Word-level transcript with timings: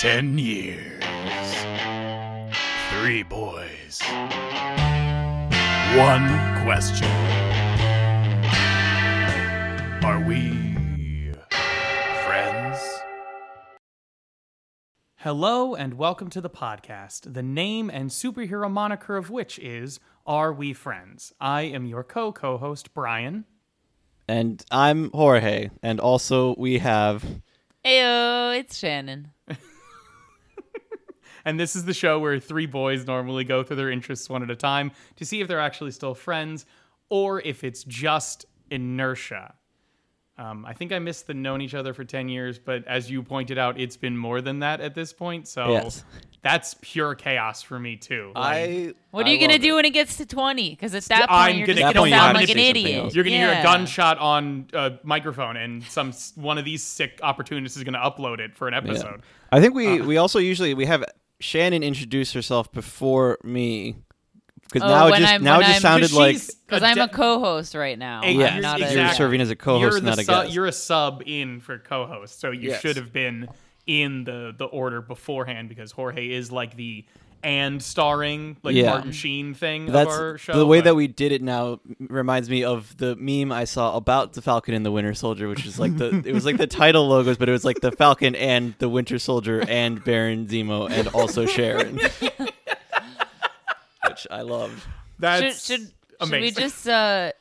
Ten 0.00 0.36
years. 0.36 1.02
Three 2.90 3.22
boys. 3.22 3.98
One 5.96 6.28
question. 6.62 7.08
Are 10.04 10.20
we 10.20 11.32
friends? 12.26 12.78
Hello 15.16 15.74
and 15.74 15.94
welcome 15.94 16.28
to 16.28 16.42
the 16.42 16.50
podcast, 16.50 17.32
the 17.32 17.42
name 17.42 17.88
and 17.88 18.10
superhero 18.10 18.70
moniker 18.70 19.16
of 19.16 19.30
which 19.30 19.58
is 19.58 19.98
Are 20.26 20.52
We 20.52 20.74
Friends? 20.74 21.32
I 21.40 21.62
am 21.62 21.86
your 21.86 22.04
co 22.04 22.32
co 22.32 22.58
host, 22.58 22.92
Brian. 22.92 23.46
And 24.28 24.62
I'm 24.70 25.10
Jorge, 25.12 25.70
and 25.82 25.98
also 26.00 26.54
we 26.58 26.80
have 26.80 27.24
Ayo, 27.82 28.58
it's 28.58 28.76
Shannon. 28.76 29.30
And 31.46 31.58
this 31.58 31.74
is 31.76 31.84
the 31.86 31.94
show 31.94 32.18
where 32.18 32.38
three 32.38 32.66
boys 32.66 33.06
normally 33.06 33.44
go 33.44 33.62
through 33.62 33.76
their 33.76 33.90
interests 33.90 34.28
one 34.28 34.42
at 34.42 34.50
a 34.50 34.56
time 34.56 34.90
to 35.16 35.24
see 35.24 35.40
if 35.40 35.48
they're 35.48 35.60
actually 35.60 35.92
still 35.92 36.14
friends 36.14 36.66
or 37.08 37.40
if 37.40 37.62
it's 37.64 37.84
just 37.84 38.44
inertia. 38.70 39.54
Um, 40.38 40.66
I 40.66 40.74
think 40.74 40.92
I 40.92 40.98
missed 40.98 41.26
the 41.28 41.32
known 41.34 41.62
each 41.62 41.72
other 41.72 41.94
for 41.94 42.04
10 42.04 42.28
years, 42.28 42.58
but 42.58 42.86
as 42.86 43.10
you 43.10 43.22
pointed 43.22 43.56
out, 43.56 43.80
it's 43.80 43.96
been 43.96 44.14
more 44.18 44.42
than 44.42 44.58
that 44.58 44.80
at 44.82 44.94
this 44.94 45.10
point. 45.14 45.48
So 45.48 45.70
Yes. 45.70 46.04
that's 46.42 46.74
pure 46.82 47.14
chaos 47.14 47.62
for 47.62 47.78
me, 47.78 47.96
too. 47.96 48.32
Like, 48.34 48.44
I. 48.44 48.94
What 49.12 49.24
are 49.26 49.30
you 49.30 49.38
gonna 49.40 49.58
do 49.58 49.76
when 49.76 49.86
it 49.86 49.90
gets 49.94 50.18
to 50.18 50.26
twenty? 50.26 50.70
Because 50.70 50.94
at 50.94 51.04
that 51.04 51.20
point 51.20 51.30
I'm 51.30 51.56
you're 51.56 51.66
gonna- 51.68 51.78
just 51.80 51.84
At 51.86 51.88
that 51.88 51.94
gonna 51.94 52.02
point, 52.02 52.12
you 52.12 52.18
sound 52.20 52.36
like 52.36 52.50
an 52.50 52.58
idiot. 52.58 53.04
else. 53.04 53.14
You're 53.14 53.24
gonna 53.24 53.36
hear 53.36 53.52
a 53.52 53.62
gunshot 53.62 54.18
on 54.18 54.66
a 54.74 54.98
microphone, 55.04 55.56
and 55.56 55.82
some 55.84 56.12
one 56.34 56.58
of 56.58 56.66
these 56.66 56.82
sick 56.82 57.18
opportunists 57.22 57.78
is 57.78 57.84
gonna 57.84 57.98
upload 58.00 58.38
it 58.40 58.54
for 58.54 58.68
an 58.68 58.74
episode. 58.74 59.22
I 59.50 59.60
think 59.62 59.74
we 59.74 60.02
we 60.02 60.18
also 60.18 60.38
usually 60.38 60.74
we 60.74 60.84
have 60.84 61.02
Shannon 61.40 61.82
introduce 61.82 62.32
herself 62.32 62.72
before 62.72 63.38
me 63.44 63.96
because 64.64 64.82
Oh, 64.82 64.88
now 64.88 65.06
it 65.08 65.18
just 65.18 65.32
I'm- 65.32 65.42
now 65.44 65.58
it 65.60 65.62
just 65.64 65.72
I'm- 65.72 65.80
sounded 65.82 66.12
like 66.12 66.36
Because 66.66 66.82
I'm 66.82 66.98
a 66.98 67.08
co-host 67.08 67.74
right 67.74 67.98
now. 67.98 68.22
Hey, 68.22 68.30
I'm 68.34 68.40
yes, 68.40 68.62
not 68.62 68.80
you're 68.80 69.04
a, 69.04 69.14
serving 69.14 69.40
as 69.40 69.50
a 69.50 69.56
co-host, 69.56 69.96
you're 69.96 70.00
not 70.02 70.18
a 70.18 70.22
su- 70.22 70.26
guest. 70.26 70.52
You're 70.52 70.66
a 70.66 70.72
sub 70.72 71.22
in 71.26 71.60
for 71.60 71.78
co-host, 71.78 72.40
so 72.40 72.50
you 72.50 72.70
Yes. 72.70 72.80
should 72.80 72.96
have 72.96 73.12
been 73.12 73.48
in 73.86 74.24
the 74.24 74.52
the 74.56 74.64
order 74.64 75.00
beforehand 75.00 75.68
because 75.68 75.92
Jorge 75.92 76.28
is 76.30 76.50
like 76.50 76.74
the 76.76 77.04
and 77.42 77.82
starring 77.82 78.56
like 78.62 78.74
Yeah. 78.74 78.90
Martin 78.90 79.12
Sheen 79.12 79.54
thing 79.54 79.86
that's 79.86 80.12
of 80.12 80.20
our 80.20 80.38
show. 80.38 80.52
the 80.58 80.66
way 80.66 80.78
but- 80.78 80.84
that 80.86 80.94
we 80.96 81.06
did 81.06 81.32
it 81.32 81.42
now 81.42 81.80
reminds 82.00 82.50
me 82.50 82.64
of 82.64 82.96
the 82.96 83.14
meme 83.16 83.52
I 83.52 83.64
saw 83.64 83.96
about 83.96 84.32
the 84.32 84.42
Falcon 84.42 84.74
and 84.74 84.84
the 84.84 84.90
Winter 84.90 85.14
Soldier, 85.14 85.48
which 85.48 85.64
is 85.66 85.78
like 85.78 85.96
the 85.96 86.22
it 86.24 86.32
was 86.32 86.44
like 86.44 86.56
the 86.56 86.66
title 86.66 87.06
logos, 87.08 87.36
but 87.38 87.48
it 87.48 87.52
was 87.52 87.64
like 87.64 87.80
the 87.80 87.92
Falcon 87.92 88.34
and 88.34 88.74
the 88.78 88.88
Winter 88.88 89.18
Soldier 89.18 89.62
and 89.68 90.02
Baron 90.04 90.46
Zemo 90.46 90.90
and 90.90 91.08
also 91.08 91.46
Sharon, 91.46 91.96
which 94.08 94.26
I 94.30 94.42
loved. 94.42 94.82
that's 95.18 95.64
should 95.66 95.80
should, 95.80 96.28
should 96.28 96.40
we 96.40 96.50
just 96.50 96.88
uh 96.88 97.32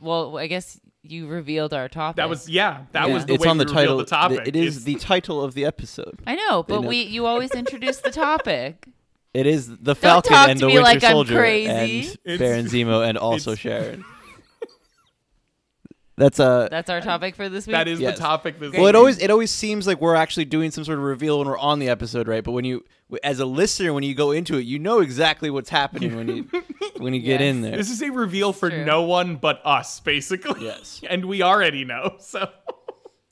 well 0.00 0.36
I 0.38 0.46
guess 0.46 0.80
you 1.06 1.26
revealed 1.26 1.74
our 1.74 1.86
topic. 1.88 2.16
that 2.16 2.30
was 2.30 2.48
yeah, 2.48 2.84
that 2.92 3.08
Yeah. 3.08 3.14
was 3.14 3.26
the 3.26 3.34
it's 3.34 3.44
way 3.44 3.50
on 3.50 3.58
the 3.58 3.66
we 3.66 3.72
title. 3.72 3.98
the 3.98 4.06
topic. 4.06 4.40
It 4.46 4.56
is 4.56 4.76
It's- 4.78 4.84
the 4.84 4.94
title 4.96 5.42
of 5.44 5.52
the 5.54 5.66
episode. 5.66 6.18
I 6.26 6.34
know, 6.34 6.62
but 6.62 6.80
know. 6.80 6.88
we 6.88 7.02
you 7.02 7.26
always 7.26 7.50
introduce 7.52 7.98
the 7.98 8.10
topic. 8.10 8.86
It 9.34 9.46
is 9.46 9.68
the 9.78 9.94
Falcon 9.96 10.32
talk 10.32 10.48
and 10.48 10.58
to 10.60 10.64
the 10.64 10.68
me 10.68 10.74
Winter 10.74 10.84
like 10.84 11.04
I'm 11.04 11.10
Soldier 11.12 11.36
crazy. 11.38 11.68
and 11.68 12.18
It's- 12.24 12.38
Baron 12.38 12.66
Zemo 12.66 13.06
and 13.06 13.18
also 13.28 13.52
it's- 13.52 13.60
Sharon. 13.62 14.04
That's 16.16 16.38
uh 16.38 16.68
That's 16.70 16.88
our 16.90 17.00
topic 17.00 17.34
for 17.34 17.48
this 17.48 17.66
week. 17.66 17.72
that 17.74 17.88
is 17.88 17.98
Yes. 17.98 18.14
the 18.16 18.22
topic. 18.22 18.60
This 18.60 18.72
well, 18.72 18.82
it 18.86 18.90
week. 18.90 18.94
always 18.94 19.18
it 19.18 19.30
always 19.32 19.50
seems 19.50 19.84
like 19.84 20.00
we're 20.00 20.14
actually 20.14 20.44
doing 20.44 20.70
some 20.70 20.84
sort 20.84 20.98
of 20.98 21.04
reveal 21.04 21.38
when 21.40 21.48
we're 21.48 21.58
on 21.58 21.80
the 21.80 21.88
episode, 21.88 22.28
right? 22.28 22.44
But 22.44 22.52
when 22.52 22.64
you, 22.64 22.84
as 23.24 23.40
a 23.40 23.44
listener, 23.44 23.92
when 23.92 24.04
you 24.04 24.14
go 24.14 24.30
into 24.30 24.56
it, 24.56 24.60
you 24.62 24.78
know 24.78 25.00
exactly 25.00 25.50
what's 25.50 25.70
happening 25.70 26.14
when 26.14 26.28
you 26.28 26.48
when 26.98 27.14
you 27.14 27.20
get 27.20 27.40
Yes. 27.40 27.50
in 27.50 27.62
there. 27.62 27.76
This 27.76 27.90
is 27.90 28.00
a 28.00 28.10
reveal 28.10 28.52
for 28.52 28.70
True. 28.70 28.84
no 28.84 29.02
one 29.02 29.34
but 29.36 29.60
us, 29.64 29.98
basically. 29.98 30.64
Yes. 30.64 31.00
and 31.10 31.24
we 31.24 31.42
already 31.42 31.84
know. 31.84 32.14
So 32.20 32.48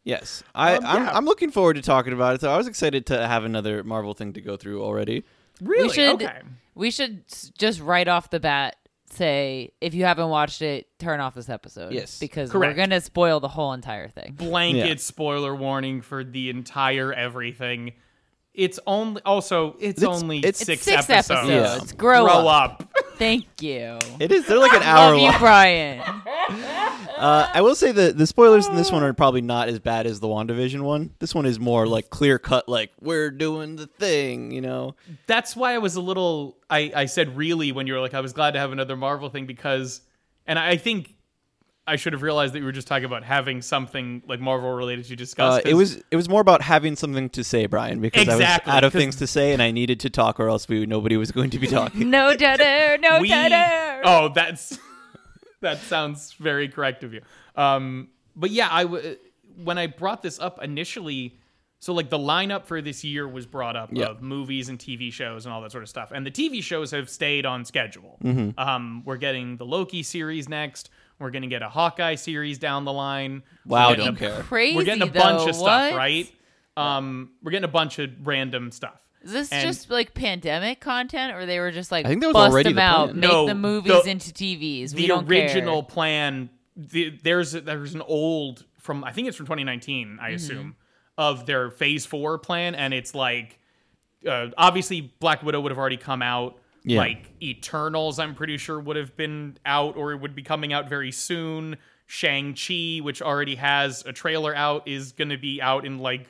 Yes, 0.02 0.42
I 0.52 0.74
Um, 0.74 0.84
I'm, 0.84 1.02
yeah. 1.04 1.16
I'm 1.16 1.24
looking 1.24 1.52
forward 1.52 1.74
to 1.74 1.82
talking 1.82 2.12
about 2.12 2.34
it. 2.34 2.40
So 2.40 2.50
I 2.52 2.56
was 2.56 2.66
excited 2.66 3.06
to 3.06 3.24
have 3.28 3.44
another 3.44 3.84
Marvel 3.84 4.12
thing 4.14 4.32
to 4.32 4.40
go 4.40 4.56
through 4.56 4.82
already. 4.82 5.22
Really, 5.60 5.84
we 5.88 5.92
should 5.94 6.14
okay. 6.22 6.40
we 6.74 6.90
should 6.90 7.24
just 7.58 7.80
right 7.80 8.06
off 8.08 8.30
the 8.30 8.40
bat 8.40 8.76
say 9.10 9.70
if 9.80 9.92
you 9.94 10.04
haven't 10.04 10.28
watched 10.30 10.62
it, 10.62 10.86
turn 10.98 11.20
off 11.20 11.34
this 11.34 11.48
episode. 11.50 11.92
Yes. 11.92 12.18
because 12.18 12.50
Correct. 12.50 12.70
we're 12.76 12.82
gonna 12.82 13.00
spoil 13.00 13.40
the 13.40 13.48
whole 13.48 13.72
entire 13.74 14.08
thing. 14.08 14.32
blanket 14.38 14.86
Yeah. 14.88 14.94
spoiler 14.96 15.54
warning 15.54 16.00
for 16.00 16.24
the 16.24 16.48
entire 16.50 17.12
everything. 17.12 17.92
It's 18.54 18.78
only 18.86 19.20
also 19.24 19.76
it's, 19.80 20.02
It's- 20.02 20.04
only 20.22 20.38
it's- 20.38 20.60
It's 20.60 20.66
six, 20.66 20.82
six 20.82 21.08
episodes. 21.10 21.48
episodes. 21.50 21.92
Yeah. 21.92 21.96
Grow, 21.98 22.24
Grow 22.24 22.48
up. 22.48 22.82
up. 22.82 22.94
Thank 23.16 23.44
you. 23.60 23.98
It 24.18 24.32
is 24.32 24.46
they're 24.46 24.58
like 24.58 24.72
an 24.74 24.82
hour 24.82 25.16
Love 25.16 25.32
you. 25.34 25.38
Brian. 25.38 26.00
Uh, 27.22 27.48
I 27.54 27.60
will 27.60 27.74
say 27.76 27.92
the 27.92 28.12
the 28.12 28.26
spoilers 28.26 28.66
in 28.66 28.74
this 28.74 28.90
one 28.90 29.02
are 29.04 29.12
probably 29.12 29.42
not 29.42 29.68
as 29.68 29.78
bad 29.78 30.06
as 30.06 30.18
the 30.20 30.26
WandaVision 30.26 30.82
one. 30.82 31.14
This 31.20 31.34
one 31.34 31.46
is 31.46 31.60
more 31.60 31.86
like 31.86 32.10
clear 32.10 32.38
cut, 32.38 32.68
like 32.68 32.90
we're 33.00 33.30
doing 33.30 33.76
the 33.76 33.86
thing, 33.86 34.50
you 34.50 34.60
know. 34.60 34.96
That's 35.26 35.54
why 35.54 35.74
I 35.74 35.78
was 35.78 35.94
a 35.94 36.00
little 36.00 36.56
I, 36.68 36.90
I 36.94 37.04
said 37.06 37.36
really 37.36 37.70
when 37.70 37.86
you 37.86 37.92
were 37.94 38.00
like 38.00 38.14
I 38.14 38.20
was 38.20 38.32
glad 38.32 38.52
to 38.54 38.58
have 38.58 38.72
another 38.72 38.96
Marvel 38.96 39.28
thing 39.28 39.46
because 39.46 40.00
and 40.46 40.58
I 40.58 40.76
think 40.76 41.14
I 41.86 41.96
should 41.96 42.12
have 42.12 42.22
realized 42.22 42.54
that 42.54 42.60
we 42.60 42.64
were 42.64 42.72
just 42.72 42.86
talking 42.86 43.04
about 43.04 43.24
having 43.24 43.60
something 43.62 44.22
like 44.28 44.38
Marvel 44.40 44.70
related 44.72 45.04
to 45.06 45.16
discuss. 45.16 45.54
Uh, 45.54 45.58
it 45.58 45.64
'cause- 45.64 45.74
was 45.74 45.96
it 46.10 46.16
was 46.16 46.28
more 46.28 46.40
about 46.40 46.62
having 46.62 46.96
something 46.96 47.28
to 47.30 47.44
say, 47.44 47.66
Brian, 47.66 48.00
because 48.00 48.28
I 48.28 48.32
Exactly, 48.34 48.70
was 48.70 48.76
out 48.76 48.84
of 48.84 48.92
things 48.92 49.16
to 49.16 49.26
say 49.26 49.52
and 49.52 49.62
I 49.62 49.70
needed 49.70 50.00
to 50.00 50.10
talk, 50.10 50.40
or 50.40 50.48
else 50.48 50.68
we 50.68 50.86
nobody 50.86 51.16
was 51.16 51.30
going 51.30 51.50
to 51.50 51.58
be 51.60 51.66
talking. 51.68 52.10
No 52.10 52.36
deader, 52.36 52.98
no 53.00 53.20
we, 53.20 53.28
deader. 53.28 54.00
Oh, 54.04 54.28
that's 54.34 54.78
that 55.62 55.78
sounds 55.78 56.32
very 56.34 56.68
correct 56.68 57.02
of 57.02 57.12
you. 57.14 57.22
Um, 57.56 58.08
but 58.36 58.50
yeah, 58.50 58.68
I 58.70 58.82
w- 58.84 59.16
when 59.64 59.78
I 59.78 59.86
brought 59.88 60.22
this 60.22 60.38
up 60.38 60.62
initially, 60.62 61.38
so 61.80 61.92
like 61.92 62.10
the 62.10 62.18
lineup 62.18 62.66
for 62.66 62.80
this 62.80 63.02
year 63.02 63.26
was 63.26 63.44
brought 63.46 63.74
up 63.76 63.90
Yeah. 63.92 64.06
of 64.06 64.22
movies 64.22 64.68
and 64.68 64.78
TV 64.78 65.12
shows 65.12 65.44
and 65.46 65.52
all 65.52 65.60
that 65.62 65.72
sort 65.72 65.82
of 65.82 65.88
stuff, 65.88 66.12
and 66.14 66.24
the 66.24 66.30
TV 66.30 66.62
shows 66.62 66.90
have 66.92 67.10
stayed 67.10 67.44
on 67.44 67.64
schedule. 67.64 68.18
Mm-hmm. 68.22 68.58
Um, 68.58 69.02
we're 69.04 69.16
getting 69.16 69.56
the 69.56 69.66
Loki 69.66 70.02
series 70.02 70.48
next. 70.48 70.90
We're 71.18 71.30
gonna 71.30 71.46
get 71.48 71.62
a 71.62 71.68
Hawkeye 71.68 72.14
series 72.16 72.58
down 72.58 72.84
the 72.84 72.92
line. 72.92 73.42
Wow, 73.66 73.88
We're 73.90 73.96
getting 73.96 74.04
don't 74.06 74.14
a- 74.14 74.18
care. 74.34 74.42
Crazy. 74.44 74.76
We're 74.76 74.84
getting 74.84 75.02
a 75.02 75.06
though. 75.10 75.20
bunch 75.20 75.48
of 75.48 75.54
stuff, 75.56 75.94
right? 75.94 76.32
Um, 76.76 77.32
we're 77.42 77.50
getting 77.50 77.64
a 77.64 77.68
bunch 77.68 77.98
of 77.98 78.10
random 78.26 78.70
stuff. 78.70 79.01
Is 79.24 79.32
this 79.32 79.52
And- 79.52 79.62
just 79.66 79.90
like 79.90 80.14
pandemic 80.14 80.80
content, 80.80 81.34
or 81.34 81.46
they 81.46 81.58
were 81.60 81.70
just 81.70 81.92
like 81.92 82.06
I 82.06 82.08
think 82.08 82.20
that 82.22 82.28
was 82.28 82.34
bust 82.34 82.52
already 82.52 82.70
them 82.70 82.76
the 82.76 82.82
out, 82.82 83.06
plan. 83.10 83.20
make 83.20 83.30
No, 83.30 83.46
the 83.46 83.54
movies 83.54 84.02
the- 84.04 84.10
into 84.10 84.32
TVs? 84.32 84.94
we 84.94 85.02
the 85.02 85.08
don't 85.08 85.28
original 85.28 85.82
care. 85.82 85.90
plan 85.90 86.50
the, 86.76 87.10
there's 87.22 87.52
there's 87.52 87.94
an 87.94 88.02
old 88.02 88.64
from 88.80 89.04
I 89.04 89.12
think 89.12 89.28
it's 89.28 89.36
from 89.36 89.46
2019 89.46 90.08
Mm-hmm. 90.08 90.20
I 90.24 90.28
assume 90.30 90.76
of 91.18 91.44
their 91.46 91.70
phase 91.70 92.06
4 92.06 92.38
plan 92.38 92.74
and 92.74 92.94
it's 92.94 93.14
like 93.14 93.58
uh, 94.26 94.48
obviously 94.56 95.12
Black 95.20 95.42
Widow 95.42 95.60
would 95.60 95.70
have 95.70 95.78
already 95.78 95.98
come 95.98 96.22
out 96.22 96.58
Yeah. 96.84 96.98
like 97.00 97.30
Eternals 97.42 98.18
I'm 98.18 98.34
pretty 98.34 98.56
sure 98.56 98.80
would 98.80 98.96
have 98.96 99.14
been 99.16 99.58
out 99.66 99.96
or 99.96 100.12
it 100.12 100.16
would 100.20 100.34
be 100.34 100.42
coming 100.42 100.72
out 100.72 100.88
very 100.88 101.12
soon 101.12 101.76
Shang-Chi 102.06 102.98
which 103.02 103.20
already 103.20 103.56
has 103.56 104.02
a 104.06 104.12
trailer 104.12 104.54
out 104.54 104.86
is 104.88 105.12
going 105.12 105.28
to 105.30 105.36
be 105.36 105.60
out 105.60 105.84
in 105.84 105.98
like 105.98 106.28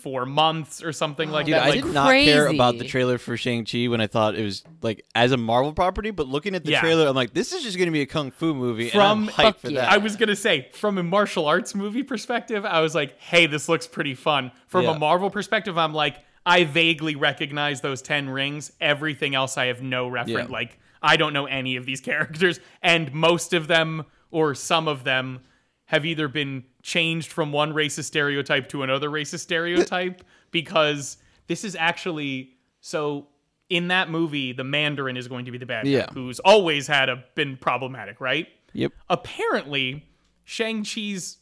4 0.00 0.26
months 0.26 0.82
or 0.82 0.92
something 0.92 1.30
like 1.30 1.46
Dude, 1.46 1.54
that 1.54 1.62
I 1.64 1.70
like 1.70 1.82
did 1.84 1.92
not 1.94 2.10
care 2.12 2.46
about 2.48 2.78
the 2.78 2.84
trailer 2.84 3.18
for 3.18 3.36
Shang 3.36 3.64
Chi 3.64 3.86
when 3.88 4.00
I 4.00 4.06
thought 4.06 4.34
it 4.34 4.42
was 4.44 4.64
like 4.82 5.04
as 5.14 5.32
a 5.32 5.36
Marvel 5.36 5.72
property, 5.72 6.10
but 6.10 6.26
looking 6.26 6.54
at 6.54 6.64
the 6.64 6.72
Yeah. 6.72 6.80
trailer, 6.80 7.06
I'm 7.06 7.14
like, 7.14 7.32
this 7.34 7.52
is 7.52 7.62
just 7.62 7.76
going 7.76 7.86
to 7.88 7.92
be 7.92 8.00
a 8.02 8.06
kung 8.06 8.30
fu 8.30 8.54
movie, 8.54 8.90
From- 8.90 9.00
and 9.22 9.30
I'm 9.30 9.34
hyped 9.52 9.58
for 9.60 9.70
yeah. 9.70 9.82
that. 9.82 9.92
I 9.92 9.98
was 9.98 10.16
gonna 10.16 10.36
say, 10.36 10.68
from 10.72 10.98
a 10.98 11.02
martial 11.02 11.46
arts 11.46 11.74
movie 11.74 12.02
perspective, 12.02 12.64
I 12.64 12.80
was 12.80 12.94
like, 12.94 13.18
"Hey, 13.20 13.46
this 13.46 13.68
looks 13.68 13.86
pretty 13.86 14.14
fun." 14.14 14.52
From 14.66 14.84
Yeah. 14.84 14.96
a 14.96 14.98
Marvel 14.98 15.30
perspective, 15.30 15.76
I'm 15.78 15.94
like, 15.94 16.16
I 16.46 16.64
vaguely 16.64 17.16
recognize 17.16 17.80
those 17.82 18.00
ten 18.02 18.28
rings. 18.30 18.72
Everything 18.80 19.34
else, 19.34 19.58
I 19.58 19.66
have 19.66 19.82
no 19.82 20.08
reference. 20.08 20.48
Yeah. 20.48 20.52
Like, 20.52 20.78
I 21.02 21.16
don't 21.16 21.32
know 21.32 21.46
any 21.46 21.76
of 21.76 21.84
these 21.86 22.00
characters, 22.10 22.60
and 22.82 23.12
most 23.12 23.52
of 23.52 23.66
them, 23.68 24.04
or 24.30 24.54
some 24.54 24.88
of 24.88 25.04
them, 25.04 25.40
have 25.86 26.06
either 26.06 26.28
been 26.28 26.64
changed 26.82 27.30
from 27.32 27.52
one 27.52 27.72
racist 27.74 28.04
stereotype 28.04 28.68
to 28.70 28.82
another 28.82 29.08
racist 29.10 29.40
stereotype 29.40 30.22
because 30.50 31.16
this 31.46 31.64
is 31.64 31.76
actually 31.76 32.50
so. 32.80 33.26
In 33.68 33.86
that 33.86 34.10
movie, 34.10 34.50
the 34.52 34.64
Mandarin 34.64 35.16
is 35.16 35.28
going 35.28 35.44
to 35.44 35.52
be 35.52 35.58
the 35.58 35.64
bad 35.66 35.84
guy, 35.84 35.90
Yeah. 35.90 36.06
who's 36.12 36.40
always 36.40 36.88
had 36.88 37.08
a 37.08 37.22
been 37.36 37.56
problematic, 37.56 38.20
right? 38.20 38.48
yep. 38.72 38.92
apparently 39.08 40.04
Shang-Chi's 40.42 41.38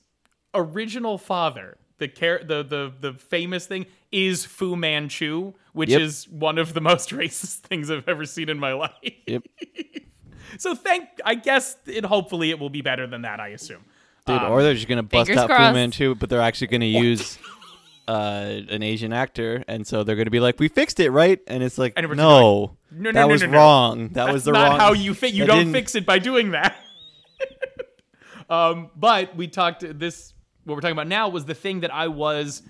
original 0.55 1.17
father, 1.17 1.79
the 1.97 2.07
char- 2.09 2.43
the 2.45 2.63
the 2.63 2.93
the 3.01 3.15
famous 3.19 3.67
thing 3.67 3.87
is 4.13 4.45
Fu 4.45 4.77
Manchu, 4.77 5.55
which 5.73 5.89
Yep. 5.89 6.01
is 6.03 6.29
one 6.29 6.59
of 6.59 6.75
the 6.75 6.83
most 6.83 7.09
racist 7.13 7.61
things 7.61 7.91
I've 7.91 8.07
ever 8.09 8.27
seen 8.27 8.51
in 8.51 8.59
my 8.59 8.73
life. 8.75 8.93
Yep. 9.27 9.45
So 10.57 10.75
thank 10.75 11.09
I 11.27 11.35
guess 11.35 11.77
it 11.87 12.07
hopefully 12.07 12.49
it 12.51 12.59
will 12.59 12.71
be 12.71 12.81
better 12.81 13.07
than 13.07 13.23
that, 13.23 13.39
I 13.39 13.49
assume. 13.49 13.85
Dude, 14.29 14.37
Um, 14.43 14.53
or 14.53 14.63
they're 14.63 14.75
just 14.75 14.87
gonna 14.89 15.03
bust 15.03 15.27
fingers 15.27 15.43
out 15.43 15.49
Fu 15.51 15.55
crossed. 15.57 15.75
Manchu, 15.75 16.15
but 16.15 16.31
they're 16.31 16.41
actually 16.41 16.69
gonna 16.69 16.85
use 16.85 17.39
uh, 18.07 18.61
an 18.71 18.83
Asian 18.83 19.13
actor, 19.13 19.63
and 19.69 19.87
so 19.87 20.03
they're 20.03 20.17
going 20.17 20.25
to 20.25 20.31
be 20.31 20.41
like, 20.41 20.59
"We 20.59 20.69
fixed 20.69 20.99
it, 20.99 21.11
right?" 21.11 21.41
And 21.47 21.63
it's 21.63 21.77
like, 21.77 21.93
And 21.95 22.05
everyone's 22.05 22.19
no, 22.27 22.77
No, 22.91 23.11
no, 23.11 23.13
that 23.13 23.21
no, 23.21 23.29
was 23.29 23.43
no, 23.43 23.49
no. 23.49 23.59
wrong. 23.59 23.99
That 24.09 24.13
That's 24.15 24.33
was 24.33 24.45
the 24.45 24.53
not 24.53 24.69
wrong. 24.71 24.81
how 24.81 24.93
you 24.95 25.13
fit. 25.13 25.35
You 25.35 25.43
that 25.45 25.49
don't 25.49 25.59
didn't- 25.59 25.73
fix 25.75 25.95
it 25.95 26.07
by 26.07 26.19
doing 26.19 26.53
that. 26.53 26.75
um, 28.51 28.91
but 28.97 29.37
we 29.37 29.47
talked 29.49 29.85
this. 29.99 30.33
What 30.65 30.75
we're 30.75 30.81
talking 30.81 30.93
about 30.93 31.07
now 31.09 31.29
was 31.29 31.45
the 31.45 31.55
thing 31.55 31.81
that 31.81 31.93
I 31.93 32.09
was, 32.09 32.63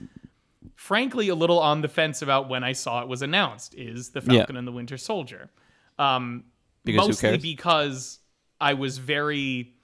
frankly, 0.76 1.28
a 1.28 1.34
little 1.34 1.58
on 1.58 1.82
the 1.82 1.88
fence 1.88 2.22
about 2.22 2.48
when 2.48 2.62
I 2.64 2.72
saw 2.72 3.02
it 3.02 3.08
was 3.08 3.22
announced. 3.22 3.74
Is 3.76 4.10
the 4.10 4.20
Yeah. 4.20 4.38
Falcon 4.38 4.56
and 4.56 4.66
the 4.66 4.72
Winter 4.72 4.96
Soldier? 4.96 5.50
Um, 5.98 6.44
Because 6.84 7.00
who 7.02 7.08
mostly 7.08 7.28
cares? 7.30 7.42
because 7.42 8.18
I 8.60 8.74
was 8.74 8.98
very 8.98 9.74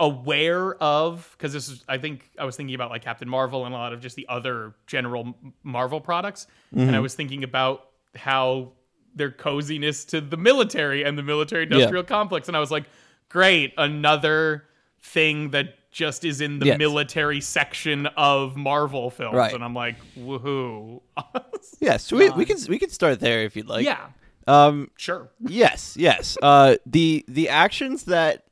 aware 0.00 0.74
of 0.82 1.28
because 1.36 1.52
this 1.52 1.68
is 1.68 1.84
I 1.88 1.98
think 1.98 2.28
I 2.38 2.44
was 2.44 2.56
thinking 2.56 2.74
about 2.74 2.90
like 2.90 3.02
Captain 3.02 3.28
Marvel 3.28 3.64
and 3.66 3.74
a 3.74 3.78
lot 3.78 3.92
of 3.92 4.00
just 4.00 4.16
the 4.16 4.26
other 4.28 4.74
general 4.86 5.34
Marvel 5.62 6.00
products 6.00 6.46
and 6.72 6.82
I 6.82 6.84
Mm-hmm. 6.94 7.02
was 7.02 7.14
thinking 7.14 7.44
about 7.44 7.88
how 8.16 8.72
their 9.14 9.30
coziness 9.30 10.04
to 10.06 10.20
the 10.20 10.36
military 10.36 11.02
and 11.04 11.16
the 11.18 11.22
military 11.22 11.64
industrial 11.64 12.02
complex 12.04 12.48
and 12.48 12.56
I 12.56 12.60
was 12.60 12.70
like 12.70 12.84
great 13.28 13.74
another 13.78 14.64
thing 15.02 15.50
that 15.50 15.74
just 15.92 16.24
is 16.24 16.40
in 16.40 16.58
the 16.58 16.66
Yes. 16.66 16.78
military 16.78 17.40
section 17.42 18.06
of 18.16 18.56
Marvel 18.56 19.10
films 19.10 19.36
Right. 19.36 19.54
and 19.54 19.62
I'm 19.62 19.74
like 19.74 19.96
woohoo 20.18 21.00
yes, 21.80 22.10
we, 22.10 22.30
we 22.30 22.44
can 22.44 22.56
we 22.68 22.78
can 22.78 22.88
start 22.90 23.20
there 23.20 23.42
if 23.44 23.54
you'd 23.56 23.68
like. 23.68 23.84
yeah 23.84 24.06
Um. 24.46 24.90
sure 24.96 25.28
Yes. 25.40 25.94
Yes. 25.98 26.36
Uh. 26.42 26.76
The 26.86 27.24
the 27.28 27.50
actions 27.50 28.04
that 28.04 28.44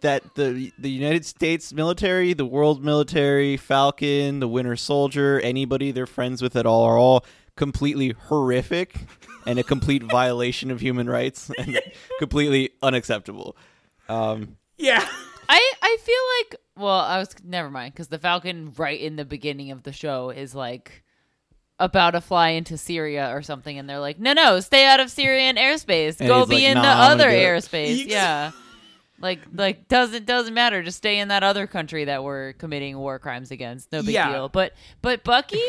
that 0.00 0.34
the 0.34 0.72
the 0.78 0.90
United 0.90 1.24
States 1.24 1.72
military, 1.72 2.32
the 2.32 2.46
world 2.46 2.84
military, 2.84 3.56
Falcon, 3.56 4.40
the 4.40 4.48
Winter 4.48 4.76
Soldier, 4.76 5.40
anybody 5.40 5.90
they're 5.92 6.06
friends 6.06 6.42
with 6.42 6.56
at 6.56 6.66
all 6.66 6.84
are 6.84 6.98
all 6.98 7.24
completely 7.56 8.10
horrific 8.28 8.96
and 9.46 9.58
a 9.58 9.62
complete 9.62 10.02
violation 10.10 10.70
of 10.70 10.80
human 10.80 11.08
rights 11.08 11.50
and 11.58 11.80
completely 12.18 12.70
unacceptable. 12.82 13.56
Um. 14.08 14.56
yeah 14.76 15.06
I 15.48 15.72
I 15.82 15.96
feel 16.00 16.14
like 16.40 16.60
well, 16.76 17.00
I 17.00 17.18
was 17.18 17.28
never 17.42 17.70
mind 17.70 17.94
because 17.94 18.08
the 18.08 18.18
Falcon 18.18 18.72
right 18.76 19.00
in 19.00 19.16
the 19.16 19.24
beginning 19.24 19.70
of 19.70 19.82
the 19.82 19.92
show 19.92 20.30
is 20.30 20.54
like 20.54 21.02
about 21.78 22.10
to 22.10 22.20
fly 22.20 22.50
into 22.50 22.76
Syria 22.76 23.34
or 23.34 23.42
something, 23.42 23.78
and 23.78 23.88
they're 23.88 24.00
like, 24.00 24.18
no, 24.18 24.32
no, 24.32 24.60
stay 24.60 24.86
out 24.86 25.00
of 25.00 25.10
Syrian 25.10 25.56
airspace. 25.56 26.18
Go 26.18 26.46
be 26.46 26.56
like, 26.56 26.64
in 26.64 26.74
"Nah, 26.74 26.82
the 26.82 26.88
I'm 26.88 27.12
other 27.12 27.30
airspace. 27.30 28.06
Yeah. 28.06 28.52
Like, 29.20 29.40
like 29.52 29.88
doesn't 29.88 30.26
doesn't 30.26 30.52
matter. 30.54 30.82
Just 30.82 30.98
stay 30.98 31.18
in 31.18 31.28
that 31.28 31.42
other 31.42 31.66
country 31.66 32.04
that 32.04 32.22
we're 32.22 32.52
committing 32.54 32.98
war 32.98 33.18
crimes 33.18 33.50
against. 33.50 33.90
No 33.92 34.02
big 34.02 34.14
Yeah. 34.14 34.30
deal. 34.32 34.48
But 34.48 34.72
but 35.02 35.24
Bucky, 35.24 35.62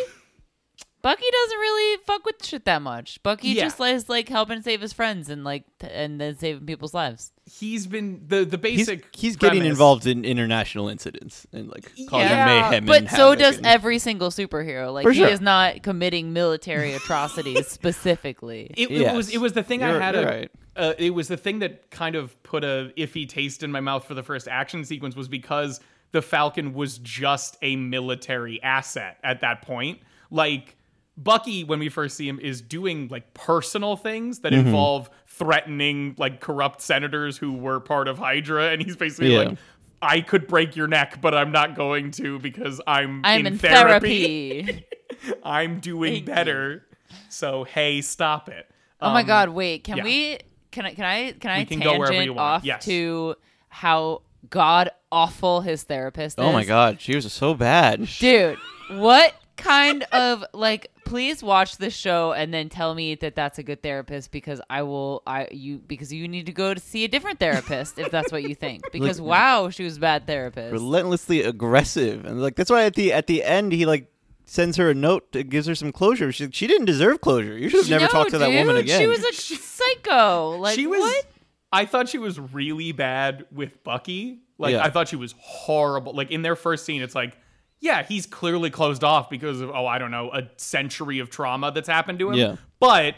Bucky 1.02 1.26
doesn't 1.32 1.58
really 1.58 1.98
fuck 2.06 2.26
with 2.26 2.44
shit 2.46 2.66
that 2.66 2.82
much. 2.82 3.22
Bucky 3.24 3.50
Yeah. 3.50 3.64
just 3.64 3.80
likes 3.80 4.10
like 4.10 4.28
helping 4.30 4.62
save 4.62 4.82
his 4.82 4.94
friends 4.94 5.30
and 5.30 5.44
like 5.44 5.64
t- 5.80 5.88
and 5.90 6.20
then 6.20 6.38
saving 6.38 6.66
people's 6.66 6.94
lives. 6.94 7.32
He's 7.50 7.88
been 7.88 8.24
the 8.28 8.44
the 8.46 8.58
He's, 8.58 8.88
basic 8.88 9.16
he's 9.16 9.36
getting 9.38 9.66
involved 9.66 10.06
in 10.06 10.26
international 10.26 10.90
incidents 10.90 11.48
and 11.54 11.70
like 11.70 11.86
causing 12.10 12.28
Yeah, 12.30 12.46
mayhem. 12.46 12.86
but 12.86 13.02
and 13.04 13.10
so 13.10 13.18
havoc 13.30 13.40
does 13.40 13.58
and- 13.58 13.66
every 13.66 14.00
single 14.00 14.30
superhero. 14.30 14.94
Like 14.94 15.04
For 15.04 15.12
he 15.12 15.20
sure. 15.20 15.30
is 15.30 15.40
not 15.42 15.82
committing 15.84 16.34
military 16.34 16.94
atrocities 17.00 17.68
specifically. 17.68 18.72
It, 18.76 18.92
Yes. 18.92 19.14
it 19.14 19.16
was 19.16 19.30
it 19.34 19.38
was 19.40 19.54
the 19.54 19.64
thing 19.64 19.84
I 19.84 19.90
You're- 19.92 20.02
had 20.04 20.16
a 20.16 20.26
right. 20.26 20.52
uh, 20.76 20.94
it 20.98 21.14
was 21.14 21.28
the 21.30 21.38
thing 21.38 21.60
that 21.60 21.90
kind 21.90 22.16
of 22.16 22.42
put 22.44 22.64
a 22.64 22.92
iffy 22.98 23.28
taste 23.28 23.64
in 23.64 23.72
my 23.72 23.80
mouth 23.80 24.06
for 24.06 24.14
the 24.14 24.24
first 24.24 24.48
action 24.48 24.84
sequence 24.86 25.16
was 25.16 25.28
because 25.28 25.80
the 26.12 26.22
Falcon 26.22 26.74
was 26.74 26.98
just 27.00 27.58
a 27.62 27.76
military 27.76 28.62
asset 28.64 29.18
at 29.24 29.42
that 29.42 29.62
point. 29.62 30.00
Like 30.32 30.76
Bucky, 31.20 31.64
when 31.64 31.80
we 31.80 31.90
first 31.90 32.16
see 32.16 32.28
him, 32.30 32.40
is 32.40 32.62
doing 32.62 33.08
like 33.10 33.34
personal 33.34 33.96
things 33.98 34.40
that 34.42 34.54
Mm-hmm. 34.54 34.68
involve 34.68 35.10
threatening 35.38 36.16
like 36.18 36.40
corrupt 36.42 36.82
senators 36.82 37.38
who 37.38 37.54
were 37.54 37.80
part 37.80 38.08
of 38.08 38.18
Hydra, 38.18 38.70
and 38.72 38.82
he's 38.82 38.96
basically 38.96 39.34
Yeah. 39.34 39.40
like, 39.40 39.58
"I 40.02 40.22
could 40.22 40.48
break 40.48 40.76
your 40.76 40.88
neck, 40.88 41.20
but 41.22 41.34
I'm 41.34 41.52
not 41.52 41.76
going 41.76 42.12
to 42.12 42.40
because 42.40 42.82
I'm 42.88 43.22
I'm 43.24 43.42
in, 43.42 43.54
in 43.54 43.58
therapy. 43.60 44.64
therapy. 44.64 44.86
I'm 45.44 45.80
doing 45.80 46.14
Thank 46.14 46.28
you. 46.28 46.34
better. 46.36 46.86
So 47.30 47.64
hey, 47.64 48.02
stop 48.02 48.50
it." 48.50 48.70
oh 49.02 49.12
my 49.14 49.22
Um, 49.22 49.28
god, 49.28 49.50
wait. 49.50 49.84
Can 49.84 49.98
yeah. 49.98 50.04
we 50.04 50.38
can 50.72 50.86
I 50.86 50.94
can 50.94 51.06
I 51.06 51.32
can 51.34 51.52
I 51.52 51.60
We 51.60 51.66
can 51.66 51.80
go 51.80 51.92
wherever 51.98 52.08
tangent 52.14 52.26
you 52.26 52.34
want. 52.34 52.40
off 52.56 52.64
Yes. 52.66 52.86
to 52.86 53.36
how 53.70 54.22
god 54.50 54.90
awful 55.12 55.62
his 55.62 55.84
therapist 55.84 56.38
is? 56.40 56.44
Oh 56.44 56.52
my 56.52 56.64
god, 56.64 57.00
she 57.02 57.16
was 57.16 57.32
so 57.32 57.54
bad. 57.54 58.08
Dude, 58.20 58.58
what 58.92 59.34
kind 59.56 60.04
of 60.12 60.44
like 60.54 60.92
please 61.08 61.42
watch 61.42 61.78
this 61.78 61.96
show 61.96 62.34
and 62.34 62.54
then 62.54 62.70
tell 62.70 62.94
me 62.94 63.16
that 63.16 63.36
that's 63.36 63.58
a 63.58 63.64
good 63.64 63.82
therapist 63.82 64.32
because 64.32 64.62
I 64.70 64.84
will 64.84 65.24
I 65.26 65.48
you 65.52 65.80
because 65.80 66.12
you 66.14 66.28
need 66.28 66.46
to 66.48 66.52
go 66.52 66.74
to 66.74 66.80
see 66.80 67.04
a 67.04 67.08
different 67.08 67.40
therapist 67.40 67.98
if 67.98 68.12
that's 68.12 68.32
what 68.32 68.44
you 68.44 68.54
think. 68.56 68.84
Because 68.92 69.22
wow 69.22 69.70
she 69.70 69.84
was 69.84 69.98
a 69.98 70.00
bad 70.00 70.28
therapist. 70.28 70.72
relentlessly 70.72 71.42
aggressive. 71.44 72.26
And 72.26 72.42
like 72.42 72.56
that's 72.56 72.70
why 72.70 72.84
at 72.84 72.96
the 72.96 73.14
at 73.14 73.28
the 73.28 73.44
end 73.44 73.72
he 73.72 73.86
like 73.86 74.12
sends 74.46 74.78
her 74.78 74.90
a 74.90 74.94
note 74.94 75.32
that 75.34 75.50
gives 75.50 75.68
her 75.68 75.76
some 75.76 75.92
closure. 75.92 76.32
She, 76.32 76.50
she 76.52 76.68
didn't 76.68 76.86
deserve 76.86 77.22
closure. 77.22 77.58
You 77.58 77.70
should 77.70 77.82
have 77.82 77.90
never 77.90 78.06
No, 78.06 78.10
talked 78.10 78.32
to 78.32 78.38
that 78.38 78.50
woman 78.50 78.78
again 78.78 79.00
she 79.00 79.08
was 79.08 79.24
a 79.24 79.34
psycho. 79.34 80.58
Like 80.58 80.76
she 80.76 80.88
was 80.88 81.00
what? 81.00 81.26
I 81.72 81.86
thought 81.86 82.10
she 82.10 82.18
was 82.18 82.40
really 82.40 82.92
bad 82.92 83.46
with 83.52 83.84
Bucky. 83.84 84.40
Like 84.58 84.74
Yeah. 84.74 84.84
I 84.84 84.90
thought 84.90 85.08
she 85.08 85.16
was 85.16 85.36
horrible. 85.38 86.14
Like 86.14 86.32
in 86.32 86.42
their 86.42 86.56
first 86.56 86.86
scene, 86.86 87.02
it's 87.02 87.16
like, 87.16 87.38
yeah, 87.80 88.04
he's 88.04 88.26
clearly 88.26 88.70
closed 88.70 89.04
off 89.04 89.30
because 89.30 89.62
of 89.62 89.70
oh, 89.70 89.86
I 89.86 89.98
don't 89.98 90.12
know, 90.12 90.32
a 90.32 90.44
century 90.58 91.20
of 91.20 91.30
trauma 91.30 91.72
that's 91.72 91.88
happened 91.88 92.20
to 92.20 92.30
him. 92.32 92.36
Yeah. 92.36 92.56
But 92.80 93.16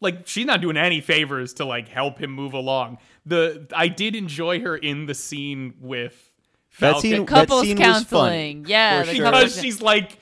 like 0.00 0.26
she's 0.26 0.46
not 0.46 0.60
doing 0.60 0.76
any 0.76 1.00
favors 1.00 1.54
to 1.54 1.64
like 1.64 1.88
help 1.88 2.18
him 2.20 2.30
move 2.30 2.52
along. 2.54 2.98
The 3.26 3.66
I 3.74 3.88
did 3.88 4.14
enjoy 4.14 4.60
her 4.60 4.76
in 4.76 5.06
the 5.06 5.14
scene 5.14 5.74
with 5.80 6.30
That 6.78 6.92
Falcon 6.92 7.00
scene- 7.10 7.26
couples 7.26 7.62
scene 7.62 7.76
was 7.78 7.84
fun, 7.84 7.92
counseling 7.94 8.64
yeah 8.68 9.02
sure. 9.02 9.14
because 9.14 9.60
she's 9.60 9.82
like 9.82 10.18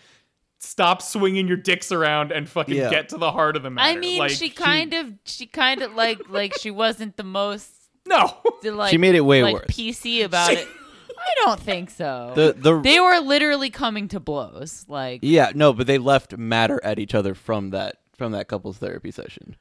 stop 0.58 1.02
swinging 1.02 1.46
your 1.46 1.58
dicks 1.58 1.93
around 1.93 2.32
and 2.32 2.49
fucking 2.49 2.75
Yeah. 2.75 2.88
get 2.90 3.11
to 3.11 3.19
the 3.19 3.31
heart 3.31 3.56
of 3.56 3.62
the 3.62 3.70
matter. 3.70 3.87
I 3.96 4.00
mean 4.00 4.19
Like, 4.20 4.31
she 4.31 4.49
kind 4.49 4.94
of 4.94 5.12
she 5.25 5.44
kind 5.46 5.82
of 5.82 5.94
like 5.94 6.29
like 6.31 6.55
she 6.58 6.70
wasn't 6.70 7.17
the 7.19 7.22
most 7.25 7.70
no. 8.06 8.34
like 8.64 8.90
She 8.90 8.96
made 8.99 9.14
it 9.14 9.20
way 9.20 9.43
like 9.43 9.55
worse. 9.56 9.67
PC 9.69 10.25
about 10.25 10.49
She- 10.50 10.56
it 10.56 10.69
I 11.26 11.34
don't 11.44 11.61
think 11.61 11.90
so 11.90 12.32
the 12.34 12.55
the 12.56 12.81
they 12.81 13.00
were 13.00 13.19
literally 13.20 13.70
coming 13.70 14.08
to 14.08 14.20
blows 14.20 14.84
like 14.88 15.20
yeah 15.23 15.52
no 15.55 15.73
but 15.73 15.87
they 15.87 15.99
left 15.99 16.37
matter 16.37 16.81
at 16.84 16.99
each 16.99 17.14
other 17.14 17.34
from 17.34 17.70
that 17.70 17.96
from 18.17 18.32
that 18.32 18.49
couples 18.49 18.79
therapy 18.79 19.10
session 19.10 19.56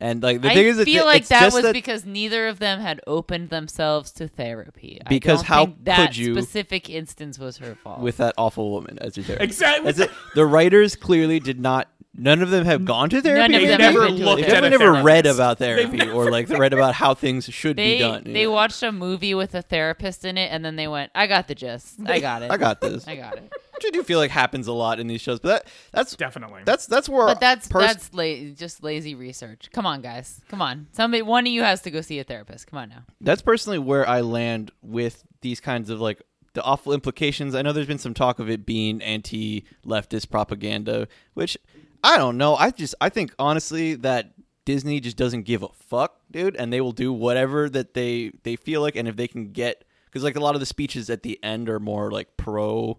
and 0.00 0.22
like 0.22 0.40
the 0.42 0.50
I 0.50 0.54
thing 0.54 0.66
is 0.66 0.78
I 0.78 0.84
feel 0.84 1.02
th- 1.02 1.04
like 1.06 1.20
it's 1.22 1.28
that 1.30 1.40
just 1.40 1.54
was 1.56 1.64
that 1.64 1.72
because 1.72 2.04
neither 2.06 2.46
of 2.46 2.60
them 2.60 2.78
had 2.78 3.00
opened 3.08 3.50
themselves 3.50 4.12
to 4.12 4.28
therapy. 4.28 5.00
I 5.04 5.08
Because 5.08 5.40
don't 5.40 5.46
how 5.46 5.64
think 5.66 5.84
that 5.86 6.06
could 6.10 6.16
you- 6.16 6.34
specific 6.34 6.88
instance 6.88 7.36
was 7.36 7.56
her 7.58 7.74
fault. 7.74 7.98
with 7.98 8.18
that 8.18 8.32
awful 8.38 8.70
woman 8.70 8.98
as 9.00 9.16
your 9.16 9.24
therapist 9.24 9.50
Exactly. 9.50 9.90
That's 9.90 9.98
it. 10.12 10.16
The 10.36 10.46
writers 10.46 10.94
clearly 10.94 11.40
did 11.40 11.58
not. 11.58 11.88
None 12.20 12.42
of 12.42 12.50
them 12.50 12.64
have 12.64 12.84
gone 12.84 13.08
to 13.10 13.22
therapy. 13.22 13.40
None 13.40 13.54
of 13.54 13.60
They've 13.60 13.68
them 13.68 13.78
maybe? 13.80 13.94
never 13.94 14.00
have 14.06 14.08
been 14.10 14.18
to 14.18 14.24
a 14.24 14.26
looked 14.26 14.36
They've 14.42 14.48
at 14.48 14.60
definitely 14.62 14.86
never 14.86 15.02
read 15.04 15.24
therapist. 15.24 15.34
about 15.38 15.58
They've 15.58 15.88
therapy 15.88 16.10
or 16.10 16.30
like 16.32 16.48
read 16.48 16.72
about 16.72 16.94
how 16.94 17.14
things 17.14 17.44
should 17.46 17.76
they 17.76 17.94
be 17.94 17.98
done. 18.00 18.24
they 18.24 18.42
Yeah. 18.42 18.46
watched 18.48 18.82
a 18.82 18.90
movie 18.90 19.34
with 19.34 19.54
a 19.54 19.62
therapist 19.62 20.24
in 20.24 20.36
it, 20.36 20.50
and 20.52 20.64
then 20.64 20.74
they 20.76 20.88
went, 20.88 21.12
"I 21.14 21.26
got 21.28 21.46
the 21.48 21.54
gist. 21.54 22.00
I 22.06 22.18
got 22.18 22.42
it. 22.42 22.50
I 22.50 22.56
got 22.56 22.80
this. 22.80 23.06
I 23.06 23.14
got 23.16 23.36
it." 23.36 23.52
Which 23.74 23.84
I 23.86 23.90
do 23.90 24.02
feel 24.02 24.18
like 24.18 24.32
happens 24.32 24.66
a 24.66 24.72
lot 24.72 24.98
in 24.98 25.06
these 25.06 25.20
shows, 25.20 25.38
but 25.38 25.48
that 25.64 25.72
that's 25.92 26.16
Definitely. 26.16 26.62
that's 26.64 26.86
that's 26.86 27.08
where. 27.08 27.26
But 27.26 27.38
that's 27.38 27.68
pers- 27.68 27.86
that's 27.86 28.12
la- 28.12 28.52
just 28.56 28.82
lazy 28.82 29.14
research. 29.14 29.70
Come 29.72 29.86
on, 29.86 30.00
guys. 30.00 30.40
Come 30.48 30.60
on. 30.60 30.88
Somebody, 30.90 31.22
one 31.22 31.46
of 31.46 31.52
you 31.52 31.62
has 31.62 31.82
to 31.82 31.90
go 31.92 32.00
see 32.00 32.18
a 32.18 32.24
therapist. 32.24 32.66
Come 32.66 32.80
on 32.80 32.88
now. 32.88 33.04
that's 33.20 33.42
personally 33.42 33.78
where 33.78 34.08
I 34.08 34.22
land 34.22 34.72
with 34.82 35.22
these 35.42 35.60
kinds 35.60 35.90
of 35.90 36.00
like 36.00 36.20
the 36.54 36.62
awful 36.64 36.92
implications. 36.92 37.54
I 37.54 37.62
know 37.62 37.72
there's 37.72 37.86
been 37.86 37.98
some 37.98 38.14
talk 38.14 38.40
of 38.40 38.50
it 38.50 38.66
being 38.66 39.00
anti-leftist 39.00 40.28
propaganda, 40.30 41.06
which 41.34 41.56
I 42.02 42.16
don't 42.16 42.36
know. 42.38 42.54
I 42.56 42.70
just 42.70 42.94
I 43.00 43.08
think 43.08 43.34
honestly 43.38 43.94
that 43.96 44.32
Disney 44.64 45.00
just 45.00 45.16
doesn't 45.16 45.42
give 45.42 45.62
a 45.62 45.68
fuck, 45.68 46.20
dude, 46.30 46.56
and 46.56 46.72
they 46.72 46.80
will 46.80 46.92
do 46.92 47.12
whatever 47.12 47.68
that 47.70 47.94
they 47.94 48.32
they 48.42 48.56
feel 48.56 48.80
like, 48.82 48.96
and 48.96 49.08
if 49.08 49.16
they 49.16 49.28
can 49.28 49.52
get 49.52 49.84
because 50.06 50.22
like 50.22 50.36
a 50.36 50.40
lot 50.40 50.54
of 50.54 50.60
the 50.60 50.66
speeches 50.66 51.10
at 51.10 51.22
the 51.22 51.38
end 51.42 51.68
are 51.68 51.80
more 51.80 52.10
like 52.10 52.36
pro, 52.36 52.98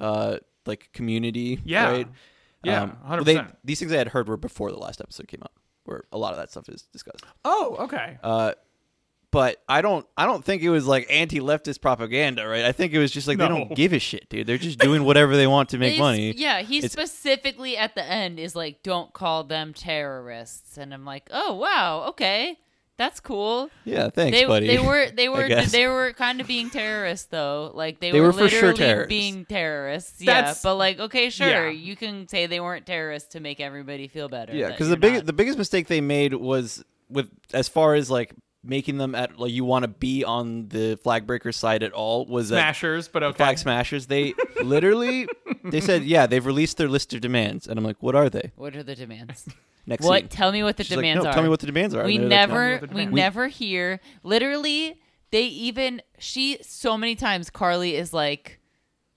uh, 0.00 0.38
like 0.66 0.90
community, 0.92 1.60
Yeah. 1.64 1.90
right? 1.90 2.08
Yeah, 2.64 2.82
Um, 3.04 3.24
they- 3.24 3.36
100%. 3.36 3.56
these 3.64 3.78
things 3.78 3.92
I 3.92 3.96
had 3.96 4.08
heard 4.08 4.28
were 4.28 4.36
before 4.36 4.72
the 4.72 4.78
last 4.78 5.00
episode 5.00 5.28
came 5.28 5.40
out, 5.42 5.52
where 5.84 6.04
a 6.10 6.18
lot 6.18 6.32
of 6.32 6.38
that 6.38 6.50
stuff 6.50 6.68
is 6.68 6.82
discussed. 6.92 7.24
oh, 7.44 7.76
okay. 7.80 8.18
Uh, 8.22 8.52
but 9.30 9.58
I 9.68 9.82
don't 9.82 10.06
I 10.16 10.24
don't 10.26 10.44
think 10.44 10.62
it 10.62 10.70
was 10.70 10.86
like 10.86 11.06
anti-leftist 11.10 11.80
propaganda, 11.80 12.46
right? 12.48 12.64
I 12.64 12.72
think 12.72 12.92
it 12.92 12.98
was 12.98 13.10
just 13.10 13.28
like 13.28 13.38
they 13.38 13.48
don't 13.48 13.74
give 13.74 13.92
a 13.92 13.98
shit, 13.98 14.28
dude. 14.28 14.46
They're 14.46 14.58
just 14.58 14.78
doing 14.78 15.04
whatever 15.04 15.36
they 15.36 15.46
want 15.46 15.68
to 15.70 15.78
make 15.78 15.94
They- 15.94 15.98
money. 16.00 16.32
Yeah, 16.36 16.62
he 16.62 16.78
It's- 16.78 16.92
specifically 16.92 17.76
at 17.76 17.94
the 17.94 18.04
end 18.04 18.38
is 18.40 18.56
like, 18.56 18.82
"Don't 18.82 19.12
call 19.12 19.44
them 19.44 19.74
terrorists," 19.74 20.76
and 20.78 20.92
I'm 20.94 21.04
like, 21.04 21.28
"Oh 21.32 21.54
wow, 21.54 22.04
okay." 22.08 22.58
That's 22.96 23.20
cool. 23.20 23.70
Yeah, 23.84 24.10
thanks, 24.10 24.36
they 24.36 24.44
buddy. 24.44 24.66
they 24.66 24.78
were 24.80 25.08
they 25.10 25.28
were 25.34 25.48
they 25.66 25.86
were 25.86 26.12
kind 26.14 26.40
of 26.40 26.48
being 26.48 26.68
terrorists 26.68 27.26
though. 27.26 27.70
Like 27.72 28.00
they, 28.00 28.10
They 28.10 28.20
were, 28.20 28.28
were 28.28 28.32
for 28.32 28.48
sure 28.48 28.70
literally 28.70 28.76
terrorists. 28.76 29.08
being 29.08 29.44
terrorists. 29.44 30.20
Yeah, 30.20 30.34
That's- 30.34 30.62
but 30.64 30.74
like 30.74 30.98
okay, 30.98 31.30
sure, 31.30 31.48
Yeah. 31.48 31.70
you 31.70 31.94
can 31.94 32.26
say 32.26 32.46
they 32.46 32.58
weren't 32.58 32.86
terrorists 32.86 33.28
to 33.34 33.40
make 33.40 33.60
everybody 33.60 34.08
feel 34.08 34.28
better. 34.28 34.52
Yeah, 34.52 34.70
because 34.70 34.88
the 34.88 34.96
big 34.96 35.14
not. 35.14 35.26
the 35.26 35.32
biggest 35.32 35.58
mistake 35.58 35.86
they 35.86 36.00
made 36.00 36.34
was 36.34 36.82
with 37.08 37.28
as 37.54 37.68
far 37.68 37.94
as 37.94 38.10
like 38.10 38.34
making 38.64 38.98
them 38.98 39.14
at 39.14 39.38
like 39.38 39.52
you 39.52 39.64
want 39.64 39.84
to 39.84 39.88
be 39.88 40.24
on 40.24 40.68
the 40.68 40.96
flag 41.02 41.26
breaker 41.26 41.52
side 41.52 41.82
at 41.82 41.92
all 41.92 42.26
was 42.26 42.48
that 42.48 42.56
Smashers, 42.56 43.08
but 43.08 43.22
okay. 43.22 43.36
flag 43.36 43.58
smashers 43.58 44.06
they 44.06 44.34
literally 44.62 45.28
they 45.64 45.80
said 45.80 46.04
yeah 46.04 46.26
they've 46.26 46.44
released 46.44 46.76
their 46.76 46.88
list 46.88 47.14
of 47.14 47.20
demands 47.20 47.66
and 47.66 47.78
I'm 47.78 47.84
like 47.84 48.02
what 48.02 48.14
are 48.14 48.28
they 48.28 48.52
what 48.56 48.74
are 48.76 48.82
the 48.82 48.94
demands? 48.96 49.48
next 49.86 50.04
what? 50.04 50.20
scene. 50.22 50.28
Tell 50.28 50.52
me 50.52 50.62
what 50.62 50.76
the 50.76 50.84
She's 50.84 50.96
like, 50.96 51.04
demands 51.04 51.24
no, 51.24 51.30
are. 51.30 51.32
tell 51.32 51.42
me 51.42 51.48
what 51.48 51.60
the 51.60 51.66
demands 51.66 51.94
are 51.94 52.04
we 52.04 52.16
And 52.16 52.30
they're 52.30 52.46
like, 52.46 52.82
never 52.82 52.94
we 52.94 53.06
never 53.06 53.48
hear 53.48 54.00
literally 54.22 55.00
they 55.30 55.44
even 55.44 56.02
she 56.18 56.58
so 56.62 56.98
many 56.98 57.14
times 57.14 57.50
karli 57.50 57.94
is 57.94 58.12
like 58.12 58.60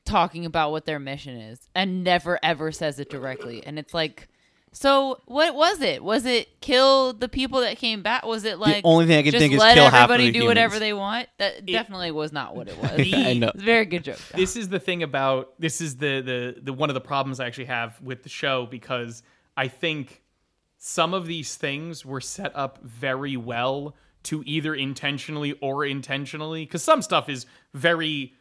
talking 0.06 0.46
about 0.46 0.72
what 0.72 0.86
their 0.86 1.00
mission 1.00 1.36
is 1.36 1.68
and 1.74 2.04
never 2.04 2.40
ever 2.44 2.72
says 2.72 3.00
it 3.00 3.10
directly 3.10 3.66
and 3.66 3.80
it's 3.80 3.94
like 3.94 4.28
so 4.74 5.20
what 5.26 5.54
was 5.54 5.82
it? 5.82 6.02
Was 6.02 6.26
it 6.26 6.62
kill 6.62 7.14
the 7.14 7.28
people 7.28 7.60
that 7.62 7.78
came 7.78 8.02
back? 8.02 8.26
Was 8.26 8.46
it 8.46 8.58
like 8.58 8.84
the 8.84 8.88
only 8.88 9.06
thing 9.06 9.18
I 9.18 9.24
can 9.24 9.32
think 9.34 9.54
is 9.54 9.60
let 9.60 9.74
kill 9.74 9.90
half 9.90 10.06
of 10.10 10.12
everybody 10.12 10.32
the 10.32 10.40
do 10.40 10.46
whatever 10.46 10.80
they 10.80 10.94
want? 10.94 11.28
That 11.40 11.66
definitely 11.66 12.12
was 12.12 12.32
not 12.32 12.56
what 12.56 12.70
it 12.70 12.78
was. 12.82 12.92
I 13.14 13.34
know. 13.34 13.50
it's 13.50 13.62
a 13.62 13.66
very 13.66 13.86
good 13.86 14.06
joke. 14.06 14.20
This 14.34 14.56
is 14.56 14.70
the 14.70 14.80
thing 14.80 15.04
about 15.04 15.60
this 15.60 15.82
is 15.82 15.98
the 15.98 16.22
the 16.22 16.62
the 16.62 16.74
one 16.74 16.90
of 16.90 16.94
the 16.94 17.02
problems 17.02 17.42
I 17.42 17.48
actually 17.48 17.66
have 17.66 18.02
with 18.02 18.24
the 18.24 18.30
show 18.30 18.66
because 18.66 19.24
I 19.58 19.68
think 19.68 20.24
some 20.78 21.14
of 21.14 21.28
these 21.28 21.56
things 21.56 22.06
were 22.06 22.22
set 22.22 22.56
up 22.56 22.80
very 22.82 23.36
well 23.36 23.96
to 24.24 24.42
either 24.46 24.74
intentionally 24.74 25.52
or 25.62 25.84
intentionally 25.84 26.66
because 26.66 26.84
some 26.84 27.02
stuff 27.02 27.28
is 27.28 27.46
very 27.74 28.34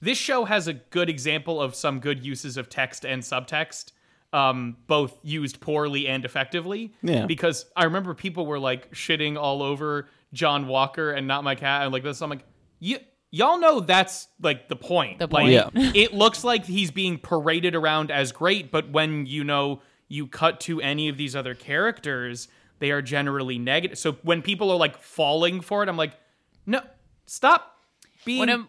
this 0.00 0.18
show 0.18 0.44
has 0.44 0.68
a 0.68 0.74
good 0.74 1.08
example 1.08 1.60
of 1.60 1.74
some 1.74 1.98
good 1.98 2.24
uses 2.24 2.56
of 2.56 2.68
text 2.68 3.04
and 3.04 3.22
subtext 3.22 3.92
um, 4.32 4.76
both 4.86 5.18
used 5.22 5.60
poorly 5.60 6.06
and 6.06 6.24
effectively 6.24 6.92
Yeah. 7.02 7.24
because 7.26 7.64
i 7.76 7.84
remember 7.84 8.12
people 8.14 8.44
were 8.44 8.58
like 8.58 8.92
shitting 8.92 9.38
all 9.38 9.62
over 9.62 10.08
john 10.34 10.66
walker 10.66 11.10
and 11.12 11.26
not 11.26 11.44
my 11.44 11.54
Cap 11.54 11.82
and 11.84 11.92
like 11.92 12.02
this 12.02 12.20
i'm 12.20 12.28
like 12.28 12.44
y- 12.80 13.00
y'all 13.30 13.58
know 13.58 13.80
that's 13.80 14.28
like 14.42 14.68
the 14.68 14.76
point 14.76 15.18
The 15.18 15.26
Like, 15.28 15.30
point. 15.30 15.52
Yeah. 15.52 15.92
it 15.94 16.12
looks 16.12 16.44
like 16.44 16.66
he's 16.66 16.90
being 16.90 17.18
paraded 17.18 17.74
around 17.74 18.10
as 18.10 18.32
great 18.32 18.70
but 18.70 18.90
when 18.90 19.24
you 19.24 19.44
know 19.44 19.80
you 20.08 20.26
cut 20.26 20.60
to 20.60 20.80
any 20.82 21.08
of 21.08 21.16
these 21.16 21.34
other 21.34 21.54
characters 21.54 22.48
they 22.80 22.90
are 22.90 23.00
generally 23.00 23.58
negative 23.58 23.96
so 23.98 24.12
when 24.22 24.42
people 24.42 24.70
are 24.70 24.76
like 24.76 25.00
falling 25.00 25.62
for 25.62 25.82
it 25.82 25.88
i'm 25.88 25.96
like 25.96 26.12
no 26.66 26.80
stop 27.24 27.76
being 28.26 28.48
of- 28.50 28.66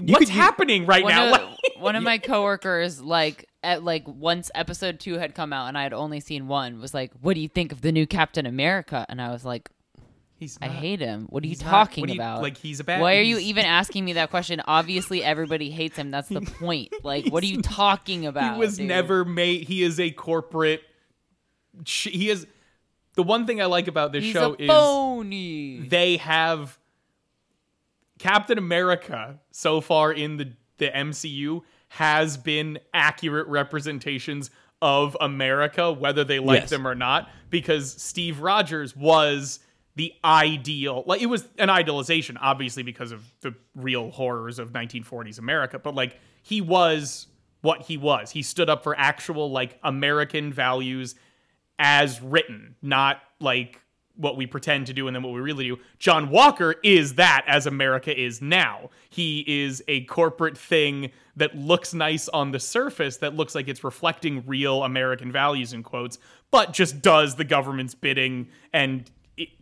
what's 0.00 0.20
could 0.20 0.28
happening 0.30 0.86
right 0.86 1.04
one 1.04 1.12
now 1.14 1.34
of, 1.34 1.56
one 1.82 1.96
of 1.96 2.02
my 2.02 2.16
coworkers 2.16 3.00
like 3.02 3.46
at 3.62 3.82
like 3.84 4.04
once 4.06 4.50
episode 4.54 4.98
two 5.00 5.14
had 5.18 5.34
come 5.34 5.52
out 5.52 5.68
and 5.68 5.78
I 5.78 5.82
had 5.84 5.92
only 5.92 6.20
seen 6.20 6.48
one 6.48 6.80
was 6.80 6.92
like, 6.94 7.12
"What 7.20 7.34
do 7.34 7.40
you 7.40 7.48
think 7.48 7.72
of 7.72 7.80
the 7.80 7.92
new 7.92 8.06
Captain 8.06 8.46
America?" 8.46 9.06
And 9.08 9.20
I 9.22 9.30
was 9.30 9.44
like, 9.44 9.70
he's 10.34 10.58
"I 10.60 10.68
hate 10.68 11.00
him. 11.00 11.26
What 11.30 11.42
are 11.44 11.46
you 11.46 11.50
he's 11.52 11.62
not- 11.62 11.70
talking 11.70 12.08
you- 12.08 12.14
about? 12.14 12.42
like 12.42 12.56
he's 12.56 12.80
a 12.80 12.84
bad 12.84 13.00
Why 13.00 13.16
are 13.18 13.22
you 13.22 13.38
even 13.38 13.64
asking 13.64 14.04
me 14.04 14.14
that 14.14 14.30
question? 14.30 14.60
Obviously, 14.66 15.22
everybody 15.22 15.70
hates 15.70 15.96
him. 15.96 16.10
That's 16.10 16.28
the 16.28 16.40
point. 16.60 16.92
Like, 17.04 17.28
what 17.28 17.42
are 17.44 17.46
you 17.46 17.62
talking 17.62 18.26
about? 18.26 18.54
he 18.54 18.58
was 18.60 18.78
dude? 18.78 18.88
never 18.88 19.24
made 19.24 19.68
he 19.68 19.82
is 19.82 20.00
a 20.00 20.10
corporate 20.10 20.82
he 21.86 22.28
is 22.28 22.46
the 23.14 23.22
one 23.22 23.46
thing 23.46 23.60
i 23.62 23.64
like 23.64 23.88
about 23.88 24.12
this 24.12 24.24
He's 24.24 24.32
show 24.34 24.54
is 24.58 24.66
phony. 24.68 25.78
they 25.80 26.18
have 26.18 26.78
captain 28.18 28.58
america 28.58 29.38
so 29.50 29.80
far 29.80 30.12
in 30.12 30.36
the 30.36 30.52
the 30.76 30.88
mcu 30.90 31.62
has 31.96 32.36
been 32.36 32.78
accurate 32.94 33.46
representations 33.48 34.50
of 34.80 35.16
america 35.20 35.92
whether 35.92 36.24
they 36.24 36.38
like 36.38 36.62
Yes. 36.62 36.70
them 36.70 36.86
or 36.86 36.94
not 36.94 37.28
because 37.50 37.92
steve 38.02 38.40
rogers 38.40 38.96
was 38.96 39.60
the 39.96 40.12
ideal 40.24 41.04
like 41.06 41.20
it 41.20 41.26
was 41.26 41.46
an 41.58 41.68
idealization 41.70 42.36
obviously 42.38 42.82
because 42.82 43.12
of 43.12 43.22
the 43.42 43.54
real 43.76 44.10
horrors 44.10 44.58
of 44.58 44.72
1940s 44.72 45.38
america 45.38 45.78
but 45.78 45.94
like 45.94 46.18
he 46.42 46.60
was 46.60 47.26
what 47.60 47.82
he 47.82 47.96
was 47.96 48.30
he 48.30 48.42
stood 48.42 48.70
up 48.70 48.82
for 48.82 48.98
actual 48.98 49.50
like 49.50 49.78
american 49.84 50.52
values 50.52 51.14
as 51.78 52.20
written, 52.22 52.76
not 52.80 53.20
like 53.40 53.80
what 54.22 54.36
we 54.36 54.46
pretend 54.46 54.86
to 54.86 54.92
do 54.92 55.06
and 55.06 55.14
then 55.14 55.22
what 55.22 55.32
we 55.32 55.40
really 55.40 55.64
do. 55.64 55.78
John 55.98 56.30
Walker 56.30 56.76
is 56.82 57.14
that 57.14 57.44
as 57.46 57.66
America 57.66 58.18
is 58.18 58.40
now. 58.40 58.90
He 59.10 59.44
is 59.46 59.82
a 59.88 60.04
corporate 60.04 60.56
thing 60.56 61.10
that 61.36 61.56
looks 61.56 61.92
nice 61.92 62.28
on 62.28 62.52
the 62.52 62.60
surface, 62.60 63.16
that 63.18 63.34
looks 63.34 63.54
like 63.54 63.68
it's 63.68 63.84
reflecting 63.84 64.44
real 64.46 64.84
American 64.84 65.32
values 65.32 65.72
in 65.72 65.82
quotes, 65.82 66.18
but 66.50 66.72
just 66.72 67.02
does 67.02 67.34
the 67.34 67.44
government's 67.44 67.94
bidding 67.94 68.48
and 68.72 69.10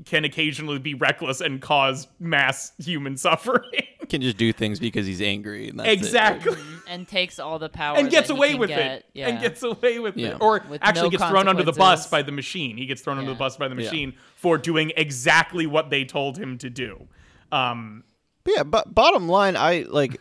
can 0.05 0.25
occasionally 0.25 0.79
be 0.79 0.95
reckless 0.95 1.41
and 1.41 1.61
cause 1.61 2.09
mass 2.19 2.73
human 2.79 3.17
suffering. 3.17 3.71
can 4.09 4.21
just 4.21 4.37
do 4.37 4.53
things 4.53 4.81
because 4.81 5.07
he's 5.07 5.23
angry 5.23 5.69
and 5.69 5.79
that's 5.79 5.89
it. 5.89 5.93
exactly. 5.93 6.57
and 6.89 7.07
takes 7.07 7.39
all 7.39 7.61
the 7.61 7.69
power 7.69 7.97
and 7.97 8.11
gets 8.11 8.27
that 8.27 8.35
he 8.35 8.39
away 8.39 8.51
can 8.51 8.59
with 8.59 8.69
get. 8.71 8.81
it 8.81 9.07
Yeah. 9.15 9.29
and 9.29 9.41
gets 9.41 9.63
away 9.63 10.01
with 10.01 10.17
Yeah. 10.17 10.31
it 10.31 10.39
or 10.41 10.65
With 10.69 10.81
actually 10.83 11.03
no 11.05 11.11
gets 11.11 11.25
thrown 11.29 11.47
under 11.47 11.63
the 11.63 11.73
bus 11.73 12.09
by 12.09 12.23
the 12.23 12.33
machine 12.33 12.77
he 12.77 12.87
gets 12.87 13.03
thrown 13.03 13.19
under 13.19 13.31
the 13.31 13.37
bus 13.39 13.57
by 13.57 13.69
the 13.69 13.77
Yeah. 13.77 13.85
machine 13.85 14.15
for 14.35 14.59
doing 14.59 14.93
exactly 14.97 15.65
what 15.67 15.91
they 15.91 16.05
told 16.05 16.37
him 16.39 16.59
to 16.59 16.69
do 16.69 17.07
um 17.53 18.03
But 18.43 18.53
yeah, 18.57 18.63
but 18.65 18.95
bottom 18.95 19.29
line, 19.29 19.57
I 19.57 19.85
like. 19.89 20.21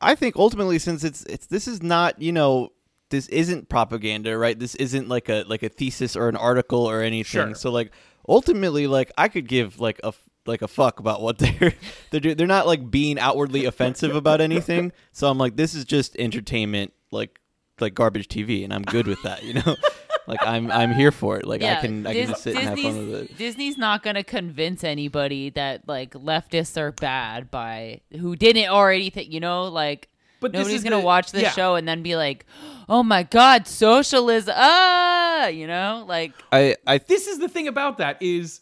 I 0.00 0.14
think 0.16 0.36
ultimately, 0.36 0.78
since 0.78 1.04
it's 1.04 1.22
it's 1.26 1.46
this 1.46 1.68
is 1.68 1.80
not 1.82 2.20
you 2.20 2.32
know 2.32 2.72
this 3.10 3.28
isn't 3.28 3.68
propaganda, 3.68 4.36
right? 4.36 4.58
This 4.58 4.74
isn't 4.74 5.08
like 5.08 5.28
a 5.28 5.44
like 5.46 5.62
a 5.62 5.68
thesis 5.68 6.16
or 6.16 6.28
an 6.28 6.36
article 6.36 6.84
or 6.84 7.02
anything. 7.02 7.24
Sure. 7.48 7.54
So 7.54 7.70
like 7.70 7.92
ultimately, 8.28 8.86
like 8.86 9.10
I 9.16 9.28
could 9.28 9.48
give 9.48 9.80
like 9.80 10.00
a 10.04 10.12
like 10.46 10.62
a 10.62 10.68
fuck 10.68 11.00
about 11.00 11.22
what 11.22 11.38
they're 11.38 11.74
they're 12.10 12.20
doing. 12.20 12.36
They're 12.36 12.46
not 12.46 12.66
like 12.66 12.90
being 12.90 13.18
outwardly 13.18 13.64
offensive 13.64 14.14
about 14.14 14.40
anything. 14.40 14.92
So 15.12 15.28
I'm 15.28 15.38
like, 15.38 15.56
this 15.56 15.74
is 15.74 15.84
just 15.84 16.16
entertainment, 16.16 16.92
like 17.10 17.40
like 17.80 17.94
garbage 17.94 18.28
TV, 18.28 18.64
and 18.64 18.72
I'm 18.72 18.82
good 18.82 19.06
with 19.06 19.22
that. 19.22 19.42
You 19.42 19.54
know, 19.54 19.76
like 20.26 20.40
I'm 20.42 20.70
I'm 20.70 20.92
here 20.92 21.12
for 21.12 21.38
it. 21.38 21.46
Like 21.46 21.62
I 21.62 21.76
can 21.76 22.06
I 22.06 22.14
can 22.14 22.28
just 22.28 22.42
sit 22.42 22.56
and 22.56 22.68
have 22.68 22.78
fun 22.78 23.10
with 23.10 23.30
it. 23.30 23.38
Disney's 23.38 23.78
not 23.78 24.02
going 24.02 24.16
to 24.16 24.24
convince 24.24 24.84
anybody 24.84 25.50
that 25.50 25.86
like 25.88 26.12
leftists 26.12 26.76
are 26.76 26.92
bad 26.92 27.50
by 27.50 28.00
who 28.18 28.36
didn't 28.36 28.68
already 28.68 29.10
think, 29.10 29.32
you 29.32 29.40
know, 29.40 29.64
like 29.64 30.08
But 30.42 30.52
this 30.52 30.58
nobody's 30.58 30.76
is 30.80 30.84
going 30.84 30.90
to 30.92 30.98
the- 30.98 31.04
watch 31.06 31.32
this 31.32 31.42
yeah. 31.42 31.50
show 31.52 31.74
and 31.76 31.88
then 31.88 32.02
be 32.02 32.14
like, 32.16 32.44
"Oh 32.88 33.02
my 33.02 33.22
god, 33.22 33.66
socialism." 33.66 34.52
Ah, 34.56 35.46
you 35.46 35.66
know, 35.66 36.04
like 36.06 36.32
I 36.52 36.76
I 36.86 36.98
this 36.98 37.26
is 37.26 37.38
the 37.38 37.48
thing 37.48 37.66
about 37.68 37.96
that 37.98 38.20
is 38.20 38.60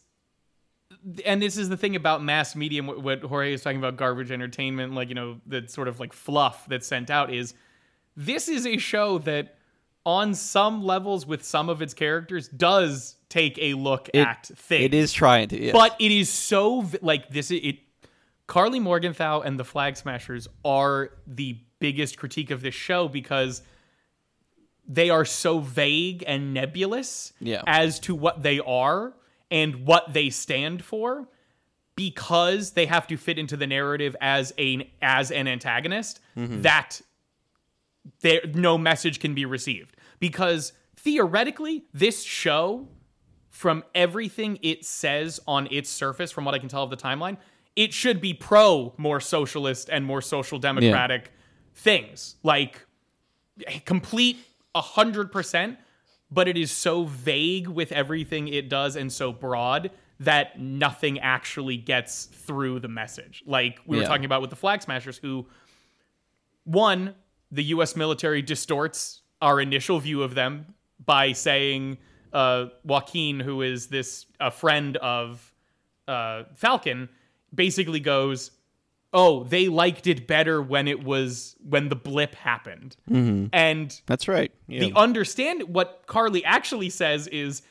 and 1.24 1.40
this 1.40 1.56
is 1.56 1.68
the 1.68 1.76
thing 1.76 1.96
about 1.96 2.22
mass 2.22 2.54
media 2.54 2.80
and 2.80 2.88
what, 2.88 3.02
what 3.02 3.22
Jorge 3.22 3.52
is 3.54 3.62
talking 3.62 3.78
about 3.78 3.96
garbage 3.96 4.30
entertainment 4.30 4.92
like 4.94 5.08
you 5.08 5.14
know 5.14 5.40
the 5.46 5.66
sort 5.66 5.88
of 5.88 5.98
like 5.98 6.12
fluff 6.12 6.66
that's 6.68 6.86
sent 6.86 7.08
out 7.10 7.32
is 7.32 7.54
this 8.16 8.48
is 8.48 8.66
a 8.66 8.76
show 8.76 9.18
that 9.18 9.56
on 10.04 10.34
some 10.34 10.82
levels 10.82 11.26
with 11.26 11.42
some 11.42 11.68
of 11.70 11.80
its 11.80 11.94
characters 11.94 12.48
does 12.48 13.16
take 13.30 13.58
a 13.58 13.74
look 13.74 14.10
It- 14.12 14.26
at 14.26 14.46
things 14.46 14.84
it 14.84 14.94
is 14.94 15.12
trying 15.12 15.48
to, 15.48 15.62
yes. 15.62 15.72
but 15.72 15.96
it 15.98 16.10
is 16.12 16.28
so 16.28 16.84
like 17.00 17.30
this 17.30 17.50
is 17.50 17.60
it 17.62 17.78
karli 18.46 18.80
morgenthau 18.80 19.40
and 19.40 19.58
the 19.58 19.64
flag 19.64 19.96
smashers 19.96 20.48
are 20.66 21.12
the 21.26 21.58
biggest 21.80 22.16
critique 22.18 22.50
of 22.50 22.62
this 22.62 22.74
show 22.74 23.08
because 23.08 23.62
they 24.86 25.10
are 25.10 25.24
so 25.24 25.58
vague 25.60 26.22
and 26.26 26.54
nebulous 26.54 27.32
Yeah. 27.40 27.62
as 27.66 27.98
to 28.00 28.14
what 28.14 28.42
they 28.42 28.60
are 28.60 29.14
and 29.50 29.86
what 29.86 30.12
they 30.12 30.30
stand 30.30 30.84
for 30.84 31.28
because 31.96 32.72
they 32.72 32.86
have 32.86 33.06
to 33.08 33.16
fit 33.16 33.38
into 33.38 33.56
the 33.56 33.66
narrative 33.66 34.14
as 34.20 34.52
a 34.58 34.90
as 35.02 35.30
an 35.30 35.48
antagonist 35.48 36.20
mm-hmm. 36.36 36.62
that 36.62 37.00
there 38.20 38.40
no 38.54 38.78
message 38.78 39.20
can 39.20 39.34
be 39.34 39.44
received. 39.44 39.96
Because 40.18 40.72
theoretically 40.96 41.84
this 41.92 42.22
show 42.22 42.88
from 43.48 43.82
everything 43.94 44.58
it 44.62 44.84
says 44.84 45.40
on 45.46 45.66
its 45.70 45.88
surface 45.90 46.30
from 46.30 46.44
what 46.44 46.54
i 46.54 46.58
can 46.58 46.68
tell 46.68 46.84
of 46.84 46.90
the 46.90 46.96
timeline 46.96 47.36
it 47.74 47.92
should 47.92 48.20
be 48.20 48.34
pro 48.34 48.94
more 48.96 49.18
socialist 49.18 49.88
and 49.90 50.04
more 50.04 50.20
social 50.20 50.58
democratic 50.58 51.32
things 51.74 52.36
like 52.42 52.86
complete 53.84 54.38
100% 54.74 55.76
but 56.32 56.46
it 56.46 56.56
is 56.56 56.70
so 56.70 57.04
vague 57.04 57.66
with 57.66 57.90
everything 57.90 58.46
it 58.46 58.68
does 58.68 58.94
and 58.94 59.12
so 59.12 59.32
broad 59.32 59.90
that 60.20 60.60
nothing 60.60 61.18
actually 61.18 61.76
gets 61.76 62.26
through 62.26 62.78
the 62.78 62.88
message 62.88 63.42
like 63.46 63.80
we 63.86 63.96
were 63.98 64.04
talking 64.04 64.24
about 64.24 64.40
with 64.40 64.50
the 64.50 64.56
flag 64.56 64.82
smashers 64.82 65.18
who 65.18 65.46
one, 66.64 67.14
the 67.50 67.64
U.S. 67.64 67.96
military 67.96 68.42
distorts 68.42 69.22
our 69.42 69.60
initial 69.60 69.98
view 69.98 70.22
of 70.22 70.34
them 70.34 70.74
by 71.04 71.32
saying 71.32 71.98
uh, 72.32 72.66
Joaquin, 72.84 73.40
who 73.40 73.62
is 73.62 73.88
this 73.88 74.26
a 74.38 74.50
friend 74.50 74.96
of 74.98 75.52
uh, 76.06 76.44
Falcon 76.54 77.08
basically 77.54 78.00
goes, 78.00 78.52
"Oh, 79.12 79.44
they 79.44 79.68
liked 79.68 80.06
it 80.06 80.26
better 80.26 80.62
when 80.62 80.88
it 80.88 81.04
was 81.04 81.56
when 81.60 81.88
the 81.88 81.96
blip 81.96 82.34
happened," 82.34 82.96
mm-hmm. 83.08 83.46
and 83.52 84.00
That's 84.06 84.28
right. 84.28 84.52
Yeah. 84.66 84.80
the 84.80 84.92
understand 84.94 85.62
what 85.64 86.04
Karli 86.06 86.44
actually 86.44 86.90
says 86.90 87.26
is 87.28 87.62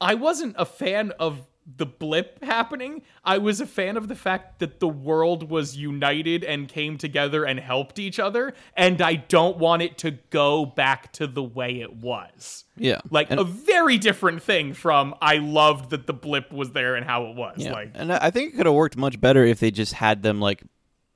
I 0.00 0.14
wasn't 0.14 0.54
a 0.58 0.64
fan 0.64 1.12
of 1.18 1.46
the 1.76 1.86
blip 1.86 2.42
happening. 2.42 3.02
I 3.24 3.38
was 3.38 3.60
a 3.60 3.66
fan 3.66 3.96
of 3.96 4.08
the 4.08 4.14
fact 4.14 4.58
that 4.60 4.80
the 4.80 4.88
world 4.88 5.50
was 5.50 5.76
united 5.76 6.42
and 6.44 6.68
came 6.68 6.98
together 6.98 7.44
and 7.44 7.60
helped 7.60 7.98
each 7.98 8.18
other 8.18 8.54
and 8.76 9.00
I 9.00 9.14
don't 9.14 9.58
want 9.58 9.82
it 9.82 9.98
to 9.98 10.12
go 10.30 10.66
back 10.66 11.12
to 11.14 11.26
the 11.26 11.42
way 11.42 11.80
it 11.80 11.94
was. 11.94 12.64
yeah. 12.76 13.00
Like 13.10 13.30
and, 13.30 13.40
a 13.40 13.44
very 13.44 13.98
different 13.98 14.42
thing 14.42 14.72
from 14.72 15.14
I 15.20 15.36
loved 15.36 15.90
that 15.90 16.06
the 16.06 16.14
blip 16.14 16.52
was 16.52 16.72
there 16.72 16.96
and 16.96 17.06
how 17.06 17.26
it 17.26 17.36
was. 17.36 17.58
yeah. 17.58 17.72
Like 17.72 17.92
and 17.94 18.12
I 18.12 18.30
think 18.30 18.54
it 18.54 18.56
could 18.56 18.66
have 18.66 18.74
worked 18.74 18.96
much 18.96 19.20
better 19.20 19.44
if 19.44 19.60
they 19.60 19.70
just 19.70 19.92
had 19.92 20.22
them 20.22 20.40
like 20.40 20.62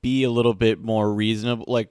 be 0.05 0.21
a 0.21 0.29
little 0.29 0.53
bit 0.53 0.79
more 0.79 1.11
reasonable. 1.11 1.65
Like 1.67 1.89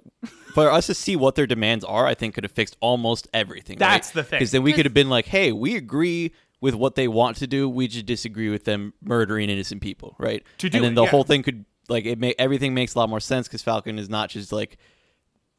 for 0.55 0.71
us 0.71 0.87
to 0.87 0.95
see 0.95 1.17
what 1.17 1.35
their 1.35 1.49
demands 1.49 1.85
are, 1.85 2.07
I 2.07 2.15
think 2.15 2.35
could 2.35 2.45
have 2.45 2.53
fixed 2.53 2.77
almost 2.79 3.27
everything. 3.35 3.77
That's 3.77 4.13
the 4.13 4.23
thing. 4.23 4.39
Because 4.39 4.53
then 4.53 4.63
we 4.63 4.73
could 4.73 4.87
have 4.87 4.95
been 4.95 5.11
like, 5.11 5.27
hey, 5.27 5.51
we 5.51 5.75
agree 5.75 6.31
with 6.61 6.77
what 6.77 6.95
they 6.95 7.09
want 7.09 7.39
to 7.39 7.49
do. 7.49 7.69
We 7.69 7.89
just 7.89 8.07
disagree 8.07 8.51
with 8.51 8.67
them 8.67 8.95
murdering 9.03 9.51
innocent 9.51 9.83
people, 9.83 10.15
right? 10.21 10.45
To 10.59 10.71
do 10.71 10.79
and 10.79 10.85
then 10.85 10.93
it, 10.93 10.95
the 10.95 11.03
yeah. 11.03 11.11
whole 11.11 11.25
thing 11.25 11.43
could 11.43 11.65
like 11.89 12.07
it 12.07 12.21
make 12.21 12.37
everything 12.39 12.73
makes 12.73 12.95
a 12.95 12.99
lot 13.01 13.09
more 13.09 13.19
sense 13.19 13.49
because 13.49 13.63
Falcon 13.63 13.99
is 13.99 14.09
not 14.09 14.31
just 14.31 14.53
like 14.53 14.79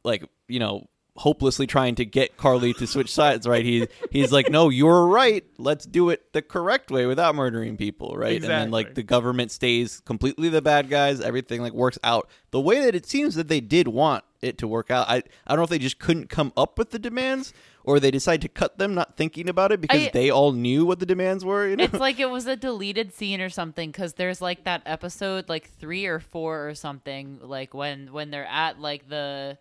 like 0.02 0.24
you 0.48 0.58
know 0.58 0.88
hopelessly 1.16 1.66
trying 1.66 1.94
to 1.96 2.04
get 2.04 2.36
Karli 2.36 2.72
to 2.74 2.86
switch 2.86 3.12
sides, 3.12 3.46
right? 3.46 3.64
He 3.64 3.88
he's 4.10 4.32
like, 4.32 4.50
no, 4.50 4.68
you're 4.68 5.06
right. 5.06 5.44
Let's 5.58 5.86
do 5.86 6.10
it 6.10 6.32
the 6.32 6.42
correct 6.42 6.90
way 6.90 7.06
without 7.06 7.34
murdering 7.34 7.76
people, 7.76 8.14
right? 8.16 8.36
And 8.36 8.44
then 8.44 8.70
like 8.70 8.94
the 8.94 9.02
government 9.02 9.50
stays 9.50 10.00
completely 10.00 10.48
the 10.48 10.62
bad 10.62 10.88
guys. 10.88 11.20
Everything 11.20 11.60
like 11.62 11.72
works 11.72 11.98
out 12.04 12.28
the 12.50 12.60
way 12.60 12.80
that 12.84 12.94
it 12.94 13.06
seems 13.06 13.34
that 13.34 13.48
they 13.48 13.60
did 13.60 13.88
want 13.88 14.24
it 14.42 14.58
to 14.58 14.68
work 14.68 14.90
out. 14.90 15.08
I 15.08 15.16
I 15.46 15.50
don't 15.50 15.58
know 15.58 15.64
if 15.64 15.70
they 15.70 15.78
just 15.78 15.98
couldn't 15.98 16.28
come 16.28 16.52
up 16.56 16.78
with 16.78 16.90
the 16.90 16.98
demands. 16.98 17.52
Or 17.88 18.00
they 18.00 18.10
decide 18.10 18.42
to 18.42 18.48
cut 18.48 18.78
them, 18.78 18.94
not 18.94 19.16
thinking 19.16 19.48
about 19.48 19.70
it, 19.70 19.80
because 19.80 20.06
I- 20.06 20.10
they 20.12 20.28
all 20.28 20.50
knew 20.50 20.84
what 20.84 20.98
the 20.98 21.06
demands 21.06 21.44
were. 21.44 21.68
You 21.68 21.76
know? 21.76 21.84
It's 21.84 21.94
like 21.94 22.18
it 22.18 22.28
was 22.28 22.48
a 22.48 22.56
deleted 22.56 23.14
scene 23.14 23.40
or 23.40 23.48
something 23.48 23.92
because 23.92 24.14
there's 24.14 24.42
like 24.42 24.64
that 24.64 24.82
episode 24.86 25.48
like 25.48 25.70
three 25.78 26.04
or 26.06 26.18
four 26.18 26.68
or 26.68 26.74
something 26.74 27.38
like 27.40 27.74
when 27.74 28.12
when 28.12 28.32
they're 28.32 28.44
at 28.44 28.80
like 28.80 29.08
the 29.08 29.56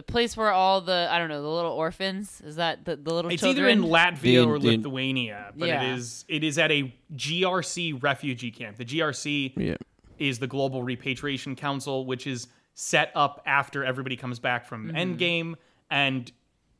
the 0.00 0.12
place 0.12 0.34
where 0.34 0.50
all 0.50 0.80
the 0.80 1.08
I 1.10 1.18
don't 1.18 1.28
know 1.28 1.42
the 1.42 1.48
little 1.48 1.72
orphans 1.72 2.40
is 2.40 2.56
that 2.56 2.86
the, 2.86 2.96
the 2.96 3.12
little 3.12 3.30
it's 3.30 3.42
children 3.42 3.66
either 3.66 3.68
in 3.68 3.82
Latvia 3.82 4.22
The- 4.22 4.38
or 4.44 4.58
the- 4.58 4.78
Lithuania, 4.78 5.52
but 5.54 5.68
Yeah. 5.68 5.82
it 5.82 5.98
is 5.98 6.24
it 6.26 6.42
is 6.42 6.56
at 6.56 6.72
a 6.72 6.94
GRC 7.14 8.02
refugee 8.02 8.50
camp. 8.50 8.78
The 8.78 8.86
GRC 8.86 9.52
yeah. 9.58 9.76
is 10.18 10.38
the 10.38 10.46
Global 10.46 10.82
Repatriation 10.82 11.54
Council, 11.54 12.06
which 12.06 12.26
is 12.26 12.48
set 12.72 13.12
up 13.14 13.42
after 13.44 13.84
everybody 13.84 14.16
comes 14.16 14.38
back 14.38 14.64
from 14.64 14.88
mm-hmm. 14.88 14.96
Endgame. 14.96 15.54
And 15.90 16.32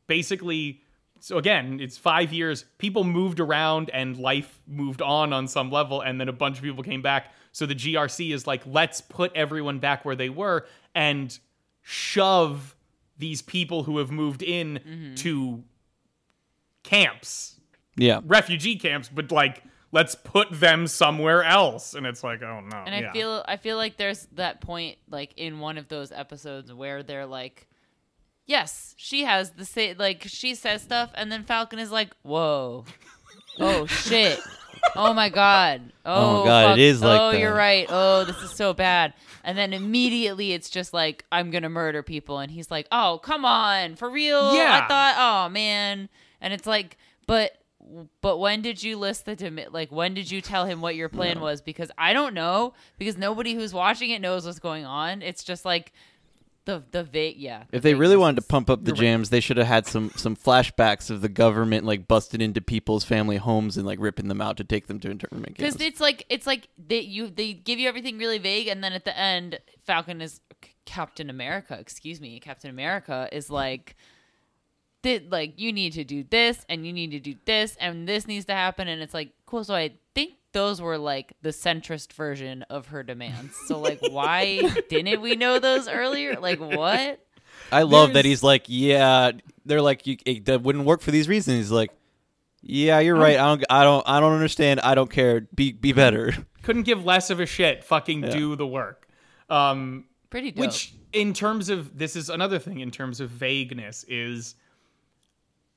basically, 0.07 0.81
so 1.19 1.37
again, 1.37 1.79
it's 1.79 1.99
five 1.99 2.33
years. 2.33 2.65
People 2.79 3.03
moved 3.03 3.39
around 3.39 3.91
and 3.91 4.17
life 4.17 4.59
moved 4.65 5.03
on 5.03 5.31
on 5.31 5.47
some 5.47 5.69
level. 5.69 6.01
And 6.01 6.19
then 6.19 6.27
a 6.27 6.33
bunch 6.33 6.57
of 6.57 6.63
people 6.63 6.83
came 6.83 7.03
back. 7.03 7.33
So 7.51 7.67
the 7.67 7.75
GRC 7.75 8.33
is 8.33 8.47
like, 8.47 8.63
let's 8.65 8.99
put 8.99 9.31
everyone 9.35 9.77
back 9.77 10.05
where 10.05 10.15
they 10.15 10.29
were 10.29 10.65
and 10.95 11.37
shove 11.83 12.75
these 13.21 13.41
people 13.41 13.83
who 13.83 13.99
have 13.99 14.11
moved 14.11 14.43
in 14.43 14.79
mm-hmm. 14.85 15.15
to 15.15 15.63
camps 16.83 17.59
Yeah. 17.95 18.19
refugee 18.25 18.75
camps, 18.75 19.07
but 19.07 19.31
like 19.31 19.63
let's 19.93 20.15
put 20.15 20.49
them 20.51 20.87
somewhere 20.87 21.43
else. 21.43 21.93
And 21.93 22.05
it's 22.05 22.23
like, 22.23 22.41
oh 22.41 22.59
no. 22.61 22.83
and 22.85 22.93
I 22.93 23.01
yeah. 23.01 23.11
feel 23.13 23.45
I 23.47 23.55
feel 23.57 23.77
like 23.77 23.95
there's 23.95 24.27
that 24.33 24.59
point 24.59 24.97
like 25.09 25.33
in 25.37 25.59
one 25.59 25.77
of 25.77 25.87
those 25.87 26.11
episodes 26.11 26.73
where 26.73 27.03
they're 27.03 27.25
like 27.25 27.67
yes 28.47 28.95
she 28.97 29.23
has 29.23 29.51
the 29.51 29.63
same 29.65 29.95
like 29.97 30.23
she 30.25 30.55
says 30.55 30.81
stuff 30.81 31.11
and 31.13 31.31
then 31.31 31.43
Falcon 31.43 31.79
is 31.79 31.91
like 31.91 32.09
whoa 32.23 32.83
oh 33.59 33.85
shit 33.85 34.39
oh 34.95 35.13
my 35.13 35.29
god. 35.29 35.91
Oh 36.05 36.11
oh, 36.15 36.33
my 36.33 36.41
oh, 36.41 36.45
God, 36.45 36.63
it 36.63 36.67
fuck. 36.69 36.79
is 36.79 37.01
like 37.01 37.21
oh 37.21 37.31
that. 37.31 37.39
you're 37.39 37.53
right. 37.53 37.85
Oh 37.89 38.23
this 38.25 38.37
is 38.41 38.51
so 38.51 38.73
bad. 38.73 39.13
And 39.43 39.57
then 39.57 39.73
immediately 39.73 40.53
it's 40.53 40.69
just 40.69 40.93
like 40.93 41.25
I'm 41.31 41.51
gonna 41.51 41.69
murder 41.69 42.03
people. 42.03 42.39
And 42.39 42.51
he's 42.51 42.71
like 42.71 42.87
oh 42.91 43.19
come 43.23 43.45
on. 43.45 43.95
For 43.95 44.09
real? 44.09 44.55
Yeah. 44.55 44.81
I 44.83 44.87
thought 44.87 45.15
oh 45.17 45.49
man. 45.49 46.09
And 46.39 46.53
it's 46.53 46.67
like 46.67 46.97
but 47.27 47.57
but 48.21 48.37
when 48.37 48.61
did 48.61 48.83
you 48.83 48.97
list 48.97 49.25
the 49.25 49.35
demi- 49.35 49.67
like 49.71 49.91
when 49.91 50.13
did 50.13 50.29
you 50.29 50.41
tell 50.41 50.65
him 50.65 50.81
what 50.81 50.95
your 50.95 51.09
plan 51.09 51.39
was? 51.39 51.61
Because 51.61 51.91
i 51.97 52.13
don't 52.13 52.33
know. 52.33 52.73
Because 52.97 53.17
nobody 53.17 53.53
who's 53.53 53.73
watching 53.73 54.11
it 54.11 54.21
knows 54.21 54.45
what's 54.45 54.59
going 54.59 54.85
on. 54.85 55.21
It's 55.21 55.43
just 55.43 55.65
like 55.65 55.93
the 56.65 56.83
the 56.91 57.03
va- 57.03 57.37
yeah 57.37 57.63
the 57.71 57.77
If 57.77 57.83
they 57.83 57.93
really 57.93 58.17
wanted 58.17 58.41
to 58.41 58.47
pump 58.47 58.69
up 58.69 58.83
the 58.83 58.91
jams, 58.91 59.29
they 59.29 59.39
should 59.39 59.57
have 59.57 59.67
had 59.67 59.87
some 59.87 60.11
some 60.15 60.35
flashbacks 60.35 61.09
of 61.09 61.21
the 61.21 61.29
government 61.29 61.85
like 61.85 62.07
busting 62.07 62.41
into 62.41 62.61
people's 62.61 63.03
family 63.03 63.37
homes 63.37 63.77
and 63.77 63.85
like 63.85 63.99
ripping 63.99 64.27
them 64.27 64.41
out 64.41 64.57
to 64.57 64.63
take 64.63 64.87
them 64.87 64.99
to 64.99 65.09
internment 65.09 65.57
camps. 65.57 65.75
because 65.75 65.81
it's 65.81 65.99
like 65.99 66.25
it's 66.29 66.45
like 66.45 66.67
they 66.77 66.99
you 66.99 67.29
they 67.29 67.53
give 67.53 67.79
you 67.79 67.87
everything 67.87 68.17
really 68.17 68.37
vague 68.37 68.67
and 68.67 68.83
then 68.83 68.93
at 68.93 69.05
the 69.05 69.17
end 69.17 69.59
falcon 69.85 70.21
is 70.21 70.39
captain 70.85 71.29
america 71.29 71.77
excuse 71.79 72.19
me 72.21 72.39
captain 72.39 72.69
america 72.69 73.27
is 73.31 73.49
like 73.49 73.95
that 75.03 75.29
like 75.31 75.53
you 75.59 75.73
need 75.73 75.93
to 75.93 76.03
do 76.03 76.23
this 76.23 76.65
and 76.69 76.85
you 76.85 76.93
need 76.93 77.11
to 77.11 77.19
do 77.19 77.35
this 77.45 77.75
and 77.79 78.07
this 78.07 78.27
needs 78.27 78.45
to 78.45 78.53
happen 78.53 78.87
and 78.87 79.01
it's 79.01 79.13
like 79.13 79.31
cool 79.45 79.63
so 79.63 79.73
i 79.73 79.91
think 80.13 80.33
those 80.53 80.81
were 80.81 80.97
like 80.97 81.33
the 81.41 81.49
centrist 81.49 82.13
version 82.13 82.63
of 82.63 82.87
her 82.87 83.03
demands 83.03 83.55
so 83.67 83.79
like 83.79 83.99
why 84.09 84.61
didn't 84.89 85.21
we 85.21 85.35
know 85.35 85.59
those 85.59 85.87
earlier 85.87 86.39
like 86.39 86.59
what 86.59 87.19
I 87.71 87.83
love 87.83 88.13
that 88.13 88.25
he's 88.25 88.43
like, 88.43 88.65
yeah, 88.67 89.31
they're 89.65 89.81
like, 89.81 90.05
you, 90.07 90.17
it, 90.25 90.45
that 90.45 90.61
wouldn't 90.61 90.85
work 90.85 91.01
for 91.01 91.11
these 91.11 91.27
reasons. 91.27 91.57
He's 91.57 91.71
like, 91.71 91.91
yeah, 92.61 92.99
you're 92.99 93.15
right. 93.15 93.37
I 93.37 93.45
don't, 93.45 93.63
I 93.69 93.83
don't, 93.83 94.07
I 94.07 94.19
don't 94.19 94.33
understand. 94.33 94.81
I 94.81 94.93
don't 94.93 95.09
care. 95.09 95.41
Be, 95.53 95.71
be 95.71 95.93
better. 95.93 96.33
couldn't 96.63 96.83
give 96.83 97.05
less 97.05 97.29
of 97.29 97.39
a 97.39 97.45
shit. 97.45 97.83
Fucking 97.83 98.21
do 98.21 98.55
the 98.55 98.67
work. 98.67 99.07
Um, 99.49 100.05
pretty 100.29 100.51
dope. 100.51 100.65
which, 100.65 100.93
in 101.11 101.33
terms 101.33 101.69
of 101.69 101.97
this, 101.97 102.15
is 102.15 102.29
another 102.29 102.59
thing 102.59 102.79
in 102.79 102.91
terms 102.91 103.19
of 103.19 103.29
vagueness 103.29 104.05
is 104.07 104.55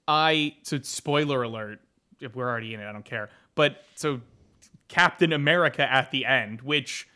I 0.07 0.57
so 0.63 0.79
spoiler 0.83 1.43
alert. 1.43 1.81
If 2.21 2.37
we're 2.37 2.49
already 2.49 2.75
in 2.75 2.81
it, 2.81 2.87
I 2.87 2.93
don't 2.93 3.05
care. 3.05 3.31
But 3.55 3.83
so 3.95 4.21
Captain 4.95 5.33
America 5.33 5.91
at 5.93 6.13
the 6.13 6.25
end, 6.25 6.61
which 6.63 7.09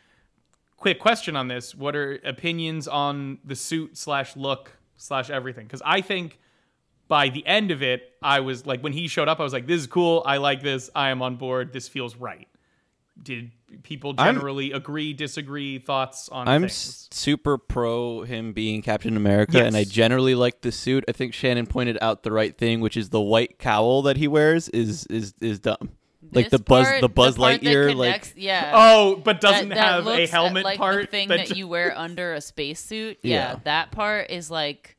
quick 0.75 0.99
question 0.99 1.37
on 1.37 1.47
this: 1.47 1.73
What 1.73 1.95
are 1.95 2.19
opinions 2.25 2.89
on 2.89 3.37
the 3.45 3.55
suit 3.55 3.97
slash 3.97 4.35
look 4.35 4.73
slash 4.97 5.29
everything? 5.29 5.65
Because 5.65 5.81
I 5.85 6.01
think 6.01 6.39
by 7.07 7.29
the 7.29 7.45
end 7.47 7.71
of 7.71 7.81
it, 7.81 8.13
I 8.21 8.41
was 8.41 8.65
like, 8.65 8.81
when 8.81 8.91
he 8.91 9.07
showed 9.07 9.29
up, 9.29 9.39
I 9.39 9.43
was 9.43 9.53
like, 9.53 9.65
this 9.65 9.79
is 9.81 9.87
cool. 9.87 10.21
I 10.25 10.37
like 10.37 10.61
this. 10.61 10.89
I 10.93 11.09
am 11.09 11.21
on 11.21 11.37
board. 11.37 11.71
This 11.71 11.87
feels 11.87 12.15
right. 12.17 12.47
Did 13.23 13.51
people 13.83 14.13
I'm- 14.17 14.35
generally 14.35 14.71
agree, 14.73 15.13
disagree, 15.13 15.79
thoughts 15.79 16.27
on 16.29 16.47
I'm 16.49 16.65
s- 16.65 17.07
super 17.11 17.57
pro 17.57 18.21
him 18.23 18.51
being 18.53 18.81
Captain 18.81 19.15
America, 19.17 19.63
and 19.63 19.75
I 19.77 19.85
generally 19.85 20.35
like 20.35 20.61
the 20.61 20.71
suit. 20.71 21.03
I 21.07 21.13
think 21.13 21.33
Shannon 21.33 21.65
pointed 21.65 21.97
out 22.01 22.23
the 22.23 22.31
right 22.31 22.57
thing, 22.57 22.79
which 22.81 22.95
is 22.97 23.09
the 23.09 23.21
white 23.21 23.57
cowl 23.57 24.01
that 24.03 24.17
he 24.17 24.27
wears 24.27 24.67
is 24.69 25.05
is 25.07 25.33
is 25.41 25.59
dumb. 25.59 25.91
Like 26.21 26.49
This 26.49 26.51
the 26.51 26.59
Buzz, 26.59 26.85
part- 26.85 27.01
the 27.01 27.09
Buzz 27.09 27.37
part 27.37 27.61
that 27.61 27.63
Lightyear, 27.63 27.95
like 27.95 28.33
yeah 28.35 28.71
Oh, 28.75 29.15
but 29.15 29.39
doesn't 29.39 29.69
that 29.69 29.77
have 29.77 30.05
a 30.05 30.09
looks 30.09 30.29
uh, 30.31 30.35
helmet 30.35 30.63
like 30.65 30.77
part. 30.77 31.01
the 31.01 31.07
thing 31.07 31.29
that 31.29 31.47
that, 31.47 31.57
you 31.57 31.67
wear 31.67 31.97
under 31.97 32.33
a 32.33 32.41
spacesuit. 32.41 33.19
Yeah, 33.23 33.35
Yeah. 33.53 33.59
that 33.63 33.91
part 33.91 34.29
is 34.29 34.51
like, 34.51 34.97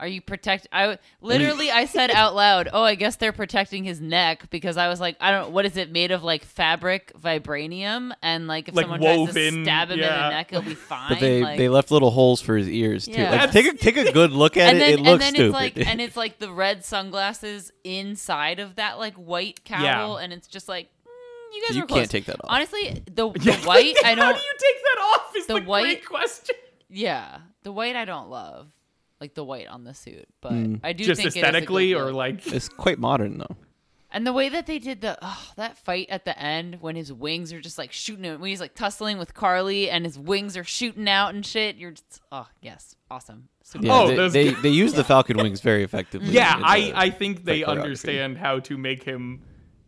are 0.00 0.08
you 0.08 0.20
protect? 0.20 0.66
I 0.72 0.98
literally 1.20 1.70
I 1.70 1.84
said 1.84 2.10
out 2.10 2.34
loud, 2.34 2.68
"Oh, 2.72 2.82
I 2.82 2.94
guess 2.94 3.16
they're 3.16 3.32
protecting 3.32 3.84
his 3.84 4.00
neck," 4.00 4.48
because 4.50 4.76
I 4.76 4.88
was 4.88 4.98
like, 5.00 5.16
I 5.20 5.30
don't. 5.30 5.52
What 5.52 5.66
is 5.66 5.76
it 5.76 5.92
made 5.92 6.10
of? 6.10 6.24
Like 6.24 6.44
fabric, 6.44 7.12
vibranium, 7.20 8.12
and 8.22 8.46
like 8.48 8.68
if 8.68 8.74
Like 8.74 8.84
someone 8.84 9.00
tries 9.00 9.14
to 9.16 9.20
woven, 9.20 9.64
stab 9.64 9.88
him 9.90 9.98
in 9.98 10.04
yeah. 10.06 10.22
the 10.22 10.30
neck, 10.30 10.50
he'll 10.50 10.62
be 10.62 10.74
fine. 10.74 11.08
but 11.10 11.20
they 11.20 11.42
like, 11.42 11.58
they 11.58 11.68
left 11.68 11.90
little 11.90 12.10
holes 12.10 12.40
for 12.40 12.56
his 12.56 12.68
ears 12.68 13.04
too. 13.04 13.12
Yeah. 13.12 13.30
Like, 13.42 13.50
take 13.52 13.66
a 13.66 13.76
take 13.76 13.96
a 13.96 14.10
good 14.12 14.32
look 14.32 14.56
at 14.56 14.70
and 14.70 14.78
it. 14.78 14.80
then, 14.80 14.92
it 14.94 15.00
looks 15.02 15.10
and 15.12 15.20
then 15.22 15.34
stupid. 15.34 15.46
it's 15.46 15.76
like, 15.76 15.86
and 15.86 16.00
it's 16.06 16.16
like 16.16 16.38
the 16.38 16.50
red 16.50 16.84
sunglasses 16.84 17.70
inside 17.84 18.58
of 18.60 18.76
that 18.76 18.98
like 18.98 19.14
white 19.14 19.64
cowl, 19.64 19.82
Yeah. 20.18 20.24
and 20.24 20.32
it's 20.32 20.48
just 20.48 20.68
like, 20.68 20.86
mm, 20.86 21.54
you 21.54 21.62
guys 21.66 21.76
you 21.76 21.82
were 21.82 21.86
close. 21.86 21.98
can't 22.00 22.10
take 22.10 22.24
that 22.26 22.36
off. 22.36 22.46
Honestly, 22.50 23.02
the, 23.06 23.28
the 23.30 23.52
white 23.64 23.94
I 24.04 24.08
How 24.10 24.14
don't. 24.14 24.18
How 24.24 24.32
do 24.32 24.38
you 24.38 24.54
take 24.58 24.82
that 24.82 24.98
off? 25.02 25.36
Is 25.36 25.46
the 25.46 25.54
the, 25.60 25.66
white- 25.66 25.82
great 25.82 26.06
question. 26.06 26.56
Yeah, 26.88 27.38
the 27.62 27.70
white 27.72 27.94
I 27.96 28.04
don't 28.04 28.30
love, 28.30 28.66
like 29.20 29.34
the 29.34 29.44
white 29.44 29.66
on 29.68 29.84
the 29.84 29.94
suit, 29.94 30.26
but 30.40 30.52
Mm. 30.52 30.80
I 30.82 30.92
do 30.92 31.04
Just 31.04 31.18
think 31.20 31.26
it 31.26 31.28
is 31.28 31.36
a 31.36 31.38
aesthetically, 31.46 31.88
good 31.90 32.00
or 32.00 32.04
look. 32.06 32.14
like 32.14 32.46
it's 32.52 32.68
quite 32.68 32.98
modern 32.98 33.38
though. 33.38 33.56
and 34.12 34.26
the 34.26 34.32
way 34.32 34.48
that 34.48 34.66
they 34.66 34.78
did 34.78 35.00
the 35.02 35.18
oh, 35.22 35.50
that 35.56 35.76
fight 35.78 36.08
at 36.10 36.24
the 36.24 36.36
end 36.38 36.78
when 36.80 36.96
his 36.96 37.12
wings 37.12 37.52
are 37.52 37.60
just 37.60 37.78
like 37.78 37.92
shooting 37.92 38.24
him, 38.24 38.40
when 38.40 38.48
he's 38.50 38.60
like 38.60 38.74
tussling 38.74 39.18
with 39.18 39.34
Karli 39.34 39.88
and 39.90 40.04
his 40.04 40.18
wings 40.18 40.56
are 40.56 40.64
shooting 40.64 41.08
out 41.08 41.34
and 41.34 41.44
shit. 41.44 41.76
You're 41.76 41.92
just 41.92 42.20
oh 42.32 42.48
yes, 42.62 42.96
awesome. 43.10 43.48
Super. 43.62 43.86
Yeah, 43.86 43.92
Oh, 44.00 44.08
they, 44.08 44.16
those- 44.16 44.32
they 44.32 44.50
they 44.54 44.68
use 44.70 44.94
the 44.94 45.04
Falcon 45.04 45.36
wings 45.36 45.60
very 45.60 45.84
effectively. 45.84 46.30
yeah, 46.30 46.56
in 46.56 46.64
I 46.64 46.80
the 46.80 46.98
I 46.98 47.10
think 47.10 47.44
they 47.44 47.60
choreography. 47.60 47.68
understand 47.68 48.38
how 48.38 48.58
to 48.60 48.76
make 48.78 49.02
him 49.04 49.42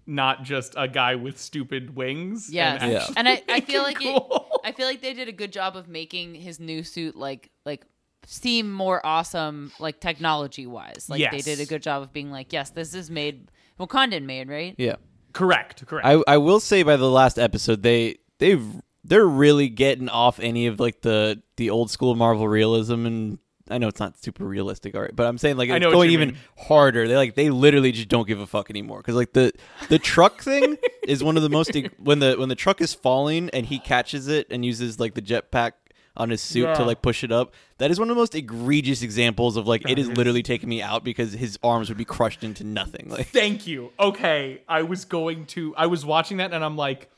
not 0.07 0.43
just 0.43 0.75
a 0.77 0.89
guy 0.89 1.15
with 1.15 1.39
stupid 1.39 1.95
wings. 1.97 2.47
and 2.49 2.55
Yeah. 2.55 2.75
actually 2.75 3.15
And 3.17 3.29
I, 3.29 3.33
I 3.49 3.53
make 3.55 3.67
feel 3.67 3.81
him 3.85 3.95
like 3.95 4.01
cool. 4.01 4.49
it, 4.55 4.61
I 4.69 4.73
feel 4.73 4.87
like 4.87 5.01
they 5.01 5.15
did 5.15 5.29
a 5.29 5.33
good 5.33 5.53
job 5.53 5.77
of 5.77 5.89
making 5.89 6.35
his 6.35 6.61
new 6.61 6.83
suit 6.83 7.17
like 7.17 7.51
like 7.65 7.87
seem 8.27 8.73
more 8.73 9.05
awesome 9.05 9.73
like 9.79 10.01
technology 10.01 10.67
wise. 10.67 11.07
Like 11.09 11.31
they 11.31 11.41
did 11.41 11.61
a 11.61 11.67
good 11.67 11.83
job 11.83 12.03
of 12.03 12.13
being 12.13 12.31
like, 12.31 12.53
yes, 12.53 12.71
this 12.71 12.95
is 12.95 13.11
made 13.11 13.51
Wakandan 13.81 14.25
made, 14.25 14.49
right? 14.49 14.75
Yeah. 14.79 14.97
correct, 15.33 15.87
correct. 15.87 16.07
I 16.07 16.23
I 16.27 16.39
will 16.39 16.61
say 16.61 16.83
by 16.83 16.97
the 16.97 17.11
last 17.11 17.39
episode 17.39 17.83
they 17.83 18.17
they've 18.39 18.65
they're 19.05 19.27
really 19.27 19.69
getting 19.69 20.09
off 20.09 20.39
any 20.41 20.67
of 20.67 20.79
like 20.79 21.01
the 21.03 21.43
the 21.57 21.71
old 21.71 21.91
school 21.91 22.15
Marvel 22.15 22.49
realism 22.49 23.07
and 23.07 23.39
I 23.71 23.79
know 23.79 23.89
it's 23.89 24.01
not 24.01 24.23
super 24.23 24.45
realistic, 24.45 24.95
art, 24.95 25.15
but 25.17 25.27
I'm 25.27 25.39
saying 25.39 25.57
like 25.57 25.71
I 25.71 25.77
it's 25.77 25.83
know 25.83 25.89
what 25.89 25.95
going 25.95 26.11
you 26.11 26.19
even 26.19 26.31
mean. 26.31 26.39
harder. 26.59 27.09
They 27.09 27.17
like 27.17 27.35
they 27.35 27.49
literally 27.51 27.93
just 27.93 28.09
don't 28.09 28.27
give 28.27 28.41
a 28.41 28.47
fuck 28.47 28.69
anymore 28.71 28.99
because 28.99 29.15
like 29.15 29.33
the 29.33 29.53
the 29.89 29.99
truck 29.99 30.43
thing 30.43 30.77
is 31.07 31.23
one 31.25 31.37
of 31.37 31.43
the 31.43 31.49
most 31.49 31.71
when 31.99 32.19
the 32.19 32.35
when 32.35 32.49
the 32.49 32.55
truck 32.55 32.81
is 32.81 32.93
falling 32.93 33.51
and 33.51 33.67
he 33.67 33.79
catches 33.79 34.29
it 34.29 34.47
and 34.51 34.65
uses 34.65 35.01
like 35.01 35.15
the 35.15 35.23
jetpack 35.23 35.73
on 36.17 36.29
his 36.31 36.43
suit 36.43 36.65
Yeah. 36.65 36.75
to 36.75 36.85
like 36.85 37.01
push 37.03 37.25
it 37.25 37.33
up. 37.33 37.55
That 37.79 37.91
is 37.91 37.99
one 37.99 38.11
of 38.11 38.15
the 38.17 38.21
most 38.21 38.35
egregious 38.35 39.03
examples 39.03 39.57
of 39.57 39.67
like 39.67 39.89
it 39.89 39.99
is 39.99 40.09
literally 40.09 40.43
taking 40.43 40.69
me 40.69 40.83
out 40.83 41.05
because 41.05 41.33
his 41.33 41.59
arms 41.63 41.89
would 41.89 41.97
be 41.99 42.05
crushed 42.05 42.45
into 42.45 42.65
nothing. 42.65 43.07
Like 43.09 43.27
Thank 43.33 43.67
you. 43.67 43.93
Okay, 43.99 44.63
I 44.69 44.83
was 44.83 45.05
going 45.07 45.47
to. 45.47 45.75
I 45.77 45.87
was 45.87 46.05
watching 46.05 46.37
that, 46.37 46.53
and 46.53 46.63
I'm 46.65 46.77
like, 46.77 47.11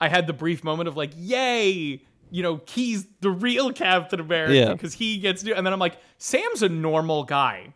I 0.00 0.08
had 0.08 0.26
the 0.28 0.32
brief 0.32 0.62
moment 0.62 0.88
of 0.88 0.96
like, 0.96 1.10
yay, 1.16 2.00
you 2.30 2.42
know, 2.42 2.60
he's 2.68 3.06
the 3.20 3.30
real 3.30 3.72
Captain 3.72 4.20
America 4.20 4.54
Yeah. 4.54 4.72
because 4.72 4.94
he 4.94 5.18
gets 5.18 5.42
to. 5.42 5.56
And 5.56 5.66
then 5.66 5.72
I'm 5.72 5.80
like, 5.80 5.96
Sam's 6.18 6.62
a 6.62 6.68
normal 6.68 7.24
guy. 7.24 7.74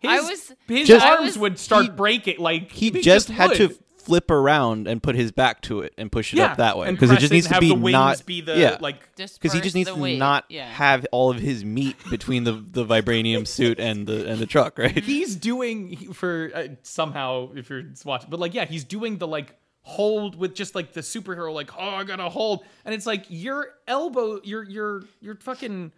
His, 0.00 0.10
I 0.10 0.20
was- 0.20 0.52
his 0.68 0.86
Just- 0.88 1.04
arms 1.04 1.26
was- 1.26 1.38
would 1.38 1.58
start 1.58 1.84
he- 1.86 1.90
breaking. 1.90 2.38
Like 2.38 2.70
he 2.70 2.90
just 2.90 3.28
had 3.30 3.48
would. 3.50 3.56
to 3.56 3.78
flip 4.06 4.30
around 4.30 4.86
and 4.86 5.02
put 5.02 5.16
his 5.16 5.32
back 5.32 5.60
to 5.60 5.80
it 5.80 5.92
and 5.98 6.12
push 6.12 6.32
it 6.32 6.36
yeah, 6.36 6.44
up 6.44 6.58
that 6.58 6.78
way 6.78 6.86
and 6.86 6.96
because 6.96 7.10
it 7.10 7.14
press 7.14 7.22
just 7.22 7.32
needs 7.32 7.48
to 7.48 7.54
have 7.54 7.60
be 7.60 7.70
the 7.70 7.74
wings 7.74 7.92
not 7.92 8.24
be 8.24 8.40
the 8.40 8.56
yeah 8.56 8.78
like. 8.80 9.16
Just 9.16 9.40
because 9.40 9.52
he 9.52 9.60
just 9.60 9.74
needs 9.74 9.88
the 9.88 9.96
to 9.96 10.00
weight. 10.00 10.16
not 10.16 10.44
yeah. 10.48 10.70
have 10.70 11.04
all 11.10 11.30
of 11.30 11.38
his 11.38 11.64
meat 11.64 11.96
between 12.08 12.44
the 12.44 12.52
the 12.52 12.86
vibranium 12.86 13.46
suit 13.56 13.80
and 13.80 14.06
the 14.06 14.28
and 14.28 14.38
the 14.38 14.46
truck 14.46 14.78
right 14.78 14.96
He's 15.02 15.34
doing 15.34 16.12
for 16.12 16.52
uh, 16.54 16.68
somehow 16.82 17.50
if 17.56 17.68
you're 17.68 17.82
watching, 18.04 18.30
but 18.30 18.38
like 18.38 18.54
yeah, 18.54 18.64
he's 18.64 18.84
doing 18.84 19.18
the 19.18 19.26
like 19.26 19.56
hold 19.82 20.36
with 20.36 20.54
just 20.54 20.76
like 20.76 20.92
the 20.92 21.00
superhero 21.00 21.52
like 21.52 21.72
oh 21.76 21.96
I 21.96 22.04
gotta 22.04 22.28
hold, 22.28 22.64
and 22.84 22.94
it's 22.94 23.06
like 23.06 23.24
your 23.28 23.70
elbow, 23.88 24.40
your 24.44 24.62
your 24.62 25.02
your 25.20 25.34
fucking 25.34 25.90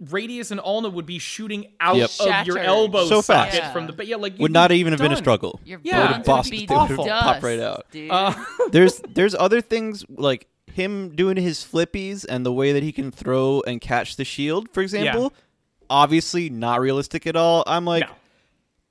radius 0.00 0.50
and 0.50 0.60
ulna 0.64 0.88
would 0.88 1.06
be 1.06 1.18
shooting 1.18 1.66
out 1.80 1.96
Yep. 1.96 2.10
of 2.20 2.26
your 2.26 2.56
Shattered. 2.56 2.58
elbow 2.58 3.06
So 3.06 3.22
fast. 3.22 3.56
Yeah. 3.56 3.72
from 3.72 3.86
the 3.86 3.92
but 3.92 4.06
yeah 4.06 4.16
like 4.16 4.38
would 4.38 4.52
not 4.52 4.72
even 4.72 4.92
have 4.92 5.00
been 5.00 5.12
a 5.12 5.16
struggle 5.16 5.60
Your 5.64 5.80
Yeah, 5.84 6.00
It 6.00 6.04
it 6.04 6.08
would 6.08 6.16
would 6.18 6.26
bust- 6.26 6.50
be 6.50 6.66
would 6.68 6.76
awful. 6.76 7.06
pop 7.06 7.42
right 7.42 7.60
out 7.60 7.86
dude. 7.92 8.10
Uh, 8.10 8.34
there's 8.72 9.00
there's 9.14 9.34
other 9.34 9.60
things 9.60 10.04
like 10.08 10.48
him 10.66 11.14
doing 11.14 11.36
his 11.36 11.58
flippies 11.58 12.24
and 12.28 12.44
the 12.46 12.52
way 12.52 12.72
that 12.72 12.82
he 12.82 12.90
can 12.92 13.10
throw 13.12 13.62
and 13.66 13.80
catch 13.80 14.16
the 14.16 14.24
shield 14.24 14.68
for 14.72 14.80
example 14.82 15.32
obviously 15.90 16.48
not 16.48 16.80
realistic 16.80 17.26
at 17.26 17.36
all 17.36 17.62
i'm 17.66 17.84
like 17.84 18.06
no. 18.08 18.14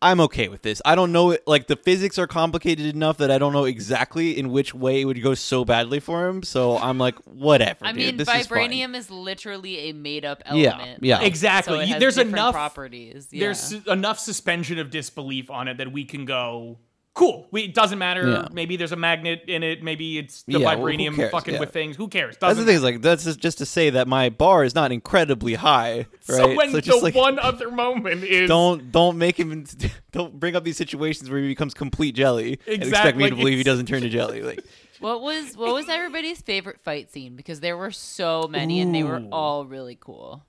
I'm 0.04 0.20
okay 0.22 0.48
with 0.48 0.64
this. 0.64 0.82
I 0.84 0.96
don't 0.96 1.12
know 1.12 1.32
it 1.32 1.44
like 1.46 1.68
the 1.68 1.76
physics 1.76 2.18
are 2.18 2.26
complicated 2.26 2.88
enough 2.96 3.18
that 3.18 3.30
I 3.30 3.38
don't 3.38 3.54
know 3.54 3.66
exactly 3.66 4.38
in 4.38 4.50
which 4.50 4.74
way 4.74 5.02
it 5.02 5.06
would 5.06 5.22
go 5.22 5.36
so 5.36 5.64
badly 5.64 6.00
for 6.00 6.28
him. 6.28 6.42
So 6.42 6.78
I'm 6.78 6.98
like, 6.98 7.16
whatever. 7.26 7.86
I 7.86 7.92
dude. 7.92 7.98
mean, 7.98 8.18
this 8.18 8.28
is 8.28 8.48
vibranium 8.48 8.96
is, 8.96 9.12
literally 9.12 9.90
a 9.90 9.94
made-up 9.94 10.42
element. 10.46 11.04
yeah. 11.04 11.18
like, 11.20 11.28
Exactly. 11.28 11.76
so 11.76 11.80
it 11.82 11.88
has 11.90 12.00
there's 12.00 12.18
enough- 12.18 12.54
properties. 12.54 13.28
Yeah. 13.32 13.40
There's 13.42 13.60
su- 13.60 13.84
enough 13.88 14.18
suspension 14.20 14.80
of 14.80 14.90
disbelief 14.90 15.52
on 15.52 15.68
it 15.68 15.78
that 15.78 15.92
we 15.92 16.04
can 16.06 16.26
go. 16.26 16.80
Cool. 17.14 17.46
We, 17.52 17.64
it 17.64 17.74
doesn't 17.74 18.00
matter. 18.00 18.26
Yeah. 18.30 18.48
Maybe 18.54 18.78
there's 18.78 18.94
a 18.94 18.96
magnet 18.96 19.42
in 19.48 19.64
it. 19.64 19.84
Maybe 19.84 20.18
it's 20.18 20.44
the 20.44 20.60
Yeah, 20.60 20.76
vibranium 20.76 21.14
cares? 21.18 21.30
fucking 21.32 21.56
Yeah. 21.56 21.60
with 21.60 21.72
things. 21.74 21.98
Who 21.98 22.08
cares? 22.08 22.38
That's 22.38 22.52
Doesn't 22.52 22.66
the 22.66 22.70
thing. 22.72 22.78
Is 22.78 22.84
like 22.84 23.02
that's 23.02 23.26
just, 23.26 23.40
just 23.40 23.58
to 23.58 23.66
say 23.66 23.90
that 23.90 24.08
my 24.08 24.30
bar 24.30 24.64
is 24.64 24.74
not 24.74 24.94
incredibly 24.94 25.56
high, 25.56 25.98
right? 25.98 26.08
So 26.22 26.56
when 26.56 26.72
just 26.72 26.88
the 26.88 26.96
like 26.98 27.14
one 27.14 27.38
other 27.38 27.70
moment 27.70 28.24
is 28.24 28.48
don't 28.48 28.94
don't 28.94 29.18
make 29.18 29.38
him 29.38 29.66
don't 30.14 30.40
bring 30.40 30.56
up 30.56 30.64
these 30.64 30.78
situations 30.78 31.30
where 31.30 31.42
he 31.42 31.48
becomes 31.50 31.74
complete 31.74 32.16
jelly 32.16 32.60
and 32.66 32.76
expect 32.82 32.84
Exactly. 33.18 33.24
me 33.26 33.30
to 33.30 33.36
believe 33.36 33.58
he 33.58 33.64
doesn't 33.66 33.88
turn 33.88 34.04
to 34.04 34.10
jelly. 34.18 34.42
Like 34.42 34.64
What 35.02 35.22
was 35.22 35.58
what 35.58 35.74
was 35.74 35.90
everybody's 35.90 36.42
favorite 36.42 36.80
fight 36.82 37.12
scene? 37.12 37.36
Because 37.36 37.60
there 37.60 37.76
were 37.76 37.92
so 37.92 38.48
many, 38.50 38.80
and 38.80 38.96
they 38.96 39.04
were 39.04 39.22
all 39.34 39.66
really 39.66 39.98
cool. 40.00 40.46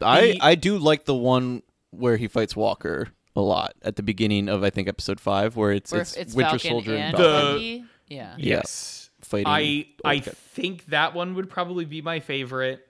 I 0.00 0.20
The- 0.20 0.38
I 0.40 0.54
do 0.54 0.78
like 0.78 1.04
the 1.04 1.14
one 1.14 1.62
where 1.90 2.16
he 2.16 2.28
fights 2.28 2.56
Walker 2.56 3.08
a 3.38 3.42
lot 3.42 3.74
at 3.82 3.96
the 3.96 4.02
beginning 4.02 4.48
of 4.48 4.62
I 4.64 4.70
think 4.70 4.88
episode 4.88 5.20
five 5.20 5.56
where 5.56 5.72
it's 5.72 5.92
Where 5.92 6.02
it's, 6.02 6.16
it's 6.16 6.34
Winter 6.34 6.58
Falcon 6.58 6.70
Soldier 6.70 6.94
and 6.96 7.02
and 7.04 7.14
The- 7.14 7.22
Falcon 7.24 7.52
Bucky. 7.54 7.84
Yeah. 8.08 8.34
Yeah. 8.38 8.56
yes. 8.56 9.10
fighting. 9.20 9.46
I 9.46 9.86
I 10.04 10.14
old 10.16 10.24
guy. 10.24 10.32
think 10.34 10.86
that 10.86 11.14
one 11.14 11.34
would 11.34 11.48
probably 11.50 11.84
be 11.84 12.02
my 12.02 12.20
favorite. 12.20 12.86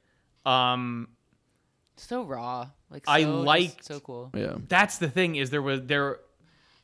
Um, 0.46 1.08
So 1.96 2.22
raw. 2.24 2.68
Like 2.90 3.04
I 3.06 3.22
so, 3.22 3.32
just 3.34 3.44
liked- 3.46 3.84
so 3.84 4.00
cool. 4.00 4.30
yeah. 4.34 4.54
that's 4.68 4.98
the 4.98 5.10
thing 5.10 5.36
is 5.36 5.50
there 5.50 5.60
was 5.62 5.82
there 5.84 6.18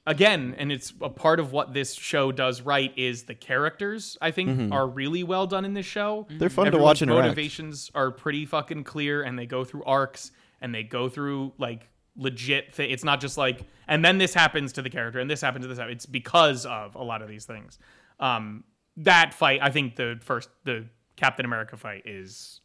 again 0.07 0.55
and 0.59 0.71
it's 0.71 0.93
a 1.01 1.09
part 1.09 1.41
of 1.41 1.51
what 1.53 1.73
this 1.73 1.95
show 1.95 2.31
does 2.31 2.61
right 2.61 2.93
is 2.99 3.23
the 3.23 3.35
characters 3.35 4.19
i 4.21 4.31
think 4.31 4.71
are 4.71 4.87
really 4.87 5.23
well 5.23 5.47
done 5.47 5.65
in 5.65 5.73
this 5.73 5.87
show 5.87 6.27
They're 6.29 6.51
fun 6.51 6.65
to 6.67 6.69
Everyone's 6.69 6.85
watch 6.87 7.03
interact. 7.03 7.23
motivations 7.29 7.91
are 7.95 8.11
pretty 8.11 8.45
fucking 8.45 8.85
clear 8.85 9.23
and 9.23 9.39
they 9.39 9.47
go 9.47 9.65
through 9.65 9.85
arcs 9.85 10.31
and 10.61 10.75
they 10.75 10.83
go 10.83 11.09
through 11.09 11.55
like 11.57 11.89
legit 12.17 12.75
thing. 12.75 12.91
It's 12.91 13.05
not 13.05 13.21
just 13.21 13.37
like 13.39 13.63
and 13.89 14.05
then 14.05 14.19
this 14.19 14.35
happens 14.35 14.73
to 14.75 14.83
the 14.83 14.91
character 14.91 15.19
and 15.21 15.29
this 15.31 15.41
happens 15.41 15.65
to 15.65 15.69
this 15.75 15.79
it's 15.81 16.07
because 16.07 16.65
of 16.67 16.95
a 16.95 17.03
lot 17.03 17.23
of 17.23 17.29
these 17.29 17.45
things. 17.45 17.79
Um 18.21 18.65
that 18.99 19.35
fight 19.35 19.59
i 19.61 19.71
think 19.71 19.97
the 19.97 20.17
first 20.23 20.49
the 20.63 20.87
captain 21.17 21.45
america 21.45 21.77
fight 21.77 22.03
is 22.07 22.61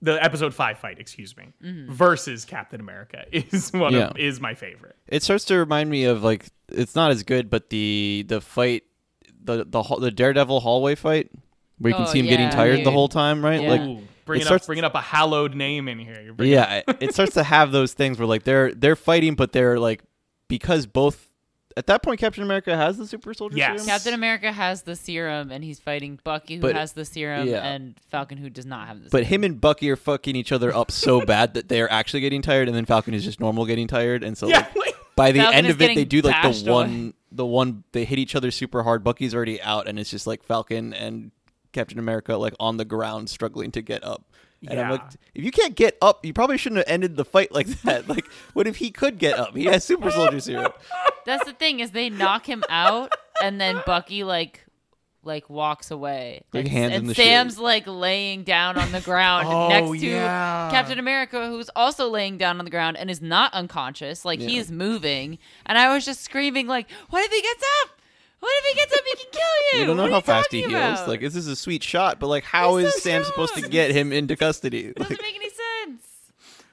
the 0.00 0.22
episode 0.22 0.54
5 0.54 0.78
fight 0.78 0.98
excuse 0.98 1.36
me 1.36 1.52
versus 1.88 2.44
captain 2.44 2.80
america 2.80 3.24
is 3.32 3.72
one 3.72 3.92
Yeah. 3.92 4.08
of 4.08 4.16
is 4.18 4.40
my 4.40 4.54
favorite. 4.54 4.96
It 5.08 5.22
starts 5.22 5.44
to 5.46 5.56
remind 5.56 5.90
me 5.90 6.04
of 6.04 6.22
like 6.22 6.46
it's 6.70 6.94
not 6.94 7.10
as 7.10 7.22
good, 7.22 7.48
but 7.50 7.70
the 7.70 8.24
the 8.28 8.40
fight, 8.40 8.82
the 9.42 9.64
the 9.64 9.82
hall- 9.82 10.00
the 10.00 10.10
Daredevil 10.10 10.60
hallway 10.60 10.94
fight 10.94 11.30
where 11.78 11.90
you 11.90 11.94
can 11.96 12.06
Oh, 12.06 12.10
see 12.10 12.18
him 12.18 12.26
getting 12.26 12.46
yeah, 12.46 12.50
tired 12.50 12.84
the 12.84 12.90
whole 12.90 13.08
time, 13.08 13.42
right? 13.44 13.62
Yeah. 13.62 13.70
Like 13.70 13.80
Ooh, 13.80 14.02
bringing 14.28 14.46
starts- 14.46 14.64
up 14.64 14.66
bringing 14.68 14.84
up 14.84 14.94
a 14.94 15.00
hallowed 15.00 15.54
name 15.56 15.88
in 15.88 15.98
here 15.98 16.20
You're 16.24 16.46
yeah, 16.46 16.82
it, 16.86 16.96
it 17.00 17.14
starts 17.14 17.34
to 17.34 17.42
have 17.56 17.72
those 17.72 17.92
things 17.94 18.18
where 18.18 18.28
like 18.28 18.44
they're 18.44 18.72
they're 18.72 18.94
fighting, 18.96 19.34
but 19.34 19.50
they're 19.52 19.80
like 19.80 20.02
because 20.46 20.86
both 20.86 21.24
at 21.76 21.86
that 21.86 22.02
point 22.02 22.18
Captain 22.18 22.42
America 22.42 22.76
has 22.76 22.96
the 22.98 23.06
super 23.06 23.32
soldier 23.34 23.56
Yes. 23.56 23.82
serum. 23.82 23.86
Captain 23.86 24.14
America 24.14 24.50
has 24.50 24.82
the 24.82 24.96
serum, 24.96 25.50
and 25.52 25.62
he's 25.62 25.78
fighting 25.78 26.18
Bucky, 26.24 26.56
who 26.56 26.60
But- 26.62 26.74
has 26.74 26.92
the 26.92 27.04
serum, 27.04 27.46
yeah. 27.48 27.62
and 27.66 27.94
Falcon, 28.10 28.38
who 28.38 28.50
does 28.50 28.66
not 28.66 28.88
have 28.88 28.98
the. 29.02 29.10
But 29.10 29.18
serum. 29.18 29.26
him 29.26 29.44
and 29.44 29.60
Bucky 29.60 29.90
are 29.90 29.96
fucking 29.96 30.34
each 30.36 30.50
other 30.52 30.74
up 30.74 30.90
so 30.90 31.20
bad 31.24 31.54
that 31.54 31.68
they're 31.68 31.90
actually 31.92 32.20
getting 32.20 32.42
tired, 32.42 32.68
and 32.68 32.76
then 32.76 32.84
Falcon 32.84 33.14
is 33.14 33.24
just 33.24 33.38
normal 33.40 33.64
getting 33.66 33.86
tired, 33.86 34.24
and 34.24 34.36
so 34.36 34.48
yeah 34.48 34.58
like, 34.58 34.76
like, 34.76 34.94
by 35.14 35.30
the 35.32 35.38
Falcon 35.40 35.54
end 35.58 35.66
of 35.68 35.80
it, 35.82 35.94
they 35.94 36.04
do 36.04 36.20
like 36.20 36.34
bashed 36.42 36.64
the 36.64 36.70
away. 36.72 36.82
one, 36.82 37.14
the 37.30 37.46
one 37.46 37.84
they 37.92 38.04
hit 38.04 38.18
each 38.18 38.34
other 38.34 38.50
super 38.50 38.82
hard. 38.82 39.04
Bucky's 39.04 39.34
already 39.34 39.60
out, 39.62 39.86
and 39.88 39.98
it's 40.00 40.10
just 40.10 40.26
like 40.26 40.42
Falcon 40.42 40.92
and 40.94 41.30
Captain 41.72 41.98
America 41.98 42.36
like 42.36 42.54
on 42.60 42.76
the 42.76 42.84
ground 42.84 43.28
struggling 43.30 43.70
to 43.72 43.82
get 43.82 44.02
up. 44.04 44.24
And 44.68 44.80
I'm 44.80 44.86
Yeah. 44.86 44.90
like, 44.92 45.02
if 45.36 45.44
you 45.44 45.52
can't 45.52 45.76
get 45.76 45.96
up, 46.02 46.24
you 46.26 46.32
probably 46.32 46.58
shouldn't 46.58 46.78
have 46.78 46.92
ended 46.92 47.14
the 47.16 47.24
fight 47.24 47.52
like 47.52 47.66
that. 47.82 48.08
like, 48.08 48.26
what 48.54 48.66
if 48.66 48.76
he 48.76 48.90
could 48.90 49.18
get 49.18 49.38
up? 49.38 49.54
He 49.56 49.66
has 49.66 49.84
super 49.84 50.10
soldier 50.10 50.40
serum. 50.40 50.72
That's 51.24 51.44
the 51.44 51.52
thing 51.52 51.78
is 51.80 51.92
they 51.92 52.10
knock 52.10 52.46
him 52.48 52.64
out, 52.68 53.12
and 53.42 53.60
then 53.60 53.80
Bucky 53.86 54.24
like 54.24 54.64
like 55.24 55.50
walks 55.50 55.90
away. 55.90 56.42
Like, 56.54 56.64
and, 56.64 56.68
hands 56.72 56.92
him 56.94 57.00
and 57.00 57.08
the 57.10 57.14
Sam's 57.14 57.54
shield. 57.54 57.64
like 57.64 57.86
laying 57.86 58.44
down 58.44 58.78
on 58.78 58.92
the 58.92 59.00
ground 59.00 59.46
Oh, 59.50 59.68
next 59.68 60.00
to 60.00 60.06
yeah. 60.06 60.68
Captain 60.70 60.98
America, 60.98 61.48
who's 61.48 61.68
also 61.76 62.08
laying 62.08 62.38
down 62.38 62.58
on 62.60 62.64
the 62.64 62.70
ground 62.70 62.96
and 62.96 63.10
is 63.10 63.20
not 63.20 63.52
unconscious. 63.52 64.24
Like 64.24 64.40
Yeah. 64.40 64.48
he's 64.48 64.70
moving, 64.72 65.38
and 65.66 65.76
I 65.76 65.92
was 65.94 66.04
just 66.04 66.22
screaming 66.22 66.66
like, 66.66 66.88
"What 67.10 67.24
if 67.24 67.30
he 67.30 67.42
gets 67.42 67.62
up? 67.82 67.90
What 68.40 68.52
if 68.64 68.64
he 68.66 68.74
gets 68.80 68.92
up? 68.94 69.00
He 69.04 69.16
can 69.16 69.26
kill 69.32 69.42
you." 69.74 69.80
You 69.80 69.86
don't 69.86 69.96
know 69.96 70.02
What 70.04 70.10
are 70.10 70.14
how 70.14 70.20
fast 70.20 70.52
he 70.52 70.62
talking 70.62 70.76
heals. 70.76 70.98
about? 71.00 71.08
Like, 71.08 71.20
this 71.20 71.34
is 71.36 71.46
a 71.48 71.56
sweet 71.56 71.82
shot, 71.82 72.20
but 72.20 72.28
like, 72.28 72.44
how 72.44 72.76
He's 72.76 72.88
is 72.88 72.94
so 72.94 73.00
Sam 73.00 73.24
supposed 73.24 73.54
to 73.54 73.60
strong. 73.60 73.70
get 73.72 73.90
him 73.90 74.12
into 74.12 74.36
custody? 74.36 74.86
it 74.86 74.96
doesn't 74.96 75.10
Like, 75.10 75.22
make 75.22 75.34
any 75.36 75.50
sense. 75.50 76.06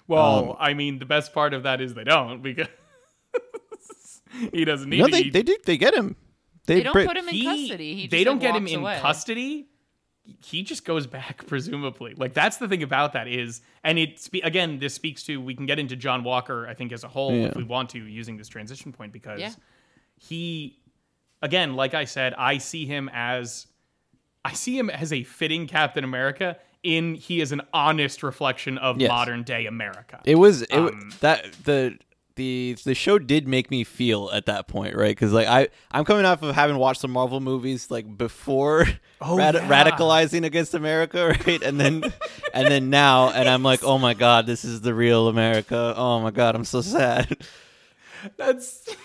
well 0.08 0.52
Um, 0.52 0.58
i 0.60 0.74
mean 0.74 1.00
the 1.00 1.06
best 1.06 1.34
part 1.34 1.54
of 1.54 1.64
that 1.64 1.82
is 1.82 1.94
they 1.96 2.04
don't 2.04 2.42
because 2.44 2.68
he 4.54 4.66
doesn't 4.66 4.90
need 4.90 5.00
no, 5.00 5.06
to 5.08 5.12
they 5.12 5.22
eat- 5.22 5.34
they 5.34 5.44
do 5.44 5.58
they 5.66 5.78
get 5.78 5.94
him. 5.94 6.16
They 6.68 6.82
don't 6.84 6.94
break- 6.94 7.08
put 7.08 7.18
him 7.18 7.28
in 7.30 7.34
he- 7.36 7.44
custody. 7.44 7.96
He 7.96 8.02
just, 8.04 8.12
they 8.12 8.24
don't 8.24 8.36
like, 8.36 8.42
get 8.42 8.56
him 8.56 8.64
walks 8.64 8.74
in 8.74 8.80
away. 8.82 9.00
custody 9.02 9.66
he 10.44 10.64
just 10.64 10.86
goes 10.86 11.06
back 11.06 11.46
presumably 11.48 12.14
like 12.18 12.34
that's 12.34 12.58
the 12.58 12.68
thing 12.68 12.82
about 12.82 13.14
that 13.14 13.28
is 13.28 13.62
and 13.84 14.00
it 14.00 14.20
spe- 14.20 14.44
again 14.44 14.80
this 14.80 14.94
speaks 14.96 15.22
to 15.22 15.40
we 15.40 15.54
can 15.54 15.68
get 15.68 15.78
into 15.78 15.96
john 15.96 16.24
walker 16.24 16.66
i 16.68 16.74
think 16.74 16.92
as 16.92 17.04
a 17.04 17.08
whole 17.08 17.32
Yeah. 17.32 17.46
if 17.50 17.56
we 17.56 17.64
want 17.64 17.92
to 17.92 18.00
using 18.00 18.36
this 18.36 18.48
transition 18.48 18.92
point 18.92 19.14
because 19.14 19.40
Yeah. 19.40 19.52
he 20.18 20.80
again 21.46 21.76
like 21.76 21.94
i 21.94 22.04
said 22.06 22.34
i 22.38 22.58
see 22.58 22.86
him 22.86 23.10
as 23.14 23.68
i 24.44 24.52
see 24.54 24.78
him 24.78 24.90
as 24.90 25.14
a 25.14 25.24
fitting 25.24 25.68
captain 25.68 26.04
america 26.04 26.58
in 26.84 27.16
he 27.16 27.40
is 27.42 27.52
an 27.52 27.62
honest 27.74 28.22
reflection 28.24 28.78
of 28.78 29.00
Yes. 29.00 29.10
modern 29.10 29.44
day 29.44 29.66
america 29.66 30.20
It 30.26 30.36
was 30.36 30.62
it, 30.64 30.74
Um, 30.74 31.12
that 31.22 31.46
the 31.64 31.98
the 32.36 32.76
the 32.84 32.94
show 32.94 33.18
did 33.18 33.48
make 33.48 33.72
me 33.72 33.86
feel 33.86 34.30
at 34.34 34.46
that 34.48 34.68
point, 34.68 34.94
right? 34.94 35.16
Because 35.16 35.32
like 35.32 35.48
I 35.48 35.70
I'm 35.92 36.04
coming 36.04 36.26
off 36.26 36.44
of 36.44 36.54
having 36.54 36.76
watched 36.78 37.00
some 37.00 37.12
Marvel 37.12 37.40
movies 37.40 37.90
like 37.90 38.18
before 38.18 38.86
Oh, 39.22 39.38
rad- 39.38 39.56
yeah. 39.56 39.70
radicalizing 39.70 40.44
against 40.44 40.74
America, 40.74 41.28
right? 41.48 41.64
And 41.64 41.80
then 41.80 42.04
and 42.54 42.68
then 42.68 42.90
now, 42.90 43.30
and 43.30 43.48
I'm 43.48 43.64
like, 43.64 43.86
oh 43.86 43.98
my 43.98 44.14
god, 44.14 44.48
this 44.48 44.66
is 44.66 44.82
the 44.82 44.94
real 44.94 45.30
America. 45.30 45.94
Oh 45.96 46.20
my 46.20 46.32
god, 46.32 46.56
I'm 46.56 46.66
so 46.66 46.82
sad. 46.82 47.38
That's. 48.38 48.86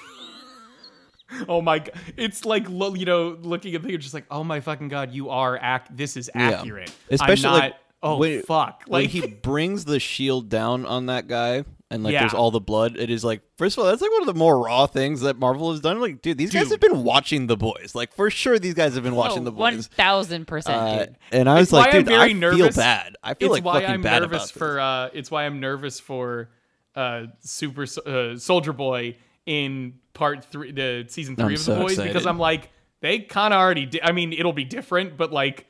oh 1.48 1.60
my 1.62 1.78
god! 1.80 1.92
It's 2.16 2.44
like 2.44 2.68
you 2.68 3.04
know, 3.04 3.36
looking 3.42 3.74
at 3.74 3.82
the 3.82 3.96
just 3.98 4.14
like, 4.14 4.26
oh 4.30 4.44
my 4.44 4.60
fucking 4.60 4.88
god, 4.88 5.12
you 5.12 5.30
are 5.30 5.58
act. 5.60 5.96
This 5.96 6.16
is 6.16 6.30
Yeah. 6.34 6.50
accurate. 6.60 6.92
Especially, 7.10 7.46
I'm 7.48 7.52
not, 7.54 7.60
like, 7.62 7.74
oh 8.02 8.16
when- 8.18 8.42
fuck, 8.42 8.82
When 8.86 9.02
like 9.02 9.10
he 9.10 9.26
brings 9.42 9.84
the 9.84 10.00
shield 10.00 10.48
down 10.48 10.86
on 10.86 11.06
that 11.06 11.28
guy. 11.28 11.64
And 11.92 12.04
like, 12.04 12.12
Yeah. 12.12 12.20
there's 12.20 12.34
all 12.34 12.52
the 12.52 12.60
blood. 12.60 12.96
It 12.96 13.10
is 13.10 13.24
like, 13.24 13.40
first 13.58 13.76
of 13.76 13.82
all, 13.82 13.90
that's 13.90 14.00
like 14.00 14.12
one 14.12 14.20
of 14.22 14.26
the 14.28 14.34
more 14.38 14.60
raw 14.64 14.86
things 14.86 15.22
that 15.22 15.40
Marvel 15.40 15.72
has 15.72 15.80
done. 15.80 16.00
Like, 16.00 16.22
dude, 16.22 16.38
these 16.38 16.52
guys 16.52 16.70
have 16.70 16.78
been 16.78 17.02
watching 17.02 17.48
the 17.48 17.56
boys. 17.56 17.96
Like, 17.96 18.14
for 18.14 18.30
sure, 18.30 18.60
these 18.60 18.74
guys 18.74 18.94
have 18.94 19.02
been 19.02 19.16
watching 19.16 19.42
the 19.42 19.50
Oh, 19.50 19.56
One 19.56 19.74
boys. 19.74 19.88
thousand 19.88 20.46
percent, 20.46 20.76
Uh, 20.76 21.06
and 21.32 21.48
I 21.50 21.54
was 21.54 21.62
It's 21.64 21.72
why 21.72 21.78
like, 21.80 21.94
I'm 21.94 22.00
dude, 22.02 22.06
very 22.06 22.20
I 22.20 22.28
feel 22.28 22.38
nervous. 22.38 22.76
bad. 22.76 23.16
I 23.24 23.34
feel 23.34 23.46
it's 23.48 23.54
like 23.54 23.64
why 23.64 23.80
fucking 23.80 23.94
I'm 23.94 24.02
bad 24.02 24.22
nervous 24.22 24.50
about 24.52 24.58
for. 24.60 24.74
this. 24.74 24.80
Uh, 24.80 25.10
it's 25.14 25.30
why 25.32 25.46
I'm 25.46 25.58
nervous 25.58 25.98
for 25.98 26.50
uh, 26.94 27.24
Super 27.40 27.86
uh, 28.06 28.36
Soldier 28.36 28.72
Boy 28.72 29.16
in 29.46 29.94
part 30.14 30.44
three, 30.44 30.72
the 30.72 31.06
season 31.08 31.36
3 31.36 31.44
I'm 31.44 31.52
of 31.52 31.58
so 31.58 31.74
the 31.74 31.80
boys, 31.80 31.98
because. 31.98 32.26
I'm 32.26 32.38
like, 32.38 32.70
they 33.00 33.20
kind 33.20 33.54
of 33.54 33.58
already. 33.60 33.86
Di- 33.86 34.02
I 34.02 34.12
mean, 34.12 34.32
it'll 34.32 34.52
be 34.52 34.64
different, 34.64 35.16
but 35.16 35.32
like, 35.32 35.66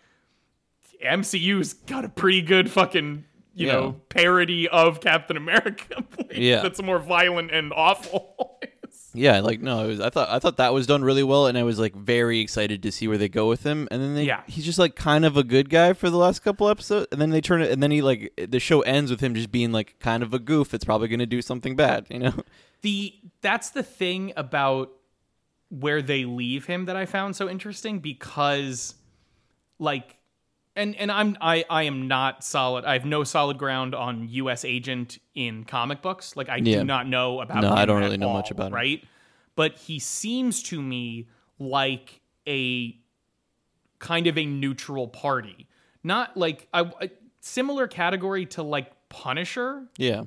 MCU's 1.05 1.74
got 1.74 2.05
a 2.05 2.09
pretty 2.09 2.42
good 2.42 2.70
fucking. 2.70 3.24
You 3.53 3.66
Yeah. 3.66 3.72
know, 3.72 3.92
parody 4.09 4.68
of 4.68 5.00
Captain 5.00 5.37
America. 5.37 6.05
Yeah. 6.35 6.62
that's 6.62 6.81
more 6.81 6.98
violent 7.00 7.50
and 7.50 7.72
awful. 7.72 8.59
Yeah, 9.12 9.40
like 9.40 9.61
no, 9.61 9.83
it 9.85 9.88
was, 9.88 10.00
I 10.00 10.09
thought 10.11 10.29
I 10.29 10.38
thought 10.38 10.59
that 10.59 10.72
was 10.72 10.87
done 10.87 11.03
really 11.03 11.24
well, 11.24 11.48
and 11.48 11.59
I 11.59 11.64
was 11.64 11.81
like 11.81 11.96
very 11.96 12.38
excited 12.38 12.81
to 12.85 12.92
see 12.92 13.09
where 13.09 13.18
they 13.18 13.29
go 13.29 13.48
with 13.48 13.64
him. 13.64 13.88
And 13.90 14.00
then 14.00 14.14
they, 14.14 14.22
Yeah. 14.24 14.42
he's 14.46 14.64
just 14.64 14.79
like 14.79 14.94
kind 14.94 15.24
of 15.24 15.37
a 15.37 15.42
good 15.42 15.68
guy 15.68 15.94
for 15.94 16.11
the 16.11 16.16
last 16.16 16.44
couple 16.44 16.68
episodes, 16.68 17.09
and 17.11 17.20
then 17.20 17.31
they 17.31 17.40
turn 17.40 17.61
it, 17.61 17.72
and 17.72 17.83
then 17.83 17.90
he 17.90 18.03
like 18.03 18.33
the 18.48 18.61
show 18.61 18.83
ends 18.83 19.11
with 19.11 19.18
him 19.18 19.35
just 19.35 19.50
being 19.50 19.72
like 19.72 19.96
kind 19.98 20.22
of 20.22 20.33
a 20.33 20.38
goof. 20.38 20.72
It's 20.74 20.85
probably 20.85 21.09
gonna 21.09 21.26
do 21.26 21.42
something 21.42 21.74
bad, 21.74 22.07
you 22.09 22.20
know? 22.20 22.35
The 22.83 23.14
that's 23.40 23.71
the 23.71 23.83
thing 23.83 24.33
about 24.37 24.90
where 25.69 26.03
they 26.03 26.25
leave 26.25 26.66
him 26.66 26.87
that 26.87 26.97
I 26.97 27.07
found 27.07 27.37
so 27.37 27.49
interesting 27.49 28.01
because 28.01 28.95
like 29.79 30.16
and 30.77 30.95
and 30.97 31.11
I'm 31.11 31.37
I 31.40 31.64
I 31.71 31.85
am 31.85 32.09
not 32.09 32.43
solid. 32.45 32.85
I 32.85 32.95
have 32.95 33.05
no 33.05 33.25
solid 33.25 33.59
ground 33.59 33.95
on 33.95 34.29
US 34.31 34.64
agent 34.64 35.19
in 35.35 35.64
comic 35.64 36.03
books. 36.03 36.37
Like 36.37 36.49
I 36.49 36.57
Yeah. 36.57 36.79
do 36.81 36.85
not 36.85 37.07
know 37.07 37.40
about 37.40 37.62
No, 37.62 37.71
I 37.73 37.85
don't 37.85 38.01
really 38.01 38.16
know 38.16 38.33
much 38.33 38.51
all, 38.51 38.57
about 38.57 38.66
him. 38.69 38.75
right? 38.75 39.05
But 39.57 39.77
he 39.79 39.99
seems 39.99 40.62
to 40.64 40.81
me 40.81 41.29
like 41.59 42.21
a 42.49 42.97
kind 43.99 44.27
of 44.27 44.38
a 44.38 44.47
neutral 44.47 45.07
party. 45.09 45.69
Not 46.03 46.37
like 46.37 46.66
a 46.73 47.11
similar 47.40 47.87
category 47.87 48.47
to 48.47 48.62
like 48.62 48.90
Punisher, 49.11 49.87
Yeah, 49.99 50.23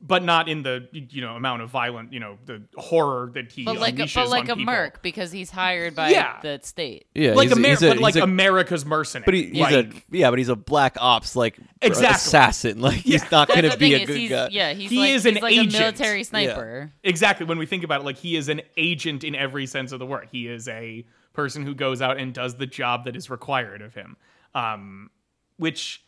but 0.00 0.22
not 0.24 0.48
in 0.48 0.62
the 0.62 0.88
you 0.92 1.20
know 1.20 1.36
amount 1.36 1.60
of 1.60 1.68
violent 1.68 2.12
you 2.14 2.18
know 2.20 2.38
the 2.46 2.62
horror 2.76 3.30
that 3.34 3.52
he 3.52 3.64
But 3.64 3.78
like, 3.78 3.98
a, 3.98 4.06
but 4.14 4.28
like 4.30 4.44
on 4.44 4.50
a 4.50 4.56
people. 4.56 4.72
merc 4.72 5.02
because 5.02 5.30
he's 5.30 5.50
hired 5.50 5.94
by 5.94 6.08
Yeah. 6.10 6.38
the 6.40 6.60
state. 6.62 7.06
yeah. 7.14 7.32
like 7.34 7.48
he's, 7.48 7.58
Amer- 7.58 7.68
he's 7.68 7.82
a, 7.82 7.88
but 7.88 7.98
like 7.98 8.14
he's 8.14 8.20
a, 8.22 8.24
America's 8.24 8.86
mercenary. 8.86 9.24
but 9.26 9.34
he, 9.34 9.44
he's 9.50 9.60
like, 9.60 9.74
a 9.94 10.02
yeah, 10.16 10.30
but 10.30 10.38
he's 10.38 10.48
a 10.48 10.56
black 10.56 10.96
ops 10.98 11.36
like 11.36 11.58
Exactly. 11.82 12.14
assassin. 12.16 12.80
Like 12.80 12.94
he's 13.00 13.22
Yeah. 13.22 13.28
not 13.30 13.48
That's 13.48 13.60
gonna 13.60 13.76
be 13.76 13.94
a 13.94 13.98
is 14.00 14.06
good 14.06 14.28
guy. 14.28 14.48
Yeah, 14.50 14.72
he's 14.72 14.90
He 14.90 14.98
like, 14.98 15.10
is 15.10 15.24
he's 15.24 15.36
an 15.36 15.42
like 15.42 15.52
agent. 15.52 15.74
a 15.74 15.78
military 15.78 16.24
sniper. 16.24 16.92
exactly 17.04 17.44
when 17.44 17.58
we 17.58 17.66
think 17.66 17.84
about 17.84 18.00
it, 18.00 18.04
like 18.04 18.16
he 18.16 18.36
is 18.36 18.48
an 18.48 18.62
agent 18.78 19.24
in 19.24 19.34
every 19.34 19.66
sense 19.66 19.92
of 19.92 19.98
the 19.98 20.06
word. 20.06 20.28
He 20.32 20.48
is 20.48 20.68
a 20.68 21.04
person 21.34 21.64
who 21.66 21.74
goes 21.74 22.00
out 22.00 22.18
and 22.18 22.32
does 22.32 22.54
the 22.56 22.66
job 22.66 23.04
that 23.04 23.14
is 23.14 23.28
required 23.28 23.82
of 23.82 23.92
him. 23.94 24.16
Um, 24.54 25.10
which 25.58 26.02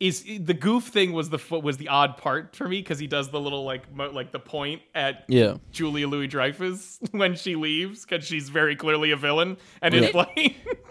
is 0.00 0.24
the 0.40 0.54
goof 0.54 0.84
thing 0.84 1.12
was 1.12 1.30
the 1.30 1.40
was 1.60 1.76
the 1.76 1.88
odd 1.88 2.16
part 2.16 2.54
for 2.54 2.68
me 2.68 2.78
because 2.80 2.98
he 3.00 3.06
does 3.08 3.30
the 3.30 3.40
little 3.40 3.64
like 3.64 3.92
mo- 3.92 4.10
like 4.12 4.30
the 4.30 4.38
point 4.38 4.80
at 4.94 5.24
Yeah. 5.28 5.56
Julia 5.72 6.06
Louis 6.06 6.28
Dreyfus 6.28 7.00
when 7.10 7.34
she 7.34 7.56
leaves 7.56 8.04
because 8.04 8.24
she's 8.24 8.48
very 8.48 8.76
clearly 8.76 9.10
a 9.10 9.16
villain 9.16 9.56
and 9.82 9.94
Yeah. 9.94 10.10
like 10.14 10.54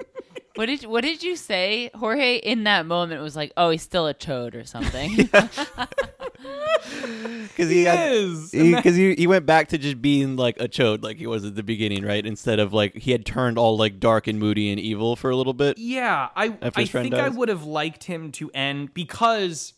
What 0.58 0.65
did 0.65 0.86
What 0.86 1.04
did 1.04 1.22
you 1.22 1.36
say, 1.36 1.91
Jorge? 1.93 2.38
In 2.38 2.63
that 2.63 2.86
moment, 2.86 3.22
was 3.22 3.36
like, 3.36 3.52
oh, 3.56 3.70
he's 3.70 3.84
still 3.84 4.08
a 4.08 4.13
chode 4.13 4.56
or 4.56 4.65
something. 4.65 5.15
because 7.43 7.70
he, 7.70 7.84
had- 7.84 8.12
is. 8.12 8.52
because 8.52 8.96
he, 8.96 9.13
he 9.15 9.28
went 9.28 9.46
back 9.46 9.67
to 9.70 9.78
just 9.78 10.02
being 10.02 10.36
like 10.36 10.60
a 10.60 10.67
chode 10.67 11.04
like 11.04 11.17
he 11.17 11.28
was 11.28 11.46
at 11.46 11.56
the 11.56 11.63
beginning 11.63 12.04
right? 12.04 12.26
Instead 12.26 12.60
of 12.60 12.74
like 12.74 12.96
he 12.96 13.12
had 13.12 13.26
turned 13.26 13.58
all 13.58 13.78
like 13.78 14.00
dark 14.00 14.28
and 14.28 14.39
moody 14.39 14.72
and 14.72 14.80
evil 14.80 15.15
for 15.15 15.30
a 15.30 15.36
little 15.36 15.54
bit. 15.54 15.78
Yeah, 15.78 16.30
I 16.36 16.58
I 16.62 16.72
his 16.80 16.89
friend 16.89 17.10
think 17.10 17.13
I 17.13 17.30
would 17.30 17.50
have 17.50 17.63
liked 17.63 18.04
him 18.06 18.32
to 18.34 18.50
end 18.54 18.93
because 18.93 19.74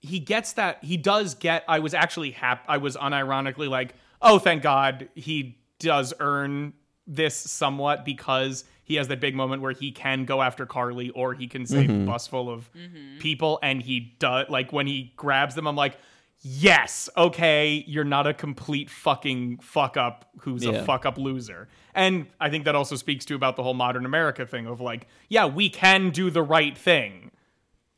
he 0.00 0.18
gets 0.18 0.54
that 0.54 0.82
he 0.82 0.96
does 0.96 1.34
get 1.34 1.64
I 1.68 1.78
was 1.78 1.94
actually 1.94 2.32
happy 2.32 2.64
I 2.68 2.78
was 2.78 2.96
unironically 2.96 3.68
like, 3.68 3.94
"Oh, 4.20 4.38
thank 4.38 4.62
God 4.62 5.08
he 5.14 5.58
does 5.78 6.12
earn 6.18 6.72
this 7.06 7.36
somewhat 7.36 8.04
because 8.04 8.64
he 8.86 8.94
has 8.94 9.08
that 9.08 9.20
big 9.20 9.34
moment 9.34 9.60
where 9.60 9.72
he 9.72 9.92
can 9.92 10.24
go 10.24 10.40
after 10.40 10.64
Karli 10.64 11.10
or 11.10 11.34
he 11.34 11.46
can 11.46 11.66
save 11.66 11.90
Mm-hmm. 11.90 12.04
a 12.08 12.12
bus 12.12 12.26
full 12.26 12.48
of 12.48 12.70
people 13.18 13.58
and 13.62 13.82
he 13.82 14.14
does 14.18 14.48
like 14.48 14.72
when 14.72 14.86
he 14.86 15.12
grabs 15.16 15.54
them 15.54 15.66
I'm 15.66 15.76
like 15.76 15.98
Yes, 16.42 17.08
okay, 17.16 17.82
you're 17.88 18.04
not 18.04 18.26
a 18.26 18.34
complete 18.34 18.88
fucking 18.90 19.58
fuck 19.62 19.96
up 19.96 20.28
who's 20.40 20.64
a 20.66 20.84
fuck 20.84 21.04
up 21.06 21.16
loser. 21.18 21.66
And 21.94 22.26
I 22.38 22.50
think 22.50 22.66
that 22.66 22.74
also 22.76 22.94
speaks 22.94 23.24
to 23.24 23.34
about 23.34 23.56
the 23.56 23.62
whole 23.62 23.74
modern 23.74 24.04
America 24.04 24.46
thing 24.46 24.66
of 24.66 24.80
like, 24.80 25.08
yeah, 25.28 25.46
we 25.46 25.70
can 25.70 26.10
do 26.10 26.30
the 26.30 26.42
right 26.42 26.76
thing. 26.76 27.32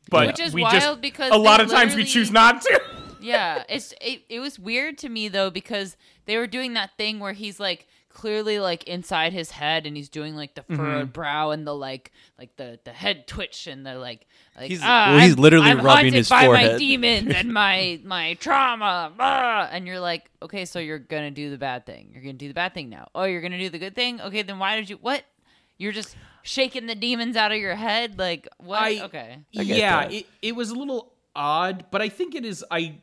But 0.09 0.27
Which 0.27 0.39
is 0.39 0.53
we 0.53 0.61
wild 0.63 0.73
just 0.73 1.01
because 1.01 1.31
a 1.31 1.37
lot 1.37 1.59
of 1.59 1.69
times 1.69 1.95
we 1.95 2.05
choose 2.05 2.31
not 2.31 2.61
to. 2.61 2.81
yeah, 3.21 3.65
it's 3.67 3.93
it, 4.01 4.21
it 4.29 4.39
was 4.39 4.57
weird 4.57 4.97
to 4.99 5.09
me 5.09 5.27
though 5.27 5.51
because 5.51 5.97
they 6.25 6.37
were 6.37 6.47
doing 6.47 6.73
that 6.73 6.91
thing 6.97 7.19
where 7.19 7.33
he's 7.33 7.59
like 7.59 7.87
clearly 8.09 8.59
like 8.59 8.83
inside 8.85 9.31
his 9.33 9.51
head 9.51 9.85
and 9.85 9.95
he's 9.95 10.09
doing 10.09 10.35
like 10.35 10.55
the 10.55 10.61
Mm-hmm. 10.61 10.75
furrowed 10.75 11.13
brow 11.13 11.51
and 11.51 11.65
the 11.65 11.73
like 11.75 12.11
like 12.37 12.55
the 12.57 12.79
the 12.83 12.91
head 12.91 13.27
twitch 13.27 13.67
and 13.67 13.85
the 13.85 13.95
like 13.95 14.25
like 14.57 14.69
He's- 14.69 14.81
ah, 14.83 15.11
well, 15.11 15.19
he's 15.19 15.33
I'm- 15.33 15.41
literally 15.41 15.69
I'm 15.69 15.77
rubbing 15.77 15.89
haunted 16.05 16.13
his 16.13 16.29
by 16.29 16.47
my 16.47 16.77
demons 16.77 17.33
and 17.33 17.53
my 17.53 17.99
my 18.05 18.33
trauma 18.35 19.13
ah, 19.19 19.69
and 19.71 19.87
you're 19.87 19.99
like 19.99 20.29
okay 20.41 20.65
so 20.65 20.79
you're 20.79 20.99
gonna 20.99 21.31
do 21.31 21.49
the 21.49 21.57
bad 21.57 21.85
thing. 21.85 22.09
You're 22.13 22.21
gonna 22.23 22.33
do 22.33 22.47
the 22.47 22.53
bad 22.53 22.73
thing 22.73 22.89
now. 22.89 23.07
Oh 23.15 23.23
you're 23.23 23.41
gonna 23.41 23.57
do 23.59 23.69
the 23.69 23.79
good 23.79 23.95
thing? 23.95 24.19
Okay 24.21 24.41
then 24.41 24.59
why 24.59 24.75
did 24.75 24.89
you 24.89 24.97
what? 24.97 25.23
You're 25.77 25.93
just 25.93 26.15
shaking 26.43 26.87
the 26.87 26.95
demons 26.95 27.37
out 27.37 27.51
of 27.51 27.57
your 27.57 27.75
head? 27.75 28.19
Like 28.19 28.47
what? 28.57 28.81
I- 28.81 29.01
okay. 29.05 29.37
I 29.57 29.61
yeah, 29.61 30.09
it, 30.09 30.25
it 30.41 30.55
was 30.55 30.71
a 30.71 30.75
little 30.75 31.13
odd, 31.35 31.85
but 31.91 32.01
I 32.01 32.09
think 32.09 32.35
it 32.35 32.43
is 32.43 32.65
I 32.69 32.95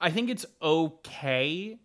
I 0.00 0.10
think 0.10 0.28
it's 0.28 0.44
okay 0.60 1.78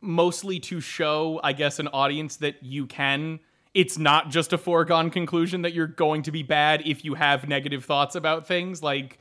mostly 0.00 0.60
to 0.60 0.80
show, 0.80 1.40
I 1.42 1.52
guess, 1.52 1.78
an 1.78 1.88
audience 1.88 2.36
that 2.36 2.62
you 2.62 2.86
can 2.86 3.40
it's 3.76 3.98
not 3.98 4.30
just 4.30 4.54
a 4.54 4.58
foregone 4.58 5.10
conclusion 5.10 5.60
that 5.60 5.74
you're 5.74 5.86
going 5.86 6.22
to 6.22 6.32
be 6.32 6.42
bad 6.42 6.82
if 6.86 7.04
you 7.04 7.12
have 7.12 7.46
negative 7.46 7.84
thoughts 7.84 8.14
about 8.14 8.46
things. 8.46 8.82
Like 8.82 9.18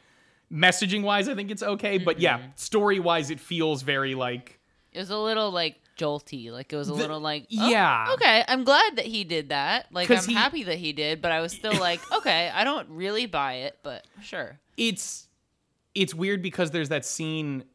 messaging 0.50 1.04
wise, 1.04 1.28
I 1.28 1.36
think 1.36 1.52
it's 1.52 1.62
okay. 1.62 1.98
But 1.98 2.22
yeah, 2.22 2.40
story 2.56 3.02
wise, 3.02 3.30
it 3.32 3.42
feels 3.42 3.82
very 3.82 4.16
like 4.16 4.62
It 4.94 5.00
was 5.00 5.10
a 5.10 5.18
little 5.18 5.52
like 5.52 5.76
jolty. 5.98 6.54
Like 6.54 6.72
it 6.72 6.78
was 6.78 6.88
a 6.88 6.94
little 6.94 7.20
like 7.20 7.48
oh, 7.60 7.68
yeah. 7.70 8.08
Okay, 8.14 8.46
I'm 8.48 8.64
glad 8.64 8.96
that 8.96 9.06
he 9.06 9.26
did 9.26 9.50
that. 9.50 9.88
Like 9.92 10.10
I'm 10.10 10.24
he- 10.24 10.34
happy 10.34 10.64
that 10.64 10.78
he 10.78 10.94
did, 10.94 11.22
but 11.22 11.34
I 11.34 11.42
was 11.42 11.52
still 11.52 11.78
like, 11.78 12.00
okay, 12.14 12.50
I 12.54 12.64
don't 12.64 12.88
really 12.90 13.26
buy 13.26 13.56
it, 13.56 13.78
but 13.84 14.06
sure. 14.24 14.58
it's 14.78 15.28
it's 15.96 16.14
weird 16.14 16.42
because 16.42 16.72
there's 16.72 16.90
that 16.90 17.04
scene 17.04 17.66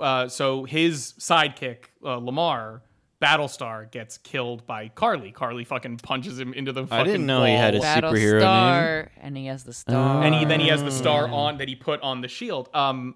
uh, 0.00 0.28
so 0.28 0.64
his 0.64 1.14
sidekick 1.18 1.84
uh, 2.04 2.18
lemar 2.18 2.80
battlestar 3.22 3.90
gets 3.90 4.18
killed 4.18 4.66
by 4.66 4.88
karli 4.88 5.30
karli 5.32 5.64
fucking 5.64 5.96
punches 5.98 6.38
him 6.38 6.52
into 6.52 6.72
the 6.72 6.82
fucking 6.86 7.00
I 7.00 7.04
didn't 7.04 7.26
know 7.26 7.44
he 7.44 7.52
had 7.52 7.74
a 7.74 7.78
wall. 7.78 7.86
superhero 7.96 8.32
name. 8.32 8.40
Battlestar, 8.42 9.08
and 9.20 9.36
he 9.36 9.46
has 9.46 9.64
the 9.64 9.72
star. 9.72 10.22
and 10.22 10.34
he 10.34 10.44
then 10.44 10.60
he 10.60 10.68
has 10.68 10.82
the 10.82 10.90
star 10.90 11.28
on 11.28 11.58
that 11.58 11.68
he 11.68 11.74
put 11.76 12.02
on 12.02 12.20
the 12.20 12.28
shield 12.28 12.68
um 12.74 13.14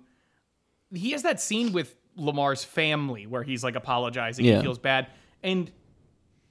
he 0.94 1.10
has 1.10 1.22
that 1.24 1.40
scene 1.40 1.72
with 1.72 1.94
lemar's 2.18 2.64
family 2.64 3.26
where 3.26 3.42
he's 3.42 3.62
like 3.62 3.76
apologizing 3.76 4.44
Yeah. 4.44 4.56
he 4.56 4.62
feels 4.62 4.78
bad 4.78 5.08
and 5.42 5.70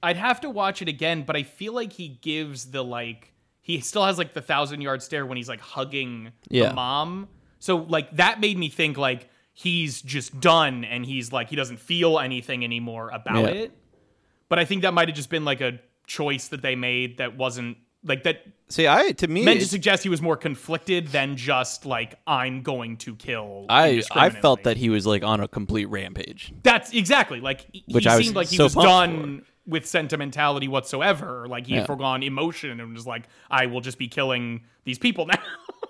i'd 0.02 0.16
have 0.16 0.40
to 0.42 0.50
watch 0.50 0.80
it 0.82 0.88
again 0.88 1.22
but 1.22 1.34
i 1.34 1.42
feel 1.42 1.72
like 1.72 1.92
he 1.92 2.08
gives 2.08 2.70
the 2.70 2.84
like 2.84 3.32
he 3.60 3.80
still 3.80 4.04
has 4.04 4.18
like 4.18 4.34
the 4.34 4.40
thousand 4.42 4.80
yard 4.82 5.02
stare 5.02 5.26
when 5.26 5.36
he's 5.36 5.48
like 5.48 5.60
hugging 5.60 6.32
Yeah. 6.48 6.68
the 6.68 6.74
mom 6.74 7.28
so 7.58 7.76
like 7.78 8.14
that 8.16 8.40
made 8.40 8.56
me 8.56 8.68
think 8.68 8.96
like 8.96 9.28
he's 9.60 10.00
just 10.02 10.38
done 10.40 10.84
and 10.84 11.04
he's 11.04 11.32
like 11.32 11.50
he 11.50 11.56
doesn't 11.56 11.78
feel 11.80 12.18
anything 12.20 12.62
anymore 12.62 13.10
about 13.12 13.42
Yeah. 13.54 13.62
it 13.62 13.72
but 14.48 14.58
i 14.60 14.64
think 14.64 14.82
that 14.82 14.94
might 14.94 15.08
have 15.08 15.16
just 15.16 15.30
been 15.30 15.44
like 15.44 15.60
a 15.60 15.80
choice 16.06 16.46
that 16.48 16.62
they 16.62 16.76
made 16.76 17.18
that 17.18 17.36
wasn't 17.36 17.76
like 18.04 18.22
that 18.22 18.42
See, 18.68 18.86
I 18.86 19.10
to 19.12 19.26
me, 19.26 19.44
meant 19.44 19.60
to 19.60 19.66
suggest 19.66 20.02
he 20.04 20.08
was 20.08 20.22
more 20.22 20.36
conflicted 20.36 21.08
than 21.08 21.36
just 21.36 21.84
like 21.86 22.14
I'm 22.26 22.62
going 22.62 22.96
to 22.98 23.16
kill. 23.16 23.64
I 23.68 24.02
I 24.12 24.28
felt 24.30 24.62
that 24.64 24.76
he 24.76 24.88
was 24.90 25.04
like 25.06 25.24
on 25.24 25.40
a 25.40 25.48
complete 25.48 25.86
rampage. 25.86 26.52
That's 26.62 26.92
exactly 26.92 27.40
like 27.40 27.66
he 27.72 27.82
Which 27.88 28.06
I 28.06 28.20
seemed 28.22 28.36
like 28.36 28.48
he 28.48 28.56
so 28.58 28.64
was 28.64 28.74
pumped 28.74 28.88
done 28.88 29.42
with 29.66 29.86
sentimentality 29.86 30.68
whatsoever. 30.68 31.46
Like 31.48 31.66
he 31.66 31.72
had 31.74 31.80
Yeah. 31.80 31.86
foregone 31.86 32.22
emotion 32.22 32.78
and 32.78 32.92
was 32.94 33.06
like, 33.06 33.24
I 33.50 33.66
will 33.66 33.80
just 33.80 33.98
be 33.98 34.06
killing 34.06 34.62
these 34.84 34.98
people 34.98 35.26
now. 35.26 35.42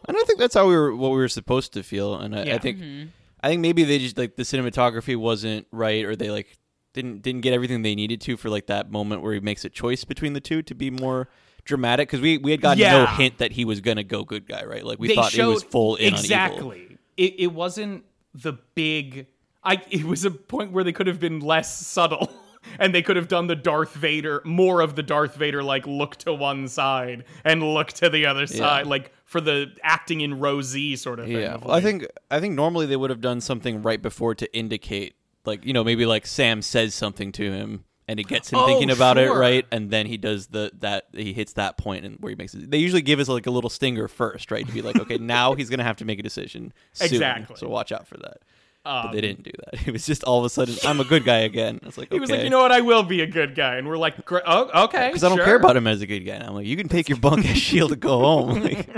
And 0.08 0.16
I 0.16 0.22
think 0.22 0.38
that's 0.38 0.54
how 0.54 0.66
we 0.68 0.74
were 0.76 0.94
what 0.96 1.10
we 1.10 1.16
were 1.18 1.28
supposed 1.28 1.72
to 1.74 1.82
feel. 1.82 2.14
And 2.14 2.34
I, 2.34 2.40
I 2.40 2.44
Yeah. 2.44 2.58
think 2.58 2.78
mm-hmm. 2.78 3.08
I 3.40 3.48
think 3.48 3.60
maybe 3.60 3.84
they 3.84 3.98
just 3.98 4.18
like 4.18 4.36
the 4.36 4.42
cinematography 4.42 5.16
wasn't 5.16 5.66
right, 5.70 6.04
or 6.04 6.16
they 6.16 6.30
like 6.30 6.58
didn't 6.92 7.22
didn't 7.22 7.42
get 7.42 7.52
everything 7.52 7.82
they 7.82 7.94
needed 7.94 8.20
to 8.22 8.36
for 8.36 8.50
like 8.50 8.66
that 8.66 8.90
moment 8.90 9.22
where 9.22 9.34
he 9.34 9.40
makes 9.40 9.64
a 9.64 9.68
choice 9.68 10.04
between 10.04 10.32
the 10.32 10.40
two 10.40 10.62
to 10.62 10.74
be 10.74 10.90
more 10.90 11.28
dramatic. 11.64 12.08
Because 12.08 12.20
we 12.20 12.38
we 12.38 12.50
had 12.50 12.60
gotten 12.60 12.82
no 12.82 13.06
hint 13.06 13.38
that 13.38 13.52
he 13.52 13.64
was 13.64 13.80
gonna 13.80 14.04
go 14.04 14.24
good 14.24 14.46
guy, 14.46 14.64
right? 14.64 14.84
Like 14.84 14.98
we 14.98 15.08
they 15.08 15.14
thought 15.14 15.32
showed 15.32 15.48
he 15.48 15.54
was 15.54 15.62
full 15.62 15.96
in 15.96 16.14
on 16.14 16.18
evil. 16.18 16.20
exactly. 16.20 16.98
It 17.16 17.34
it 17.38 17.52
wasn't 17.52 18.04
the 18.34 18.54
big. 18.74 19.26
I 19.62 19.82
it 19.90 20.04
was 20.04 20.24
a 20.24 20.30
point 20.30 20.72
where 20.72 20.84
they 20.84 20.92
could 20.92 21.06
have 21.06 21.20
been 21.20 21.40
less 21.40 21.86
subtle. 21.86 22.30
And 22.78 22.94
they 22.94 23.02
could 23.02 23.16
have 23.16 23.28
done 23.28 23.46
the 23.46 23.56
Darth 23.56 23.94
Vader, 23.94 24.42
more 24.44 24.80
of 24.80 24.96
the 24.96 25.02
Darth 25.02 25.36
Vader, 25.36 25.62
like 25.62 25.86
look 25.86 26.16
to 26.16 26.32
one 26.32 26.68
side 26.68 27.24
and 27.44 27.62
look 27.62 27.88
to 27.94 28.08
the 28.08 28.26
other 28.26 28.46
side, 28.46 28.86
like 28.86 29.12
for 29.24 29.40
the 29.40 29.72
acting 29.82 30.20
in 30.20 30.62
Z 30.62 30.96
sort 30.96 31.20
of 31.20 31.26
thing. 31.26 31.36
Yeah, 31.36 31.56
well, 31.56 31.74
I 31.74 31.80
think 31.80 32.06
I 32.30 32.40
think 32.40 32.54
normally 32.54 32.86
they 32.86 32.96
would 32.96 33.10
have 33.10 33.20
done 33.20 33.40
something 33.40 33.82
right 33.82 34.00
before 34.00 34.34
to 34.34 34.56
indicate, 34.56 35.14
like 35.44 35.64
you 35.64 35.72
know, 35.72 35.84
maybe 35.84 36.06
like 36.06 36.26
Sam 36.26 36.62
says 36.62 36.94
something 36.94 37.32
to 37.32 37.52
him 37.52 37.84
and 38.08 38.18
it 38.18 38.26
gets 38.26 38.50
him 38.50 38.58
Oh, 38.58 38.66
thinking 38.66 38.90
about 38.90 39.18
it, 39.18 39.30
right? 39.30 39.66
And 39.70 39.90
then 39.90 40.06
he 40.06 40.16
does 40.16 40.48
the 40.48 40.72
that 40.78 41.08
he 41.12 41.34
hits 41.34 41.52
that 41.52 41.76
point 41.76 42.06
and 42.06 42.16
where 42.20 42.30
he 42.30 42.36
makes 42.36 42.54
it. 42.54 42.70
They 42.70 42.78
usually 42.78 43.02
give 43.02 43.20
us 43.20 43.28
like 43.28 43.46
a 43.46 43.50
little 43.50 43.70
stinger 43.70 44.08
first, 44.08 44.50
right? 44.50 44.66
To 44.66 44.72
be 44.72 44.80
like, 44.80 44.96
okay, 44.98 45.18
now 45.18 45.54
he's 45.54 45.68
gonna 45.68 45.84
have 45.84 45.96
to 45.96 46.04
make 46.06 46.18
a 46.18 46.22
decision. 46.22 46.72
Soon, 46.94 47.08
Exactly. 47.08 47.56
So 47.56 47.68
watch 47.68 47.92
out 47.92 48.08
for 48.08 48.16
that. 48.16 48.38
But 48.84 49.06
Um, 49.06 49.12
they 49.12 49.20
didn't 49.20 49.42
do 49.44 49.50
that. 49.64 49.86
It 49.86 49.92
was 49.92 50.06
just 50.06 50.24
all 50.24 50.38
of 50.38 50.44
a 50.44 50.48
sudden, 50.48 50.74
I'm 50.84 51.00
a 51.00 51.04
good 51.04 51.24
guy 51.24 51.38
again. 51.38 51.80
I 51.82 51.86
was 51.86 51.98
like, 51.98 52.08
He 52.12 52.18
was 52.20 52.30
like, 52.30 52.42
you 52.42 52.50
know 52.50 52.60
what? 52.60 52.72
I 52.72 52.80
will 52.80 53.02
be 53.02 53.20
a 53.20 53.26
good 53.26 53.54
guy, 53.54 53.76
and 53.76 53.86
we're 53.88 53.98
like, 53.98 54.14
oh, 54.30 54.84
okay, 54.84 55.08
because 55.08 55.24
I 55.24 55.28
don't 55.28 55.38
sure." 55.38 55.44
care 55.44 55.56
about 55.56 55.76
him 55.76 55.86
as 55.86 56.00
a 56.00 56.06
good 56.06 56.20
guy. 56.20 56.34
And 56.34 56.44
I'm 56.44 56.54
like, 56.54 56.66
you 56.66 56.76
can 56.76 56.88
take 56.88 57.08
your 57.08 57.18
bunk 57.18 57.44
ass 57.46 57.56
shield 57.58 57.92
and 57.92 58.00
go 58.00 58.18
home. 58.20 58.62
Like, 58.62 58.88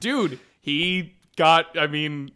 dude. 0.00 0.38
He 0.60 1.14
got. 1.36 1.78
I 1.78 1.86
mean, 1.86 2.32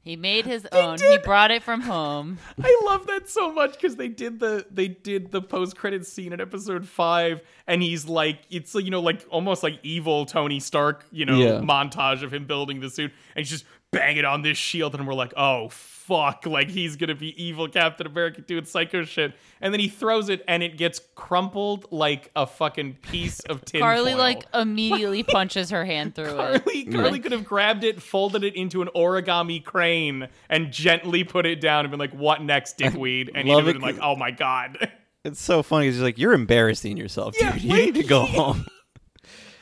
He 0.00 0.16
made 0.16 0.46
his 0.46 0.66
own. 0.72 0.98
He 0.98 1.18
brought 1.18 1.50
it 1.50 1.62
from 1.62 1.82
home. 1.82 2.38
I 2.62 2.80
love 2.86 3.06
that 3.08 3.28
so 3.28 3.52
much 3.52 3.72
because 3.74 3.96
they 3.96 4.08
did 4.08 4.40
the 4.40 4.64
they 4.70 4.88
did 4.88 5.30
the 5.30 5.42
post 5.42 5.76
credit 5.76 6.06
scene 6.06 6.32
in 6.32 6.40
episode 6.40 6.88
five, 6.88 7.42
and 7.66 7.82
he's 7.82 8.06
like, 8.06 8.40
it's 8.50 8.74
you 8.74 8.90
know 8.90 9.00
like 9.02 9.24
almost 9.30 9.62
like 9.62 9.78
evil 9.82 10.24
Tony 10.24 10.60
Stark, 10.60 11.04
you 11.12 11.26
know, 11.26 11.38
Yeah. 11.38 11.60
montage 11.60 12.22
of 12.22 12.32
him 12.32 12.46
building 12.46 12.80
the 12.80 12.88
suit, 12.90 13.12
and 13.36 13.44
he's 13.44 13.50
just 13.50 13.64
banging 13.92 14.24
on 14.24 14.42
this 14.42 14.58
shield, 14.58 14.94
and 14.94 15.06
we're 15.06 15.14
like, 15.14 15.32
oh 15.36 15.68
fuck, 15.70 16.46
like 16.46 16.68
he's 16.68 16.96
gonna 16.96 17.14
be 17.14 17.40
evil 17.42 17.68
Captain 17.68 18.06
America 18.06 18.40
doing 18.40 18.64
psycho 18.64 19.04
shit, 19.04 19.34
and 19.60 19.72
then 19.72 19.78
he 19.80 19.88
throws 19.88 20.28
it, 20.28 20.42
and 20.48 20.62
it 20.62 20.76
gets 20.76 21.00
crumpled 21.14 21.86
like 21.92 22.30
a 22.34 22.46
fucking 22.46 22.94
piece 23.02 23.40
of 23.40 23.64
tin. 23.64 23.80
Karli 23.80 24.12
foil. 24.12 24.18
like 24.18 24.44
immediately 24.54 25.22
punches 25.22 25.70
her 25.70 25.84
hand 25.84 26.14
through 26.14 26.38
it. 26.40 26.64
Karli, 26.64 26.84
Karli 26.86 27.18
could 27.20 27.32
have 27.32 27.44
grabbed 27.44 27.84
it, 27.84 28.02
folded 28.02 28.42
it 28.42 28.56
into 28.56 28.82
an 28.82 28.88
origami 28.96 29.62
crane, 29.62 30.26
and 30.48 30.72
gently 30.72 31.22
put 31.22 31.46
it 31.46 31.60
down 31.60 31.84
and 31.84 31.90
been 31.90 32.00
like, 32.00 32.12
"What 32.14 32.42
next, 32.42 32.76
dickweed?" 32.78 33.30
And 33.34 33.46
he'd 33.46 33.54
love 33.54 33.66
have 33.66 33.74
been 33.74 33.82
like, 33.82 33.96
'cause- 33.96 34.04
"Oh 34.04 34.16
my 34.16 34.30
god." 34.32 34.90
It's 35.24 35.40
so 35.40 35.62
funny. 35.62 35.86
It's 35.86 35.96
just 35.98 36.02
like 36.02 36.18
you're 36.18 36.32
embarrassing 36.32 36.96
yourself, 36.96 37.34
dude. 37.34 37.42
Yeah, 37.42 37.54
you 37.56 37.74
need 37.86 37.94
to 37.94 38.02
go 38.02 38.22
home. 38.24 38.66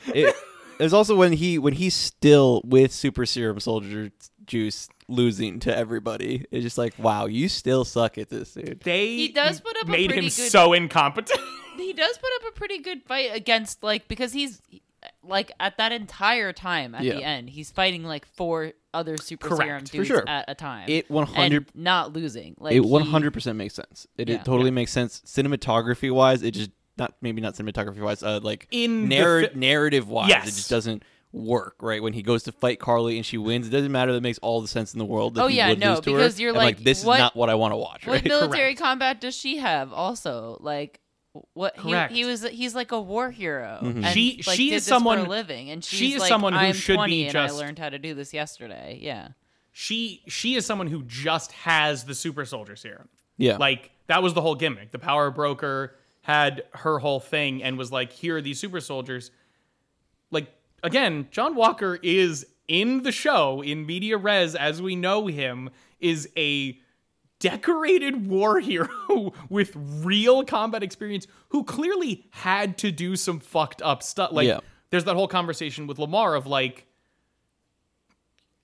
it, 0.07 0.35
there's 0.81 0.93
also 0.93 1.15
when 1.15 1.33
he 1.33 1.57
when 1.59 1.73
he's 1.73 1.95
still 1.95 2.61
with 2.65 2.91
super 2.91 3.25
serum 3.25 3.59
soldier 3.59 4.11
juice 4.45 4.89
losing 5.07 5.59
to 5.59 5.75
everybody. 5.77 6.45
It's 6.51 6.63
just 6.63 6.77
like, 6.77 6.93
wow, 6.97 7.25
you 7.27 7.47
still 7.49 7.85
suck 7.85 8.17
at 8.17 8.29
this, 8.29 8.53
dude. 8.55 8.81
They 8.81 9.07
He 9.15 9.27
does 9.29 9.61
put 9.61 9.77
up 9.77 9.87
a 9.87 9.91
made 9.91 10.05
him 10.05 10.07
pretty 10.07 10.21
good- 10.27 10.31
so 10.31 10.73
incompetent. 10.73 11.39
He 11.77 11.93
does 11.93 12.17
put 12.17 12.29
up 12.47 12.53
a 12.53 12.57
pretty 12.59 12.79
good 12.79 13.01
fight 13.03 13.31
against 13.33 13.81
like 13.81 14.07
because 14.07 14.33
he's 14.33 14.61
like 15.23 15.51
at 15.59 15.77
that 15.77 15.91
entire 15.91 16.53
time 16.53 16.93
at 16.93 17.03
Yeah. 17.03 17.13
the 17.15 17.23
end 17.23 17.49
he's 17.49 17.71
fighting 17.71 18.03
like 18.03 18.25
four 18.35 18.73
other 18.93 19.17
super 19.17 19.47
Correct, 19.47 19.61
serum 19.63 19.85
for 19.85 19.91
dudes 19.93 20.07
sure. 20.07 20.29
at 20.29 20.45
a 20.47 20.53
time. 20.53 20.85
It 20.89 21.09
100 21.09 21.69
and 21.73 21.83
not 21.83 22.13
losing. 22.13 22.55
Like 22.59 22.75
it 22.75 22.83
100% 22.83 23.55
makes 23.55 23.73
sense. 23.73 24.05
It, 24.17 24.29
Yeah. 24.29 24.35
it 24.35 24.45
totally 24.45 24.69
makes 24.69 24.91
sense 24.91 25.21
cinematography 25.25 26.11
wise. 26.13 26.43
It 26.43 26.51
just 26.51 26.71
not 26.97 27.15
maybe 27.21 27.41
not 27.41 27.55
cinematography 27.55 28.01
wise. 28.01 28.21
Uh, 28.23 28.39
like 28.41 28.67
In 28.71 29.07
the 29.09 29.15
narr- 29.17 29.47
fi- 29.47 29.55
narrative 29.55 30.09
wise, 30.09 30.29
Yes. 30.29 30.47
it 30.47 30.51
just 30.55 30.69
doesn't 30.69 31.03
work. 31.31 31.75
Right 31.81 32.03
when 32.03 32.13
he 32.13 32.21
goes 32.21 32.43
to 32.43 32.51
fight 32.51 32.79
Karli 32.79 33.15
and 33.17 33.25
she 33.25 33.37
wins, 33.37 33.67
it 33.67 33.71
doesn't 33.71 33.91
matter. 33.91 34.11
That 34.13 34.21
makes 34.21 34.37
all 34.39 34.61
the 34.61 34.67
sense 34.67 34.93
in 34.93 34.99
the 34.99 35.05
world. 35.05 35.35
That 35.35 35.43
Oh, 35.43 35.47
yeah, 35.47 35.73
no, 35.73 35.91
lose 35.91 35.99
to 36.01 36.11
her. 36.11 36.17
because 36.17 36.39
you're 36.39 36.51
I'm 36.51 36.57
like, 36.57 36.79
this 36.83 37.03
what- 37.05 37.15
is 37.15 37.19
not 37.19 37.35
what 37.35 37.49
I 37.49 37.55
want 37.55 37.71
to 37.71 37.77
watch. 37.77 38.05
What 38.05 38.13
Right? 38.15 38.23
military 38.25 38.61
Correct. 38.75 38.79
combat 38.79 39.21
does 39.21 39.35
she 39.35 39.57
have? 39.57 39.93
Also, 39.93 40.57
like 40.59 40.99
what 41.53 41.77
he, 41.77 41.91
Correct. 41.91 42.11
he 42.11 42.25
was 42.25 42.43
he's 42.43 42.75
like 42.75 42.91
a 42.91 42.99
war 42.99 43.31
hero. 43.31 43.79
Mm-hmm. 43.81 44.03
And, 44.03 44.13
She- 44.13 44.43
like, 44.45 44.57
she 44.57 44.69
did 44.71 44.75
is 44.75 44.81
this 44.83 44.89
someone- 44.89 45.19
for 45.19 45.25
a 45.27 45.29
living, 45.29 45.69
and 45.69 45.81
she's 45.83 45.99
she 45.99 46.13
is 46.13 46.19
like, 46.19 46.27
someone 46.27 46.51
who 46.51 46.59
I'm 46.59 46.73
should 46.73 46.93
be 46.93 46.97
20 46.97 47.23
and 47.23 47.31
just- 47.33 47.53
I 47.53 47.57
learned 47.57 47.79
how 47.79 47.87
to 47.89 47.97
do 47.99 48.13
this 48.13 48.33
yesterday. 48.33 48.99
Yeah. 49.01 49.29
she 49.71 50.21
she 50.27 50.55
is 50.55 50.65
someone 50.65 50.87
who 50.87 51.03
just 51.03 51.53
has 51.53 52.03
the 52.03 52.13
super 52.13 52.43
soldier 52.43 52.75
serum. 52.75 53.07
yeah, 53.37 53.55
Like 53.55 53.91
that 54.07 54.21
was 54.21 54.33
the 54.33 54.41
whole 54.41 54.55
gimmick. 54.55 54.91
The 54.91 54.99
power 54.99 55.31
broker 55.31 55.95
had 56.21 56.63
her 56.73 56.99
whole 56.99 57.19
thing 57.19 57.63
and 57.63 57.77
was 57.77 57.91
like, 57.91 58.11
"Here 58.11 58.37
are 58.37 58.41
these 58.41 58.59
super 58.59 58.79
soldiers." 58.79 59.31
Like 60.29 60.53
again, 60.83 61.27
John 61.31 61.55
Walker 61.55 61.99
is 62.01 62.45
in 62.67 63.03
the 63.03 63.11
show 63.11 63.61
in 63.61 63.85
media 63.85 64.17
res 64.17 64.55
as 64.55 64.81
we 64.81 64.95
know 64.95 65.27
him 65.27 65.69
is 65.99 66.29
a 66.37 66.79
decorated 67.39 68.27
war 68.27 68.59
hero 68.69 69.33
with 69.49 69.71
real 69.75 70.43
combat 70.45 70.83
experience 70.83 71.27
who 71.49 71.63
clearly 71.63 72.25
had 72.31 72.77
to 72.77 72.91
do 72.91 73.15
some 73.15 73.39
fucked 73.39 73.81
up 73.81 74.03
stuff. 74.03 74.31
Like 74.31 74.47
Yeah. 74.47 74.59
there's 74.91 75.03
that 75.05 75.15
whole 75.15 75.27
conversation 75.27 75.87
with 75.87 75.97
Lemar 75.97 76.37
of 76.37 76.45
like 76.47 76.85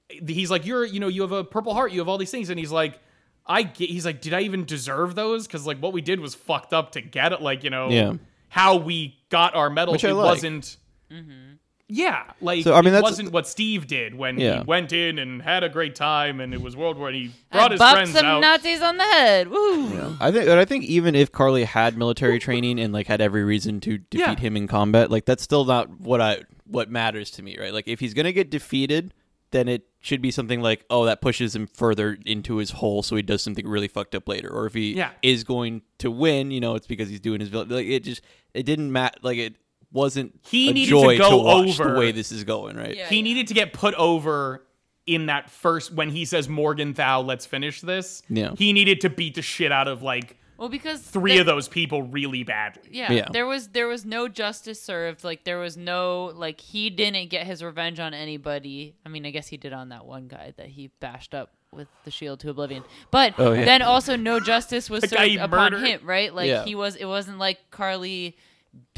he's 0.09 0.49
like 0.49 0.65
you're 0.65 0.85
you 0.85 0.99
know 0.99 1.07
you 1.09 1.21
have 1.21 1.31
a 1.33 1.43
purple 1.43 1.73
heart 1.73 1.91
you 1.91 1.99
have 1.99 2.07
all 2.07 2.17
these 2.17 2.31
things 2.31 2.49
and 2.49 2.57
he's 2.57 2.71
like 2.71 2.99
i 3.47 3.63
get 3.63 3.89
he's 3.89 4.05
like 4.05 4.21
did 4.21 4.33
i 4.33 4.41
even 4.41 4.65
deserve 4.65 5.15
those 5.15 5.47
because 5.47 5.65
like 5.65 5.77
what 5.79 5.93
we 5.93 6.01
did 6.01 6.19
was 6.19 6.35
fucked 6.35 6.73
up 6.73 6.91
to 6.91 7.01
get 7.01 7.31
it 7.33 7.41
like 7.41 7.63
you 7.63 7.69
know 7.69 7.89
Yeah. 7.89 8.13
how 8.49 8.75
we 8.77 9.17
got 9.29 9.55
our 9.55 9.69
medal, 9.69 9.93
Which 9.93 10.03
it 10.03 10.13
like. 10.13 10.25
wasn't 10.25 10.77
mm-hmm. 11.11 11.53
yeah 11.87 12.23
like 12.41 12.63
So, 12.63 12.73
I 12.73 12.81
mean, 12.81 12.93
it 12.93 13.01
wasn't 13.01 13.31
what 13.31 13.47
steve 13.47 13.87
did 13.87 14.15
when 14.15 14.39
Yeah. 14.39 14.59
he 14.59 14.63
went 14.65 14.91
in 14.93 15.19
and 15.19 15.41
had 15.41 15.63
a 15.63 15.69
great 15.69 15.95
time 15.95 16.39
and 16.39 16.53
it 16.53 16.61
was 16.61 16.75
world 16.75 16.97
war 16.97 17.07
and 17.09 17.15
he 17.15 17.31
brought 17.51 17.63
And 17.63 17.71
his 17.73 17.81
bopped 17.81 17.91
friends 17.93 18.11
some 18.11 18.25
out 18.25 18.41
Nazis 18.41 18.81
on 18.81 18.97
the 18.97 19.03
head. 19.03 19.49
Woo. 19.49 20.17
I 20.19 20.31
think, 20.31 20.45
but 20.45 20.57
I 20.57 20.65
think 20.65 20.83
even 20.85 21.15
if 21.15 21.31
Karli 21.31 21.63
had 21.63 21.97
military 21.97 22.39
training 22.39 22.79
and 22.79 22.93
like 22.93 23.07
had 23.07 23.21
every 23.21 23.43
reason 23.43 23.79
to 23.81 23.97
defeat 23.97 24.19
Yeah. 24.19 24.35
him 24.35 24.57
in 24.57 24.67
combat, 24.67 25.09
like 25.11 25.25
that's 25.25 25.43
still 25.43 25.65
not 25.65 25.99
what 25.99 26.19
I 26.21 26.41
what 26.65 26.89
matters 26.89 27.31
to 27.31 27.41
me, 27.43 27.57
right? 27.57 27.73
Like 27.73 27.87
if 27.87 27.99
he's 28.01 28.13
gonna 28.13 28.33
get 28.33 28.49
defeated, 28.49 29.13
then 29.51 29.67
it 29.67 29.87
should 29.99 30.21
be 30.21 30.31
something 30.31 30.61
like, 30.61 30.85
oh, 30.89 31.05
that 31.05 31.21
pushes 31.21 31.55
him 31.55 31.67
further 31.67 32.17
into 32.25 32.57
his 32.57 32.71
hole, 32.71 33.01
so 33.03 33.15
he 33.15 33.21
does 33.21 33.41
something 33.41 33.67
really 33.67 33.87
fucked 33.87 34.13
up 34.15 34.27
later. 34.27 34.49
Or 34.49 34.65
if 34.65 34.73
he 34.73 34.93
Yeah. 34.95 35.11
is 35.21 35.43
going 35.43 35.81
to 35.99 36.11
win, 36.11 36.51
you 36.51 36.59
know, 36.59 36.75
it's 36.75 36.87
because 36.87 37.09
he's 37.09 37.19
doing 37.19 37.39
his 37.39 37.49
vil- 37.49 37.65
like 37.67 37.85
it 37.87 38.03
just 38.03 38.21
it 38.53 38.63
didn't 38.63 38.91
matter. 38.91 39.17
Like 39.21 39.37
it 39.37 39.55
wasn't 39.91 40.39
He 40.49 40.69
a 40.69 40.73
needed 40.73 40.85
to 40.93 41.01
joy 41.01 41.17
go 41.17 41.37
watch 41.43 41.79
over- 41.79 41.93
the 41.93 41.99
way 41.99 42.11
this 42.11 42.31
is 42.31 42.43
going, 42.43 42.75
right? 42.77 42.95
Yeah. 42.95 43.07
he 43.09 43.21
needed 43.21 43.47
to 43.47 43.53
get 43.53 43.71
put 43.73 43.93
over 43.95 44.65
in 45.05 45.27
that 45.27 45.49
first 45.49 45.93
when 45.93 46.09
he 46.09 46.25
says 46.25 46.49
morgenthau 46.49 47.21
let's 47.21 47.45
finish 47.45 47.79
this 47.79 48.21
Yeah. 48.29 48.51
he 48.57 48.73
needed 48.73 48.99
to 49.01 49.09
beat 49.09 49.35
the 49.35 49.41
shit 49.41 49.71
out 49.71 49.87
of 49.87 50.01
like 50.03 50.35
Well, 50.57 50.69
because 50.69 51.01
three 51.01 51.33
there- 51.33 51.41
of 51.41 51.45
those 51.45 51.67
people 51.67 52.01
really 52.03 52.43
badly 52.43 52.89
Yeah, 52.91 53.11
Yeah. 53.11 53.27
there 53.31 53.45
was 53.45 53.69
there 53.69 53.87
was 53.87 54.05
no 54.05 54.27
justice 54.27 54.81
served. 54.81 55.23
Like 55.23 55.43
there 55.43 55.59
was 55.59 55.77
no 55.77 56.31
like 56.35 56.59
he 56.61 56.89
didn't 56.89 57.29
get 57.29 57.45
his 57.45 57.63
revenge 57.63 57.99
on 57.99 58.13
anybody. 58.13 58.95
I 59.05 59.09
mean, 59.09 59.25
I 59.25 59.31
guess 59.31 59.47
he 59.47 59.57
did 59.57 59.73
on 59.73 59.89
that 59.89 60.05
one 60.05 60.27
guy 60.27 60.53
that 60.57 60.67
he 60.69 60.87
bashed 60.99 61.33
up 61.35 61.51
with 61.71 61.87
the 62.05 62.11
shield 62.11 62.39
to 62.39 62.49
oblivion. 62.49 62.83
But 63.11 63.35
Oh, 63.37 63.51
yeah. 63.53 63.65
then 63.65 63.81
also 63.81 64.15
no 64.15 64.39
justice 64.39 64.89
was 64.89 65.03
served 65.09 65.35
upon 65.35 65.73
murdered. 65.73 65.85
him, 65.87 65.99
right? 66.03 66.33
Like 66.33 66.47
Yeah. 66.47 66.63
he 66.65 66.75
was 66.75 66.95
it 66.95 67.05
wasn't 67.05 67.37
like 67.39 67.59
Karli 67.71 68.35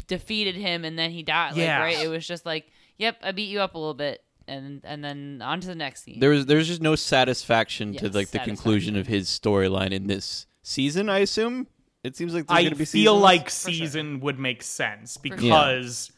defeated 0.06 0.54
him 0.56 0.84
and 0.84 0.98
then 0.98 1.10
he 1.10 1.22
died. 1.22 1.52
Like, 1.52 1.58
Yeah. 1.60 1.80
right? 1.80 1.98
It 1.98 2.08
was 2.08 2.26
just 2.26 2.44
like, 2.46 2.66
yep, 2.98 3.18
I 3.22 3.32
beat 3.32 3.48
you 3.48 3.60
up 3.60 3.74
a 3.74 3.78
little 3.78 3.94
bit 3.94 4.22
and 4.48 4.80
and 4.84 5.04
then 5.04 5.40
on 5.44 5.60
to 5.60 5.66
the 5.66 5.74
next 5.74 6.04
scene. 6.04 6.18
There 6.20 6.30
was 6.30 6.46
there's 6.46 6.66
just 6.66 6.80
no 6.80 6.96
satisfaction 6.96 7.94
to 7.96 8.06
Yes, 8.06 8.14
like 8.14 8.30
the 8.30 8.38
conclusion 8.40 8.96
of 8.96 9.06
his 9.06 9.28
storyline 9.28 9.92
in 9.92 10.06
this 10.06 10.46
season. 10.62 11.08
I 11.08 11.18
assume 11.18 11.66
it 12.04 12.16
seems 12.16 12.34
like 12.34 12.46
there's 12.46 12.58
I 12.58 12.62
gonna 12.64 12.76
be 12.76 12.84
feel 12.84 13.14
seasons. 13.14 13.22
like 13.22 13.42
sure. 13.50 13.72
season 13.72 14.20
would 14.20 14.38
make 14.38 14.62
sense 14.62 15.14
sure. 15.14 15.36
because 15.36 16.10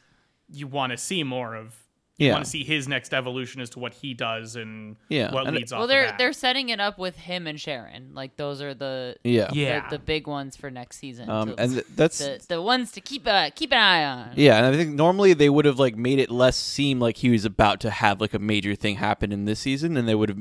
you 0.49 0.67
want 0.67 0.93
to 0.93 0.97
see 0.99 1.23
more 1.25 1.55
of 1.55 1.77
You 2.19 2.27
Yeah. 2.29 2.33
want 2.35 2.45
to 2.45 2.51
see 2.51 2.63
his 2.63 2.87
next 2.87 3.15
evolution 3.15 3.61
as 3.63 3.71
to 3.71 3.79
what 3.81 3.95
he 3.95 4.13
does 4.15 4.55
and 4.55 4.97
Yeah, 5.09 5.33
what 5.33 5.47
and- 5.47 5.57
leads 5.57 5.73
off. 5.73 5.79
Well, 5.79 5.87
they're 5.89 6.07
that. 6.09 6.19
they're 6.19 6.35
setting 6.35 6.69
it 6.69 6.79
up 6.79 6.99
with 6.99 7.17
him 7.17 7.47
and 7.47 7.59
Sharon. 7.59 8.11
Like 8.15 8.37
those 8.37 8.61
are 8.61 8.75
the 8.75 9.17
Yeah. 9.25 9.49
the, 9.51 9.57
Yeah. 9.59 9.89
the 9.89 9.99
big 9.99 10.27
ones 10.29 10.55
for 10.55 10.71
next 10.71 10.99
season. 10.99 11.29
Um, 11.31 11.49
to- 11.57 11.61
and 11.61 11.73
th- 11.73 11.87
that's 11.97 12.19
the 12.19 12.39
the 12.49 12.63
ones 12.63 12.93
to 12.93 13.01
keep 13.01 13.27
uh, 13.27 13.51
keep 13.57 13.73
an 13.73 13.79
eye 13.79 14.05
on. 14.05 14.35
Yeah, 14.37 14.59
and 14.59 14.67
I 14.67 14.77
think 14.77 14.95
normally 14.95 15.33
they 15.33 15.49
would 15.49 15.65
have 15.65 15.79
like 15.81 15.97
made 15.97 16.19
it 16.21 16.31
less 16.31 16.57
seem 16.57 17.01
like 17.01 17.17
he 17.17 17.31
was 17.31 17.45
about 17.47 17.81
to 17.81 17.91
have 17.91 18.21
like 18.21 18.35
a 18.35 18.39
major 18.39 18.75
thing 18.77 18.97
happen 18.97 19.33
in 19.33 19.47
this 19.47 19.59
season, 19.61 19.97
and 19.97 20.07
they 20.07 20.15
would 20.15 20.29
have 20.29 20.39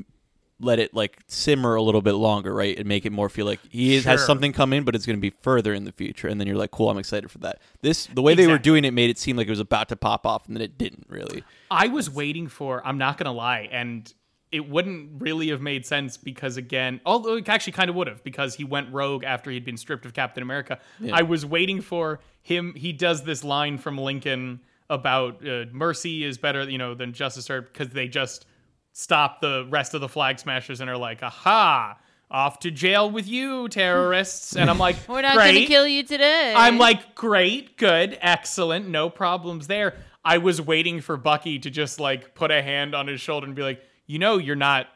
let 0.62 0.78
it 0.78 0.94
like 0.94 1.18
simmer 1.26 1.74
a 1.74 1.82
little 1.82 2.02
bit 2.02 2.12
longer, 2.12 2.54
right, 2.54 2.78
and 2.78 2.86
make 2.88 3.04
it 3.04 3.12
more 3.12 3.28
feel 3.28 3.46
like 3.46 3.60
he 3.68 3.94
is, 3.94 4.04
has 4.04 4.20
Sure. 4.20 4.26
something 4.26 4.52
coming, 4.52 4.84
but 4.84 4.94
it's 4.94 5.04
going 5.06 5.16
to 5.16 5.20
be 5.20 5.34
further 5.42 5.74
in 5.74 5.84
the 5.84 5.92
future, 5.92 6.28
and 6.28 6.40
then 6.40 6.46
you're 6.46 6.56
like, 6.56 6.70
cool, 6.70 6.88
I'm 6.90 6.98
excited 6.98 7.30
for 7.30 7.38
that. 7.38 7.60
This 7.80 8.06
the 8.06 8.22
way 8.22 8.34
they 8.34 8.46
were 8.46 8.54
Exactly. 8.54 8.70
doing 8.70 8.84
it 8.84 8.94
made 8.94 9.10
it 9.10 9.18
seem 9.18 9.36
like 9.36 9.46
it 9.46 9.50
was 9.50 9.60
about 9.60 9.88
to 9.90 9.96
pop 9.96 10.26
off, 10.26 10.46
and 10.46 10.56
then 10.56 10.62
it 10.62 10.78
didn't 10.78 11.06
really. 11.08 11.44
I 11.70 11.88
was 11.88 12.08
waiting 12.08 12.48
for. 12.48 12.86
I'm 12.86 12.98
not 12.98 13.18
gonna 13.18 13.32
lie, 13.32 13.68
and 13.72 14.12
it 14.50 14.68
wouldn't 14.68 15.20
really 15.22 15.48
have 15.48 15.62
made 15.62 15.86
sense 15.86 16.18
because 16.18 16.58
again, 16.58 17.00
although 17.06 17.36
it 17.36 17.48
actually 17.48 17.72
kind 17.72 17.88
of 17.88 17.96
would 17.96 18.06
have 18.06 18.22
because 18.22 18.54
he 18.54 18.64
went 18.64 18.92
rogue 18.92 19.24
after 19.24 19.50
he'd 19.50 19.64
been 19.64 19.78
stripped 19.78 20.04
of 20.04 20.12
Captain 20.12 20.42
America. 20.42 20.78
I 21.10 21.22
was 21.22 21.46
waiting 21.46 21.80
for 21.80 22.20
him. 22.42 22.74
He 22.76 22.92
does 22.92 23.22
this 23.24 23.42
line 23.44 23.78
from 23.78 23.96
Lincoln 23.96 24.60
about 24.90 25.46
uh, 25.48 25.64
mercy 25.72 26.22
is 26.22 26.36
better, 26.36 26.68
you 26.68 26.76
know, 26.76 26.92
than 26.94 27.14
justice, 27.14 27.48
or 27.48 27.62
because 27.62 27.88
they 27.94 28.08
just 28.08 28.44
stop 28.92 29.40
the 29.40 29.66
rest 29.70 29.94
of 29.94 30.00
the 30.00 30.08
flag 30.08 30.38
smashers 30.38 30.80
and 30.80 30.88
are 30.90 30.96
like, 30.96 31.22
aha. 31.22 31.98
Off 32.30 32.60
to 32.60 32.70
jail 32.70 33.10
with 33.10 33.28
you, 33.28 33.68
terrorists. 33.68 34.56
And 34.56 34.70
I'm 34.70 34.78
like, 34.78 34.96
We're 35.08 35.20
not 35.20 35.36
gonna 35.36 35.66
kill 35.66 35.86
you 35.86 36.02
today. 36.02 36.54
I'm 36.56 36.78
like, 36.78 37.14
great, 37.14 37.76
good, 37.76 38.16
excellent, 38.22 38.88
no 38.88 39.10
problems 39.10 39.66
there. 39.66 39.96
I 40.24 40.38
was 40.38 40.58
waiting 40.58 41.02
for 41.02 41.18
Bucky 41.18 41.58
to 41.58 41.68
just 41.68 42.00
like 42.00 42.34
put 42.34 42.50
a 42.50 42.62
hand 42.62 42.94
on 42.94 43.06
his 43.06 43.20
shoulder 43.20 43.46
and 43.46 43.54
be 43.54 43.60
like, 43.62 43.82
you 44.06 44.18
know, 44.18 44.38
you're 44.38 44.56
not 44.56 44.86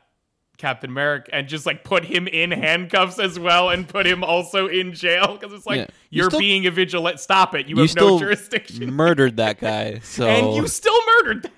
Captain 0.56 0.88
America, 0.88 1.34
and 1.34 1.46
just 1.46 1.66
like 1.66 1.84
put 1.84 2.02
him 2.06 2.26
in 2.26 2.50
handcuffs 2.50 3.18
as 3.18 3.38
well 3.38 3.68
and 3.68 3.86
put 3.86 4.06
him 4.06 4.24
also 4.24 4.66
in 4.68 4.94
jail 4.94 5.36
because 5.38 5.52
it's 5.52 5.66
like 5.66 5.76
Yeah. 5.76 5.86
You 6.08 6.22
you're 6.22 6.30
still- 6.30 6.40
being 6.40 6.66
a 6.66 6.70
vigilante. 6.70 7.18
Stop 7.18 7.54
it! 7.54 7.66
You, 7.68 7.76
you 7.76 7.82
have 7.82 7.90
still 7.90 8.12
no 8.12 8.18
jurisdiction, 8.18 8.90
murdered 8.94 9.36
that 9.36 9.58
guy, 9.60 9.98
so 9.98 10.26
and 10.26 10.56
you 10.56 10.66
still 10.68 10.98
murdered 11.18 11.42
that 11.42 11.50
guy. 11.50 11.55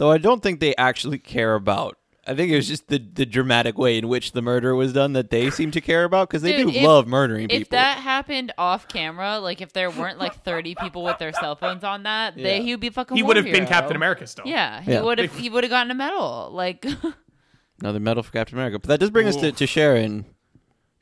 Though 0.00 0.10
I 0.10 0.18
don't 0.18 0.42
think 0.42 0.58
they 0.60 0.74
actually 0.76 1.18
care 1.18 1.54
about. 1.54 1.96
I 2.26 2.34
think 2.34 2.50
it 2.52 2.56
was 2.56 2.68
just 2.68 2.88
the 2.88 2.98
the 2.98 3.26
dramatic 3.26 3.76
way 3.78 3.98
in 3.98 4.06
which 4.08 4.32
the 4.32 4.42
murder 4.42 4.74
was 4.74 4.92
done 4.92 5.12
that 5.14 5.30
they 5.30 5.50
seem 5.50 5.70
to 5.72 5.80
care 5.80 6.04
about 6.04 6.28
because 6.28 6.42
they 6.42 6.56
Dude, 6.56 6.72
do 6.72 6.78
if- 6.78 6.82
love 6.86 7.06
murdering 7.06 7.48
people. 7.48 7.62
if 7.62 7.68
that 7.70 7.98
happened 7.98 8.52
off 8.58 8.88
camera, 8.88 9.38
like 9.38 9.60
if 9.60 9.72
there 9.72 9.90
weren't 9.90 10.18
like 10.18 10.34
30 10.44 10.74
people 10.76 11.02
with 11.02 11.18
their 11.18 11.32
cell 11.32 11.54
phones 11.56 11.82
on 11.84 12.04
that, 12.04 12.36
they 12.36 12.62
he 12.62 12.72
would 12.72 12.80
be 12.80 12.90
fucking. 12.90 13.16
He 13.16 13.22
would 13.22 13.36
have 13.36 13.44
been. 13.44 13.66
Captain 13.66 13.96
America 13.96 14.26
still. 14.26 14.46
Yeah, 14.46 14.80
he 14.82 14.92
Yeah. 14.92 15.02
would 15.02 15.18
have. 15.18 15.36
He 15.38 15.48
would 15.50 15.64
have 15.64 15.70
gotten 15.70 15.90
a 15.90 15.94
medal. 15.94 16.50
Like, 16.52 16.86
Another 17.80 18.00
medal 18.00 18.22
for 18.22 18.32
Captain 18.32 18.56
America, 18.58 18.78
but 18.78 18.88
that 18.88 19.00
does 19.00 19.10
bring 19.10 19.26
us 19.26 19.36
to, 19.36 19.52
to 19.52 19.66
Sharon, 19.66 20.26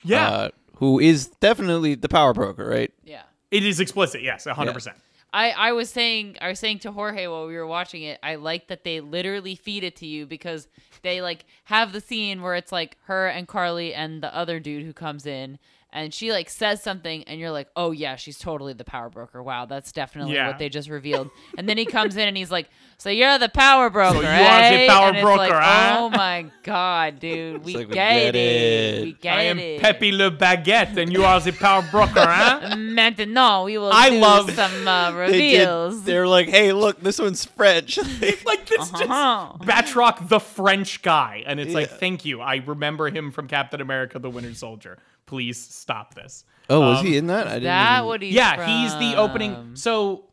yeah. 0.05 0.28
uh, 0.30 0.49
who 0.76 1.01
is 1.01 1.26
definitely 1.40 1.94
the 1.96 2.09
power 2.09 2.32
broker, 2.32 2.64
right? 2.66 2.92
yeah. 3.05 3.22
it 3.51 3.64
is 3.64 3.80
explicit. 3.80 4.22
Yes, 4.22 4.44
hundred 4.46 4.74
percent. 4.74 4.96
I, 5.33 5.51
I 5.51 5.72
was 5.72 5.91
saying 5.91 6.39
I 6.41 6.49
was 6.49 6.59
saying 6.59 6.79
to 6.81 6.93
Jorge 6.93 7.26
while 7.26 7.47
we 7.47 7.55
were 7.55 7.66
watching 7.66 8.03
it, 8.03 8.18
I 8.22 8.37
like 8.37 8.68
that 8.68 8.85
they 8.85 9.01
literally 9.01 9.55
feed 9.55 9.85
it 9.85 9.97
to 9.97 10.07
you 10.07 10.26
because 10.26 10.68
they 11.03 11.20
like 11.20 11.45
have 11.64 11.93
the 11.93 12.01
scene 12.01 12.43
where 12.43 12.55
it's 12.55 12.72
like 12.72 12.97
her 13.05 13.26
and 13.29 13.47
Karli 13.47 13.93
and 13.93 14.22
the 14.22 14.35
other 14.35 14.59
dude 14.59 14.85
who 14.85 14.93
comes 14.93 15.26
in 15.26 15.59
and 15.93 16.12
she 16.12 16.32
like 16.32 16.51
says 16.51 16.82
something 16.82 17.24
and 17.24 17.41
you're 17.41 17.51
like, 17.51 17.68
Oh 17.76 17.91
yeah, 17.93 18.16
she's 18.16 18.39
totally 18.39 18.72
the 18.74 18.84
power 18.84 19.09
broker. 19.09 19.43
Wow, 19.43 19.64
that's 19.66 19.91
definitely 19.93 20.34
Yeah. 20.34 20.49
what 20.49 20.59
they 20.59 20.68
just 20.68 20.89
revealed. 20.91 21.30
and 21.57 21.68
then 21.68 21.78
he 21.78 21.86
comes 21.86 22.16
in 22.16 22.28
and 22.28 22.36
he's 22.36 22.51
like, 22.51 22.68
So 22.99 23.09
you're 23.11 23.39
the 23.39 23.49
power 23.49 23.89
broker, 23.91 24.16
so 24.16 24.20
you 24.20 24.26
are 24.26 24.70
the 24.70 24.76
eh?" 24.80 24.86
power 24.89 25.09
and 25.11 25.20
broker, 25.22 25.36
like, 25.39 25.53
huh? 25.53 25.97
Oh 26.01 26.11
my 26.11 26.47
god, 26.62 27.20
dude, 27.20 27.64
we, 27.64 27.74
like, 27.76 27.89
we 27.89 27.95
get, 27.95 28.12
get 28.32 28.36
it. 28.36 28.99
it. 28.99 29.03
We 29.05 29.12
get 29.12 29.34
I 29.39 29.43
am 29.45 29.59
it. 29.59 29.80
Pepe 29.80 30.12
Le 30.12 30.30
Baguette, 30.30 30.97
and 30.99 31.12
you 31.12 31.24
are 31.24 31.41
the 31.41 31.53
power 31.53 31.82
broker, 31.91 32.20
huh? 32.20 32.74
Maintenant, 32.76 33.64
we 33.64 33.78
will 33.78 33.91
I 33.93 34.11
do 34.11 34.18
love- 34.18 34.51
some 34.53 34.86
uh, 34.89 35.12
reveals. 35.16 36.03
They're 36.05 36.26
like, 36.26 36.49
hey, 36.49 36.72
look, 36.72 37.01
this 37.01 37.18
one's 37.18 37.45
French. 37.45 37.97
like 38.45 38.66
this 38.66 38.93
Uh-huh. 38.93 39.55
just 39.59 39.68
Batroc 39.68 40.28
the 40.28 40.41
French 40.41 41.03
guy 41.03 41.43
and 41.47 41.59
it's 41.61 41.74
like 41.74 41.89
thank 41.91 42.24
you 42.24 42.41
I 42.41 42.57
remember 42.57 43.09
him 43.11 43.30
from 43.32 43.49
Captain 43.49 43.80
America 43.80 44.18
the 44.18 44.30
Winter 44.30 44.55
Soldier 44.55 44.99
please 45.29 45.57
stop 45.62 46.14
this. 46.14 46.45
Oh, 46.68 46.81
was 46.81 46.99
Um, 47.01 47.07
he 47.07 47.16
in 47.16 47.29
that? 47.29 47.47
I 47.47 47.51
didn't 47.55 47.64
that 47.64 47.97
even- 47.99 48.07
what 48.07 48.22
he's 48.22 48.35
yeah 48.35 48.83
he's 48.83 48.95
the 48.99 49.16
opening 49.16 49.76
so 49.76 50.24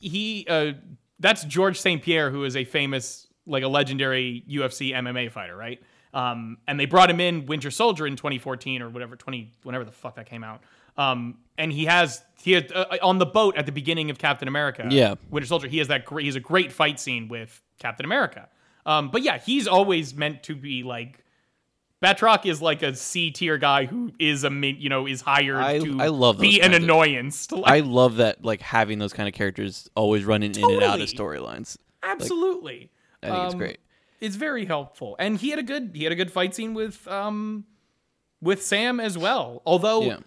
he 0.00 0.46
uh 0.48 0.72
that's 1.20 1.44
George 1.44 1.78
St 1.80 2.02
Pierre 2.02 2.30
who 2.30 2.44
is 2.44 2.56
a 2.56 2.64
famous 2.64 3.26
like 3.46 3.62
a 3.62 3.68
legendary 3.68 4.44
UFC 4.50 4.92
MMA 4.92 5.30
fighter 5.30 5.56
right? 5.56 5.80
Um 6.14 6.58
and 6.66 6.78
they 6.80 6.86
brought 6.86 7.10
him 7.10 7.20
in 7.20 7.46
Winter 7.46 7.70
Soldier 7.70 8.06
in 8.06 8.16
2014 8.16 8.82
or 8.82 8.88
whatever 8.90 9.16
20 9.16 9.52
whenever 9.62 9.84
the 9.84 9.92
fuck 9.92 10.16
that 10.16 10.26
came 10.28 10.44
out. 10.44 10.62
Um 10.96 11.38
and 11.58 11.72
he 11.72 11.84
has 11.84 12.22
he 12.42 12.52
had 12.52 12.72
uh, 12.72 12.86
on 13.02 13.18
the 13.18 13.26
boat 13.26 13.56
at 13.56 13.66
the 13.66 13.72
beginning 13.72 14.10
of 14.10 14.18
Captain 14.18 14.48
America 14.48 14.86
Yeah. 14.90 15.14
Winter 15.30 15.46
Soldier 15.46 15.68
he 15.68 15.78
has 15.78 15.88
that 15.88 16.04
great 16.04 16.24
he's 16.24 16.36
a 16.36 16.40
great 16.40 16.72
fight 16.72 16.98
scene 16.98 17.28
with 17.28 17.60
Captain 17.78 18.04
America. 18.04 18.48
Um 18.86 19.10
but 19.10 19.22
yeah 19.22 19.38
he's 19.38 19.68
always 19.68 20.14
meant 20.14 20.42
to 20.44 20.54
be 20.56 20.82
like 20.82 21.21
Batroc 22.02 22.46
is 22.46 22.60
like 22.60 22.82
a 22.82 22.94
C 22.96 23.30
tier 23.30 23.58
guy 23.58 23.84
who 23.86 24.10
is 24.18 24.42
a 24.44 24.50
min, 24.50 24.76
you 24.78 24.88
know 24.88 25.06
is 25.06 25.20
hired 25.20 25.56
I- 25.62 25.78
to 25.78 25.98
I 26.00 26.08
love 26.08 26.38
be 26.40 26.60
an 26.60 26.74
of- 26.74 26.82
annoyance. 26.82 27.46
To, 27.48 27.56
like, 27.56 27.70
I 27.72 27.80
love 27.80 28.16
that, 28.16 28.44
like 28.44 28.60
having 28.60 28.98
those 28.98 29.12
kind 29.12 29.28
of 29.28 29.34
characters 29.34 29.88
always 29.94 30.24
running 30.24 30.54
in 30.54 30.64
and 30.64 30.82
out 30.82 31.00
of 31.00 31.08
storylines. 31.08 31.76
absolutely. 32.02 32.90
I 33.22 33.28
think 33.30 33.44
it's 33.44 33.54
Um, 33.54 33.58
great. 33.58 33.78
It's 34.20 34.36
very 34.36 34.64
helpful, 34.66 35.16
and 35.18 35.36
he 35.38 35.50
had 35.50 35.58
a 35.58 35.62
good 35.62 35.92
he 35.94 36.04
had 36.04 36.12
a 36.12 36.16
good 36.16 36.30
fight 36.32 36.54
scene 36.54 36.74
with 36.74 37.06
um 37.08 37.64
with 38.40 38.62
Sam 38.64 38.98
as 39.00 39.16
well. 39.16 39.62
Although 39.64 40.02
Yeah. 40.02 40.18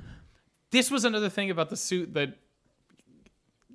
this 0.71 0.89
was 0.91 1.03
another 1.05 1.29
thing 1.29 1.49
about 1.49 1.69
the 1.69 1.77
suit 1.77 2.13
that 2.13 2.37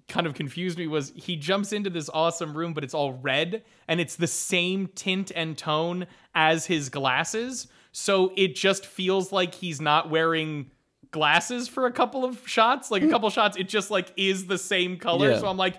kind 0.08 0.26
of 0.26 0.34
confused 0.34 0.76
me 0.78 0.86
was 0.88 1.12
he 1.14 1.36
jumps 1.36 1.72
into 1.72 1.88
this 1.88 2.10
awesome 2.12 2.56
room 2.56 2.74
but 2.74 2.82
it's 2.82 2.94
all 2.94 3.12
red 3.12 3.62
and 3.86 4.00
it's 4.00 4.16
the 4.16 4.26
same 4.26 4.88
tint 4.88 5.30
and 5.36 5.56
tone 5.56 6.04
as 6.34 6.66
his 6.66 6.88
glasses 6.88 7.68
so 7.92 8.32
it 8.36 8.54
just 8.54 8.86
feels 8.86 9.32
like 9.32 9.54
he's 9.54 9.80
not 9.80 10.10
wearing 10.10 10.70
glasses 11.10 11.66
for 11.68 11.86
a 11.86 11.92
couple 11.92 12.24
of 12.24 12.46
shots 12.48 12.90
like 12.90 13.02
a 13.02 13.08
couple 13.08 13.28
shots 13.30 13.56
it 13.56 13.68
just 13.68 13.90
like 13.90 14.12
is 14.16 14.46
the 14.46 14.56
same 14.58 14.96
color 14.96 15.26
Hmm. 15.28 15.32
Yeah. 15.34 15.40
so 15.40 15.48
i'm 15.48 15.56
like 15.56 15.76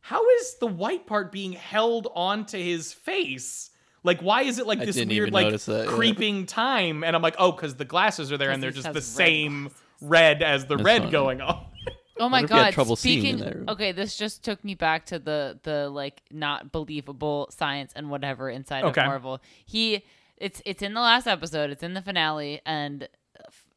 how 0.00 0.20
is 0.30 0.56
the 0.60 0.66
white 0.66 1.06
part 1.06 1.32
being 1.32 1.52
held 1.52 2.08
onto 2.14 2.58
his 2.58 2.92
face 2.92 3.70
like 4.02 4.20
why 4.20 4.42
is 4.42 4.58
it 4.58 4.66
like 4.66 4.80
I 4.80 4.84
this 4.84 5.02
weird 5.02 5.32
like 5.32 5.46
notice 5.46 5.64
that, 5.66 5.86
yeah. 5.86 5.90
creeping 5.94 6.44
time 6.44 7.02
and 7.02 7.16
i'm 7.16 7.22
like 7.22 7.36
oh 7.38 7.52
because 7.52 7.76
the 7.76 7.86
glasses 7.86 8.30
are 8.30 8.36
there 8.36 8.50
and 8.50 8.62
they're 8.62 8.70
just 8.70 8.88
the 8.88 8.94
red 8.94 9.02
same 9.02 9.70
red 10.02 10.42
as 10.42 10.66
the 10.66 10.76
That's 10.76 10.84
red 10.84 10.98
funny. 11.02 11.12
going 11.12 11.40
on 11.40 11.64
Oh 12.20 12.28
my 12.28 12.42
What 12.42 12.44
if 12.44 12.50
you 12.50 12.56
had 12.56 12.64
god! 12.66 12.74
trouble 12.74 12.94
seeing 12.94 13.26
in 13.26 13.38
Speaking, 13.40 13.64
okay, 13.70 13.90
this 13.90 14.16
just 14.16 14.44
took 14.44 14.62
me 14.62 14.76
back 14.76 15.06
to 15.06 15.18
the 15.18 15.58
the 15.64 15.88
like 15.90 16.22
not 16.30 16.70
believable 16.70 17.48
science 17.50 17.92
and 17.96 18.08
whatever 18.08 18.48
inside 18.48 18.84
Okay. 18.84 19.00
of 19.00 19.06
Marvel. 19.08 19.40
He, 19.66 20.04
it's 20.38 20.60
it's 20.64 20.82
in 20.82 20.94
the 20.94 21.00
last 21.00 21.26
episode. 21.26 21.70
It's 21.70 21.82
in 21.82 21.94
the 21.94 22.02
finale, 22.02 22.60
and 22.66 23.08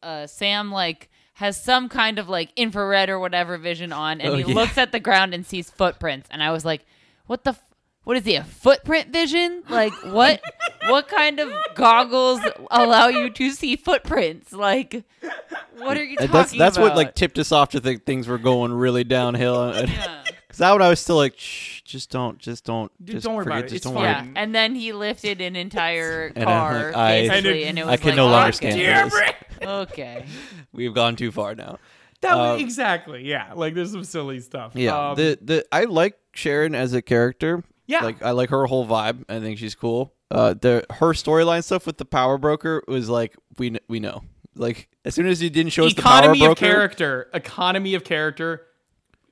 uh, 0.03 0.27
Sam 0.27 0.71
like 0.71 1.09
has 1.33 1.61
some 1.61 1.87
kind 1.89 2.17
of 2.19 2.29
like 2.29 2.49
infrared 2.55 3.09
or 3.09 3.19
whatever 3.19 3.57
vision 3.57 3.93
on, 3.93 4.21
and 4.21 4.29
Oh, 4.33 4.35
he 4.35 4.43
yeah. 4.43 4.55
looks 4.55 4.77
at 4.77 4.91
the 4.91 4.99
ground 4.99 5.33
and 5.33 5.45
sees 5.45 5.69
footprints, 5.69 6.27
and 6.31 6.41
I 6.43 6.51
was 6.51 6.65
like, 6.65 6.85
what 7.27 7.43
the. 7.43 7.51
F- 7.51 7.63
what 8.03 8.15
is 8.15 8.23
he? 8.23 8.35
A 8.35 8.43
footprint 8.45 9.11
vision? 9.11 9.63
Like 9.69 9.91
what? 10.05 10.41
what 10.87 11.09
kind 11.09 11.41
of 11.41 11.51
goggles 11.75 12.39
allow 12.71 13.09
you 13.09 13.29
to 13.31 13.51
see 13.51 13.75
footprints? 13.75 14.53
Like, 14.53 15.03
what 15.77 15.97
are 15.97 16.03
you 16.05 16.15
And 16.17 16.31
talking 16.31 16.31
that's 16.31 16.51
that's 16.57 16.77
what 16.77 16.95
like 16.95 17.15
tipped 17.15 17.37
us 17.37 17.51
off 17.51 17.67
to 17.71 17.81
think 17.81 18.05
things 18.05 18.29
were 18.29 18.37
going 18.37 18.71
really 18.71 19.03
downhill. 19.03 19.73
Yeah. 19.75 20.23
Because 20.47 20.59
that 20.59 20.71
one 20.71 20.81
I 20.81 20.87
was 20.89 20.99
still 21.01 21.17
like, 21.17 21.33
shh, 21.37 21.81
just 21.81 22.09
don't, 22.09 22.37
just 22.39 22.63
don't, 22.63 22.89
Dude, 23.03 23.15
just 23.17 23.25
don't 23.25 23.35
worry 23.35 23.43
forget, 23.43 23.57
about 23.57 23.65
it. 23.65 23.69
just 23.69 23.75
It's 23.75 23.83
don't 23.85 23.93
fine. 23.95 24.03
worry. 24.03 24.31
Yeah, 24.33 24.41
and 24.41 24.55
then 24.55 24.75
he 24.75 24.93
lifted 24.93 25.41
an 25.41 25.55
entire 25.57 26.27
And 26.35 26.39
I'm 26.39 26.45
car, 26.45 26.83
like, 26.91 26.95
I- 26.95 27.27
basically, 27.27 27.63
And 27.63 27.69
and 27.69 27.77
it- 27.79 27.81
it 27.81 27.85
was 27.85 27.93
I 27.93 27.97
can 27.97 28.07
like, 28.09 28.15
no 28.15 28.27
longer 28.27 28.47
okay. 28.47 28.55
stand 28.71 28.75
Damn 28.79 29.09
for 29.09 29.17
this. 29.19 29.29
it. 29.29 29.35
Okay, 29.67 30.25
We've 30.71 30.93
gone 30.93 31.15
too 31.15 31.31
far 31.31 31.55
now. 31.55 31.79
That 32.21 32.35
was, 32.35 32.61
exactly, 32.61 33.23
yeah. 33.27 33.53
Like 33.55 33.73
there's 33.73 33.91
some 33.91 34.03
silly 34.03 34.39
stuff. 34.39 34.71
Yeah, 34.75 35.09
Um, 35.09 35.15
the 35.15 35.37
the 35.41 35.65
I 35.71 35.83
like 35.85 36.15
Sharon 36.33 36.73
as 36.75 36.93
a 36.93 37.01
character. 37.01 37.63
Yeah. 37.87 38.03
like 38.03 38.21
I 38.23 38.31
like 38.31 38.49
her 38.51 38.65
whole 38.67 38.85
vibe. 38.87 39.23
I 39.29 39.39
think 39.39 39.57
she's 39.59 39.75
cool. 39.75 40.13
Uh, 40.29 40.53
the 40.53 40.85
her 40.91 41.13
storyline 41.13 41.63
stuff 41.63 41.85
with 41.87 41.97
the 41.97 42.05
power 42.05 42.37
broker 42.37 42.83
was 42.87 43.09
like 43.09 43.35
we 43.57 43.69
kn- 43.71 43.79
we 43.87 43.99
know. 43.99 44.23
Like 44.55 44.89
as 45.05 45.15
soon 45.15 45.27
as 45.27 45.41
you 45.41 45.49
didn't 45.49 45.71
show 45.73 45.85
us 45.85 45.93
the 45.93 46.01
power 46.01 46.19
economy 46.19 46.39
broker, 46.39 46.51
of 46.51 46.57
character, 46.57 47.29
economy 47.33 47.93
of 47.95 48.03
character. 48.03 48.63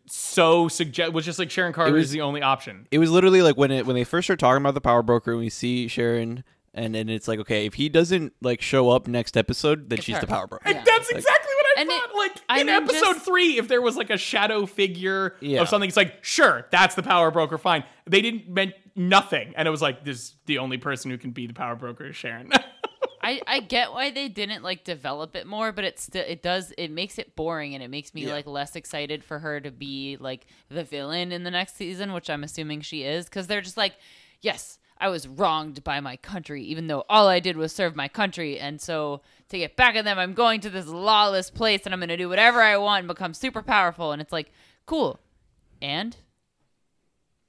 So 0.08 0.68
suggest 0.68 1.14
was 1.14 1.26
just 1.26 1.40
like 1.40 1.50
Sharon 1.50 1.74
Carter 1.74 1.94
was- 1.94 2.06
is 2.06 2.12
the 2.12 2.22
only 2.22 2.42
option. 2.42 2.88
it 2.92 3.00
was 3.00 3.10
literally 3.10 3.42
like 3.42 3.58
when 3.58 3.72
it 3.72 3.86
when 3.86 3.96
they 3.96 4.04
first 4.04 4.28
start 4.28 4.40
talking 4.40 4.62
about 4.62 4.74
the 4.76 4.82
power 4.82 5.02
broker 5.02 5.32
and 5.32 5.40
we 5.40 5.50
see 5.50 5.88
Sharon 5.88 6.44
and 6.74 6.96
and 6.96 7.10
it's 7.10 7.28
like 7.28 7.40
okay, 7.40 7.66
if 7.66 7.74
he 7.76 7.90
doesn't 7.90 8.34
like 8.42 8.62
show 8.62 8.90
up 8.90 9.08
next 9.08 9.36
episode, 9.38 9.90
then 9.90 9.98
It's 9.98 10.06
she's 10.06 10.16
her. 10.16 10.22
the 10.22 10.28
power 10.28 10.46
broker. 10.48 10.64
Yeah. 10.70 10.84
That's 10.86 11.10
exactly 11.10 11.54
what 11.56 11.78
I 11.78 11.82
And 11.82 11.90
thought. 11.90 12.10
it- 12.12 12.16
like 12.18 12.32
I 12.50 12.60
in 12.62 12.68
mean, 12.68 12.76
episode 12.76 13.14
just- 13.14 13.26
three, 13.26 13.58
if 13.58 13.68
there 13.68 13.82
was 13.82 13.96
like 13.98 14.10
a 14.10 14.18
shadow 14.18 14.66
figure 14.66 15.36
Yeah. 15.40 15.62
of 15.62 15.70
something, 15.70 15.88
it's 15.88 15.98
like 15.98 16.24
sure, 16.24 16.68
that's 16.72 16.96
the 16.96 17.04
power 17.04 17.32
broker. 17.32 17.58
Fine. 17.58 17.84
They 18.08 18.22
didn't 18.22 18.48
meant 18.50 18.74
nothing, 18.96 19.54
and 19.58 19.68
it 19.68 19.72
was 19.72 19.82
like 19.82 20.06
this. 20.06 20.34
The 20.46 20.60
only 20.60 20.78
person 20.78 21.10
who 21.12 21.18
can 21.18 21.32
be 21.32 21.48
the 21.48 21.54
power 21.54 21.76
broker 21.76 22.06
is 22.06 22.16
Sharon. 22.16 22.52
I, 23.26 23.42
I 23.48 23.60
get 23.60 23.92
why 23.92 24.12
they 24.12 24.28
didn't 24.30 24.62
like 24.64 24.84
develop 24.84 25.36
it 25.36 25.48
more, 25.48 25.72
but 25.72 25.84
it 25.84 26.00
still 26.00 26.24
it 26.28 26.42
does 26.44 26.72
it 26.78 26.92
makes 26.92 27.18
it 27.18 27.36
boring 27.36 27.74
and 27.74 27.84
it 27.84 27.90
makes 27.90 28.14
me 28.14 28.26
Yeah. 28.26 28.34
like 28.34 28.46
less 28.46 28.76
excited 28.76 29.24
for 29.24 29.40
her 29.40 29.60
to 29.60 29.72
be 29.72 30.16
like 30.20 30.46
the 30.70 30.84
villain 30.84 31.32
in 31.32 31.44
the 31.44 31.52
next 31.52 31.76
season, 31.76 32.14
which 32.14 32.30
I'm 32.30 32.44
assuming 32.44 32.82
she 32.82 33.04
is, 33.04 33.26
because 33.26 33.48
they're 33.48 33.62
just 33.62 33.78
like, 33.78 33.96
yes, 34.42 34.78
I 34.98 35.10
was 35.10 35.28
wronged 35.28 35.84
by 35.84 36.00
my 36.00 36.16
country, 36.18 36.64
even 36.64 36.88
though 36.88 37.04
all 37.10 37.28
I 37.28 37.40
did 37.42 37.58
was 37.58 37.74
serve 37.74 37.96
my 37.96 38.08
country, 38.08 38.58
and 38.60 38.80
so 38.80 39.22
to 39.50 39.58
get 39.58 39.76
back 39.76 39.96
at 39.96 40.06
them, 40.06 40.18
I'm 40.18 40.34
going 40.34 40.62
to 40.62 40.70
this 40.70 40.88
lawless 40.88 41.50
place 41.50 41.82
and 41.86 41.94
I'm 41.94 42.00
gonna 42.00 42.16
do 42.18 42.30
whatever 42.30 42.62
I 42.62 42.78
want 42.78 43.00
and 43.00 43.08
become 43.08 43.34
super 43.34 43.62
powerful, 43.62 44.12
and 44.14 44.22
it's 44.22 44.32
like, 44.32 44.52
cool, 44.86 45.20
and 45.82 46.16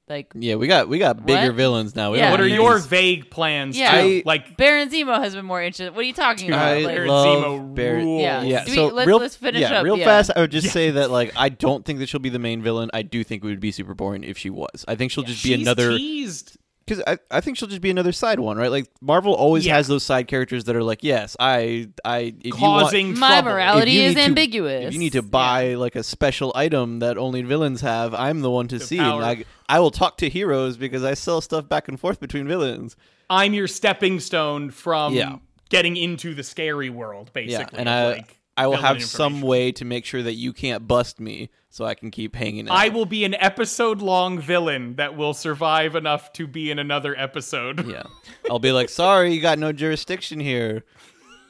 like 0.08 0.32
Yeah, 0.34 0.54
we 0.54 0.66
got 0.68 0.88
we 0.88 0.98
got 0.98 1.26
bigger 1.26 1.46
What? 1.48 1.54
villains 1.56 1.96
now. 1.96 2.12
We 2.12 2.18
Yeah. 2.18 2.24
don't 2.24 2.30
what 2.32 2.40
are 2.42 2.48
need 2.48 2.54
your 2.54 2.74
these- 2.74 2.86
vague 2.86 3.30
plans? 3.30 3.76
Yeah. 3.76 3.90
to, 3.92 3.98
I- 3.98 4.22
like 4.24 4.56
Baron 4.56 4.88
Zemo 4.88 5.18
has 5.18 5.34
been 5.34 5.44
more 5.44 5.60
interested. 5.62 5.94
What 5.94 6.00
are 6.00 6.04
you 6.08 6.12
talking 6.12 6.48
about? 6.48 6.64
I 6.66 6.78
Like, 6.78 6.94
Baron 6.94 7.08
love 7.08 7.26
Zemo 7.44 7.74
Baron- 7.74 8.04
rules. 8.04 8.22
Yeah. 8.22 8.42
Yeah, 8.42 8.64
Do 8.64 8.70
we- 8.70 8.76
so 8.76 8.86
let's- 8.88 9.06
real, 9.08 9.18
let's 9.18 9.36
finish 9.36 9.60
yeah, 9.62 9.78
up, 9.78 9.84
real 9.84 9.98
yeah. 9.98 10.04
fast. 10.04 10.30
I 10.36 10.40
would 10.40 10.50
just 10.52 10.70
say 10.72 10.90
that 10.92 11.10
like 11.10 11.32
I 11.36 11.48
don't 11.48 11.84
think 11.84 11.98
that 11.98 12.08
she'll 12.08 12.20
be 12.20 12.28
the 12.30 12.38
main 12.38 12.62
villain. 12.62 12.90
I 12.94 13.02
do 13.02 13.24
think 13.24 13.42
it 13.42 13.46
would 13.46 13.60
be 13.60 13.72
super 13.72 13.94
boring 13.94 14.22
if 14.24 14.38
she 14.38 14.50
was. 14.50 14.84
I 14.86 14.94
think 14.94 15.10
she'll 15.12 15.24
just 15.24 15.42
be 15.42 15.50
she's 15.54 15.62
another 15.62 15.96
teased. 15.96 16.56
because 16.86 17.02
I, 17.04 17.18
I 17.32 17.40
think 17.40 17.56
she'll 17.58 17.66
just 17.68 17.80
be 17.82 17.90
another 17.90 18.12
side 18.12 18.38
one, 18.38 18.56
right? 18.58 18.70
Like 18.70 18.86
Marvel 19.00 19.34
always 19.34 19.66
Yeah. 19.66 19.74
has 19.76 19.88
those 19.88 20.04
side 20.04 20.28
characters 20.28 20.64
that 20.66 20.76
are 20.76 20.84
like, 20.84 21.02
yes, 21.02 21.36
I 21.40 21.88
I 22.04 22.32
if 22.40 22.44
you 22.44 22.52
want, 22.60 22.84
causing 22.84 23.18
My 23.18 23.40
trouble. 23.40 23.50
morality 23.50 23.90
if 23.90 23.96
you 23.96 24.02
is 24.02 24.14
need 24.14 24.20
to- 24.20 24.26
ambiguous. 24.28 24.84
if 24.86 24.92
you 24.92 25.00
need 25.00 25.12
to 25.14 25.18
Yeah. 25.18 25.22
buy 25.22 25.74
like 25.74 25.96
a 25.96 26.04
special 26.04 26.52
item 26.54 27.00
that 27.00 27.18
only 27.18 27.42
villains 27.42 27.80
have, 27.80 28.14
I'm 28.14 28.40
the 28.40 28.50
one 28.52 28.68
to 28.68 28.78
see. 28.78 28.98
power. 28.98 29.20
And 29.20 29.24
I 29.40 29.44
I 29.68 29.80
will 29.80 29.90
talk 29.90 30.16
to 30.18 30.28
heroes 30.28 30.76
because 30.76 31.02
I 31.04 31.14
sell 31.14 31.40
stuff 31.40 31.68
back 31.68 31.88
and 31.88 31.98
forth 31.98 32.20
between 32.20 32.46
villains. 32.46 32.96
I'm 33.28 33.52
your 33.54 33.66
stepping 33.68 34.20
stone 34.20 34.70
from 34.70 35.14
Yeah. 35.14 35.36
getting 35.70 35.96
into 35.96 36.34
the 36.34 36.42
scary 36.44 36.90
world, 36.90 37.30
basically. 37.32 37.74
yeah, 37.74 37.80
and 37.80 37.88
I 37.90 38.08
like, 38.12 38.38
I 38.56 38.66
will 38.68 38.76
have 38.76 39.02
some 39.02 39.42
way 39.42 39.72
to 39.72 39.84
make 39.84 40.04
sure 40.04 40.22
that 40.22 40.34
you 40.34 40.52
can't 40.52 40.86
bust 40.88 41.20
me, 41.20 41.50
so 41.68 41.84
I 41.84 41.94
can 41.94 42.10
keep 42.10 42.34
hanging 42.36 42.68
out. 42.70 42.74
I 42.78 42.88
will 42.88 43.04
be 43.04 43.24
an 43.24 43.34
episode 43.34 44.00
long 44.00 44.38
villain 44.38 44.94
that 44.96 45.14
will 45.16 45.34
survive 45.34 45.94
enough 45.94 46.32
to 46.34 46.46
be 46.46 46.70
in 46.70 46.78
another 46.78 47.14
episode. 47.18 47.86
Yeah. 47.86 48.04
I'll 48.48 48.58
be 48.60 48.72
like, 48.72 48.88
sorry, 48.88 49.34
you 49.34 49.40
got 49.42 49.58
no 49.58 49.72
jurisdiction 49.72 50.40
here. 50.40 50.84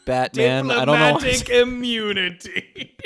Batman, 0.07 0.71
I 0.71 0.85
don't 0.87 0.99
know. 0.99 1.19
Diplomatic 1.19 1.49
immunity. 2.17 2.97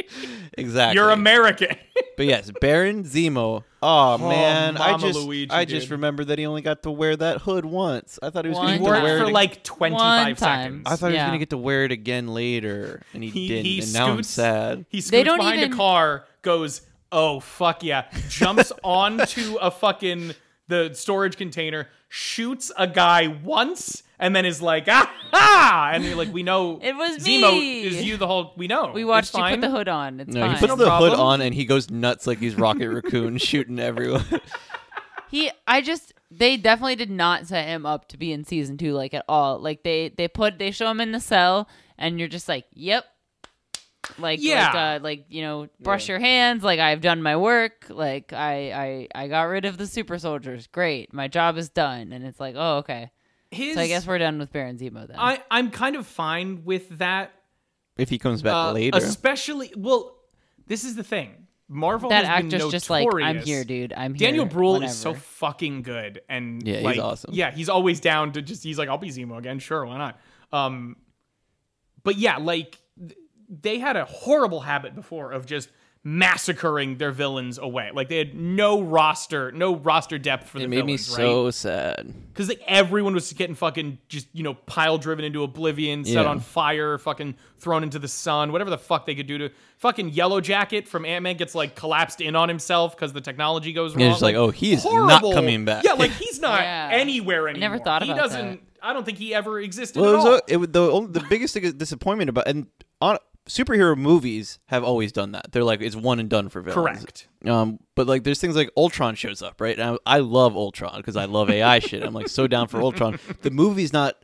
exactly. 0.57 0.95
You're 1.01 1.11
American. 1.11 1.77
But 2.17 2.27
yes, 2.27 2.51
Baron 2.61 3.05
Zemo. 3.05 3.65
Oh, 3.83 4.19
man, 4.19 4.77
I 4.77 4.91
Mama 4.91 5.07
just 5.07 5.19
Luigi, 5.21 5.51
I 5.51 5.65
just 5.65 5.85
dude. 5.87 5.93
remember 5.93 6.23
that 6.27 6.39
he 6.39 6.45
only 6.45 6.61
got 6.61 6.83
to 6.83 6.91
wear 6.91 7.17
that 7.17 7.41
hood 7.41 7.65
once. 7.65 8.19
I 8.23 8.29
thought 8.29 8.45
he 8.45 8.51
was 8.51 8.59
One 8.59 8.67
going 8.67 8.73
he 8.75 8.79
to 8.81 8.85
wore 8.85 8.95
get 8.95 9.05
it 9.07 9.19
for 9.21 9.25
it. 9.31 9.33
like 9.33 9.65
25 9.65 10.27
One 10.27 10.37
seconds. 10.37 10.83
I 10.85 10.97
thought 10.97 11.07
he 11.07 11.13
was 11.13 11.15
Yeah. 11.15 11.27
going 11.29 11.33
to 11.33 11.39
get 11.39 11.51
to 11.51 11.57
wear 11.57 11.85
it 11.87 11.93
again 11.93 12.29
later, 12.29 13.01
and 13.15 13.25
he, 13.25 13.31
He- 13.31 13.49
didn't. 13.49 13.65
he 13.65 13.81
and 13.81 13.93
now 13.95 14.07
I'm 14.09 14.15
scoots- 14.17 14.29
sad. 14.29 14.85
He 14.91 15.01
scoots 15.01 15.11
They 15.13 15.23
don't 15.23 15.39
behind 15.39 15.61
even- 15.63 15.73
a 15.73 15.77
car, 15.77 16.27
goes, 16.43 16.83
"Oh 17.11 17.41
fuck 17.41 17.83
yeah!" 17.83 18.05
Jumps 18.29 18.71
onto 18.85 19.57
a 19.57 19.71
fucking 19.71 20.35
the 20.69 20.91
storage 20.93 21.39
container, 21.39 21.89
shoots 22.11 22.71
a 22.77 22.87
guy 22.87 23.29
once, 23.29 24.03
and 24.21 24.37
then 24.37 24.45
is 24.47 24.63
like, 24.63 24.85
"Ah 24.89 25.13
ha!" 25.33 25.91
And 25.95 26.05
you're 26.05 26.15
like, 26.15 26.33
"We 26.33 26.43
know 26.45 26.79
It 26.81 26.95
was 26.95 27.19
Zemo 27.19 27.51
me. 27.53 27.83
is 27.83 28.03
you 28.05 28.17
the 28.17 28.27
whole. 28.29 28.53
We 28.57 28.69
know. 28.69 28.93
We 28.93 29.05
watched 29.05 29.31
It's 29.31 29.39
you 29.39 29.45
put 29.45 29.61
the 29.61 29.71
hood 29.71 29.89
on. 29.89 30.21
It's 30.21 30.33
No, 30.33 30.41
fine. 30.43 30.51
he 30.55 30.57
puts 30.61 30.69
No 30.71 30.77
the 30.77 30.91
hood 30.97 31.15
on 31.15 31.41
and 31.41 31.55
he 31.55 31.65
goes 31.65 31.91
nuts 31.91 32.27
like 32.29 32.39
he's 32.39 32.55
Rocket 32.55 32.89
Raccoon 32.95 33.39
shooting 33.39 33.79
everyone. 33.81 34.25
he 35.31 35.51
I 35.67 35.81
just 35.81 36.13
they 36.31 36.57
definitely 36.57 36.97
did 36.97 37.11
not 37.11 37.47
set 37.47 37.67
him 37.67 37.85
up 37.87 38.07
to 38.09 38.17
be 38.17 38.33
in 38.33 38.45
season 38.45 38.77
two 38.79 38.93
like 38.93 39.15
at 39.15 39.25
all. 39.29 39.59
Like 39.59 39.83
they 39.83 40.11
they 40.11 40.29
put 40.29 40.59
they 40.59 40.71
show 40.71 40.89
him 40.91 41.01
in 41.01 41.13
the 41.13 41.21
cell 41.21 41.69
and 41.99 42.19
you're 42.19 42.29
just 42.29 42.49
like, 42.49 42.67
Yep. 42.75 43.05
Like 44.19 44.41
Yeah. 44.43 44.67
like 44.67 44.75
uh 44.75 44.99
like, 45.05 45.25
you 45.29 45.43
know, 45.43 45.69
brush 45.81 46.09
your 46.09 46.19
hands, 46.19 46.63
like 46.65 46.81
I've 46.81 47.01
done 47.01 47.23
my 47.23 47.37
work, 47.37 47.87
like 47.89 48.33
I 48.33 49.07
I 49.15 49.25
I 49.25 49.29
got 49.29 49.43
rid 49.43 49.65
of 49.65 49.79
the 49.79 49.87
super 49.87 50.19
soldiers. 50.19 50.67
Great. 50.67 51.13
My 51.13 51.29
job 51.29 51.57
is 51.59 51.69
done. 51.69 52.13
And 52.13 52.25
it's 52.25 52.41
like, 52.41 52.55
oh 52.57 52.79
okay. 52.79 53.11
His, 53.51 53.75
So 53.75 53.81
I 53.81 53.89
guess 53.89 54.07
we're 54.07 54.19
done 54.19 54.39
with 54.39 54.53
Baron 54.53 54.79
Zemo 54.79 55.07
then. 55.07 55.17
I 55.19 55.43
I'm 55.51 55.71
kind 55.71 55.97
of 55.97 56.07
fine 56.07 56.65
with 56.65 56.89
that. 56.99 57.33
if 57.99 58.09
he 58.09 58.19
comes 58.19 58.43
back 58.43 58.55
uh, 58.55 58.73
later. 58.73 58.97
especially 58.99 59.73
well, 59.77 60.17
this 60.67 60.85
is 60.85 60.95
the 60.95 61.05
thing. 61.05 61.47
Marvel 61.73 62.11
that 62.11 62.25
has 62.25 62.43
been 62.43 62.55
actor's 62.55 62.71
just 62.73 62.91
like, 62.91 63.07
I'm 63.23 63.39
here, 63.39 63.63
dude. 63.63 63.93
I'm 63.93 64.15
here. 64.15 64.27
Daniel 64.27 64.45
Bruhl 64.45 64.73
whatever. 64.73 64.91
is 64.91 64.97
so 64.97 65.15
fucking 65.15 65.83
good, 65.83 66.21
and 66.29 66.67
Yeah, 66.67 66.81
he's 66.81 66.99
awesome. 66.99 67.31
Yeah, 67.33 67.53
he's 67.53 67.69
always 67.69 68.01
down 68.01 68.33
to 68.33 68.43
just. 68.43 68.65
He's 68.65 68.77
like, 68.77 68.89
I'll 68.89 68.99
be 68.99 69.11
Zemo 69.11 69.39
again, 69.39 69.61
sure, 69.61 69.87
why 69.87 69.97
not? 69.97 70.21
Um, 70.53 70.97
but 72.03 72.17
yeah, 72.17 72.39
like 72.39 72.81
th- 72.99 73.17
they 73.49 73.79
had 73.79 73.97
a 73.97 74.05
horrible 74.05 74.61
habit 74.61 74.97
before 74.97 75.31
of 75.31 75.47
just 75.47 75.71
massacring 76.03 76.97
their 76.97 77.13
villains 77.13 77.59
away. 77.59 77.91
Like 77.93 78.09
they 78.09 78.17
had 78.19 78.35
no 78.35 78.81
roster, 78.81 79.53
no 79.53 79.77
roster 79.77 80.19
depth 80.19 80.49
for 80.49 80.59
the 80.59 80.65
it 80.65 80.69
made 80.69 80.85
me 80.87 80.97
villains, 80.97 81.07
so 81.07 81.51
sad. 81.51 82.13
because 82.33 82.49
like 82.49 82.63
everyone 82.67 83.13
was 83.15 83.33
getting 83.35 83.55
fucking 83.55 83.99
just 84.09 84.27
you 84.33 84.43
know 84.43 84.55
pile 84.55 84.97
driven 84.99 85.25
into 85.25 85.43
oblivion, 85.43 86.05
set 86.05 86.15
Yeah. 86.25 86.31
on 86.31 86.41
fire, 86.41 86.97
fucking 86.99 87.35
thrown 87.59 87.83
into 87.83 87.99
the 87.99 88.09
sun, 88.09 88.51
whatever 88.53 88.71
the 88.71 88.79
fuck 88.79 89.05
they 89.07 89.15
could 89.15 89.27
do 89.27 89.37
to 89.39 89.51
fucking 89.79 90.11
Yellow 90.11 90.41
Jacket 90.41 90.89
from 90.89 91.05
Ant 91.05 91.23
Man 91.23 91.37
gets 91.37 91.55
like 91.55 91.75
collapsed 91.75 92.21
in 92.21 92.35
on 92.35 92.49
himself 92.49 92.97
because 92.97 93.13
the 93.13 93.21
technology 93.21 93.73
goes 93.73 93.95
wrong. 93.95 94.01
Yeah, 94.03 94.11
just 94.11 94.23
like, 94.23 94.37
oh, 94.37 94.51
he's 94.51 94.85
not 94.85 95.23
coming 95.23 95.65
back. 95.67 95.85
Yeah, 95.85 95.93
like 95.93 96.13
he's 96.13 96.41
not 96.41 96.61
Yeah. 96.63 96.89
anywhere 96.93 97.49
anymore. 97.49 97.69
never 97.71 97.79
thought 97.83 98.03
about 98.03 98.15
he 98.17 98.21
doesn't. 98.21 98.51
that. 98.53 98.61
I 98.83 98.95
don't 98.95 99.05
think 99.05 99.19
he 99.19 99.35
ever 99.35 99.61
existed 99.61 100.01
Well, 100.01 100.11
it 100.11 100.15
at 100.15 100.17
was 100.17 100.25
all. 100.27 100.35
a, 100.57 100.65
it 100.65 100.73
the 100.73 101.09
the 101.21 101.27
biggest 101.29 101.53
thing, 101.53 101.71
disappointment 101.77 102.31
about 102.31 102.49
and 102.49 102.67
on 103.03 103.19
superhero 103.49 103.97
movies 103.97 104.59
have 104.67 104.85
always 104.85 105.13
done 105.13 105.33
that. 105.33 105.53
They're 105.53 105.65
like 105.65 105.81
it's 105.81 105.97
one 105.97 106.21
and 106.21 106.29
done 106.29 106.49
for 106.49 106.61
villains. 106.61 106.75
Correct. 107.01 107.29
Um, 107.47 107.79
but 107.95 108.07
like 108.07 108.25
there's 108.25 108.41
things 108.41 108.57
like 108.57 108.71
Ultron 108.77 109.15
shows 109.15 109.43
up, 109.43 109.61
right? 109.61 109.79
And 109.79 109.99
I, 110.07 110.17
I 110.17 110.19
love 110.21 110.57
Ultron 110.57 110.97
because 110.99 111.17
I 111.17 111.25
love 111.25 111.51
AI 111.51 111.79
shit. 111.81 112.03
I'm 112.03 112.15
like 112.15 112.29
so 112.29 112.47
down 112.47 112.69
for 112.69 112.81
Ultron. 112.81 113.19
The 113.43 113.51
movie's 113.51 113.93
not 113.93 114.17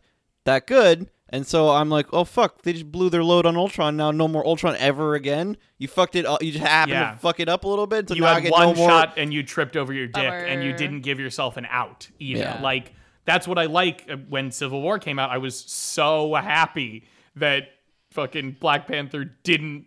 that 0.45 0.67
good, 0.67 1.11
and 1.29 1.45
so 1.47 1.71
I'm 1.71 1.89
like, 1.91 2.07
oh 2.13 2.25
fuck, 2.25 2.63
they 2.63 2.73
just 2.73 2.91
blew 2.93 3.11
their 3.11 3.25
load 3.25 3.47
on 3.47 3.57
Ultron. 3.57 3.97
Now 3.97 4.11
no 4.13 4.29
more 4.29 4.47
Ultron 4.47 4.77
ever 4.77 5.15
again. 5.15 5.57
You 5.79 5.89
fucked 5.89 6.15
it. 6.15 6.25
up. 6.27 6.43
You 6.43 6.53
just 6.53 6.65
happened 6.65 6.93
Yeah. 6.93 7.13
to 7.13 7.19
fuck 7.19 7.41
it 7.41 7.49
up 7.49 7.65
a 7.65 7.69
little 7.69 7.87
bit. 7.87 8.09
So 8.09 8.15
you 8.15 8.21
now 8.21 8.29
I 8.29 8.35
had 8.35 8.43
get 8.45 8.53
one 8.53 8.69
no 8.69 8.75
more. 8.75 8.89
shot 8.89 9.15
and 9.17 9.33
you 9.35 9.43
tripped 9.43 9.77
over 9.77 9.93
your 9.93 10.07
dick 10.07 10.23
and 10.25 10.63
you 10.63 10.73
didn't 10.73 11.01
give 11.01 11.19
yourself 11.19 11.57
an 11.57 11.67
out 11.69 12.09
either. 12.19 12.41
Yeah. 12.41 12.61
Like 12.63 12.93
that's 13.25 13.49
what 13.49 13.59
I 13.59 13.65
like 13.65 14.07
uh, 14.09 14.17
when 14.29 14.53
Civil 14.53 14.81
War 14.83 15.01
came 15.01 15.19
out. 15.19 15.31
I 15.31 15.39
was 15.39 15.59
so 15.59 16.33
happy 16.35 17.09
that 17.35 17.65
fucking 18.17 18.57
Black 18.59 18.89
Panther 18.89 19.25
didn't 19.45 19.87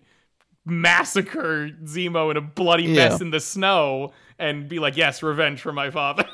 massacre 0.65 1.69
Zemo 1.84 2.32
in 2.32 2.38
a 2.38 2.41
bloody 2.41 2.88
mess 2.88 3.19
Yeah. 3.19 3.25
in 3.25 3.32
the 3.32 3.39
snow 3.39 4.13
and 4.38 4.69
be 4.69 4.80
like, 4.80 4.95
"Yes, 4.95 5.21
revenge 5.21 5.59
for 5.61 5.73
my 5.73 5.89
father." 5.89 6.25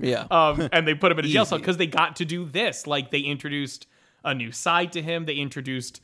Yeah. 0.00 0.26
um, 0.30 0.68
and 0.72 0.86
they 0.88 0.94
put 0.94 1.12
him 1.12 1.18
in 1.18 1.24
a 1.24 1.28
jail 1.28 1.44
cell 1.44 1.58
because 1.58 1.76
they 1.76 1.86
got 1.86 2.16
to 2.16 2.24
do 2.24 2.44
this. 2.44 2.86
Like 2.86 3.10
they 3.10 3.20
introduced 3.20 3.86
a 4.24 4.34
new 4.34 4.50
side 4.50 4.92
to 4.92 5.02
him. 5.02 5.26
They 5.26 5.36
introduced 5.36 6.00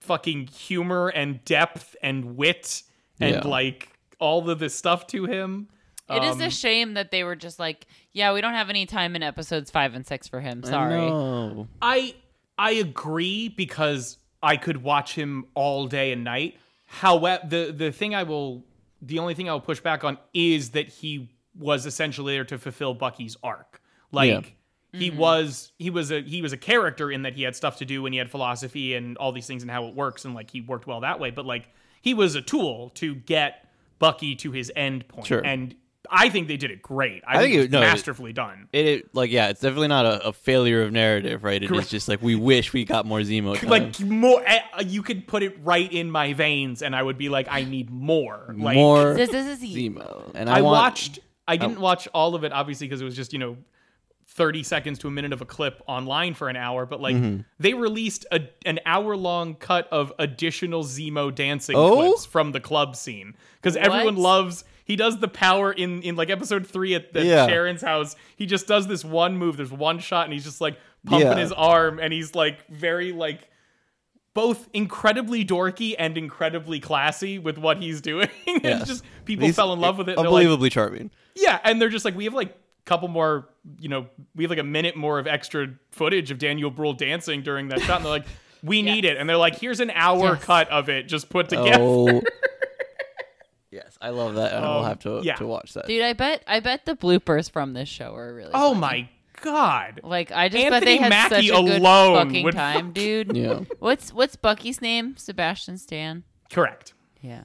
fucking 0.00 0.48
humor 0.48 1.08
and 1.08 1.44
depth 1.44 1.96
and 2.02 2.36
wit 2.36 2.82
and 3.20 3.36
Yeah. 3.36 3.46
like 3.46 3.88
all 4.18 4.48
of 4.50 4.58
this 4.58 4.74
stuff 4.74 5.06
to 5.08 5.24
him. 5.24 5.68
It 6.10 6.22
is 6.24 6.36
Um, 6.36 6.42
a 6.42 6.50
shame 6.50 6.94
that 6.94 7.10
they 7.10 7.22
were 7.22 7.36
just 7.36 7.58
like, 7.58 7.86
yeah, 8.12 8.32
we 8.32 8.40
don't 8.40 8.54
have 8.54 8.70
any 8.70 8.86
time 8.86 9.14
in 9.14 9.22
episodes 9.22 9.70
five 9.70 9.94
and 9.94 10.06
six 10.06 10.26
for 10.26 10.40
him. 10.40 10.62
Sorry. 10.62 10.96
know. 10.96 11.68
I 11.82 12.14
I 12.58 12.72
agree 12.72 13.48
because 13.48 14.18
I 14.42 14.56
could 14.56 14.82
watch 14.82 15.14
him 15.14 15.46
all 15.54 15.86
day 15.86 16.12
and 16.12 16.24
night. 16.24 16.58
However, 16.86 17.40
the 17.46 17.74
the 17.76 17.92
thing 17.92 18.14
I 18.14 18.22
will 18.22 18.64
the 19.00 19.18
only 19.18 19.34
thing 19.34 19.48
I 19.48 19.52
will 19.52 19.60
push 19.60 19.80
back 19.80 20.04
on 20.04 20.18
is 20.34 20.70
that 20.70 20.88
he 20.88 21.30
was 21.56 21.86
essentially 21.86 22.34
there 22.34 22.44
to 22.44 22.58
fulfill 22.58 22.94
Bucky's 22.94 23.36
arc. 23.42 23.80
Like 24.12 24.54
Yeah. 24.92 24.98
he 25.00 25.10
mm-hmm. 25.10 25.18
was 25.18 25.72
he 25.78 25.90
was 25.90 26.10
a 26.10 26.22
he 26.22 26.42
was 26.42 26.52
a 26.52 26.56
character 26.56 27.10
in 27.10 27.22
that 27.22 27.34
he 27.34 27.42
had 27.42 27.54
stuff 27.56 27.76
to 27.78 27.84
do 27.84 28.06
and 28.06 28.14
he 28.14 28.18
had 28.18 28.30
philosophy 28.30 28.94
and 28.94 29.16
all 29.18 29.32
these 29.32 29.46
things 29.46 29.62
and 29.62 29.70
how 29.70 29.86
it 29.86 29.94
works 29.94 30.24
and 30.24 30.34
like 30.34 30.50
he 30.50 30.60
worked 30.60 30.86
well 30.86 31.00
that 31.00 31.20
way. 31.20 31.30
But 31.30 31.46
like 31.46 31.68
he 32.00 32.14
was 32.14 32.34
a 32.34 32.42
tool 32.42 32.90
to 32.90 33.14
get 33.14 33.66
Bucky 33.98 34.34
to 34.36 34.52
his 34.52 34.70
end 34.76 35.08
point. 35.08 35.26
Sure. 35.26 35.44
And 35.44 35.74
I 36.10 36.28
think 36.28 36.48
they 36.48 36.56
did 36.56 36.70
it 36.70 36.82
great. 36.82 37.22
I, 37.26 37.36
I 37.36 37.38
think, 37.38 37.42
think 37.44 37.52
it 37.54 37.56
it- 37.56 37.60
was 37.62 37.70
no, 37.70 37.78
it- 37.78 37.82
masterfully 37.82 38.32
done. 38.32 38.68
It, 38.72 38.86
it 38.86 39.14
like 39.14 39.30
yeah, 39.30 39.48
it's 39.48 39.60
definitely 39.60 39.88
not 39.88 40.06
a, 40.06 40.28
a 40.28 40.32
failure 40.32 40.82
of 40.82 40.92
narrative, 40.92 41.44
right? 41.44 41.56
It 41.62 41.64
is 41.64 41.70
Correct. 41.70 41.88
just 41.90 42.08
like 42.08 42.22
we 42.22 42.34
wish 42.34 42.72
we 42.72 42.84
got 42.84 43.06
more 43.06 43.20
Zemo 43.20 43.58
time. 43.58 43.68
like 43.70 44.00
more 44.00 44.42
eh, 44.46 44.60
you 44.86 45.02
could 45.02 45.26
put 45.26 45.42
it 45.42 45.58
right 45.62 45.90
in 45.92 46.10
my 46.10 46.32
veins 46.32 46.82
and 46.82 46.94
i 46.96 47.02
would 47.02 47.18
be 47.18 47.28
like 47.28 47.46
i 47.50 47.64
need 47.64 47.90
more 47.90 48.54
like 48.58 48.74
more 48.74 49.14
This, 49.14 49.30
this 49.30 49.60
is 49.60 49.68
Zemo. 49.68 50.30
And 50.34 50.48
I, 50.48 50.58
i 50.58 50.60
want, 50.60 50.72
watched 50.82 51.18
i 51.46 51.56
didn't 51.56 51.80
watch 51.80 52.06
all 52.14 52.34
of 52.34 52.44
it 52.44 52.52
obviously 52.52 52.86
because 52.86 53.00
it 53.00 53.04
was 53.04 53.16
just 53.16 53.32
you 53.32 53.38
know 53.38 53.56
30 54.30 54.62
seconds 54.62 54.98
to 55.00 55.08
a 55.08 55.10
minute 55.10 55.32
of 55.32 55.40
a 55.40 55.46
clip 55.46 55.82
online 55.86 56.34
for 56.34 56.48
an 56.48 56.56
hour, 56.56 56.84
but 56.86 57.00
like 57.00 57.16
Mm-hmm. 57.16 57.40
they 57.58 57.72
released 57.74 58.26
a, 58.30 58.40
an 58.66 58.78
hour 58.86 59.16
long 59.16 59.54
cut 59.54 59.88
of 59.90 60.12
additional 60.18 60.84
Zemo 60.84 61.34
dancing 61.34 61.74
Oh? 61.76 61.94
clips 61.96 62.26
from 62.26 62.52
the 62.52 62.60
club 62.60 62.94
scene 62.94 63.34
because 63.56 63.74
everyone 63.76 64.16
loves. 64.16 64.64
He 64.88 64.96
does 64.96 65.18
the 65.20 65.28
power 65.28 65.70
in 65.70 66.02
in 66.02 66.16
like 66.16 66.30
episode 66.30 66.66
three 66.66 66.94
at 66.96 67.12
the 67.12 67.24
Yeah. 67.24 67.46
Sharon's 67.46 67.82
house. 67.82 68.16
He 68.36 68.46
just 68.46 68.66
does 68.66 68.88
this 68.88 69.04
one 69.04 69.36
move. 69.36 69.56
There's 69.56 69.70
one 69.70 70.00
shot, 70.00 70.24
and 70.24 70.32
he's 70.32 70.42
just 70.44 70.60
like 70.60 70.76
pumping 71.06 71.28
Yeah. 71.28 71.36
his 71.36 71.52
arm, 71.52 72.00
and 72.00 72.12
he's 72.12 72.34
like 72.34 72.66
very 72.68 73.12
like 73.12 73.48
both 74.34 74.68
incredibly 74.72 75.44
dorky 75.44 75.94
and 75.98 76.16
incredibly 76.16 76.80
classy 76.80 77.38
with 77.38 77.58
what 77.58 77.76
he's 77.78 78.00
doing. 78.00 78.28
and 78.46 78.64
Yes. 78.64 78.88
just 78.88 79.04
people 79.24 79.46
He's 79.46 79.56
fell 79.56 79.72
in 79.72 79.80
love 79.80 79.98
with 79.98 80.08
it. 80.08 80.12
and 80.16 80.24
they're 80.24 80.30
like, 80.30 80.40
Unbelievably 80.42 80.70
charming. 80.70 81.10
yeah, 81.34 81.58
and 81.64 81.80
they're 81.82 81.88
just 81.88 82.04
like, 82.04 82.16
we 82.16 82.24
have 82.24 82.34
like 82.34 82.50
a 82.50 82.84
couple 82.84 83.08
more, 83.08 83.48
you 83.80 83.88
know, 83.88 84.06
we 84.36 84.44
have 84.44 84.50
like 84.50 84.58
a 84.58 84.64
minute 84.64 84.96
more 84.96 85.18
of 85.18 85.26
extra 85.26 85.68
footage 85.90 86.30
of 86.30 86.38
Daniel 86.38 86.70
Bruhl 86.70 86.92
dancing 86.94 87.42
during 87.42 87.68
that 87.68 87.80
shot. 87.80 87.96
And 87.96 88.04
they're 88.04 88.12
like, 88.12 88.26
we 88.62 88.80
need 88.90 89.04
it. 89.04 89.16
And 89.18 89.28
they're 89.28 89.36
like, 89.36 89.58
here's 89.58 89.80
an 89.80 89.90
hour 89.90 90.34
Yes. 90.34 90.44
cut 90.44 90.68
of 90.70 90.88
it 90.88 91.08
just 91.08 91.28
put 91.28 91.52
oh. 91.52 91.64
together. 91.64 91.82
Oh. 91.84 92.22
yes, 93.84 93.96
I 94.00 94.10
love 94.10 94.34
that, 94.36 94.52
and 94.52 94.64
I 94.64 94.68
will 94.68 94.78
Um, 94.80 94.84
have 94.86 94.98
to 95.00 95.20
yeah. 95.24 95.36
to 95.36 95.46
watch 95.46 95.72
that. 95.74 95.86
Dude, 95.86 96.02
I 96.02 96.12
bet 96.12 96.42
I 96.46 96.60
bet 96.60 96.84
the 96.86 96.94
bloopers 96.96 97.50
from 97.50 97.72
this 97.72 97.88
show 97.88 98.14
are 98.14 98.34
really 98.34 98.50
Oh 98.54 98.70
funny. 98.74 98.80
my 98.80 99.08
God. 99.40 100.00
Like 100.02 100.32
I 100.32 100.48
just 100.48 100.68
bet 100.68 100.84
they 100.84 100.96
had 100.96 101.10
Mackie 101.10 101.48
such 101.48 101.58
a 101.58 101.62
good 101.62 101.82
fucking 101.82 102.44
would 102.44 102.54
time, 102.54 102.92
dude. 102.92 103.36
Yeah. 103.36 103.60
What's 103.78 104.12
what's 104.12 104.36
Bucky's 104.36 104.80
name? 104.82 105.16
Sebastian 105.16 105.78
Stan. 105.78 106.24
Correct. 106.52 106.94
Yeah. 107.20 107.44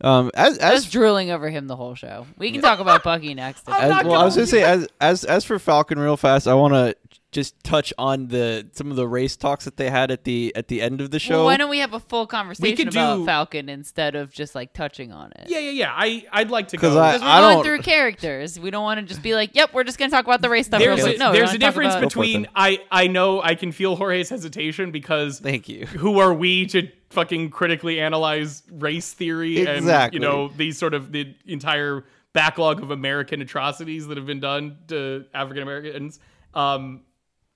Um, 0.00 0.30
as 0.34 0.58
I 0.58 0.72
was 0.74 0.84
as 0.84 0.90
drooling 0.90 1.30
over 1.30 1.48
him 1.48 1.68
the 1.68 1.76
whole 1.76 1.94
show. 1.94 2.26
We 2.36 2.52
can 2.52 2.60
talk 2.60 2.80
about 2.80 3.02
Bucky 3.02 3.32
next. 3.32 3.66
if- 3.66 3.74
As, 3.74 3.88
not 3.90 4.04
well, 4.04 4.20
I 4.20 4.24
was 4.24 4.34
gonna- 4.36 4.46
gonna 4.46 4.46
say 4.46 4.62
as 4.62 4.88
as 5.00 5.24
as 5.24 5.44
for 5.44 5.58
Falcon, 5.58 5.98
real 5.98 6.16
fast, 6.18 6.46
I 6.46 6.52
want 6.54 6.74
to 6.74 6.94
just 7.36 7.62
touch 7.62 7.92
on 7.98 8.28
the 8.28 8.66
some 8.72 8.90
of 8.90 8.96
the 8.96 9.06
race 9.06 9.36
talks 9.36 9.66
that 9.66 9.76
they 9.76 9.90
had 9.90 10.10
at 10.10 10.24
the 10.24 10.52
at 10.56 10.68
the 10.68 10.80
end 10.82 11.00
of 11.00 11.10
the 11.10 11.18
show. 11.18 11.36
Well, 11.36 11.44
why 11.44 11.56
don't 11.58 11.68
we 11.70 11.78
have 11.80 11.92
a 11.92 12.00
full 12.00 12.26
conversation 12.26 12.76
could 12.76 12.88
about 12.88 13.18
do- 13.18 13.26
Falcon 13.26 13.68
instead 13.68 14.16
of 14.16 14.32
just 14.32 14.54
like 14.54 14.72
touching 14.72 15.12
on 15.12 15.32
it? 15.36 15.48
Yeah, 15.48 15.58
yeah, 15.58 15.70
yeah. 15.70 15.92
I, 15.94 16.24
I'd 16.32 16.50
like 16.50 16.68
to 16.68 16.78
go. 16.78 16.98
I- 16.98 17.12
Because 17.18 17.20
we're 17.22 17.40
going 17.40 17.54
don't- 17.56 17.64
through 17.64 17.78
characters. 17.82 18.58
We 18.58 18.70
don't 18.70 18.82
want 18.82 18.98
to 19.00 19.06
just 19.06 19.22
be 19.22 19.34
like, 19.34 19.54
"Yep, 19.54 19.74
we're 19.74 19.84
just 19.84 19.98
going 19.98 20.10
to 20.10 20.16
talk 20.16 20.24
about 20.24 20.40
the 20.42 20.48
race 20.50 20.66
stuff." 20.66 20.80
there's 20.80 21.04
real 21.04 21.14
a, 21.14 21.18
no, 21.18 21.32
there's 21.32 21.52
a 21.52 21.58
difference 21.58 21.94
about- 21.94 22.02
Go 22.04 22.08
for 22.10 22.22
it 22.24 22.26
between. 22.26 22.48
I 22.56 22.80
I 22.90 23.06
know 23.06 23.42
I 23.42 23.54
can 23.54 23.70
feel 23.70 23.94
Jorge's 23.96 24.30
hesitation 24.30 24.90
because 24.90 25.38
Thank 25.38 25.68
you. 25.68 25.86
who 25.86 26.18
are 26.18 26.32
we 26.34 26.66
to 26.66 26.88
fucking 27.10 27.50
critically 27.50 28.00
analyze 28.00 28.62
race 28.72 29.12
theory 29.12 29.58
Exactly. 29.58 29.92
and 29.92 30.12
you 30.14 30.20
know 30.20 30.48
these 30.56 30.76
sort 30.78 30.94
of 30.94 31.12
the 31.12 31.34
entire 31.46 32.04
backlog 32.32 32.82
of 32.82 32.90
American 32.90 33.40
atrocities 33.40 34.06
that 34.08 34.16
have 34.16 34.26
been 34.26 34.40
done 34.40 34.76
to 34.88 35.24
African 35.32 35.62
Americans. 35.62 36.18
Um, 36.52 37.02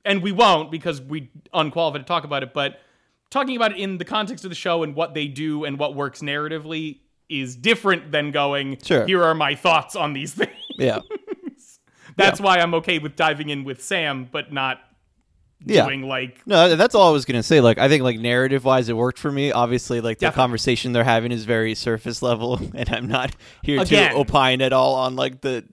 and 0.05 0.23
we 0.23 0.33
won't 0.33 0.71
because 0.71 1.01
we 1.01 1.31
unqualified 1.53 2.03
to 2.03 2.07
talk 2.07 2.25
about 2.25 2.43
it. 2.43 2.53
But 2.55 2.81
talking 3.31 3.57
about 3.57 3.73
it 3.73 3.79
in 3.79 3.99
the 3.99 4.05
context 4.05 4.45
of 4.45 4.51
the 4.51 4.55
show 4.57 4.83
and 4.83 4.95
what 4.95 5.15
they 5.15 5.27
do 5.27 5.65
and 5.65 5.79
what 5.79 5.95
works 5.95 6.21
narratively 6.21 7.01
is 7.29 7.57
different 7.57 8.11
than 8.11 8.31
going. 8.33 8.79
Sure. 8.83 9.07
Here 9.07 9.23
are 9.23 9.35
my 9.35 9.55
thoughts 9.55 9.97
on 9.97 10.13
these 10.13 10.35
things. 10.35 10.51
Yeah, 10.79 11.01
That's 12.17 12.41
why 12.41 12.59
I'm 12.59 12.75
okay 12.75 12.99
with 12.99 13.17
diving 13.17 13.51
in 13.51 13.65
with 13.65 13.83
Sam, 13.83 14.29
but 14.31 14.53
not 14.53 14.81
yeah. 15.65 15.85
doing 15.85 16.03
like 16.03 16.47
No, 16.47 16.75
that's 16.77 16.95
all 16.95 17.09
I 17.09 17.13
was 17.13 17.25
gonna 17.25 17.43
say. 17.43 17.61
Like, 17.61 17.79
I 17.79 17.89
think 17.89 18.03
like 18.03 18.19
narrative 18.19 18.65
wise, 18.65 18.89
it 18.89 18.97
worked 18.97 19.19
for 19.19 19.31
me. 19.31 19.53
Obviously, 19.53 20.01
like 20.01 20.19
the 20.19 20.27
Definitely. 20.27 20.43
conversation 20.43 20.93
they're 20.93 21.05
having 21.05 21.33
is 21.33 21.45
very 21.45 21.75
surface 21.75 22.23
level, 22.23 22.61
and 22.75 22.89
I'm 22.91 23.07
not 23.07 23.35
here 23.63 23.81
Again. 23.81 24.13
to 24.13 24.19
opine 24.19 24.63
at 24.63 24.73
all 24.73 24.95
on 24.95 25.17
like 25.17 25.41
the 25.41 25.65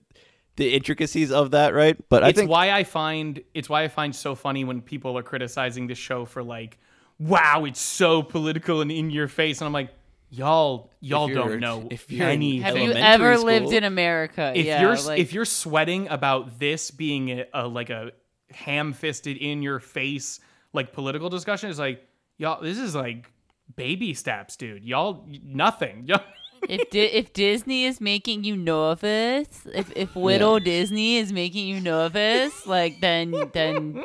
the 0.58 0.74
intricacies 0.74 1.30
of 1.30 1.52
that, 1.52 1.72
right? 1.72 1.96
But 2.08 2.22
I 2.22 2.26
think 2.26 2.30
it's 2.30 2.38
think 2.40 2.50
why 2.50 2.72
I 2.72 2.84
find 2.84 3.40
it's 3.54 3.68
why 3.68 3.84
I 3.84 3.88
find 3.88 4.14
so 4.14 4.34
funny 4.34 4.64
when 4.64 4.82
people 4.82 5.16
are 5.16 5.22
criticizing 5.22 5.86
the 5.86 5.94
show 5.94 6.24
for 6.24 6.42
like, 6.42 6.78
wow, 7.18 7.64
it's 7.64 7.80
so 7.80 8.22
political 8.22 8.80
and 8.80 8.90
in 8.90 9.10
your 9.10 9.28
face, 9.28 9.60
and 9.60 9.66
I'm 9.66 9.72
like, 9.72 9.90
y'all, 10.30 10.90
y'all 11.00 11.28
don't 11.28 11.60
know 11.60 11.86
if 11.92 12.10
you're 12.10 12.26
in 12.26 12.32
anything. 12.34 12.62
Have 12.62 12.76
you 12.76 12.92
ever 12.92 13.36
school. 13.36 13.46
lived 13.46 13.72
in 13.72 13.84
America? 13.84 14.52
if 14.54 14.66
yeah, 14.66 14.82
you're 14.82 14.96
like, 14.96 15.20
if 15.20 15.32
you're 15.32 15.44
sweating 15.44 16.08
about 16.08 16.58
this 16.58 16.90
being 16.90 17.30
a, 17.30 17.46
a 17.54 17.68
like 17.68 17.90
a 17.90 18.10
ham-fisted 18.50 19.36
in 19.36 19.62
your 19.62 19.78
face 19.78 20.40
like 20.72 20.92
political 20.92 21.30
discussion, 21.30 21.70
it's 21.70 21.78
like 21.78 22.04
y'all, 22.36 22.60
this 22.60 22.78
is 22.78 22.96
like 22.96 23.30
baby 23.76 24.12
steps, 24.12 24.56
dude. 24.56 24.84
Y'all, 24.84 25.24
nothing. 25.44 26.02
Y'all- 26.06 26.24
if 26.68 26.90
Di- 26.90 27.00
if 27.00 27.32
Disney 27.32 27.84
is 27.84 28.00
making 28.00 28.44
you 28.44 28.56
nervous, 28.56 29.66
if 29.72 29.92
if 29.96 30.14
Widow 30.14 30.58
Disney 30.58 31.16
is 31.16 31.32
making 31.32 31.68
you 31.68 31.80
nervous, 31.80 32.66
like 32.66 33.00
then 33.00 33.50
then 33.52 34.02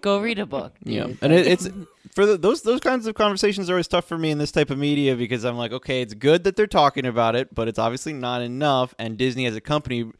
go 0.00 0.20
read 0.20 0.38
a 0.38 0.46
book. 0.46 0.74
Yeah, 0.84 1.08
and 1.22 1.32
it, 1.32 1.46
it's 1.46 1.68
for 2.12 2.26
the, 2.26 2.36
those 2.36 2.62
those 2.62 2.80
kinds 2.80 3.06
of 3.06 3.14
conversations 3.14 3.70
are 3.70 3.74
always 3.74 3.88
tough 3.88 4.06
for 4.06 4.18
me 4.18 4.30
in 4.30 4.38
this 4.38 4.52
type 4.52 4.70
of 4.70 4.78
media 4.78 5.16
because 5.16 5.44
I'm 5.44 5.56
like, 5.56 5.72
okay, 5.72 6.02
it's 6.02 6.14
good 6.14 6.44
that 6.44 6.56
they're 6.56 6.66
talking 6.66 7.06
about 7.06 7.36
it, 7.36 7.54
but 7.54 7.68
it's 7.68 7.78
obviously 7.78 8.12
not 8.12 8.42
enough. 8.42 8.94
And 8.98 9.16
Disney 9.16 9.46
as 9.46 9.56
a 9.56 9.60
company 9.60 10.10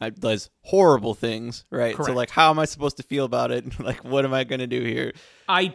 uh, 0.00 0.10
does 0.10 0.50
horrible 0.62 1.14
things, 1.14 1.64
right? 1.70 1.96
So 1.96 2.12
like, 2.12 2.30
how 2.30 2.50
am 2.50 2.58
I 2.58 2.64
supposed 2.64 2.96
to 2.98 3.02
feel 3.02 3.24
about 3.24 3.50
it? 3.50 3.78
like, 3.80 4.04
what 4.04 4.24
am 4.24 4.34
I 4.34 4.44
going 4.44 4.60
to 4.60 4.66
do 4.66 4.82
here? 4.82 5.12
I 5.48 5.74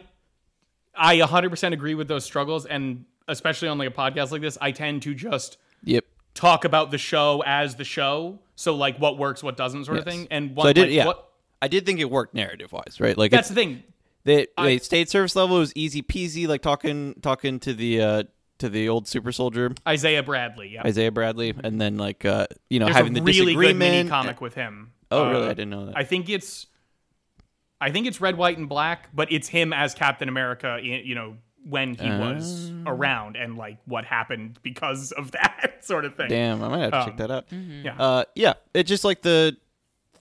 I 0.94 1.18
100% 1.18 1.72
agree 1.72 1.94
with 1.94 2.08
those 2.08 2.24
struggles 2.24 2.66
and 2.66 3.04
especially 3.28 3.68
on 3.68 3.78
like 3.78 3.88
a 3.88 3.92
podcast 3.92 4.32
like 4.32 4.40
this, 4.40 4.58
I 4.60 4.72
tend 4.72 5.02
to 5.02 5.14
just 5.14 5.58
Yep. 5.84 6.04
talk 6.34 6.64
about 6.64 6.90
the 6.90 6.98
show 6.98 7.42
as 7.46 7.76
the 7.76 7.84
show. 7.84 8.40
So 8.56 8.74
like 8.74 8.98
what 8.98 9.18
works, 9.18 9.42
what 9.42 9.56
doesn't 9.56 9.84
sort 9.84 9.98
of 9.98 10.04
thing. 10.04 10.26
And 10.30 10.56
So 10.60 10.66
I 10.68 10.72
did, 10.72 10.82
like, 10.82 10.90
yeah. 10.90 11.06
what 11.06 11.28
I 11.62 11.68
did 11.68 11.86
think 11.86 12.00
it 12.00 12.10
worked 12.10 12.34
narrative 12.34 12.72
wise, 12.72 12.98
right? 13.00 13.16
Like 13.16 13.30
that's 13.30 13.48
the 13.48 13.54
thing. 13.54 13.82
they 14.24 14.46
I- 14.56 14.64
they 14.64 14.78
stayed 14.78 15.08
surface 15.08 15.36
level. 15.36 15.58
Was 15.58 15.72
easy 15.76 16.02
peasy, 16.02 16.48
like 16.48 16.62
talking 16.62 17.14
talking 17.22 17.60
to 17.60 17.72
the 17.74 18.00
uh 18.00 18.22
to 18.58 18.68
the 18.68 18.88
old 18.88 19.06
super 19.06 19.30
soldier 19.30 19.72
Isaiah 19.86 20.22
Bradley, 20.24 20.70
yeah. 20.70 20.82
Isaiah 20.84 21.12
Bradley, 21.12 21.54
and 21.62 21.80
then 21.80 21.96
like 21.96 22.24
uh 22.24 22.46
you 22.68 22.80
know 22.80 22.86
There's 22.86 22.96
having 22.96 23.12
the 23.12 23.22
really 23.22 23.54
good 23.54 23.76
mini 23.76 24.02
disagreement. 24.02 24.10
comic 24.10 24.40
with 24.40 24.54
him. 24.54 24.92
Oh, 25.12 25.24
Uh, 25.26 25.30
really? 25.30 25.44
I 25.46 25.48
didn't 25.50 25.70
know 25.70 25.86
that. 25.86 25.96
I 25.96 26.02
think 26.04 26.28
it's 26.28 26.66
I 27.80 27.90
think 27.92 28.06
it's 28.08 28.20
red, 28.20 28.36
white, 28.36 28.58
and 28.58 28.68
black, 28.68 29.08
but 29.14 29.30
it's 29.30 29.46
him 29.48 29.72
as 29.72 29.94
Captain 29.94 30.28
America. 30.28 30.80
You 30.82 31.14
know 31.14 31.36
when 31.64 31.94
he 31.94 32.08
was 32.08 32.70
Oh. 32.70 32.90
around 32.92 33.36
and 33.36 33.56
like 33.56 33.78
what 33.86 34.04
happened 34.04 34.58
because 34.62 35.12
of 35.12 35.30
that 35.32 35.78
sort 35.82 36.04
of 36.04 36.14
thing. 36.16 36.28
Damn, 36.28 36.62
I 36.62 36.68
might 36.68 36.80
have 36.80 36.90
to 36.92 36.98
check 37.04 37.08
Um, 37.12 37.16
that 37.16 37.30
out. 37.30 37.44
Yeah. 37.52 37.96
Uh, 37.98 38.24
yeah, 38.34 38.54
it 38.74 38.84
just 38.84 39.04
like 39.04 39.22
the 39.22 39.56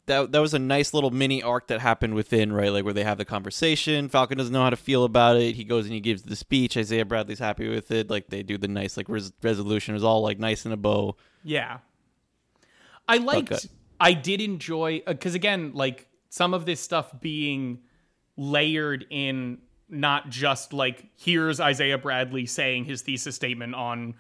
that 0.08 0.32
that 0.32 0.40
was 0.40 0.54
a 0.54 0.60
nice 0.60 0.94
little 0.94 1.12
mini 1.12 1.44
arc 1.44 1.68
that 1.68 1.82
happened 1.82 2.14
within, 2.14 2.54
right? 2.54 2.72
Like 2.72 2.86
where 2.86 2.94
they 2.94 3.04
have 3.04 3.18
the 3.18 3.26
conversation. 3.26 4.08
Falcon 4.08 4.38
doesn't 4.38 4.54
know 4.54 4.64
how 4.64 4.70
to 4.70 4.78
feel 4.78 5.04
about 5.04 5.36
it. 5.38 5.56
He 5.56 5.64
goes 5.66 5.84
and 5.86 5.94
he 5.94 6.00
gives 6.00 6.22
the 6.24 6.36
speech. 6.38 6.78
Isaiah 6.78 7.04
Bradley's 7.06 7.40
happy 7.40 7.68
with 7.68 7.92
it. 7.92 8.10
Like 8.10 8.28
they 8.30 8.42
do 8.42 8.58
the 8.58 8.70
nice 8.70 8.96
like 8.96 9.10
res- 9.10 9.34
resolution. 9.42 9.94
It 9.94 9.98
was 9.98 10.04
all 10.06 10.22
like 10.22 10.40
nice 10.40 10.66
in 10.66 10.72
a 10.72 10.78
bow. 10.78 11.18
Yeah. 11.44 11.80
I 13.08 13.18
liked 13.18 13.50
good. 13.50 13.60
I 14.00 14.14
did 14.14 14.42
enjoy 14.42 15.02
because 15.06 15.36
again, 15.36 15.72
like 15.74 16.08
some 16.30 16.54
of 16.54 16.66
this 16.66 16.80
stuff 16.80 17.12
being 17.20 17.80
layered 18.38 19.06
in 19.10 19.58
not 19.90 20.30
just 20.30 20.74
like 20.74 21.06
here's 21.16 21.60
Isaiah 21.60 21.98
Bradley 21.98 22.46
saying 22.46 22.86
his 22.86 23.02
thesis 23.02 23.36
statement 23.36 23.76
on 23.76 24.16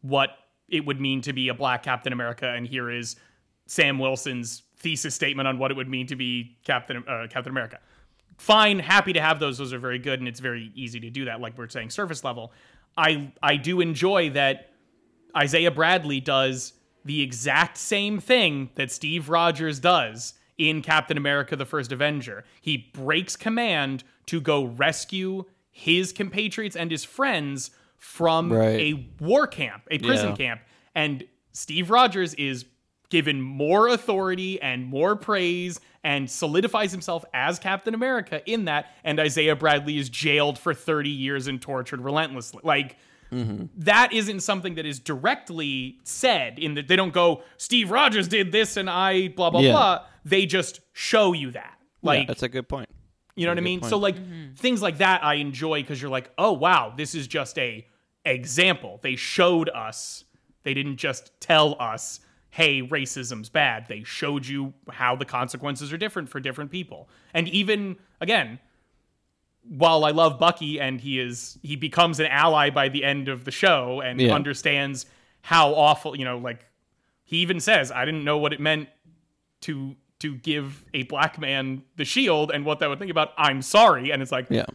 what 0.00 0.30
it 0.68 0.84
would 0.84 1.00
mean 1.00 1.20
to 1.22 1.32
be 1.32 1.48
a 1.48 1.54
black 1.54 1.82
Captain 1.82 2.12
America, 2.12 2.48
and 2.48 2.66
here 2.66 2.90
is 2.90 3.16
Sam 3.66 3.98
Wilson's 3.98 4.62
thesis 4.76 5.14
statement 5.14 5.46
on 5.46 5.58
what 5.58 5.70
it 5.70 5.76
would 5.76 5.88
mean 5.88 6.06
to 6.08 6.16
be 6.16 6.56
Captain 6.64 7.04
uh, 7.08 7.26
Captain 7.30 7.50
America. 7.50 7.78
Fine, 8.38 8.80
happy 8.80 9.12
to 9.12 9.20
have 9.20 9.38
those. 9.38 9.58
Those 9.58 9.72
are 9.72 9.78
very 9.78 9.98
good, 9.98 10.18
and 10.18 10.26
it's 10.26 10.40
very 10.40 10.72
easy 10.74 10.98
to 11.00 11.10
do 11.10 11.26
that. 11.26 11.40
Like 11.40 11.56
we're 11.56 11.68
saying, 11.68 11.90
surface 11.90 12.24
level. 12.24 12.52
I 12.96 13.32
I 13.42 13.56
do 13.56 13.80
enjoy 13.80 14.30
that 14.30 14.70
Isaiah 15.36 15.70
Bradley 15.70 16.20
does 16.20 16.72
the 17.04 17.22
exact 17.22 17.78
same 17.78 18.20
thing 18.20 18.70
that 18.74 18.90
Steve 18.90 19.28
Rogers 19.28 19.80
does 19.80 20.34
in 20.58 20.82
Captain 20.82 21.16
America 21.16 21.56
the 21.56 21.64
First 21.64 21.92
Avenger. 21.92 22.44
He 22.60 22.76
breaks 22.92 23.36
command 23.36 24.04
to 24.26 24.40
go 24.40 24.64
rescue 24.64 25.44
his 25.70 26.12
compatriots 26.12 26.76
and 26.76 26.90
his 26.90 27.04
friends 27.04 27.70
from 27.96 28.52
Right. 28.52 28.80
a 28.80 29.08
war 29.20 29.46
camp, 29.46 29.82
a 29.90 29.98
prison 29.98 30.30
Yeah. 30.30 30.36
camp. 30.36 30.60
And 30.94 31.24
Steve 31.52 31.88
Rogers 31.90 32.34
is 32.34 32.66
given 33.08 33.40
more 33.40 33.88
authority 33.88 34.60
and 34.60 34.86
more 34.86 35.14
praise 35.16 35.80
and 36.02 36.30
solidifies 36.30 36.92
himself 36.92 37.24
as 37.34 37.58
Captain 37.58 37.94
America 37.94 38.42
in 38.50 38.64
that. 38.64 38.86
And 39.04 39.20
Isaiah 39.20 39.54
Bradley 39.54 39.98
is 39.98 40.08
jailed 40.08 40.58
for 40.58 40.74
30 40.74 41.10
years 41.10 41.46
and 41.46 41.60
tortured 41.60 42.00
relentlessly. 42.00 42.60
Like, 42.64 42.96
Mm-hmm. 43.32 43.64
that 43.78 44.12
isn't 44.12 44.40
something 44.40 44.74
that 44.74 44.84
is 44.84 45.00
directly 45.00 45.98
said 46.04 46.58
in 46.58 46.74
that 46.74 46.86
they 46.86 46.96
don't 46.96 47.14
go 47.14 47.42
steve 47.56 47.90
rogers 47.90 48.28
did 48.28 48.52
this 48.52 48.76
and 48.76 48.90
i 48.90 49.28
blah 49.28 49.48
blah 49.50 49.60
Yeah. 49.60 49.72
blah 49.72 50.04
they 50.24 50.44
just 50.46 50.80
show 50.92 51.32
you 51.32 51.50
that 51.52 51.78
Yeah, 52.02 52.08
like 52.10 52.28
that's 52.28 52.42
a 52.42 52.48
good 52.48 52.68
point. 52.68 52.88
you 53.34 53.46
know 53.46 53.52
what 53.52 53.58
i 53.58 53.62
mean 53.62 53.80
point. 53.80 53.90
so 53.90 53.96
like 53.98 54.16
mm-hmm. 54.16 54.52
things 54.54 54.82
like 54.82 54.98
that 54.98 55.24
i 55.24 55.34
enjoy 55.34 55.80
because 55.80 56.00
you're 56.02 56.10
like 56.10 56.30
oh 56.36 56.52
wow 56.52 56.92
this 56.96 57.14
is 57.14 57.26
just 57.26 57.58
a 57.58 57.86
example 58.26 59.00
they 59.02 59.16
showed 59.16 59.68
us 59.70 60.24
they 60.62 60.74
didn't 60.74 60.96
just 60.98 61.32
tell 61.40 61.76
us 61.80 62.20
hey, 62.54 62.82
racism's 62.82 63.48
bad. 63.48 63.86
They 63.88 64.02
showed 64.04 64.46
you 64.46 64.74
how 64.90 65.16
the 65.16 65.24
consequences 65.24 65.90
are 65.90 65.96
different 65.96 66.28
for 66.28 66.38
different 66.38 66.70
people. 66.70 67.08
And 67.32 67.48
even 67.48 67.96
again, 68.20 68.58
while 69.68 70.04
I 70.04 70.10
love 70.10 70.38
Bucky 70.38 70.80
and 70.80 71.00
he 71.00 71.18
is 71.20 71.58
he 71.62 71.76
becomes 71.76 72.18
an 72.20 72.26
ally 72.26 72.70
by 72.70 72.88
the 72.88 73.04
end 73.04 73.28
of 73.28 73.44
the 73.44 73.50
show 73.50 74.00
and 74.00 74.20
Yeah. 74.20 74.34
understands 74.34 75.06
how 75.42 75.72
awful, 75.74 76.16
you 76.16 76.24
know, 76.24 76.38
like 76.38 76.64
he 77.24 77.38
even 77.38 77.60
says, 77.60 77.90
I 77.92 78.04
didn't 78.04 78.24
know 78.24 78.38
what 78.38 78.52
it 78.52 78.60
meant 78.60 78.88
to 79.62 79.94
to 80.20 80.34
give 80.36 80.84
a 80.94 81.02
black 81.04 81.38
man 81.38 81.82
the 81.96 82.04
shield 82.04 82.50
and 82.52 82.64
what 82.64 82.78
that 82.80 82.88
would 82.88 82.98
think 82.98 83.10
about. 83.10 83.32
I'm 83.36 83.60
sorry. 83.62 84.10
And 84.12 84.22
it's 84.22 84.32
like 84.32 84.46
Yeah. 84.50 84.66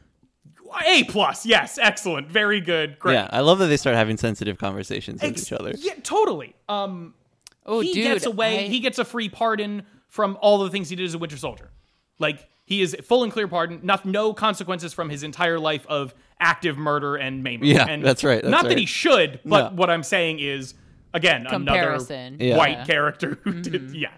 A 0.85 1.05
plus, 1.05 1.45
yes, 1.45 1.77
excellent, 1.77 2.27
very 2.27 2.59
good, 2.59 2.99
great. 2.99 3.13
Yeah, 3.13 3.29
I 3.31 3.39
love 3.39 3.59
that 3.59 3.67
they 3.67 3.77
start 3.77 3.95
having 3.95 4.17
sensitive 4.17 4.57
conversations 4.57 5.21
with 5.21 5.31
Ex- 5.31 5.43
each 5.43 5.53
other. 5.53 5.73
Yeah, 5.77 5.93
totally. 6.03 6.55
Um, 6.67 7.13
Oh, 7.65 7.79
he 7.81 7.93
dude, 7.93 8.03
gets 8.03 8.25
away. 8.25 8.65
I- 8.65 8.67
He 8.67 8.79
gets 8.81 8.99
a 8.99 9.05
free 9.05 9.29
pardon 9.29 9.83
from 10.09 10.38
all 10.41 10.57
the 10.59 10.69
things 10.69 10.89
he 10.89 10.95
did 10.97 11.05
as 11.05 11.13
a 11.13 11.17
Winter 11.17 11.38
Soldier. 11.38 11.69
Like 12.19 12.47
he 12.68 12.82
is 12.84 12.95
full 13.01 13.24
and 13.24 13.32
clear 13.34 13.47
pardon. 13.47 13.80
Not, 13.82 14.05
no 14.05 14.34
consequences 14.34 14.93
from 14.93 15.09
his 15.09 15.24
entire 15.24 15.57
life 15.57 15.86
of 15.88 16.13
active 16.39 16.78
murder 16.78 17.15
and 17.15 17.41
maiming. 17.41 17.70
Yeah, 17.70 17.88
and 17.89 18.05
that's 18.05 18.24
right, 18.24 18.41
that's 18.43 18.51
not 18.51 18.65
that 18.65 18.78
he 18.78 18.86
should, 18.86 19.39
but 19.43 19.72
No. 19.72 19.76
what 19.78 19.89
I'm 19.89 20.03
saying 20.03 20.39
is, 20.39 20.76
again, 21.13 21.45
Comparison. 21.49 22.34
another 22.36 22.45
Yeah. 22.45 22.57
white 22.57 22.78
Yeah. 22.80 22.86
character 22.86 23.39
who 23.43 23.53
Mm-hmm. 23.53 23.61
did, 23.63 23.91
yeah, 23.95 24.11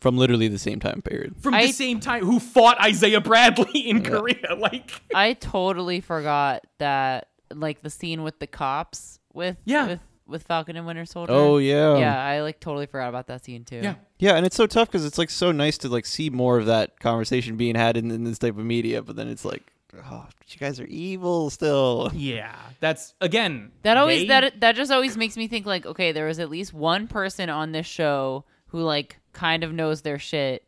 From 0.00 0.18
literally 0.18 0.48
the 0.48 0.58
same 0.58 0.78
time 0.80 1.00
period. 1.02 1.36
from 1.40 1.54
I- 1.54 1.66
the 1.68 1.72
same 1.72 2.00
time 2.00 2.24
who 2.24 2.38
fought 2.40 2.78
Isaiah 2.80 3.20
Bradley 3.20 3.80
in 3.88 4.02
Korea. 4.02 4.54
Like, 4.58 4.90
I 5.14 5.32
totally 5.34 6.00
forgot 6.00 6.66
that 6.78 7.28
like 7.54 7.80
the 7.82 7.88
scene 7.90 8.22
with 8.24 8.40
the 8.40 8.46
cops 8.46 9.20
with 9.32 9.56
Yeah. 9.64 9.86
with 9.86 10.00
with 10.28 10.42
Falcon 10.44 10.76
and 10.76 10.86
Winter 10.86 11.04
Soldier. 11.06 11.32
Oh 11.32 11.58
yeah. 11.58 11.96
yeah, 11.98 12.22
I 12.22 12.42
like 12.42 12.60
totally 12.60 12.86
forgot 12.86 13.08
about 13.08 13.26
that 13.28 13.44
scene 13.44 13.64
too. 13.64 13.80
yeah, 13.82 13.94
Yeah, 14.18 14.34
and 14.36 14.44
it's 14.46 14.56
so 14.56 14.66
tough 14.66 14.88
because 14.88 15.04
it's 15.04 15.18
like 15.18 15.30
so 15.30 15.50
nice 15.52 15.78
to 15.78 15.88
like 15.88 16.06
see 16.06 16.30
more 16.30 16.58
of 16.58 16.66
that 16.66 17.00
conversation 17.00 17.56
being 17.56 17.74
had 17.74 17.96
in, 17.96 18.10
in 18.10 18.24
this 18.24 18.38
type 18.38 18.58
of 18.58 18.64
media, 18.64 19.02
but 19.02 19.16
then 19.16 19.28
it's 19.28 19.44
like, 19.44 19.62
oh, 20.10 20.26
you 20.48 20.58
guys 20.58 20.78
are 20.80 20.86
evil 20.86 21.50
still. 21.50 22.10
yeah. 22.14 22.54
That's 22.80 23.14
again 23.20 23.72
That 23.82 23.96
always 23.96 24.20
they- 24.22 24.26
that 24.28 24.60
that 24.60 24.76
just 24.76 24.92
always 24.92 25.16
makes 25.16 25.36
me 25.36 25.48
think 25.48 25.64
like, 25.66 25.86
okay, 25.86 26.12
there 26.12 26.26
was 26.26 26.38
at 26.38 26.50
least 26.50 26.72
one 26.74 27.06
person 27.08 27.48
on 27.50 27.72
this 27.72 27.86
show 27.86 28.44
who 28.68 28.80
like 28.80 29.18
kind 29.32 29.64
of 29.64 29.72
knows 29.72 30.02
their 30.02 30.18
shit, 30.18 30.62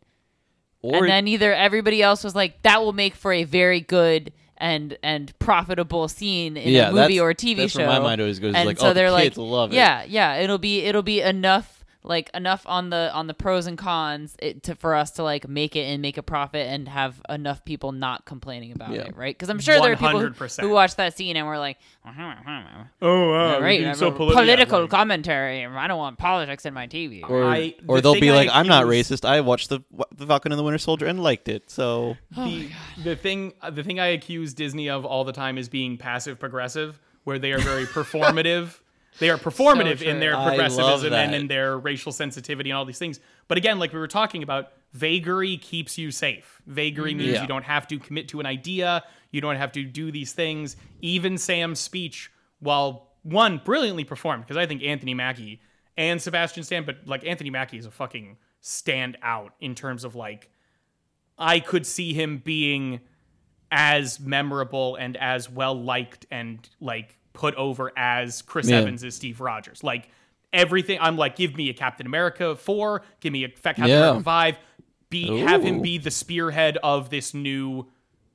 Or 0.81 0.97
and 0.97 1.09
then 1.09 1.29
either 1.29 1.53
everybody 1.53 2.03
else 2.03 2.25
was 2.25 2.35
like, 2.35 2.63
that 2.63 2.81
will 2.83 2.93
make 2.95 3.15
for 3.15 3.33
a 3.33 3.45
very 3.45 3.81
good 3.81 4.33
and 4.61 4.97
and 5.03 5.37
profitable 5.39 6.07
scene 6.09 6.57
in 6.57 6.69
Yeah, 6.69 6.91
a 6.91 6.93
movie 6.93 7.19
or 7.19 7.31
a 7.31 7.35
TV 7.35 7.57
that's 7.57 7.73
show. 7.73 7.79
where 7.81 7.89
my 7.89 7.99
mind 7.99 8.21
always 8.21 8.39
goes, 8.39 8.55
And 8.55 8.67
like, 8.67 8.79
so 8.79 8.91
oh, 8.91 8.93
they're 8.93 9.11
kids 9.17 9.37
like, 9.39 9.47
love 9.47 9.73
it. 9.73 9.77
yeah, 9.77 10.05
yeah, 10.07 10.37
it'll 10.37 10.59
be 10.59 10.83
it'll 10.85 11.03
be 11.03 11.21
enough 11.23 11.80
like 12.03 12.31
enough 12.33 12.63
on 12.67 12.89
the 12.91 13.11
on 13.13 13.27
the 13.27 13.35
pros 13.35 13.67
and 13.67 13.77
cons 13.77 14.35
it, 14.41 14.63
to 14.63 14.75
for 14.75 14.95
us 14.95 15.11
to 15.13 15.23
like 15.23 15.47
make 15.49 15.77
it 15.77 15.83
and 15.83 16.01
make 16.01 16.17
a 16.17 16.23
profit 16.23 16.67
and 16.67 16.89
have 16.89 17.21
enough 17.29 17.63
people 17.65 17.93
not 17.93 18.25
complaining 18.25 18.73
about 18.73 18.91
Yeah. 18.93 19.03
it, 19.03 19.17
right? 19.17 19.37
Because 19.37 19.51
I'm 19.51 19.59
sure 19.61 19.79
there 19.81 19.93
are 19.93 19.97
people 19.97 20.19
who, 20.21 20.31
100%. 20.31 20.61
who 20.63 20.71
watch 20.71 20.97
that 20.97 21.15
scene 21.17 21.37
and 21.37 21.47
were 21.47 21.59
like, 21.59 21.77
oh, 22.07 22.11
wow, 22.17 22.87
oh, 23.03 23.61
right, 23.61 23.81
you're 23.81 23.91
I 23.91 23.93
so 23.93 24.07
have 24.11 24.15
a 24.15 24.19
politi- 24.19 24.33
political 24.33 24.79
yeah, 24.79 24.83
like- 24.83 24.91
commentary. 24.91 25.67
I 25.67 25.87
don't 25.87 25.99
want 25.99 26.19
politics 26.19 26.65
in 26.65 26.73
my 26.75 26.87
TV. 26.87 27.23
or, 27.29 27.45
I- 27.45 27.75
or 27.87 27.97
the 28.01 28.13
they'll 28.13 28.21
be 28.21 28.31
I 28.31 28.35
like, 28.35 28.51
I'm 28.53 28.67
not 28.67 28.85
racist. 28.87 29.25
I 29.29 29.41
watched 29.41 29.69
the 29.69 29.81
the 30.15 30.27
Falcon 30.27 30.53
and 30.53 30.59
the 30.59 30.63
Winter 30.63 30.79
Soldier 30.79 31.07
and 31.07 31.23
liked 31.23 31.49
it. 31.49 31.71
So 31.71 32.17
Oh 32.37 32.45
the, 32.47 32.71
the 33.05 33.17
thing 33.17 33.53
the 33.71 33.83
thing 33.83 34.01
I 34.01 34.07
accuse 34.09 34.55
Disney 34.55 34.89
of 34.89 35.05
all 35.05 35.25
the 35.25 35.33
time 35.33 35.59
is 35.59 35.69
being 35.69 35.99
passive 35.99 36.39
progressive, 36.39 36.99
where 37.25 37.39
they 37.39 37.53
are 37.53 37.59
very 37.59 37.85
performative. 37.99 38.79
They 39.19 39.29
are 39.31 39.37
performative 39.37 39.99
So 39.99 40.07
in 40.07 40.21
their 40.21 40.31
true. 40.33 40.39
I 40.41 40.45
love 40.45 40.55
progressivism 40.57 41.13
and 41.13 41.35
in 41.35 41.47
their 41.49 41.79
racial 41.79 42.13
sensitivity 42.13 42.71
and 42.71 42.77
all 42.79 42.85
these 42.85 42.99
things. 42.99 43.21
But 43.49 43.59
again, 43.59 43.79
like 43.79 43.93
we 43.93 43.99
were 43.99 44.07
talking 44.09 44.43
about, 44.43 44.73
vagary 44.93 45.57
keeps 45.57 45.99
you 45.99 46.11
safe. 46.11 46.63
Vagary 46.67 47.15
means 47.15 47.33
Yeah. 47.35 47.43
you 47.43 47.49
don't 47.49 47.65
have 47.65 47.87
to 47.89 47.99
commit 47.99 48.29
to 48.29 48.41
an 48.41 48.47
idea. 48.47 49.03
You 49.31 49.41
don't 49.41 49.57
have 49.57 49.73
to 49.73 49.85
do 49.85 50.11
these 50.13 50.33
things. 50.33 50.77
Even 51.01 51.37
Sam's 51.39 51.81
speech, 51.81 52.31
while 52.61 53.09
one 53.23 53.61
brilliantly 53.65 54.05
performed, 54.05 54.45
because 54.45 54.57
I 54.57 54.67
think 54.67 54.83
Anthony 54.83 55.15
Mackie 55.15 55.61
and 55.97 56.23
Sebastian 56.23 56.63
Stan, 56.63 56.85
but 56.85 56.99
like 57.07 57.25
Anthony 57.27 57.51
Mackie 57.51 57.77
is 57.79 57.87
a 57.87 57.91
fucking 57.91 58.37
stand 58.61 59.19
out 59.23 59.55
in 59.61 59.75
terms 59.75 60.05
of 60.05 60.15
like 60.15 60.51
I 61.39 61.61
could 61.61 61.87
see 61.87 62.13
him 62.15 62.39
being 62.39 63.01
as 63.71 64.19
memorable 64.21 64.97
and 64.97 65.17
as 65.17 65.49
well 65.49 65.75
liked 65.81 66.27
and 66.31 66.69
like 66.81 67.17
put 67.33 67.55
over 67.55 67.93
as 67.97 68.43
Chris 68.43 68.69
Yeah. 68.69 68.79
Evans 68.79 69.05
as 69.05 69.15
Steve 69.15 69.41
Rogers. 69.41 69.83
Like 69.85 70.09
everything, 70.53 70.99
I'm 71.01 71.17
like, 71.17 71.37
give 71.37 71.57
me 71.57 71.69
a 71.71 71.75
Captain 71.75 72.07
America 72.07 72.57
four, 72.57 73.03
give 73.21 73.33
me 73.33 73.45
a 73.45 73.49
Fa- 73.49 73.75
Captain 73.75 73.87
Yeah. 73.89 73.97
America 74.09 74.23
five, 74.25 74.59
be 75.11 75.39
have 75.41 75.63
him 75.63 75.81
be 75.83 75.99
the 75.99 76.11
spearhead 76.11 76.77
of 76.83 77.11
this 77.11 77.35
new 77.35 77.87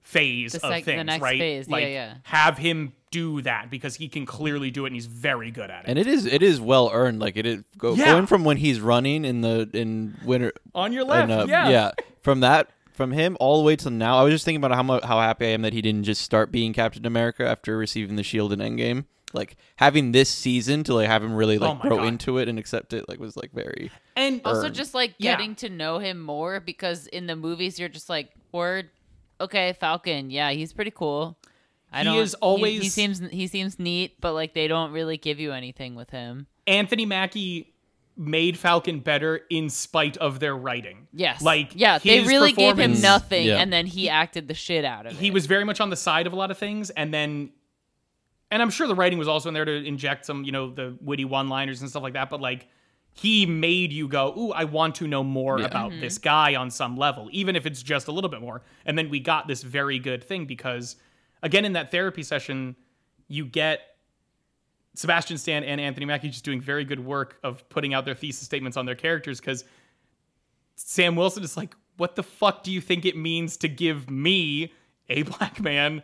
phase 0.01 0.51
The 0.53 0.57
of 0.65 0.73
sec- 0.73 0.85
the 0.85 0.91
things, 0.93 1.05
next 1.05 1.21
right? 1.21 1.39
phase. 1.39 1.67
Yeah, 1.67 1.71
Like 1.73 1.83
yeah. 1.85 2.13
have 2.23 2.57
him 2.57 2.93
do 3.11 3.41
that 3.41 3.69
because 3.69 3.95
he 3.95 4.07
can 4.09 4.25
clearly 4.25 4.71
do 4.71 4.83
it 4.85 4.87
and 4.89 4.95
he's 4.95 5.05
very 5.05 5.49
good 5.51 5.69
at 5.71 5.85
it. 5.85 5.89
and 5.89 5.97
it 5.97 6.05
is 6.05 6.25
it 6.25 6.43
is 6.43 6.59
well 6.59 6.89
earned. 6.93 7.19
Like 7.19 7.37
it 7.37 7.45
is 7.45 7.63
go, 7.77 7.93
Yeah. 7.95 8.05
going 8.13 8.25
from 8.27 8.43
when 8.43 8.57
he's 8.57 8.79
running 8.81 9.23
in 9.25 9.41
the 9.41 9.69
in 9.73 10.15
winter 10.25 10.51
On 10.73 10.91
your 10.93 11.05
left, 11.05 11.31
and, 11.31 11.41
uh, 11.41 11.45
yeah. 11.47 11.91
From 12.21 12.41
that, 12.41 12.69
from 12.95 13.11
him 13.11 13.37
all 13.39 13.57
the 13.57 13.63
way 13.63 13.75
to 13.77 13.89
now, 13.89 14.17
I 14.17 14.23
was 14.23 14.33
just 14.33 14.45
thinking 14.45 14.63
about 14.63 14.75
how 14.75 14.99
how 15.07 15.19
happy 15.19 15.45
I 15.45 15.49
am 15.49 15.61
that 15.63 15.73
he 15.73 15.81
didn't 15.81 16.03
just 16.03 16.21
start 16.21 16.51
being 16.51 16.73
Captain 16.73 17.05
America 17.05 17.47
after 17.47 17.77
receiving 17.77 18.15
the 18.15 18.23
shield 18.23 18.51
in 18.53 18.59
Endgame. 18.59 19.05
Like 19.33 19.57
having 19.75 20.13
this 20.13 20.29
season 20.29 20.83
to 20.85 20.93
like 20.93 21.07
have 21.07 21.21
him 21.23 21.33
really 21.35 21.57
like 21.57 21.71
Oh 21.77 21.87
grow 21.87 21.97
God. 21.97 22.07
into 22.07 22.37
it 22.37 22.47
and 22.47 22.57
accept 22.57 22.93
it, 22.93 23.09
like 23.09 23.19
was 23.19 23.35
like 23.35 23.51
very. 23.51 23.91
And 24.15 24.39
also 24.45 24.69
just 24.69 24.93
like 24.93 25.13
Yeah. 25.17 25.33
getting 25.33 25.55
to 25.55 25.69
know 25.69 25.99
him 25.99 26.21
more 26.21 26.59
because 26.61 27.07
in 27.07 27.27
the 27.27 27.35
movies 27.35 27.77
you're 27.77 27.89
just 27.89 28.07
like 28.09 28.29
word 28.53 28.89
okay 29.41 29.73
falcon 29.77 30.29
yeah 30.31 30.51
he's 30.51 30.71
pretty 30.71 30.91
cool 30.91 31.37
i 31.91 31.97
He 31.99 32.03
don't 32.05 32.13
he 32.13 32.19
is 32.21 32.33
always- 32.35 32.81
he, 32.83 32.87
seems 32.87 33.19
he 33.31 33.47
seems 33.47 33.77
neat 33.77 34.21
but 34.21 34.31
like 34.31 34.53
they 34.53 34.69
don't 34.69 34.93
really 34.93 35.17
give 35.17 35.41
you 35.41 35.51
anything 35.51 35.95
with 35.95 36.09
him 36.11 36.47
Anthony 36.65 37.05
Mackie 37.05 37.73
made 38.17 38.57
Falcon 38.57 38.99
better 39.01 39.41
in 39.49 39.69
spite 39.69 40.15
of 40.17 40.39
their 40.39 40.55
writing. 40.55 41.07
yes 41.13 41.41
Like 41.41 41.71
yeah 41.75 41.97
they 41.99 42.21
really 42.21 42.53
gave 42.53 42.79
him 42.79 43.01
nothing 43.01 43.47
Yeah. 43.47 43.57
and 43.57 43.71
then 43.73 43.85
he 43.85 44.07
acted 44.09 44.47
the 44.47 44.53
shit 44.53 44.85
out 44.85 45.05
of 45.05 45.11
it 45.13 45.17
He 45.19 45.31
was 45.31 45.45
very 45.47 45.65
much 45.65 45.81
on 45.81 45.89
the 45.89 45.95
side 45.97 46.25
of 46.27 46.33
a 46.33 46.35
lot 46.35 46.49
of 46.51 46.57
things, 46.57 46.89
and 46.91 47.13
then, 47.13 47.49
and 48.51 48.61
I'm 48.61 48.69
sure 48.69 48.87
the 48.87 48.95
writing 48.95 49.17
was 49.19 49.27
also 49.27 49.49
in 49.49 49.53
there 49.53 49.65
to 49.65 49.83
inject 49.85 50.25
some, 50.25 50.43
you 50.43 50.51
know, 50.51 50.69
the 50.71 50.97
witty 51.01 51.25
one-liners 51.25 51.81
and 51.81 51.89
stuff 51.89 52.03
like 52.03 52.13
that. 52.13 52.29
But 52.29 52.39
like, 52.41 52.67
he 53.11 53.45
made 53.45 53.91
you 53.91 54.07
go, 54.07 54.33
"Ooh, 54.37 54.51
I 54.51 54.65
want 54.65 54.95
to 54.95 55.07
know 55.07 55.23
more 55.23 55.59
about 55.61 55.91
Mm-hmm. 55.91 56.01
this 56.01 56.17
guy 56.17 56.55
on 56.55 56.69
some 56.69 56.95
level, 56.97 57.27
even 57.31 57.55
if 57.55 57.65
it's 57.65 57.81
just 57.81 58.07
a 58.07 58.11
little 58.11 58.29
bit 58.29 58.41
more." 58.41 58.61
And 58.85 58.97
then 58.97 59.09
we 59.09 59.19
got 59.19 59.47
this 59.47 59.63
very 59.63 59.99
good 59.99 60.23
thing 60.23 60.45
because, 60.45 60.95
again, 61.41 61.65
in 61.65 61.73
that 61.73 61.91
therapy 61.91 62.23
session, 62.23 62.75
you 63.27 63.45
get 63.45 63.79
Sebastian 64.95 65.37
Stan 65.37 65.63
and 65.63 65.79
Anthony 65.79 66.05
Mackie 66.05 66.29
just 66.29 66.45
doing 66.45 66.61
very 66.61 66.85
good 66.85 67.05
work 67.05 67.37
of 67.43 67.67
putting 67.69 67.93
out 67.93 68.05
their 68.05 68.15
thesis 68.15 68.45
statements 68.45 68.77
on 68.77 68.85
their 68.85 68.95
characters 68.95 69.39
because 69.39 69.63
Sam 70.75 71.15
Wilson 71.15 71.43
is 71.43 71.55
like, 71.55 71.75
what 71.97 72.15
the 72.15 72.23
fuck 72.23 72.63
do 72.63 72.71
you 72.71 72.81
think 72.81 73.05
it 73.05 73.15
means 73.15 73.57
to 73.57 73.67
give 73.67 74.09
me, 74.09 74.73
a 75.07 75.23
black 75.23 75.59
man, 75.61 76.01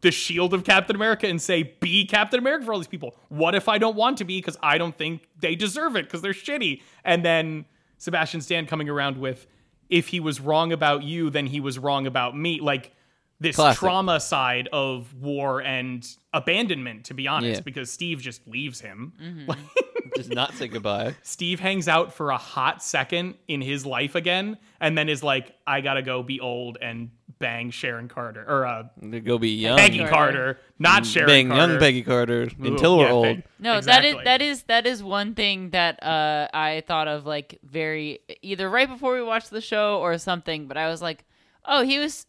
the 0.00 0.10
shield 0.10 0.54
of 0.54 0.64
Captain 0.64 0.96
America 0.96 1.26
and 1.26 1.40
say, 1.40 1.74
be 1.80 2.04
Captain 2.06 2.38
America 2.38 2.64
for 2.64 2.72
all 2.72 2.78
these 2.78 2.86
people? 2.86 3.16
What 3.28 3.54
if 3.54 3.68
I 3.68 3.78
don't 3.78 3.96
want 3.96 4.18
to 4.18 4.24
be 4.24 4.38
because 4.38 4.56
I 4.62 4.78
don't 4.78 4.94
think 4.94 5.28
they 5.40 5.54
deserve 5.54 5.96
it 5.96 6.04
because 6.04 6.22
they're 6.22 6.32
shitty? 6.32 6.82
And 7.04 7.24
then 7.24 7.66
Sebastian 7.98 8.40
Stan 8.40 8.66
coming 8.66 8.88
around 8.88 9.18
with, 9.18 9.46
if 9.88 10.08
he 10.08 10.20
was 10.20 10.40
wrong 10.40 10.72
about 10.72 11.02
you, 11.02 11.30
then 11.30 11.46
he 11.46 11.60
was 11.60 11.78
wrong 11.78 12.06
about 12.06 12.36
me. 12.36 12.60
Like 12.60 12.92
this 13.40 13.56
Classic. 13.56 13.78
trauma 13.78 14.18
side 14.20 14.68
of 14.72 15.12
war 15.14 15.60
and 15.60 16.06
abandonment, 16.32 17.04
to 17.06 17.14
be 17.14 17.28
honest, 17.28 17.56
Yeah. 17.60 17.64
because 17.64 17.90
Steve 17.90 18.20
just 18.20 18.46
leaves 18.48 18.80
him. 18.80 19.44
Like, 19.46 19.58
Just 20.16 20.30
not 20.30 20.54
say 20.54 20.68
goodbye. 20.68 21.14
Steve 21.22 21.60
hangs 21.60 21.88
out 21.88 22.14
for 22.14 22.30
a 22.30 22.38
hot 22.38 22.82
second 22.82 23.34
in 23.48 23.60
his 23.60 23.84
life 23.84 24.14
again, 24.14 24.56
and 24.80 24.96
then 24.96 25.10
is 25.10 25.22
like, 25.22 25.52
I 25.66 25.82
gotta 25.82 26.00
go 26.00 26.22
be 26.22 26.40
old 26.40 26.78
and 26.80 27.10
bang 27.38 27.70
Sharon 27.70 28.08
Carter 28.08 28.42
or 28.48 28.64
uh, 28.64 28.84
Go 29.24 29.36
be 29.36 29.50
young, 29.50 29.76
Peggy 29.76 29.98
Carter. 29.98 30.10
Carter, 30.10 30.58
not 30.78 31.04
Sharon 31.04 31.28
bang 31.28 31.48
Carter. 31.48 31.72
young 31.72 31.78
Peggy 31.80 32.02
Carter 32.02 32.42
Ooh, 32.44 32.64
until 32.66 32.96
we're 32.96 33.04
yeah, 33.06 33.12
old. 33.12 33.24
Peg- 33.26 33.44
No, 33.58 33.76
exactly. 33.76 34.12
that 34.12 34.16
is 34.16 34.24
that 34.24 34.42
is 34.42 34.62
that 34.62 34.86
is 34.86 35.02
one 35.02 35.34
thing 35.34 35.70
that 35.70 36.02
uh, 36.02 36.48
I 36.54 36.82
thought 36.86 37.08
of 37.08 37.26
like 37.26 37.58
very 37.62 38.20
either 38.40 38.70
right 38.70 38.88
before 38.88 39.12
we 39.12 39.22
watched 39.22 39.50
the 39.50 39.60
show 39.60 39.98
or 40.00 40.16
something. 40.16 40.66
But 40.66 40.78
I 40.78 40.88
was 40.88 41.02
like, 41.02 41.26
oh, 41.66 41.82
he 41.82 41.98
was 41.98 42.24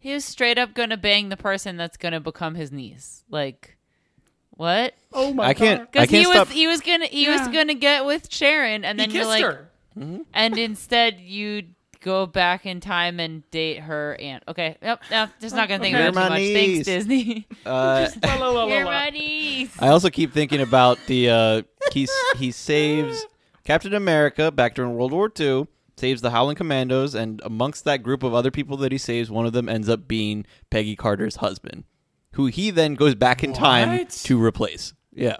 he 0.00 0.12
was 0.12 0.24
straight 0.24 0.58
up 0.58 0.74
gonna 0.74 0.96
bang 0.96 1.28
the 1.28 1.36
person 1.36 1.76
that's 1.76 1.96
gonna 1.96 2.18
become 2.20 2.56
his 2.56 2.72
niece. 2.72 3.22
Like, 3.30 3.76
what? 4.50 4.94
Oh 5.12 5.32
my 5.32 5.48
I 5.48 5.54
can't. 5.54 5.80
god. 5.80 6.00
I 6.00 6.04
Because 6.04 6.10
can't 6.10 6.20
he 6.22 6.26
was 6.26 6.36
stop. 6.36 6.48
he 6.48 6.66
was 6.66 6.80
gonna 6.80 7.06
he 7.06 7.28
was 7.28 7.46
gonna 7.48 7.74
get 7.74 8.04
with 8.04 8.32
Sharon, 8.32 8.84
and 8.84 8.98
He 8.98 9.06
then 9.06 9.14
you're 9.14 9.24
kissed 9.24 9.42
like, 9.42 9.44
her. 9.44 9.70
and 10.34 10.58
instead 10.58 11.20
you 11.20 11.64
go 12.02 12.24
back 12.26 12.64
in 12.64 12.80
time 12.80 13.20
and 13.20 13.48
date 13.50 13.80
her 13.80 14.16
aunt. 14.20 14.42
Okay, 14.48 14.76
yep, 14.82 15.02
no, 15.10 15.28
just 15.40 15.54
not 15.54 15.68
gonna 15.68 15.82
think 15.82 15.94
Okay. 15.94 16.06
about 16.08 16.08
it 16.08 16.14
too 16.14 16.20
You're 16.20 16.30
much. 16.30 16.40
my 16.40 16.54
Thanks. 16.54 16.84
Disney. 16.86 17.46
Uh, 17.66 18.08
La, 18.24 18.34
la, 18.36 18.48
la, 18.50 18.64
la, 18.64 18.74
You're 18.74 18.84
la. 18.86 18.90
my 18.90 19.10
niece. 19.10 19.74
I 19.78 19.88
also 19.88 20.08
keep 20.10 20.32
thinking 20.32 20.60
about 20.62 20.98
the 21.06 21.28
uh, 21.30 21.62
he 21.92 22.08
he 22.36 22.50
saves 22.50 23.26
Captain 23.64 23.94
America, 23.94 24.50
back 24.50 24.74
during 24.74 24.94
World 24.94 25.12
War 25.12 25.30
II, 25.38 25.66
saves 26.00 26.22
the 26.22 26.30
Howling 26.30 26.56
Commandos, 26.56 27.14
and 27.14 27.40
amongst 27.44 27.84
that 27.84 28.02
group 28.02 28.22
of 28.22 28.34
other 28.34 28.50
people 28.50 28.76
that 28.78 28.90
he 28.90 28.98
saves, 28.98 29.30
one 29.30 29.46
of 29.46 29.52
them 29.52 29.68
ends 29.68 29.88
up 29.88 30.08
being 30.08 30.44
Peggy 30.70 30.96
Carter's 30.96 31.36
husband, 31.36 31.84
who 32.32 32.46
he 32.46 32.70
then 32.70 32.94
goes 32.94 33.14
back 33.14 33.44
in 33.44 33.52
time 33.52 33.98
What? 33.98 34.10
to 34.10 34.42
replace. 34.42 34.94
Yeah. 35.12 35.36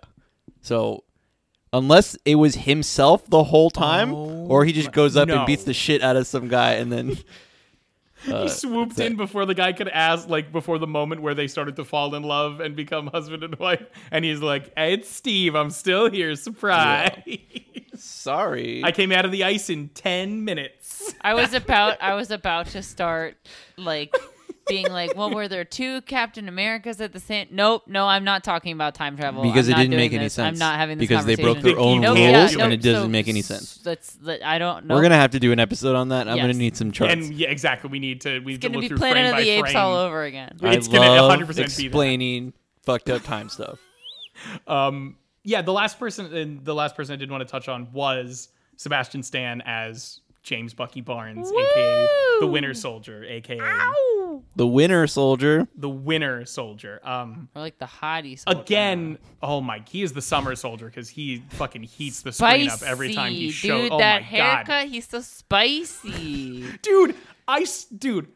So, 0.60 1.04
unless 1.72 2.16
it 2.24 2.34
was 2.36 2.54
himself 2.54 3.26
the 3.26 3.44
whole 3.44 3.70
time, 3.70 4.12
or 4.12 4.64
he 4.64 4.72
just 4.72 4.90
oh, 4.90 4.92
goes 4.92 5.16
up 5.16 5.28
no. 5.28 5.38
and 5.38 5.46
beats 5.46 5.64
the 5.64 5.74
shit 5.74 6.02
out 6.02 6.16
of 6.16 6.26
some 6.26 6.48
guy, 6.48 6.74
and 6.74 6.92
then 6.92 7.18
he 8.24 8.32
uh, 8.32 8.48
swooped 8.48 8.98
in 8.98 9.16
before 9.16 9.46
the 9.46 9.54
guy 9.54 9.72
could 9.72 9.88
ask, 9.88 10.28
like 10.28 10.52
before 10.52 10.78
the 10.78 10.86
moment 10.86 11.22
where 11.22 11.34
they 11.34 11.48
started 11.48 11.76
to 11.76 11.84
fall 11.84 12.14
in 12.14 12.22
love 12.22 12.60
and 12.60 12.76
become 12.76 13.06
husband 13.12 13.42
and 13.42 13.56
wife. 13.56 13.84
And 14.10 14.24
he's 14.24 14.40
like, 14.40 14.72
"Hey, 14.76 14.94
it's 14.94 15.08
Steve. 15.10 15.54
I'm 15.54 15.70
still 15.70 16.10
here. 16.10 16.34
Surprise! 16.36 17.22
sorry, 17.94 18.82
I 18.84 18.92
came 18.92 19.12
out 19.12 19.24
of 19.24 19.32
the 19.32 19.44
ice 19.44 19.70
in 19.70 19.88
ten 19.88 20.44
minutes." 20.44 21.14
I 21.20 21.34
was 21.34 21.54
about 21.54 22.00
I 22.02 22.14
was 22.14 22.30
about 22.30 22.66
to 22.68 22.82
start 22.82 23.36
like 23.76 24.14
being 24.70 24.90
like, 24.90 25.14
well, 25.16 25.30
were 25.34 25.48
there 25.48 25.64
two 25.66 26.00
Captain 26.02 26.48
Americas 26.48 27.00
at 27.00 27.12
the 27.12 27.20
same? 27.20 27.48
Nope, 27.50 27.82
no, 27.86 28.06
I'm 28.06 28.24
not 28.24 28.42
talking 28.44 28.72
about 28.72 28.94
time 28.94 29.16
travel 29.16 29.42
because 29.42 29.68
I'm 29.68 29.72
it 29.72 29.76
not 29.76 29.78
didn't 29.82 29.90
doing 29.90 30.00
make 30.00 30.12
any 30.14 30.28
sense. 30.30 30.54
I'm 30.54 30.58
not 30.58 30.76
having 30.76 30.96
this 30.96 31.06
because 31.08 31.26
they 31.26 31.36
broke 31.36 31.58
their 31.60 31.78
own 31.78 32.00
nope, 32.00 32.16
rules, 32.16 32.54
yeah, 32.56 32.64
and 32.64 32.72
it 32.72 32.80
doesn't 32.80 33.02
so- 33.02 33.08
make 33.08 33.28
any 33.28 33.42
sense. 33.42 33.80
Let's. 33.84 34.16
Let, 34.22 34.42
I 34.44 34.58
don't 34.58 34.86
know. 34.86 34.94
We're 34.94 35.02
gonna 35.02 35.16
have 35.16 35.32
to 35.32 35.40
do 35.40 35.52
an 35.52 35.58
episode 35.60 35.96
on 35.96 36.08
that. 36.08 36.28
I'm 36.28 36.36
Yes. 36.36 36.44
gonna 36.44 36.54
need 36.54 36.76
some 36.76 36.92
charts. 36.92 37.12
And 37.12 37.34
yeah, 37.34 37.48
exactly. 37.48 37.90
We 37.90 37.98
need 37.98 38.20
to. 38.22 38.38
We 38.40 38.52
need 38.52 38.54
It's 38.54 38.62
to 38.62 38.68
gonna 38.68 38.78
look 38.78 38.82
be 38.82 38.88
through 38.88 38.96
Planet 38.98 39.26
of 39.26 39.32
by 39.32 39.40
the 39.42 39.48
Apes 39.50 39.74
all 39.74 39.96
over 39.96 40.22
again. 40.24 40.56
I 40.62 40.74
It's 40.74 40.88
gonna 40.88 41.06
100% 41.08 41.46
be 41.48 41.52
that. 41.54 41.58
explaining 41.64 42.52
fucked 42.82 43.10
up 43.10 43.22
time 43.22 43.48
stuff. 43.48 43.78
Um, 44.66 45.16
yeah, 45.44 45.60
the 45.62 45.72
last 45.72 45.98
person 45.98 46.34
and 46.34 46.64
the 46.64 46.74
last 46.74 46.96
person 46.96 47.12
I 47.12 47.16
did 47.16 47.30
want 47.30 47.42
to 47.46 47.50
touch 47.50 47.68
on 47.68 47.88
was 47.92 48.48
Sebastian 48.76 49.22
Stan 49.22 49.62
as 49.66 50.20
James 50.50 50.74
Bucky 50.74 51.00
Barnes, 51.00 51.48
aka 51.48 52.08
the 52.40 52.46
Winter 52.48 52.74
Soldier, 52.74 53.24
aka 53.24 53.56
The 54.56 54.66
Winter 54.66 55.06
Soldier. 55.06 55.68
the 55.76 55.88
Winter 55.88 56.44
Soldier. 56.44 57.00
Um, 57.04 57.48
Or 57.54 57.62
like 57.62 57.78
the 57.78 57.86
hottie. 57.86 58.36
soldier. 58.36 58.60
again, 58.60 59.18
oh 59.40 59.60
my, 59.60 59.84
he 59.88 60.02
is 60.02 60.12
the 60.12 60.20
Summer 60.20 60.56
Soldier 60.56 60.86
because 60.86 61.08
he 61.08 61.44
fucking 61.50 61.84
heats 61.84 62.22
the 62.22 62.32
screen 62.32 62.68
up 62.68 62.82
every 62.82 63.14
time 63.14 63.30
he 63.32 63.52
shows. 63.52 63.82
dude. 63.82 63.92
Oh 63.92 63.98
that 63.98 64.22
my 64.22 64.26
haircut, 64.26 64.66
god, 64.66 64.88
he's 64.88 65.06
so 65.06 65.20
spicy. 65.20 66.64
dude, 66.82 67.14
I 67.46 67.60
s- 67.60 67.84
dude. 67.84 68.26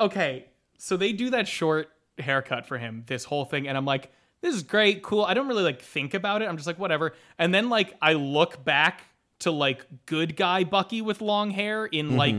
Okay, 0.00 0.46
so 0.78 0.96
they 0.96 1.12
do 1.12 1.30
that 1.30 1.46
short 1.46 1.90
haircut 2.18 2.66
for 2.66 2.78
him, 2.78 3.04
this 3.06 3.24
whole 3.24 3.44
thing, 3.44 3.68
and 3.68 3.76
I'm 3.76 3.84
like, 3.84 4.10
this 4.40 4.54
is 4.54 4.62
great, 4.62 5.02
cool. 5.02 5.22
I 5.24 5.34
don't 5.34 5.48
really 5.48 5.62
like 5.62 5.82
think 5.82 6.14
about 6.14 6.40
it. 6.42 6.48
I'm 6.48 6.56
just 6.56 6.66
like, 6.66 6.78
whatever. 6.78 7.12
And 7.38 7.54
then 7.54 7.68
like 7.68 7.94
I 8.00 8.14
look 8.14 8.64
back 8.64 9.02
to 9.42 9.50
like 9.50 9.86
good 10.06 10.36
guy 10.36 10.64
Bucky 10.64 11.02
with 11.02 11.20
long 11.20 11.50
hair 11.50 11.86
in 11.86 12.16
like 12.16 12.36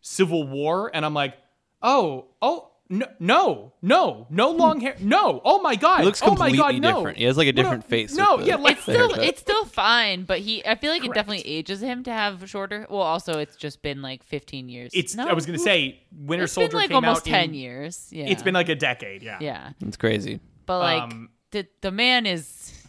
Civil 0.00 0.46
War, 0.46 0.90
and 0.94 1.04
I'm 1.04 1.14
like, 1.14 1.34
oh, 1.82 2.26
oh. 2.40 2.70
No, 2.88 3.04
no, 3.18 3.72
no, 3.82 4.28
no 4.30 4.50
long 4.52 4.78
hair. 4.78 4.94
No, 5.00 5.40
oh 5.44 5.60
my 5.60 5.74
god. 5.74 5.98
He 5.98 6.04
looks 6.04 6.20
completely 6.20 6.60
oh 6.60 6.62
my 6.66 6.72
god, 6.74 6.80
no. 6.82 6.94
different. 6.98 7.18
He 7.18 7.24
has 7.24 7.36
like 7.36 7.48
a 7.48 7.52
different 7.52 7.82
face. 7.82 8.14
No, 8.14 8.38
yeah, 8.38 8.54
like 8.54 8.74
it's 8.74 8.82
still 8.82 9.08
haircut. 9.08 9.24
it's 9.24 9.40
still 9.40 9.64
fine, 9.64 10.22
but 10.22 10.38
he 10.38 10.64
I 10.64 10.76
feel 10.76 10.92
like 10.92 11.04
it 11.04 11.12
definitely 11.12 11.44
ages 11.44 11.82
him 11.82 12.04
to 12.04 12.12
have 12.12 12.48
shorter. 12.48 12.86
Well, 12.88 13.00
also 13.00 13.40
it's 13.40 13.56
just 13.56 13.82
been 13.82 14.02
like 14.02 14.22
15 14.22 14.68
years. 14.68 14.92
It's. 14.94 15.16
No, 15.16 15.26
I 15.26 15.32
was 15.32 15.46
gonna 15.46 15.58
say 15.58 15.98
Winter 16.16 16.44
it's 16.44 16.52
Soldier 16.52 16.68
been 16.70 16.78
like 16.78 16.90
almost 16.92 17.22
out 17.22 17.32
10 17.32 17.44
in- 17.46 17.54
years. 17.54 18.06
Yeah, 18.12 18.26
It's 18.26 18.44
been 18.44 18.54
like 18.54 18.68
a 18.68 18.76
decade. 18.76 19.20
Yeah. 19.20 19.38
yeah, 19.40 19.72
It's 19.80 19.96
crazy. 19.96 20.38
but 20.64 20.78
like 20.78 21.02
Um, 21.02 21.30
the 21.50 21.66
the 21.80 21.90
man 21.90 22.24
is 22.24 22.85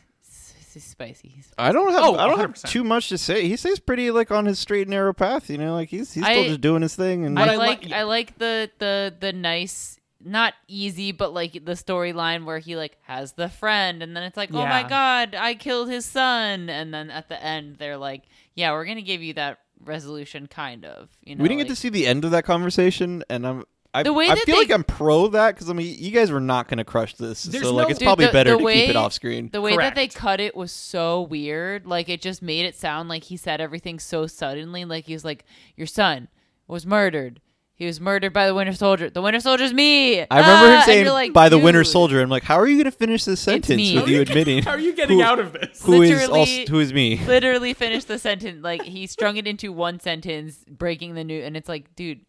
he's 0.84 0.89
spicy. 0.91 1.30
He's 1.30 1.51
I 1.57 1.71
don't 1.71 1.91
have 1.91 2.03
Oh, 2.03 2.15
I 2.15 2.28
don't 2.28 2.39
have 2.39 2.53
100%. 2.53 2.69
too 2.69 2.84
much 2.84 3.09
to 3.09 3.17
say. 3.17 3.47
He 3.47 3.55
stays 3.57 3.80
pretty 3.80 4.11
like 4.11 4.32
on 4.32 4.45
his 4.45 4.59
straight 4.59 4.82
and 4.84 4.91
narrow 4.91 5.13
path. 5.13 5.49
You 5.49 5.57
know, 5.57 5.73
like 5.73 5.89
he's 5.89 6.13
he's 6.13 6.23
still 6.23 6.43
I- 6.43 6.47
just 6.47 6.61
doing 6.61 6.82
his 6.82 6.95
thing. 6.95 7.25
And 7.25 7.38
I 7.39 7.53
I 7.53 7.55
like 7.55 7.84
like- 7.84 7.91
I 7.91 8.03
like 8.03 8.38
the 8.38 8.69
the 8.80 9.13
the 9.19 9.34
nice 9.34 9.99
not 10.23 10.55
easy 10.67 11.11
but 11.11 11.32
like 11.32 11.53
the 11.53 11.73
storyline 11.73 12.43
where 12.43 12.57
he 12.57 12.75
like 12.75 12.97
has 13.03 13.34
the 13.34 13.47
friend 13.47 14.01
and 14.01 14.17
then 14.17 14.23
it's 14.23 14.36
like 14.36 14.49
oh 14.51 14.65
my 14.65 14.82
god 14.82 15.36
I 15.36 15.53
killed 15.53 15.89
his 15.89 16.05
son 16.05 16.71
and 16.71 16.91
then 16.91 17.11
at 17.11 17.30
the 17.30 17.41
end 17.41 17.78
they're 17.78 17.97
like 17.97 18.23
yeah 18.55 18.71
we're 18.71 18.86
gonna 18.86 19.03
give 19.03 19.21
you 19.21 19.36
that 19.36 19.59
resolution 19.86 20.47
kind 20.47 20.86
of 20.86 21.09
you 21.23 21.36
know 21.36 21.43
we 21.43 21.47
didn't 21.47 21.59
get 21.59 21.67
to 21.69 21.75
see 21.75 21.89
the 21.89 22.07
end 22.07 22.25
of 22.25 22.32
that 22.32 22.45
conversation, 22.45 23.23
and 23.30 23.45
I'm. 23.45 23.63
I, 23.97 24.03
The 24.03 24.13
way 24.13 24.29
I 24.29 24.35
feel 24.35 24.55
they- 24.55 24.61
like 24.61 24.71
I'm 24.71 24.83
pro 24.83 25.27
that 25.29 25.55
because 25.55 25.69
I 25.69 25.73
mean 25.73 25.95
you 25.99 26.11
guys 26.11 26.31
were 26.31 26.39
not 26.39 26.67
going 26.67 26.77
to 26.77 26.83
crush 26.83 27.15
this, 27.15 27.43
There's 27.43 27.63
so 27.63 27.73
like 27.73 27.87
no- 27.87 27.89
it's 27.89 27.99
Dude, 27.99 28.05
probably 28.05 28.25
the- 28.27 28.31
better 28.31 28.51
the 28.51 28.57
to 28.57 28.63
way- 28.63 28.81
keep 28.81 28.89
it 28.91 28.95
off 28.95 29.13
screen. 29.13 29.49
The 29.51 29.61
way 29.61 29.75
that 29.77 29.95
they 29.95 30.07
cut 30.07 30.39
it 30.39 30.55
was 30.55 30.71
so 30.71 31.21
weird. 31.21 31.85
Like 31.85 32.09
it 32.09 32.21
just 32.21 32.41
made 32.41 32.65
it 32.65 32.75
sound 32.75 33.09
like 33.09 33.23
he 33.25 33.37
said 33.37 33.61
everything 33.61 33.99
so 33.99 34.27
suddenly. 34.27 34.85
Like 34.85 35.05
he 35.05 35.13
was 35.13 35.25
like, 35.25 35.45
"Your 35.75 35.87
son 35.87 36.27
was 36.67 36.85
murdered. 36.85 37.41
He 37.79 37.85
was 37.85 38.01
murdered 38.01 38.33
by 38.33 38.47
the 38.47 38.55
Winter 38.55 38.73
Soldier. 38.73 39.07
The 39.11 39.21
Winter 39.21 39.39
Soldier's 39.39 39.71
me." 39.71 40.21
I 40.21 40.25
remember 40.39 40.67
Ah!" 40.67 40.77
him 40.79 40.81
saying 40.85 41.07
like, 41.09 41.31
by 41.31 41.47
the 41.47 41.59
Winter 41.59 41.83
Soldier. 41.83 42.21
I'm 42.23 42.29
like, 42.29 42.41
how 42.41 42.57
are 42.59 42.65
you 42.67 42.75
going 42.75 42.85
to 42.85 42.91
finish 42.91 43.23
this 43.23 43.39
sentence 43.39 43.93
with 43.93 44.07
you 44.07 44.19
admitting 44.21 44.63
How 44.63 44.71
are 44.71 44.79
you 44.79 44.93
getting 44.95 45.19
who- 45.19 45.23
out 45.23 45.37
of 45.39 45.53
this? 45.53 45.83
who 45.83 46.01
is 46.01 46.09
Literally- 46.09 46.39
also 46.39 46.71
who 46.71 46.79
is 46.79 46.91
me? 46.91 47.17
Literally 47.25 47.75
finished 47.75 48.07
the 48.07 48.17
sentence. 48.17 48.63
Like 48.63 48.81
he 48.81 49.05
strung 49.05 49.37
it 49.37 49.45
into 49.45 49.71
one 49.71 49.99
sentence, 49.99 50.65
breaking 50.67 51.13
the 51.13 51.23
new. 51.23 51.39
And 51.43 51.55
it's 51.55 51.69
like, 51.69 51.95
dude, 51.95 52.21
that 52.21 52.25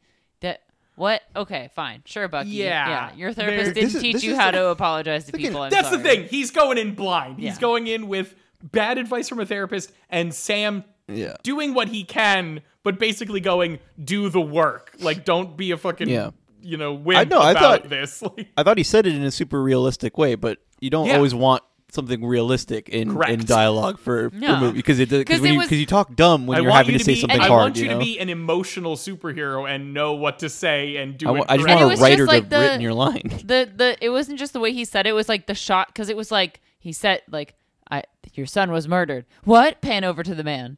what? 0.99 1.23
Okay, 1.37 1.71
fine, 1.75 2.03
sure, 2.05 2.29
Bucky. 2.29 2.51
Yeah. 2.51 2.89
yeah. 2.89 3.15
Your 3.15 3.33
therapist 3.33 3.75
This 3.75 3.93
didn't 3.93 3.97
is- 3.97 4.03
teach 4.21 4.23
you 4.25 4.37
how 4.37 4.51
the- 4.51 4.59
to 4.59 4.67
apologize 4.69 5.25
to 5.27 5.33
people. 5.33 5.63
I'm 5.63 5.71
That's 5.71 5.91
the 5.91 5.99
thing. 5.99 6.25
He's 6.29 6.51
going 6.51 6.77
in 6.79 6.95
blind. 6.95 7.39
He's 7.39 7.55
Yeah. 7.55 7.61
going 7.61 7.87
in 7.87 8.09
with 8.09 8.35
bad 8.63 8.99
advice 8.99 9.29
from 9.29 9.41
a 9.41 9.47
therapist, 9.47 9.93
and 10.11 10.35
Sam 10.35 10.85
Yeah. 11.07 11.37
doing 11.43 11.73
what 11.75 11.89
he 11.89 12.05
can, 12.05 12.61
but 12.83 12.99
basically 12.99 13.41
going 13.41 13.79
do 14.03 14.29
the 14.29 14.41
work. 14.41 14.93
Like, 15.01 15.25
don't 15.25 15.57
be 15.57 15.71
a 15.71 15.77
fucking 15.77 16.09
Yeah. 16.09 16.31
you 16.61 16.77
know 16.77 16.93
wimp 16.93 17.19
I 17.21 17.25
know, 17.25 17.41
I 17.41 17.55
thought- 17.55 17.89
this. 17.89 18.21
Like, 18.21 18.49
I 18.57 18.63
thought 18.65 18.77
he 18.79 18.85
said 18.85 19.07
it 19.07 19.15
in 19.15 19.23
a 19.23 19.31
super 19.31 19.63
realistic 19.63 20.19
way, 20.19 20.35
but 20.35 20.59
you 20.81 20.91
don't 20.91 21.07
Yeah. 21.07 21.15
always 21.17 21.35
want 21.35 21.63
something 21.91 22.25
realistic 22.25 22.89
in, 22.89 23.21
in 23.25 23.45
dialogue 23.47 23.99
for, 23.99 24.31
No. 24.35 24.55
for 24.55 24.61
movie 24.61 24.77
because 24.79 24.99
it 24.99 25.09
because 25.11 25.25
'Cause 25.37 25.41
when 25.41 25.51
it 25.51 25.53
you, 25.55 25.59
was- 25.61 25.69
'cause 25.69 25.79
you 25.79 25.87
talk 25.87 26.15
dumb 26.15 26.47
when 26.47 26.59
I 26.59 26.61
you're 26.63 26.71
having 26.71 26.93
you 26.93 26.99
to 26.99 27.05
to 27.05 27.05
say 27.05 27.15
be. 27.15 27.21
something 27.21 27.41
I 27.41 27.47
hard. 27.49 27.61
I 27.61 27.63
want 27.65 27.77
you, 27.79 27.85
you 27.85 27.89
to 27.91 27.99
be 27.99 28.19
an 28.21 28.29
emotional 28.29 28.97
superhero 28.97 29.69
and 29.69 29.95
know 29.95 30.13
what 30.15 30.39
to 30.41 30.49
say 30.49 30.97
and 30.97 31.17
do 31.17 31.29
I, 31.29 31.39
it. 31.39 31.45
I 31.49 31.57
just 31.57 31.67
correctly. 31.67 31.73
And 31.73 31.81
it 31.81 31.85
want 31.87 31.99
a 31.99 32.03
writer 32.03 32.17
just 32.27 32.29
like 32.29 32.49
to 32.51 32.55
have 32.57 32.63
the- 32.63 32.69
written 32.69 32.81
your 32.83 32.95
line. 32.95 33.23
the 33.45 33.71
the 33.75 33.97
it 34.01 34.11
wasn't 34.11 34.39
just 34.39 34.53
the 34.53 34.61
way 34.61 34.73
he 34.73 34.85
said 34.85 35.07
it, 35.07 35.11
it 35.11 35.13
was 35.15 35.29
like 35.29 35.47
the 35.47 35.55
shot 35.55 35.89
because 35.89 36.09
it 36.09 36.17
was 36.17 36.31
like 36.31 36.61
he 36.79 36.93
said 36.93 37.23
like 37.31 37.55
I 37.91 38.03
your 38.35 38.47
son 38.47 38.71
was 38.71 38.87
murdered. 38.87 39.25
What? 39.45 39.81
Pan 39.81 40.05
over 40.05 40.23
to 40.23 40.35
the 40.35 40.45
man. 40.45 40.77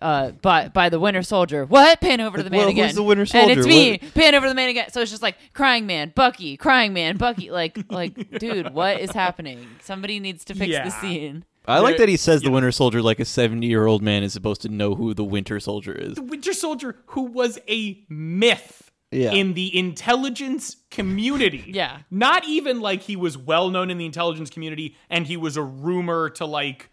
Uh, 0.00 0.30
by 0.30 0.68
by 0.68 0.88
the 0.88 0.98
Winter 0.98 1.22
Soldier. 1.22 1.64
What? 1.66 2.00
Pan 2.00 2.20
over 2.20 2.38
to 2.38 2.42
the 2.42 2.48
man 2.50 2.60
Well, 2.60 2.72
who's 2.72 2.94
the 2.94 3.02
Winter 3.02 3.26
Soldier? 3.26 3.50
And 3.50 3.58
it's 3.58 3.68
me. 3.68 3.98
What- 4.00 4.14
Pan 4.14 4.34
over 4.34 4.46
to 4.46 4.50
the 4.50 4.54
man 4.54 4.70
again. 4.70 4.90
So 4.90 5.00
it's 5.02 5.10
just 5.10 5.22
like 5.22 5.36
crying 5.52 5.86
man, 5.86 6.12
Bucky, 6.14 6.56
crying 6.56 6.92
man, 6.94 7.16
Bucky. 7.18 7.50
Like 7.50 7.78
like, 7.90 8.38
dude, 8.38 8.72
what 8.72 9.00
is 9.00 9.10
happening? 9.10 9.66
Somebody 9.82 10.18
needs 10.20 10.44
to 10.46 10.54
fix 10.54 10.70
Yeah. 10.72 10.84
the 10.84 10.90
scene. 10.90 11.44
I 11.68 11.78
like 11.80 11.98
that 11.98 12.08
he 12.08 12.16
says 12.16 12.40
the 12.42 12.50
Winter 12.50 12.72
Soldier 12.72 13.02
like 13.02 13.20
a 13.20 13.24
70 13.26 13.66
year 13.66 13.84
old 13.86 14.02
man 14.02 14.22
is 14.22 14.32
supposed 14.32 14.62
to 14.62 14.68
know 14.70 14.94
who 14.94 15.12
the 15.12 15.22
Winter 15.24 15.60
Soldier 15.60 15.92
is. 15.92 16.14
the 16.14 16.22
Winter 16.22 16.54
Soldier, 16.54 16.96
who 17.08 17.22
was 17.24 17.58
a 17.68 18.02
myth 18.08 18.90
Yeah. 19.12 19.32
in 19.32 19.52
the 19.52 19.76
intelligence 19.78 20.76
community. 20.90 21.64
Yeah. 21.74 21.98
Not 22.10 22.48
even 22.48 22.80
like 22.80 23.02
he 23.02 23.16
was 23.16 23.36
well 23.36 23.68
known 23.68 23.90
in 23.90 23.98
the 23.98 24.06
intelligence 24.06 24.48
community 24.50 24.96
and 25.10 25.26
he 25.26 25.36
was 25.36 25.56
a 25.58 25.62
rumor 25.62 26.30
to 26.30 26.46
like 26.46 26.88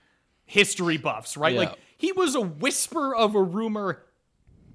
history 0.46 0.98
buffs, 0.98 1.38
right? 1.38 1.54
Yeah. 1.54 1.60
Like 1.62 1.74
he 1.98 2.12
was 2.12 2.36
a 2.36 2.42
whisper 2.42 3.14
of 3.16 3.36
a 3.36 3.42
rumor. 3.44 4.04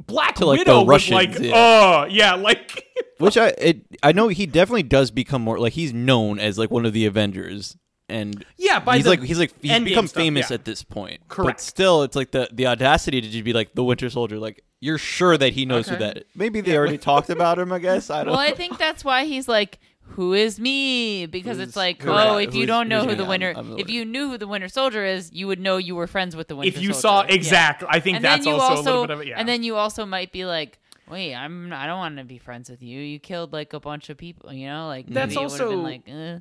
Black 0.06 0.34
To, 0.36 0.46
like, 0.46 0.58
Widow 0.58 0.80
the 0.80 0.84
was 0.84 1.10
like, 1.10 1.28
Russians, 1.30 1.50
oh, 1.54 2.06
yeah, 2.10 2.34
like. 2.34 2.84
Which 3.18 3.36
I 3.36 3.48
it, 3.50 3.86
I 4.02 4.10
know 4.10 4.28
he 4.28 4.46
definitely 4.46 4.82
does 4.82 5.12
become 5.12 5.42
more 5.42 5.58
like 5.60 5.74
he's 5.74 5.92
known 5.92 6.40
as 6.40 6.58
like 6.58 6.70
one 6.72 6.84
of 6.84 6.92
the 6.92 7.06
Avengers. 7.06 7.76
And 8.08 8.44
Yeah, 8.56 8.80
by 8.80 8.96
he's 8.96 9.04
the 9.04 9.10
like 9.10 9.22
he's 9.22 9.38
like 9.38 9.52
he's 9.62 9.70
Endgame 9.70 9.84
become 9.84 10.06
stuff, 10.08 10.20
famous 10.20 10.50
yeah. 10.50 10.54
at 10.54 10.64
this 10.64 10.82
point. 10.82 11.20
Correct. 11.28 11.58
But 11.58 11.60
still, 11.60 12.02
it's 12.02 12.16
like 12.16 12.32
the 12.32 12.48
the 12.52 12.66
audacity 12.66 13.20
to 13.20 13.28
just 13.28 13.44
be 13.44 13.52
like 13.52 13.74
the 13.74 13.84
Winter 13.84 14.10
Soldier. 14.10 14.38
Like 14.40 14.64
you're 14.80 14.98
sure 14.98 15.38
that 15.38 15.52
he 15.52 15.64
knows 15.64 15.86
who 15.88 15.94
Okay. 15.94 16.04
that. 16.04 16.16
Is. 16.18 16.24
Maybe 16.34 16.60
they 16.60 16.76
already 16.76 16.98
talked 16.98 17.30
about 17.30 17.60
him. 17.60 17.72
I 17.72 17.78
guess 17.78 18.10
I 18.10 18.18
don't. 18.24 18.32
Well, 18.32 18.40
I 18.40 18.50
think 18.50 18.76
that's 18.78 19.04
why 19.04 19.24
he's 19.24 19.46
like, 19.46 19.78
"Who 20.10 20.34
is 20.34 20.60
me?" 20.60 21.26
Because 21.26 21.56
Who's- 21.56 21.68
it's 21.68 21.76
like, 21.76 21.98
correct. 22.00 22.28
oh, 22.30 22.36
if 22.36 22.54
you 22.54 22.60
Who's- 22.60 22.66
don't 22.68 22.88
know 22.88 23.00
who's 23.00 23.10
who 23.12 23.16
the 23.16 23.22
me? 23.24 23.28
winter, 23.28 23.48
I'm- 23.48 23.56
I'm 23.58 23.70
the 23.70 23.78
if 23.78 23.86
winner. 23.86 23.98
you 23.98 24.04
knew 24.04 24.28
who 24.30 24.38
the 24.38 24.46
Winter 24.46 24.68
Soldier 24.68 25.04
is, 25.04 25.32
you 25.32 25.46
would 25.46 25.60
know 25.60 25.76
you 25.78 25.94
were 25.94 26.06
friends 26.06 26.36
with 26.36 26.48
the 26.48 26.56
Winter. 26.56 26.68
if 26.76 26.82
you 26.82 26.92
Soldier. 26.92 27.00
saw 27.00 27.22
Yeah. 27.28 27.34
exactly, 27.34 27.88
I 27.90 28.00
think 28.00 28.16
and 28.16 28.24
that's 28.24 28.44
then 28.44 28.54
you 28.54 28.60
also, 28.60 28.76
also, 28.76 28.82
a 28.82 28.84
little 28.92 29.06
bit 29.06 29.10
of 29.14 29.20
it. 29.22 29.26
Yeah. 29.28 29.38
and 29.38 29.48
then 29.48 29.62
you 29.62 29.76
also 29.76 30.04
might 30.06 30.32
be 30.32 30.44
like, 30.44 30.78
wait, 31.08 31.34
I'm, 31.34 31.72
I 31.72 31.86
don't 31.86 31.98
want 31.98 32.16
to 32.18 32.24
be 32.24 32.38
friends 32.38 32.70
with 32.70 32.82
you. 32.82 33.00
You 33.00 33.18
killed 33.18 33.52
like 33.52 33.72
a 33.72 33.80
bunch 33.80 34.08
of 34.10 34.16
people, 34.16 34.52
you 34.52 34.66
know, 34.66 34.86
like 34.86 35.06
That's 35.08 35.34
maybe 35.34 35.44
it 35.46 35.50
would 35.50 35.60
have 35.60 35.68
been 35.70 35.82
like, 35.82 36.02
eh. 36.06 36.38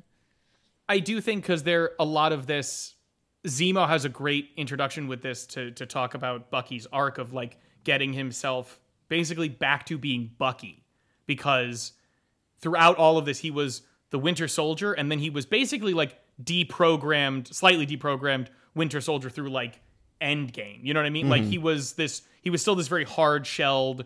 I 0.88 0.98
do 0.98 1.20
think 1.20 1.42
because 1.42 1.62
there 1.62 1.92
a 1.98 2.04
lot 2.04 2.32
of 2.32 2.46
this 2.46 2.94
Zemo 3.46 3.88
has 3.88 4.04
a 4.04 4.08
great 4.08 4.50
introduction 4.56 5.08
with 5.08 5.20
this 5.22 5.46
to 5.48 5.70
to 5.72 5.84
talk 5.86 6.14
about 6.14 6.50
Bucky's 6.50 6.86
arc 6.92 7.18
of 7.18 7.32
like 7.32 7.56
getting 7.82 8.12
himself 8.12 8.78
basically 9.08 9.48
back 9.48 9.84
to 9.86 9.98
being 9.98 10.30
Bucky 10.38 10.84
because 11.26 11.92
throughout 12.62 12.96
all 12.96 13.18
of 13.18 13.26
this 13.26 13.40
he 13.40 13.50
was 13.50 13.82
the 14.10 14.18
Winter 14.18 14.48
Soldier 14.48 14.92
and 14.92 15.10
then 15.10 15.18
he 15.18 15.28
was 15.28 15.44
basically 15.44 15.92
like 15.92 16.18
deprogrammed, 16.42 17.52
slightly 17.52 17.86
deprogrammed 17.86 18.48
Winter 18.74 19.00
Soldier 19.00 19.28
through 19.28 19.50
like 19.50 19.80
Endgame. 20.20 20.78
You 20.82 20.94
know 20.94 21.00
what 21.00 21.06
I 21.06 21.10
mean? 21.10 21.24
Mm-hmm. 21.24 21.30
Like 21.30 21.42
he 21.42 21.58
was 21.58 21.94
this 21.94 22.22
he 22.40 22.50
was 22.50 22.62
still 22.62 22.74
this 22.74 22.88
very 22.88 23.04
hard 23.04 23.46
shelled, 23.46 24.04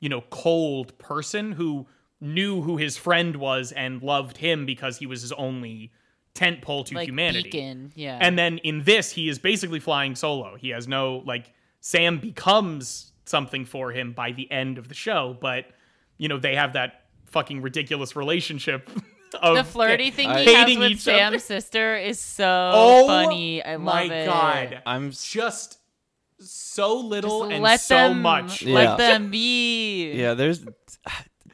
you 0.00 0.08
know, 0.08 0.22
cold 0.30 0.96
person 0.98 1.52
who 1.52 1.86
knew 2.20 2.62
who 2.62 2.76
his 2.76 2.96
friend 2.96 3.36
was 3.36 3.72
and 3.72 4.02
loved 4.02 4.38
him 4.38 4.64
because 4.64 4.96
he 4.98 5.06
was 5.06 5.22
his 5.22 5.32
only 5.32 5.92
tent 6.34 6.62
pole 6.62 6.84
to 6.84 6.94
like 6.94 7.08
humanity. 7.08 7.50
beacon. 7.50 7.92
Yeah. 7.94 8.18
And 8.20 8.38
then 8.38 8.58
in 8.58 8.84
this, 8.84 9.10
he 9.10 9.28
is 9.28 9.38
basically 9.38 9.80
flying 9.80 10.14
solo. 10.14 10.56
He 10.56 10.70
has 10.70 10.86
no 10.86 11.22
like 11.26 11.52
Sam 11.80 12.18
becomes 12.18 13.12
something 13.24 13.64
for 13.64 13.90
him 13.90 14.12
by 14.12 14.32
the 14.32 14.50
end 14.50 14.78
of 14.78 14.88
the 14.88 14.94
show, 14.94 15.36
but 15.40 15.66
you 16.18 16.28
know 16.28 16.38
they 16.38 16.54
have 16.54 16.74
that 16.74 17.05
fucking 17.26 17.62
ridiculous 17.62 18.16
relationship. 18.16 18.88
Of 19.42 19.56
the 19.56 19.64
flirty 19.64 20.12
thing 20.12 20.30
I- 20.30 20.44
he 20.44 20.46
has 20.46 20.54
hating 20.54 20.78
with 20.78 20.92
each 20.92 21.08
other. 21.08 21.18
Sam's 21.18 21.44
sister 21.44 21.96
is 21.96 22.18
so 22.20 22.70
Oh 22.72 23.06
funny. 23.08 23.62
I 23.62 23.74
love 23.74 23.82
my 23.84 24.02
it. 24.04 24.24
god! 24.24 24.82
I'm 24.86 25.10
just 25.10 25.78
so 26.38 26.96
little 27.00 27.40
Just 27.42 27.52
and 27.52 27.62
let 27.62 27.80
so 27.80 27.94
them, 28.10 28.22
much. 28.22 28.62
Yeah. 28.62 28.74
Let 28.74 28.98
them 28.98 29.30
be. 29.30 30.12
yeah. 30.14 30.34
There's. 30.34 30.64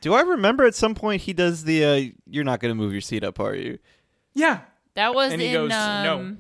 Do 0.03 0.13
I 0.15 0.21
remember 0.21 0.65
at 0.67 0.75
some 0.75 0.95
point 0.95 1.23
he 1.23 1.33
does 1.33 1.65
the 1.65 1.85
uh, 1.85 2.01
"You're 2.27 2.45
not 2.45 2.61
gonna 2.61 2.75
move 2.75 2.93
your 2.93 3.01
seat 3.01 3.25
up, 3.25 3.41
are 3.41 3.55
you?" 3.55 3.79
Yeah, 4.35 4.61
That 4.95 5.15
was 5.15 5.33
And 5.33 5.41
he 5.41 5.49
in 5.49 5.55
goes, 5.55 5.71
"No." 5.71 6.37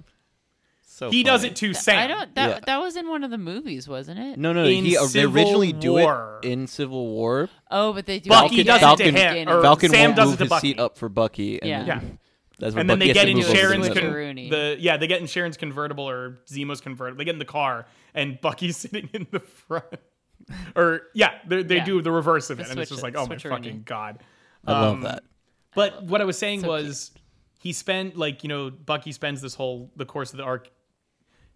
So 0.94 1.10
he 1.10 1.22
does 1.22 1.40
funny. 1.40 1.50
it 1.52 1.56
to 1.56 1.72
Sam. 1.74 1.98
I 1.98 2.06
don't. 2.06 2.34
That 2.34 2.48
Yeah. 2.50 2.58
that 2.66 2.76
was 2.80 2.96
in 2.96 3.08
one 3.08 3.24
of 3.24 3.30
the 3.30 3.38
movies, 3.38 3.88
wasn't 3.88 4.20
it? 4.20 4.38
No, 4.38 4.52
no, 4.52 4.64
In 4.64 4.84
he 4.84 4.90
they 4.94 4.96
Civil 5.06 5.34
originally 5.34 5.72
do 5.72 5.96
it 5.98 6.44
in 6.44 6.66
Civil 6.66 7.06
War. 7.08 7.48
Oh, 7.70 7.92
but 7.94 8.04
they 8.04 8.18
do. 8.20 8.28
Bucky 8.28 8.60
it 8.60 8.64
does 8.64 8.80
Falcon- 8.80 9.08
it 9.08 9.12
to 9.12 9.34
him, 9.34 9.48
or 9.48 9.62
Falcon 9.62 9.88
Sam 9.90 10.00
won't 10.10 10.16
does 10.16 10.26
move 10.26 10.34
it 10.34 10.36
to 10.36 10.44
his 10.44 10.50
Bucky. 10.50 10.68
seat 10.68 10.78
up 10.78 10.98
for 10.98 11.08
Bucky. 11.08 11.60
And 11.62 11.68
Yeah. 11.70 11.78
then 11.78 11.86
Yeah. 11.86 12.00
That's 12.58 12.74
and 12.76 12.88
then 12.90 12.98
Bucky 12.98 13.12
they 13.12 13.18
has 13.18 13.24
get 13.24 13.28
in 13.30 13.36
move 13.38 13.44
over 13.46 13.54
to 13.54 13.58
Sharon's 13.60 13.88
the 13.88 13.94
con- 14.00 14.12
the 14.50 14.76
yeah 14.78 14.96
they 14.98 15.06
get 15.06 15.20
in 15.22 15.26
Sharon's 15.26 15.56
convertible 15.56 16.08
or 16.08 16.40
Zemo's 16.46 16.80
convertible. 16.82 17.18
They 17.18 17.24
get 17.24 17.34
in 17.34 17.38
the 17.40 17.44
car 17.46 17.86
and 18.14 18.38
Bucky's 18.40 18.76
sitting 18.76 19.08
in 19.14 19.26
the 19.30 19.40
front. 19.40 19.84
or 20.76 21.02
yeah, 21.14 21.38
they, 21.48 21.62
they 21.62 21.76
Yeah. 21.76 21.84
do 21.84 22.02
the 22.02 22.12
reverse 22.12 22.50
of 22.50 22.58
The 22.58 22.64
it, 22.64 22.70
and 22.70 22.78
it's 22.80 22.90
just 22.90 23.02
like 23.02 23.16
oh 23.16 23.26
my 23.26 23.38
fucking 23.38 23.82
god. 23.86 24.18
I 24.66 24.72
love 24.72 24.92
Um, 24.96 25.00
that. 25.02 25.24
But 25.74 26.04
what 26.04 26.20
I 26.20 26.24
was 26.24 26.36
saying 26.38 26.60
So 26.60 26.68
was 26.68 27.10
he 27.60 27.72
spent 27.72 28.16
like, 28.16 28.42
you 28.44 28.48
know, 28.48 28.70
Bucky 28.70 29.12
spends 29.12 29.40
this 29.40 29.54
whole 29.54 29.90
the 29.96 30.04
course 30.04 30.32
of 30.32 30.36
the 30.36 30.44
arc 30.44 30.68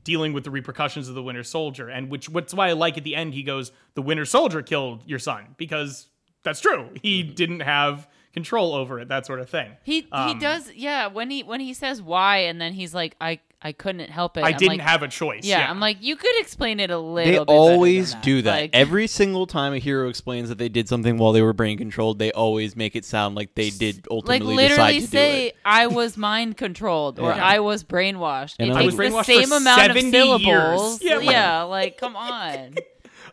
dealing 0.06 0.32
with 0.32 0.44
the 0.44 0.50
repercussions 0.50 1.08
of 1.10 1.14
the 1.14 1.22
Winter 1.22 1.42
Soldier 1.44 1.88
and 1.90 2.08
which 2.10 2.28
what's 2.30 2.54
why 2.54 2.68
I 2.68 2.72
like 2.72 2.96
at 2.96 3.04
the 3.04 3.14
end 3.14 3.34
he 3.34 3.42
goes, 3.42 3.72
"The 3.94 4.02
Winter 4.02 4.24
Soldier 4.24 4.62
killed 4.62 5.02
your 5.06 5.18
son" 5.18 5.54
because 5.58 6.06
that's 6.44 6.60
true. 6.60 6.88
He 7.02 7.22
Mm-hmm. 7.22 7.34
didn't 7.34 7.60
have 7.60 8.08
control 8.32 8.74
over 8.74 9.00
it, 9.00 9.08
that 9.08 9.26
sort 9.26 9.40
of 9.40 9.48
thing. 9.50 9.72
He 9.82 10.00
he 10.02 10.06
Um, 10.12 10.38
does. 10.38 10.72
Yeah. 10.74 11.08
When 11.08 11.30
he 11.30 11.42
when 11.42 11.60
he 11.60 11.74
says 11.74 12.00
why, 12.00 12.38
and 12.38 12.60
then 12.60 12.72
he's 12.72 12.94
like, 12.94 13.16
I 13.20 13.40
I 13.62 13.72
couldn't 13.72 14.10
help 14.10 14.36
it. 14.36 14.44
I 14.44 14.50
I'm 14.50 14.56
didn't 14.58 14.78
like, 14.78 14.80
have 14.82 15.02
a 15.02 15.08
choice. 15.08 15.44
Yeah, 15.44 15.60
Yeah, 15.60 15.70
I'm 15.70 15.80
like, 15.80 15.96
you 16.00 16.14
could 16.16 16.38
explain 16.40 16.78
it 16.78 16.90
a 16.90 16.98
little. 16.98 17.14
They 17.32 17.38
bit 17.38 17.46
better 17.46 17.58
always 17.58 18.12
than 18.12 18.20
do 18.20 18.42
that. 18.42 18.50
Like, 18.60 18.70
Every 18.74 19.06
single 19.06 19.46
time 19.46 19.72
a 19.72 19.78
hero 19.78 20.08
explains 20.08 20.50
that 20.50 20.58
they 20.58 20.68
did 20.68 20.88
something 20.88 21.16
while 21.16 21.32
they 21.32 21.40
were 21.42 21.54
brain 21.54 21.78
controlled, 21.78 22.18
they 22.18 22.30
always 22.32 22.76
make 22.76 22.94
it 22.94 23.04
sound 23.04 23.34
like 23.34 23.54
they 23.54 23.70
did 23.70 23.96
like 23.96 24.06
ultimately 24.10 24.56
literally 24.56 25.00
decide 25.00 25.00
to 25.00 25.06
say 25.08 25.40
do 25.42 25.46
it. 25.48 25.56
I 25.64 25.86
was 25.86 26.16
mind 26.16 26.56
controlled 26.58 27.18
or 27.18 27.30
Yeah. 27.30 27.44
I 27.44 27.60
was 27.60 27.82
brainwashed. 27.82 28.56
And 28.58 28.70
it 28.70 28.76
I 28.76 28.82
takes 28.82 28.94
was 28.94 29.12
the 29.12 29.22
same 29.24 29.52
amount 29.52 29.80
of 29.80 29.86
70 29.96 30.10
syllables. 30.10 31.02
years. 31.02 31.22
Yeah, 31.24 31.30
Yeah, 31.30 31.62
like- 31.62 31.84
like 31.86 31.98
come 31.98 32.14
on. 32.16 32.74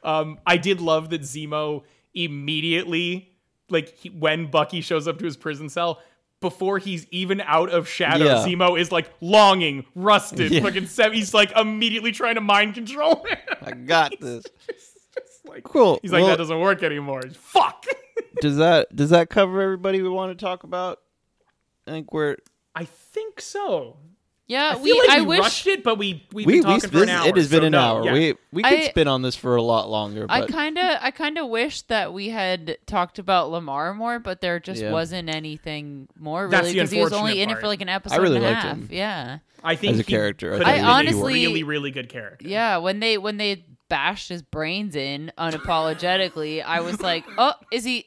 Um, 0.06 0.40
I 0.46 0.58
did 0.58 0.82
love 0.82 1.12
that 1.12 1.22
Zemo 1.22 1.84
immediately, 2.14 3.32
like 3.70 3.96
he, 3.98 4.10
when 4.10 4.48
Bucky 4.52 4.82
shows 4.82 5.08
up 5.08 5.18
to 5.20 5.26
his 5.26 5.38
prison 5.38 5.70
cell, 5.70 6.02
before 6.44 6.78
he's 6.78 7.08
even 7.10 7.42
out 7.42 7.72
of 7.72 7.88
shadow, 7.88 8.26
Yeah. 8.26 8.46
Zemo 8.46 8.80
is 8.80 8.92
like 8.92 9.10
longing, 9.20 9.86
rusted, 9.96 10.52
Yeah. 10.52 10.62
fucking. 10.62 10.86
Sev- 10.86 11.14
he's 11.14 11.34
like 11.34 11.52
immediately 11.58 12.12
trying 12.12 12.36
to 12.36 12.42
mind 12.42 12.76
control 12.76 13.26
him. 13.28 13.38
I 13.64 13.72
got 13.72 14.14
this. 14.22 14.46
like, 15.46 15.64
Cool. 15.64 15.98
He's 16.04 16.12
like 16.12 16.20
Well, 16.22 16.30
that 16.30 16.38
doesn't 16.38 16.60
work 16.60 16.84
anymore. 16.84 17.24
Fuck. 17.40 17.86
does 18.42 18.58
that 18.58 18.96
does 18.96 19.10
that 19.10 19.32
cover 19.32 19.60
everybody 19.62 20.02
we 20.04 20.10
want 20.10 20.38
to 20.38 20.46
talk 20.46 20.64
about? 20.64 21.00
I 21.88 21.92
think 21.92 22.14
we're 22.14 22.38
I 22.76 22.86
think 22.86 23.42
so. 23.42 23.98
Yeah, 24.46 24.74
I 24.76 24.78
we. 24.82 24.92
like 25.00 25.10
I 25.10 25.22
we 25.22 25.28
wish. 25.28 25.40
rushed 25.40 25.68
it, 25.68 25.84
but 25.84 25.98
we 25.98 26.28
we've 26.34 26.46
we 26.46 26.60
been 26.60 26.68
we 26.70 26.76
talking 26.76 26.90
for 26.90 27.04
an 27.04 27.10
hour. 27.10 27.28
it 27.28 27.38
has 27.38 27.50
been 27.50 27.62
so 27.62 27.66
an 27.66 27.72
no, 27.72 27.80
hour. 27.80 28.04
yeah. 28.06 28.14
We 28.14 28.34
we 28.52 28.64
could 28.64 28.74
I- 28.74 28.90
spin 28.90 29.08
on 29.08 29.22
this 29.22 29.36
for 29.38 29.56
a 29.56 29.62
lot 29.62 29.90
longer. 29.90 30.26
I 30.28 30.46
kind 30.46 30.78
of, 30.78 30.98
I 31.02 31.12
kind 31.12 31.38
of 31.38 31.48
wish 31.48 31.84
that 31.84 32.12
we 32.14 32.28
had 32.30 32.78
talked 32.86 33.20
about 33.20 33.52
Lemar 33.52 33.96
more, 33.96 34.20
but 34.20 34.42
there 34.42 34.60
just 34.60 34.82
Yeah. 34.82 34.92
wasn't 34.92 35.30
anything 35.30 36.10
more 36.20 36.48
really 36.50 36.74
because 36.74 36.92
he 36.92 37.00
was 37.02 37.14
only 37.14 37.32
unfortunate 37.42 37.52
in 37.52 37.58
it 37.58 37.62
for 37.62 37.68
like 37.68 37.82
an 37.82 37.90
episode 37.90 38.22
really 38.22 38.36
and 38.38 38.46
a 38.46 38.50
liked 38.50 38.62
half. 38.64 38.76
him. 38.78 38.90
Yeah, 38.92 39.38
I 39.64 39.76
think 39.78 39.94
As 39.94 40.00
a 40.02 40.04
character, 40.04 40.54
I 40.56 40.58
think 40.58 40.68
I 40.68 40.82
honestly- 40.82 41.34
really 41.34 41.64
really 41.64 41.92
good 41.92 42.10
character. 42.10 42.46
yeah. 42.48 42.78
When 42.78 43.00
they 43.00 43.18
when 43.18 43.38
they 43.38 43.64
bashed 43.88 44.28
his 44.28 44.42
brains 44.42 44.96
in 44.98 45.32
unapologetically, 45.38 46.64
I 46.64 46.82
was 46.82 47.00
like, 47.02 47.24
oh, 47.38 47.54
is 47.72 47.84
he, 47.84 48.06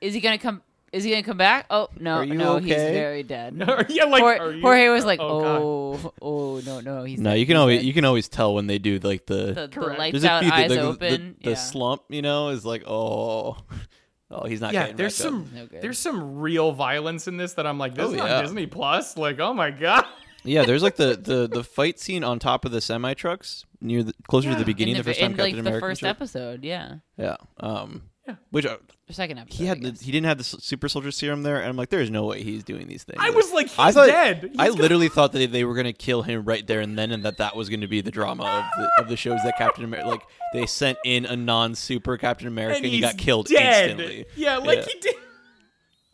is 0.00 0.12
he 0.14 0.20
gonna 0.20 0.38
come? 0.38 0.62
Is 0.92 1.04
he 1.04 1.10
gonna 1.10 1.22
come 1.22 1.36
back? 1.36 1.66
Oh 1.68 1.88
no, 1.98 2.16
Are 2.16 2.24
you 2.24 2.34
no, 2.34 2.58
he's 2.58 2.74
very 2.74 3.22
dead. 3.22 3.56
yeah, 3.88 4.04
like 4.04 4.22
Jorge, 4.22 4.38
are 4.38 4.52
you- 4.52 4.60
Jorge 4.62 4.88
was 4.88 5.04
like, 5.04 5.20
oh, 5.20 5.94
oh, 6.02 6.12
oh, 6.22 6.60
no, 6.64 6.80
no, 6.80 7.04
he's 7.04 7.20
no, 7.20 7.30
dead, 7.30 7.40
you 7.40 7.46
can 7.46 7.56
he's 7.56 7.60
always 7.60 7.78
dead." 7.80 7.86
you 7.86 7.92
can 7.92 8.04
always 8.04 8.28
tell 8.28 8.54
when 8.54 8.66
they 8.66 8.78
do 8.78 8.98
like 9.00 9.26
the, 9.26 9.52
the, 9.52 9.68
the 9.70 9.80
lights 9.80 10.24
out, 10.24 10.42
few 10.42 10.52
eyes 10.52 10.70
the, 10.70 10.76
the, 10.76 10.80
open. 10.82 11.36
the, 11.42 11.50
yeah. 11.50 11.56
slump, 11.56 12.02
you 12.08 12.22
know, 12.22 12.48
is 12.48 12.64
like 12.64 12.84
oh, 12.86 13.58
oh 14.30 14.46
he's 14.46 14.60
not. 14.60 14.72
yeah, 14.72 14.82
getting 14.84 14.96
there's 14.96 15.14
some 15.14 15.50
No 15.54 15.66
there's 15.66 15.98
some 15.98 16.38
real 16.38 16.72
violence 16.72 17.28
in 17.28 17.36
this 17.36 17.52
that 17.54 17.66
I'm 17.66 17.78
like, 17.78 17.94
this 17.94 18.06
Oh, 18.06 18.12
is 18.12 18.16
yeah. 18.16 18.36
on 18.36 18.44
Disney 18.44 18.66
Plus. 18.66 19.16
Like, 19.16 19.40
oh 19.40 19.52
my 19.52 19.70
god. 19.70 20.04
Yeah, 20.44 20.64
there's 20.64 20.84
like 20.84 20.96
the, 20.96 21.16
the, 21.16 21.48
the 21.48 21.64
fight 21.64 21.98
scene 21.98 22.22
on 22.22 22.38
top 22.38 22.64
of 22.64 22.70
the 22.70 22.80
semi 22.80 23.12
trucks 23.12 23.66
near 23.80 24.04
the 24.04 24.14
closer 24.28 24.50
to 24.50 24.56
the 24.56 24.64
beginning, 24.64 24.94
in 24.94 24.98
the, 24.98 25.02
the, 25.02 25.10
first 25.10 25.20
time 25.20 25.32
in, 25.32 25.36
Captain 25.36 25.64
like 25.64 25.74
the 25.74 25.80
first 25.80 26.04
episode, 26.04 26.64
yeah, 26.64 26.94
Yeah. 27.18 27.36
Um. 27.58 28.04
Yeah. 28.28 28.34
Which 28.50 28.66
uh, 28.66 28.76
or 29.08 29.12
second 29.12 29.38
episode. 29.38 29.56
he 29.58 29.64
had 29.66 29.82
the, 29.82 29.90
he 30.04 30.12
didn't 30.12 30.26
have 30.26 30.36
the 30.38 30.42
s- 30.42 30.56
super 30.60 30.86
soldier 30.88 31.10
serum 31.10 31.42
there, 31.42 31.56
and 31.60 31.66
I'm 31.68 31.76
like, 31.76 31.88
there's 31.88 32.10
no 32.10 32.26
way 32.26 32.42
he's 32.42 32.62
doing 32.62 32.86
these 32.86 33.04
things. 33.04 33.18
I 33.22 33.30
was 33.30 33.50
like, 33.52 33.68
he's 33.68 33.78
I 33.78 33.90
thought- 33.92 34.06
dead. 34.08 34.50
I 34.58 34.64
He's 34.66 34.72
gonna- 34.72 34.82
literally 34.82 35.08
thought 35.08 35.32
that 35.32 35.50
they 35.50 35.64
were 35.64 35.74
gonna 35.74 35.94
kill 35.94 36.22
him 36.22 36.44
right 36.44 36.66
there 36.66 36.80
and 36.80 36.98
then, 36.98 37.10
and 37.10 37.24
that 37.24 37.38
that 37.38 37.56
was 37.56 37.68
gonna 37.70 37.88
be 37.88 38.02
the 38.02 38.10
drama 38.10 38.44
of 38.44 38.64
the, 38.78 39.02
of 39.02 39.08
the 39.08 39.16
shows 39.16 39.40
that 39.44 39.56
Captain 39.56 39.82
America 39.84 40.08
like 40.10 40.22
they 40.52 40.66
sent 40.66 40.98
in 41.04 41.24
a 41.24 41.36
non 41.36 41.74
super 41.74 42.16
Captain 42.18 42.46
America 42.48 42.76
and, 42.76 42.84
and 42.84 42.92
he 42.92 43.00
he's 43.00 43.06
got 43.06 43.16
killed 43.18 43.46
dead. 43.46 43.90
instantly. 43.90 44.26
Yeah, 44.36 44.58
like 44.58 44.80
Yeah. 44.80 44.84
he 44.92 45.00
did. 45.00 45.14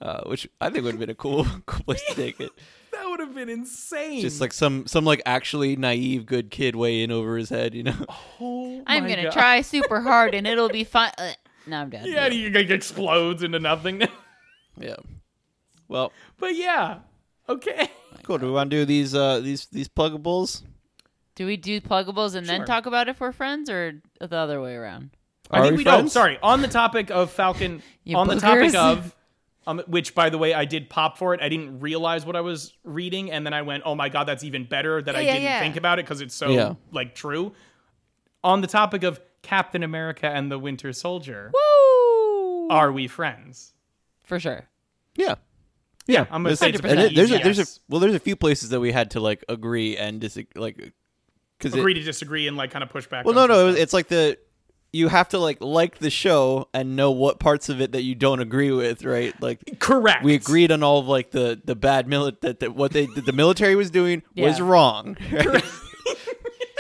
Uh, 0.01 0.23
which 0.27 0.47
I 0.61 0.71
think 0.71 0.85
would 0.85 0.93
have 0.95 1.01
been 1.01 1.11
a 1.11 1.15
cool 1.15 1.45
cool 1.67 1.85
place 1.85 2.03
to 2.09 2.15
take 2.15 2.39
it. 2.41 2.51
That 2.93 3.07
would 3.09 3.21
have 3.21 3.35
been 3.35 3.49
insane. 3.49 4.21
Just 4.21 4.41
like 4.41 4.53
some 4.53 4.87
some 4.87 5.05
like 5.05 5.23
actually 5.27 5.77
naive 5.77 6.27
good 6.27 6.51
kid 6.51 6.77
way 6.77 7.03
in 7.03 7.11
over 7.11 7.37
his 7.37 7.49
head, 7.49 7.75
you 7.75 7.83
know. 7.85 7.95
oh 8.41 8.83
I'm 8.87 9.03
my 9.05 9.09
gonna 9.09 9.25
God. 9.25 9.33
try 9.33 9.61
super 9.63 10.01
hard 10.01 10.35
and 10.35 10.47
it'll 10.47 10.69
be 10.69 10.85
fun. 10.85 11.11
Uh, 11.19 11.33
no, 11.67 11.81
I'm 11.81 11.91
dead. 11.91 12.07
Yeah, 12.07 12.25
and 12.27 12.33
he 12.35 12.51
like 12.51 12.71
explodes 12.71 13.43
into 13.43 13.59
nothing. 13.59 14.03
Yeah. 14.77 14.97
Well, 15.87 16.11
but 16.41 16.57
yeah, 16.57 16.99
okay. 17.49 17.89
cool. 18.25 18.39
Do 18.39 18.47
we 18.47 18.53
want 18.53 18.71
to 18.73 18.77
do 18.79 18.85
these 18.85 19.15
uh 19.15 19.39
these 19.39 19.67
these 19.67 19.89
pluggables? 19.89 20.63
Do 21.37 21.47
we 21.47 21.57
do 21.57 21.81
pluggables 21.81 22.35
and 22.35 22.45
then 22.45 22.65
talk 22.65 22.87
about 22.87 23.09
if 23.09 23.21
we're 23.21 23.31
friends, 23.31 23.71
or 23.71 24.03
the 24.21 24.37
other 24.37 24.61
way 24.61 24.75
around? 24.75 25.11
I 25.51 25.59
Are 25.59 25.63
think 25.63 25.73
we 25.73 25.77
we 25.79 25.85
don't. 25.85 25.95
friends? 25.95 26.13
Sorry, 26.13 26.39
on 26.43 26.61
the 26.61 26.67
topic 26.69 27.11
of 27.11 27.31
Falcon, 27.31 27.83
You 28.05 28.17
on 28.17 28.27
the 28.27 28.35
topic 28.41 28.73
boogers. 28.73 28.75
of, 28.75 29.17
um, 29.69 29.79
which 29.87 30.13
by 30.15 30.29
the 30.29 30.39
way 30.39 30.55
I 30.55 30.65
did 30.65 30.91
pop 30.91 31.19
for 31.19 31.35
it. 31.35 31.41
I 31.41 31.49
didn't 31.49 31.79
realize 31.79 32.27
what 32.27 32.35
I 32.35 32.41
was 32.41 32.73
reading, 32.83 33.31
and 33.31 33.47
then 33.47 33.53
I 33.55 33.63
went, 33.63 33.85
"Oh 33.87 33.95
my 33.95 34.09
god, 34.09 34.25
that's 34.25 34.43
even 34.43 34.65
better." 34.65 35.01
That 35.03 35.15
I 35.15 35.21
Yeah, 35.21 35.27
yeah, 35.27 35.33
didn't 35.35 35.45
yeah. 35.45 35.61
think 35.61 35.77
about 35.77 36.01
it 36.01 36.05
because 36.05 36.21
it's 36.21 36.35
so 36.35 36.49
Yeah. 36.51 36.75
like 36.91 37.15
true. 37.15 37.53
On 38.43 38.61
the 38.61 38.67
topic 38.67 39.05
of 39.05 39.21
Captain 39.45 39.83
America 39.83 40.27
and 40.27 40.51
the 40.51 40.59
Winter 40.59 40.93
Soldier, 40.93 41.53
Woo! 41.55 42.69
are 42.71 42.91
we 42.91 43.07
friends? 43.07 43.75
For 44.25 44.41
sure. 44.41 44.65
Yeah. 45.15 45.37
Yeah, 46.07 46.23
I'm 46.23 46.43
gonna 46.43 46.49
There's, 46.51 46.59
say 46.59 46.69
it's 46.71 46.81
and 46.81 46.89
pretty 46.99 47.15
there's 47.15 47.31
a, 47.31 47.39
there's 47.39 47.59
a 47.59 47.67
well 47.89 48.01
there's 48.01 48.15
a 48.15 48.19
few 48.19 48.37
places 48.37 48.71
that 48.71 48.81
we 48.81 48.93
had 48.93 49.13
to 49.13 49.21
like 49.21 49.43
agree 49.49 49.97
and 49.97 50.21
disagree 50.21 50.61
like 50.61 50.93
because 51.59 51.73
agree 51.73 51.95
to 51.95 52.03
disagree 52.03 52.47
and 52.47 52.59
like 52.59 52.71
kind 52.73 52.83
of 52.83 52.91
push 52.91 53.07
back. 53.07 53.25
well 53.25 53.35
no 53.35 53.47
no 53.47 53.71
stuff. 53.71 53.81
it's 53.83 53.95
like 53.95 54.09
the 54.09 54.37
you 54.93 55.09
have 55.09 55.31
to 55.31 55.39
like 55.39 55.63
like 55.63 55.99
the 56.01 56.11
show 56.11 56.69
and 56.75 56.95
know 56.95 57.11
what 57.11 57.41
parts 57.41 57.71
of 57.71 57.81
it 57.81 57.93
that 57.93 58.03
you 58.03 58.15
don't 58.15 58.41
agree 58.41 58.71
with 58.71 59.03
right 59.03 59.41
like 59.41 59.79
correct. 59.79 60.25
we 60.25 60.35
agreed 60.35 60.71
on 60.71 60.83
all 60.83 60.99
of 60.99 61.09
like 61.09 61.31
the 61.31 61.59
the 61.65 61.75
bad 61.75 62.07
mili- 62.07 62.39
that, 62.43 62.61
that 62.61 62.75
what 62.75 62.93
they 62.93 63.07
that 63.07 63.25
the 63.25 63.33
military 63.33 63.75
was 63.75 63.91
doing 63.91 64.23
was 64.37 64.61
wrong 64.61 65.17
right? 65.33 65.65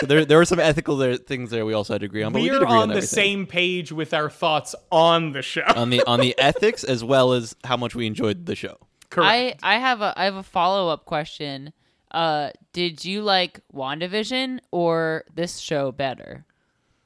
So 0.04 0.08
there 0.08 0.24
there 0.24 0.38
were 0.38 0.44
some 0.44 0.60
ethical 0.60 0.96
there, 0.96 1.16
things 1.16 1.50
there 1.50 1.64
we 1.64 1.72
also 1.72 1.94
had 1.94 2.00
to 2.00 2.06
agree 2.06 2.22
on 2.22 2.32
but 2.32 2.42
we, 2.42 2.48
We're 2.48 2.58
did 2.58 2.62
agree 2.62 2.76
on, 2.76 2.90
on 2.90 2.94
the 2.94 3.02
same 3.02 3.46
page 3.46 3.90
with 3.90 4.12
our 4.12 4.28
thoughts 4.28 4.74
on 4.92 5.32
the 5.32 5.42
show. 5.42 5.64
on 5.74 5.90
the 5.90 6.02
on 6.06 6.20
the 6.20 6.34
ethics 6.38 6.84
as 6.84 7.02
well 7.02 7.32
as 7.32 7.56
how 7.64 7.76
much 7.76 7.94
we 7.94 8.06
enjoyed 8.06 8.46
the 8.46 8.54
show 8.54 8.78
correct. 9.14 9.60
I 9.62 9.76
I 9.76 9.78
have 9.78 10.00
a 10.02 10.12
I 10.16 10.24
have 10.24 10.36
a 10.36 10.42
follow 10.42 10.88
up 10.88 11.04
question. 11.04 11.72
Uh, 12.10 12.50
did 12.72 13.04
you 13.04 13.22
like 13.22 13.60
WandaVision 13.74 14.60
or 14.70 15.24
this 15.34 15.58
show 15.58 15.90
better? 15.90 16.44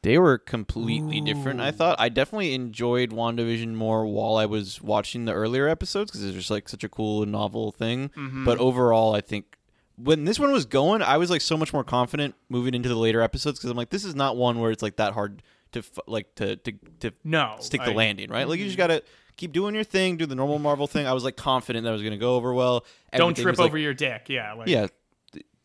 They 0.02 0.18
were 0.18 0.38
completely 0.38 1.20
different. 1.20 1.60
I 1.60 1.70
thought 1.70 1.96
I 1.98 2.08
definitely 2.08 2.54
enjoyed 2.54 3.10
WandaVision 3.10 3.74
more 3.74 4.06
while 4.06 4.36
I 4.36 4.46
was 4.46 4.80
watching 4.80 5.24
the 5.24 5.32
earlier 5.32 5.66
episodes 5.66 6.10
because 6.10 6.24
it's 6.24 6.36
just 6.36 6.50
like 6.50 6.68
such 6.68 6.84
a 6.84 6.88
cool 6.88 7.26
novel 7.26 7.72
thing. 7.72 8.10
Mm-hmm. 8.10 8.44
But 8.44 8.58
overall, 8.58 9.14
I 9.14 9.20
think 9.20 9.57
when 9.98 10.24
this 10.24 10.38
one 10.38 10.52
was 10.52 10.64
going, 10.64 11.02
I 11.02 11.16
was 11.16 11.30
like 11.30 11.40
so 11.40 11.56
much 11.56 11.72
more 11.72 11.84
confident 11.84 12.34
moving 12.48 12.74
into 12.74 12.88
the 12.88 12.96
later 12.96 13.20
episodes 13.20 13.58
because 13.58 13.70
I'm 13.70 13.76
like, 13.76 13.90
this 13.90 14.04
is 14.04 14.14
not 14.14 14.36
one 14.36 14.60
where 14.60 14.70
it's 14.70 14.82
like 14.82 14.96
that 14.96 15.12
hard 15.12 15.42
to 15.72 15.82
like 16.06 16.34
to 16.36 16.56
to 16.56 16.72
to 17.00 17.12
No, 17.24 17.56
stick 17.60 17.82
the 17.84 17.90
I- 17.90 17.94
landing, 17.94 18.30
right? 18.30 18.48
Like 18.48 18.58
you 18.58 18.64
just 18.64 18.78
mm-hmm. 18.78 18.88
gotta 18.88 19.02
keep 19.36 19.52
doing 19.52 19.74
your 19.74 19.84
thing, 19.84 20.16
do 20.16 20.26
the 20.26 20.34
normal 20.34 20.58
Marvel 20.58 20.86
thing. 20.86 21.06
I 21.06 21.12
was 21.12 21.24
like 21.24 21.36
confident 21.36 21.84
that 21.84 21.90
it 21.90 21.92
was 21.92 22.02
gonna 22.02 22.16
go 22.16 22.36
over 22.36 22.54
well. 22.54 22.84
Don't 23.12 23.34
trip 23.34 23.48
was, 23.48 23.58
like- 23.58 23.66
over 23.66 23.78
your 23.78 23.94
dick. 23.94 24.26
Yeah, 24.28 24.54
like, 24.54 24.68
yeah. 24.68 24.86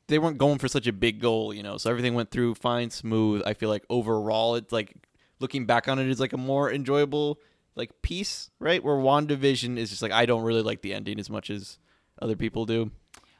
They 0.07 0.19
weren't 0.19 0.37
going 0.37 0.57
for 0.57 0.67
such 0.67 0.85
a 0.85 0.91
big 0.91 1.21
goal, 1.21 1.53
you 1.53 1.63
know. 1.63 1.77
So 1.77 1.89
everything 1.89 2.13
went 2.13 2.29
through 2.29 2.55
fine, 2.55 2.89
smooth. 2.89 3.41
I 3.45 3.53
feel 3.53 3.69
like 3.69 3.85
overall, 3.89 4.55
it's 4.55 4.73
like 4.73 4.93
looking 5.39 5.65
back 5.65 5.87
on 5.87 5.97
it 5.97 6.09
is 6.09 6.19
like 6.19 6.33
a 6.33 6.37
more 6.37 6.71
enjoyable 6.71 7.39
like 7.75 8.01
piece, 8.01 8.49
right? 8.59 8.83
Where 8.83 8.95
WandaVision 8.95 9.77
is 9.77 9.89
just 9.89 10.01
like 10.01 10.11
I 10.11 10.25
don't 10.25 10.43
really 10.43 10.61
like 10.61 10.81
the 10.81 10.93
ending 10.93 11.19
as 11.19 11.29
much 11.29 11.49
as 11.49 11.79
other 12.21 12.35
people 12.35 12.65
do. 12.65 12.91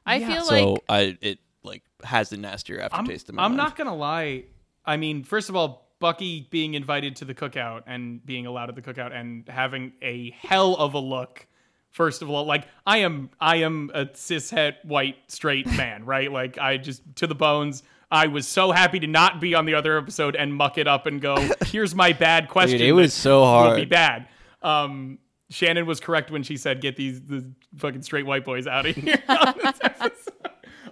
I 0.06 0.18
Yeah. 0.18 0.28
feel 0.34 0.44
So 0.46 0.72
like 0.74 0.84
I 0.90 1.18
it 1.22 1.40
like 1.64 1.84
has 2.04 2.30
the 2.30 2.38
nastier 2.38 2.80
I'm, 2.80 2.86
aftertaste 2.86 3.30
in 3.30 3.36
my 3.36 3.44
I'm 3.46 3.52
mind. 3.52 3.58
not 3.58 3.76
gonna 3.78 3.96
lie. 3.96 4.44
I 4.86 4.98
mean, 4.98 5.24
first 5.24 5.50
of 5.50 5.56
all, 5.56 5.90
Bucky 6.00 6.48
being 6.52 6.74
invited 6.74 7.16
to 7.18 7.26
the 7.26 7.34
cookout 7.34 7.84
and 7.88 8.26
being 8.26 8.46
allowed 8.46 8.68
at 8.70 8.76
the 8.76 8.82
cookout 8.82 9.14
and 9.14 9.48
having 9.48 9.94
a 10.02 10.32
hell 10.32 10.76
of 10.76 10.94
a 10.96 11.00
look. 11.00 11.48
First 11.92 12.22
of 12.22 12.30
all, 12.30 12.44
like 12.46 12.68
I 12.86 12.98
am, 12.98 13.30
I 13.40 13.58
am 13.58 13.90
a 13.94 14.08
cishet 14.08 14.84
white 14.84 15.16
straight 15.28 15.66
man, 15.78 16.04
right? 16.06 16.30
Like 16.32 16.58
I 16.58 16.78
just 16.78 17.02
to 17.18 17.28
the 17.28 17.36
bones. 17.36 17.84
I 18.12 18.28
was 18.28 18.48
so 18.48 18.72
happy 18.72 19.00
to 19.00 19.08
not 19.08 19.40
be 19.42 19.56
on 19.56 19.66
the 19.66 19.74
other 19.74 19.98
episode 19.98 20.36
and 20.36 20.54
muck 20.54 20.78
it 20.78 20.88
up 20.88 21.06
and 21.08 21.20
go, 21.22 21.36
"Here's 21.66 21.96
my 21.96 22.12
bad 22.14 22.50
question." 22.50 22.80
Dude, 22.80 22.88
it 22.90 22.92
was 22.92 23.14
that 23.16 23.20
so 23.22 23.42
Will 23.70 23.76
be 23.76 23.86
bad. 23.86 24.28
Um, 24.62 25.18
Shannon 25.54 25.86
was 25.86 26.00
correct 26.00 26.32
when 26.32 26.44
she 26.44 26.58
said, 26.58 26.82
"Get 26.82 26.96
these 26.96 27.22
the 27.22 27.46
fucking 27.78 28.02
straight 28.02 28.26
white 28.26 28.44
boys 28.46 28.68
out 28.68 28.86
of 28.86 28.96
here." 28.96 29.22
on 29.30 29.54
this 29.62 30.30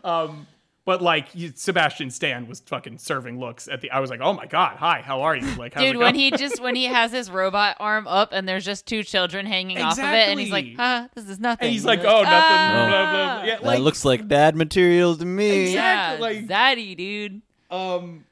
um, 0.04 0.48
but 0.84 1.02
like 1.02 1.28
you, 1.36 1.52
Sebastian 1.56 2.10
Stan 2.10 2.48
was 2.48 2.60
fucking 2.62 2.98
serving 2.98 3.40
looks 3.40 3.68
at 3.68 3.82
the. 3.82 3.92
I 3.92 4.00
was 4.00 4.10
like, 4.10 4.20
"Oh 4.22 4.34
my 4.34 4.48
god, 4.48 4.78
hi, 4.78 5.02
how 5.04 5.22
are 5.22 5.36
you?" 5.36 5.46
Like, 5.56 5.76
Dude, 5.76 5.98
when 5.98 6.16
he 6.16 6.32
just 6.32 6.60
when 6.62 6.76
he 6.76 6.86
has 6.86 7.12
his 7.12 7.30
robot 7.30 7.78
arm 7.80 8.08
up 8.08 8.30
and 8.32 8.50
there's 8.50 8.66
just 8.66 8.88
two 8.88 9.04
children 9.04 9.46
hanging 9.46 9.78
off 9.80 10.00
of 10.00 10.06
it, 10.06 10.30
and 10.30 10.40
he's 10.40 10.52
like, 10.52 10.76
"Huh, 10.76 11.08
this 11.14 11.30
is 11.30 11.40
nothing." 11.40 11.66
and 11.68 11.74
he's 11.74 11.84
You're 11.84 11.96
like, 11.96 12.00
"Oh, 12.00 12.24
nothing." 12.24 12.28
"Ah." 12.28 12.72
Blah, 12.74 12.88
blah, 12.88 13.12
blah. 13.12 13.44
Yeah, 13.44 13.56
That 13.58 13.64
like, 13.64 13.80
looks 13.80 14.04
like 14.04 14.28
dad 14.28 14.56
material 14.56 15.16
to 15.18 15.26
me. 15.26 15.70
Exact- 15.72 15.74
Yeah, 15.76 16.14
Exactly, 16.14 16.48
like- 16.48 16.78
zaddy, 16.78 16.98
dude. 16.98 17.42
um, 17.70 18.26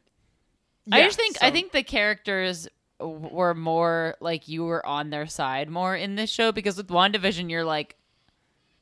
I 0.91 1.03
just 1.03 1.17
think 1.17 1.37
I 1.41 1.51
think 1.51 1.71
the 1.71 1.83
characters 1.83 2.63
w- 2.63 2.78
were 2.99 3.53
more 3.53 4.15
like 4.19 4.47
you 4.47 4.65
were 4.65 4.85
on 4.85 5.09
their 5.09 5.25
side 5.27 5.69
more 5.69 5.95
in 5.95 6.15
this 6.15 6.29
show 6.29 6.51
because 6.51 6.77
with 6.77 6.87
WandaVision 6.87 7.49
you're 7.49 7.63
like 7.63 7.95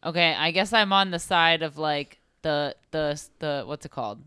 okay, 0.03 0.33
I 0.35 0.51
guess 0.51 0.73
I'm 0.73 0.93
on 0.93 1.11
the 1.11 1.19
side 1.19 1.61
of 1.63 1.77
like 1.77 2.19
the 2.41 2.75
the 2.91 3.21
the 3.39 3.63
what's 3.65 3.85
it 3.85 3.91
called? 3.91 4.21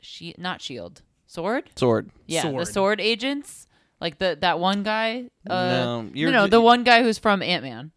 She 0.00 0.34
not 0.38 0.62
shield. 0.62 1.02
Sword? 1.26 1.70
Sword. 1.76 2.10
Yeah, 2.26 2.42
the 2.42 2.48
Sword. 2.50 2.68
sword 2.68 3.00
agents. 3.00 3.66
Like 4.00 4.18
the 4.18 4.38
that 4.40 4.58
one 4.60 4.82
guy 4.82 5.30
uh 5.48 5.54
No, 5.70 6.02
no, 6.02 6.10
you're 6.14 6.30
no, 6.30 6.46
ju- 6.46 6.50
the 6.50 6.60
one 6.60 6.84
guy 6.84 7.02
who's 7.02 7.18
from 7.18 7.42
Ant-Man. 7.42 7.90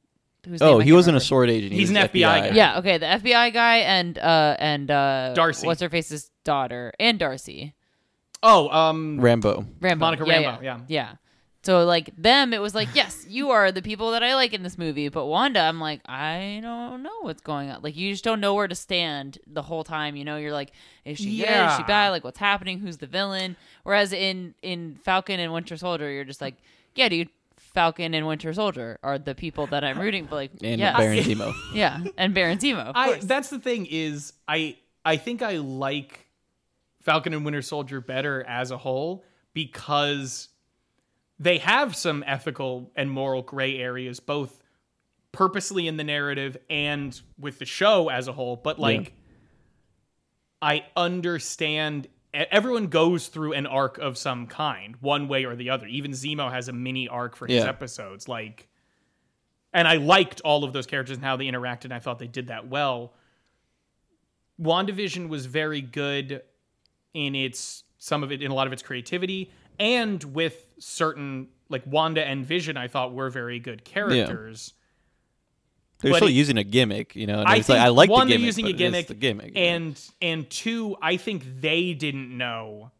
Oh, 0.59 0.79
he 0.79 0.85
can't 0.85 0.95
wasn't 0.95 1.17
a 1.17 1.19
sword 1.19 1.51
agent. 1.51 1.71
He 1.73 1.79
He's 1.79 1.91
an 1.91 1.97
FBI 1.97 2.21
guy. 2.21 2.49
Yeah, 2.49 2.79
okay, 2.79 2.97
the 2.97 3.05
FBI 3.05 3.53
guy 3.53 3.77
and 3.77 4.17
uh 4.17 4.55
and 4.57 4.89
uh 4.89 5.33
Darcy. 5.35 5.67
What's 5.67 5.81
her 5.81 5.89
face's 5.89 6.31
daughter 6.43 6.91
and 6.99 7.19
Darcy. 7.19 7.75
oh, 8.41 8.67
um, 8.69 9.19
Rambeau. 9.19 9.65
Rambeau. 9.79 9.97
Monica 9.97 10.23
yeah, 10.25 10.33
Rambeau, 10.33 10.43
Yeah. 10.43 10.61
yeah. 10.63 10.79
yeah. 10.87 11.11
So 11.63 11.85
like 11.85 12.09
them, 12.17 12.53
it 12.53 12.61
was 12.61 12.73
like, 12.73 12.89
yes, 12.95 13.23
you 13.29 13.51
are 13.51 13.71
the 13.71 13.83
people 13.83 14.11
that 14.11 14.23
I 14.23 14.33
like 14.33 14.51
in 14.53 14.63
this 14.63 14.77
movie. 14.79 15.09
But 15.09 15.27
Wanda, 15.27 15.59
I'm 15.59 15.79
like, 15.79 16.01
I 16.07 16.59
don't 16.61 17.03
know 17.03 17.19
what's 17.21 17.41
going 17.41 17.69
on. 17.69 17.81
Like 17.83 17.95
you 17.95 18.11
just 18.11 18.23
don't 18.23 18.39
know 18.41 18.55
where 18.55 18.67
to 18.67 18.73
stand 18.73 19.37
the 19.45 19.61
whole 19.61 19.83
time. 19.83 20.15
You 20.15 20.25
know, 20.25 20.37
you're 20.37 20.53
like, 20.53 20.71
is 21.05 21.19
she 21.19 21.37
good? 21.37 21.49
Is 21.69 21.77
she 21.77 21.83
bad? 21.83 22.09
Like 22.09 22.23
what's 22.23 22.39
happening? 22.39 22.79
Who's 22.79 22.97
the 22.97 23.05
villain? 23.07 23.55
Whereas 23.83 24.11
in 24.11 24.55
in 24.63 24.97
Falcon 25.03 25.39
and 25.39 25.53
Winter 25.53 25.77
Soldier, 25.77 26.09
you're 26.11 26.23
just 26.25 26.41
like, 26.41 26.55
yeah, 26.95 27.09
dude. 27.09 27.29
Falcon 27.57 28.13
and 28.13 28.27
Winter 28.27 28.53
Soldier 28.53 28.99
are 29.01 29.17
the 29.17 29.33
people 29.33 29.65
that 29.67 29.81
I'm 29.81 29.97
rooting 29.97 30.27
for. 30.27 30.35
Like, 30.35 30.51
And 30.61 30.77
yeah, 30.81 30.97
Baron 30.97 31.17
Zemo. 31.23 31.53
yeah, 31.73 32.03
and 32.17 32.33
Baron 32.33 32.57
Zemo. 32.57 32.91
I 32.93 33.19
that's 33.19 33.49
the 33.49 33.59
thing 33.59 33.85
is 33.89 34.33
I 34.47 34.75
I 35.05 35.15
think 35.15 35.41
I 35.41 35.57
like 35.57 36.27
Falcon 37.01 37.33
and 37.33 37.45
Winter 37.45 37.61
Soldier 37.61 38.01
better 38.01 38.43
as 38.45 38.71
a 38.71 38.77
whole 38.77 39.23
because 39.53 40.49
they 41.41 41.57
have 41.57 41.95
some 41.95 42.23
ethical 42.27 42.91
and 42.95 43.09
moral 43.09 43.41
gray 43.41 43.77
areas 43.79 44.19
both 44.19 44.61
purposely 45.31 45.87
in 45.87 45.97
the 45.97 46.03
narrative 46.03 46.55
and 46.69 47.19
with 47.39 47.57
the 47.57 47.65
show 47.65 48.09
as 48.09 48.27
a 48.27 48.33
whole 48.33 48.55
but 48.55 48.77
like 48.79 49.13
I 50.61 50.85
understand 50.95 52.07
everyone 52.33 52.87
goes 52.87 53.27
through 53.27 53.53
an 53.53 53.65
arc 53.65 53.97
of 53.97 54.17
some 54.17 54.45
kind 54.45 54.95
one 55.01 55.27
way 55.27 55.45
or 55.45 55.55
the 55.55 55.69
other 55.71 55.87
even 55.87 56.11
Zemo 56.11 56.51
has 56.51 56.67
a 56.67 56.73
mini 56.73 57.07
arc 57.07 57.35
for 57.35 57.47
his 57.47 57.63
Yeah. 57.63 57.69
episodes 57.69 58.27
like 58.27 58.67
and 59.73 59.87
I 59.87 59.95
liked 59.95 60.41
all 60.41 60.63
of 60.63 60.73
those 60.73 60.85
characters 60.85 61.15
and 61.15 61.23
how 61.25 61.37
they 61.37 61.45
interacted. 61.45 61.85
And 61.85 61.93
I 61.93 61.99
thought 61.99 62.19
they 62.19 62.27
did 62.27 62.47
that 62.47 62.67
well. 62.67 63.13
WandaVision 64.61 65.29
was 65.29 65.45
very 65.45 65.79
good 65.79 66.41
in 67.13 67.35
its 67.35 67.85
some 67.97 68.21
of 68.21 68.31
it 68.33 68.41
in 68.41 68.51
a 68.51 68.53
lot 68.53 68.67
of 68.67 68.73
its 68.73 68.81
creativity 68.83 69.49
and 69.81 70.23
with 70.23 70.65
certain 70.79 71.49
like 71.67 71.83
Wanda 71.85 72.23
and 72.25 72.45
Vision 72.45 72.77
I 72.77 72.87
thought 72.87 73.13
were 73.13 73.29
very 73.29 73.59
good 73.59 73.83
characters. 73.83 74.73
They're 75.99 76.11
But 76.11 76.17
still 76.17 76.27
it- 76.29 76.33
using 76.33 76.57
a 76.57 76.63
gimmick, 76.63 77.15
you 77.15 77.27
know. 77.27 77.39
And 77.41 77.47
I 77.49 77.57
it's 77.57 77.67
think 77.67 77.77
like 77.79 77.85
I 77.85 77.89
like 77.89 78.09
one 78.09 78.27
the 78.27 78.33
they're 78.35 78.45
using 78.45 78.65
a 78.67 78.73
gimmick 78.73 79.07
the 79.07 79.13
gimmick, 79.13 79.53
and 79.55 79.99
and 80.21 80.49
two 80.49 80.95
I 81.01 81.17
think 81.17 81.61
they 81.61 81.93
didn't 81.93 82.35
know 82.35 82.91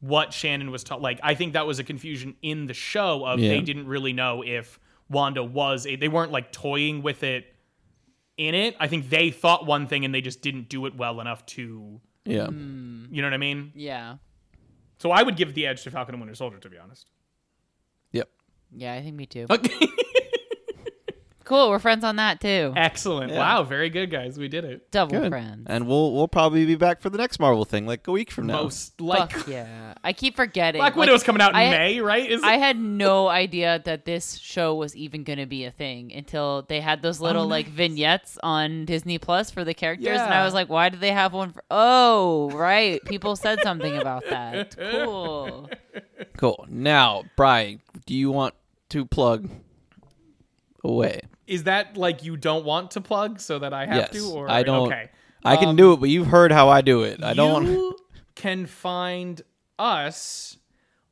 what 0.00 0.32
Shannon 0.32 0.70
was 0.70 0.82
taught. 0.82 1.00
Like 1.02 1.20
I 1.22 1.34
think 1.34 1.52
that 1.52 1.66
was 1.66 1.78
a 1.78 1.84
confusion 1.84 2.34
in 2.42 2.66
the 2.66 2.74
show 2.74 3.24
of 3.24 3.38
Yeah. 3.38 3.50
they 3.50 3.60
didn't 3.60 3.86
really 3.86 4.12
know 4.12 4.42
if 4.44 4.80
Wanda 5.08 5.44
was 5.44 5.86
a, 5.86 5.94
they 5.96 6.08
weren't 6.08 6.32
like 6.32 6.50
toying 6.52 7.02
with 7.02 7.22
it 7.22 7.46
in 8.36 8.54
it. 8.54 8.74
I 8.80 8.88
think 8.88 9.10
they 9.10 9.30
thought 9.30 9.66
one 9.66 9.86
thing 9.86 10.04
and 10.04 10.12
they 10.14 10.20
just 10.22 10.40
didn't 10.42 10.68
do 10.68 10.86
it 10.86 10.94
well 10.96 11.20
enough 11.20 11.44
to 11.46 12.00
yeah. 12.24 12.46
Hmm. 12.46 13.04
you 13.12 13.22
know 13.22 13.28
what 13.28 13.34
I 13.34 13.38
mean? 13.38 13.72
yeah, 13.74 14.16
So 15.00 15.10
I 15.10 15.22
would 15.22 15.36
give 15.36 15.54
the 15.54 15.66
edge 15.66 15.82
to 15.84 15.90
Falcon 15.90 16.14
and 16.14 16.20
Winter 16.20 16.34
Soldier 16.34 16.58
to 16.58 16.68
be 16.68 16.78
honest. 16.78 17.08
Yep. 18.12 18.28
yeah, 18.76 18.94
I 18.94 19.02
think 19.02 19.16
me 19.16 19.26
too. 19.26 19.46
Okay. 19.48 19.88
Cool, 21.50 21.70
we're 21.70 21.80
friends 21.80 22.04
on 22.04 22.14
that 22.14 22.40
too. 22.40 22.72
Excellent. 22.76 23.32
Yeah. 23.32 23.38
Wow, 23.40 23.64
very 23.64 23.90
good 23.90 24.08
guys. 24.08 24.38
We 24.38 24.46
did 24.46 24.64
it. 24.64 24.88
Double 24.92 25.18
Good. 25.18 25.30
friends. 25.30 25.66
And 25.68 25.88
we'll 25.88 26.12
we'll 26.12 26.28
probably 26.28 26.64
be 26.64 26.76
back 26.76 27.00
for 27.00 27.10
the 27.10 27.18
next 27.18 27.40
Marvel 27.40 27.64
thing 27.64 27.88
like 27.88 28.06
a 28.06 28.12
week 28.12 28.30
from 28.30 28.46
now. 28.46 28.62
Most 28.62 29.00
like 29.00 29.32
Fuck 29.32 29.48
yeah. 29.48 29.94
I 30.04 30.12
keep 30.12 30.36
forgetting. 30.36 30.78
Black 30.78 30.94
Like, 30.94 31.08
Widow's 31.08 31.24
coming 31.24 31.42
out 31.42 31.50
in 31.50 31.56
I- 31.56 31.70
May, 31.70 32.00
right? 32.00 32.30
Is 32.30 32.44
I 32.44 32.54
it? 32.54 32.60
had 32.60 32.78
no 32.78 33.26
idea 33.26 33.82
that 33.84 34.04
this 34.04 34.36
show 34.36 34.76
was 34.76 34.94
even 34.94 35.24
going 35.24 35.40
to 35.40 35.46
be 35.46 35.64
a 35.64 35.72
thing 35.72 36.12
until 36.12 36.62
they 36.68 36.80
had 36.80 37.02
those 37.02 37.20
oh, 37.20 37.24
little 37.24 37.48
like 37.48 37.66
nice. 37.66 37.74
vignettes 37.74 38.38
on 38.44 38.84
Disney 38.84 39.18
Plus 39.18 39.50
for 39.50 39.64
the 39.64 39.74
characters, 39.74 40.20
and 40.20 40.32
I 40.32 40.44
was 40.44 40.54
like, 40.54 40.68
"Why 40.68 40.88
do 40.88 40.98
they 40.98 41.10
have 41.10 41.32
one 41.32 41.50
for?" 41.50 41.64
Oh, 41.68 42.50
right, 42.50 43.04
people 43.06 43.34
said 43.34 43.58
something 43.64 43.96
about 43.96 44.22
that. 44.30 44.76
Cool. 44.78 45.68
Cool. 46.36 46.64
Now, 46.68 47.24
Brian, 47.36 47.80
do 48.06 48.14
you 48.14 48.30
want 48.30 48.54
to 48.90 49.04
plug 49.04 49.50
away? 50.84 51.22
Is 51.50 51.64
that 51.64 51.96
like 51.96 52.24
you 52.24 52.36
don't 52.36 52.64
want 52.64 52.92
to 52.92 53.00
plug 53.00 53.40
so 53.40 53.58
that 53.58 53.72
I 53.72 53.84
have 53.86 53.96
yes. 53.96 54.10
to 54.12 54.30
or 54.32 54.50
I 54.50 54.62
don't. 54.62 54.86
okay. 54.86 55.10
I 55.44 55.56
can 55.56 55.70
Um, 55.70 55.76
do 55.76 55.92
it, 55.92 56.00
but 56.00 56.08
you've 56.08 56.28
heard 56.28 56.52
how 56.52 56.68
I 56.68 56.80
do 56.80 57.02
it. 57.02 57.24
I 57.24 57.34
don't 57.34 57.52
want. 57.52 57.66
You 57.66 57.96
can 58.34 58.66
find 58.66 59.42
us 59.78 60.58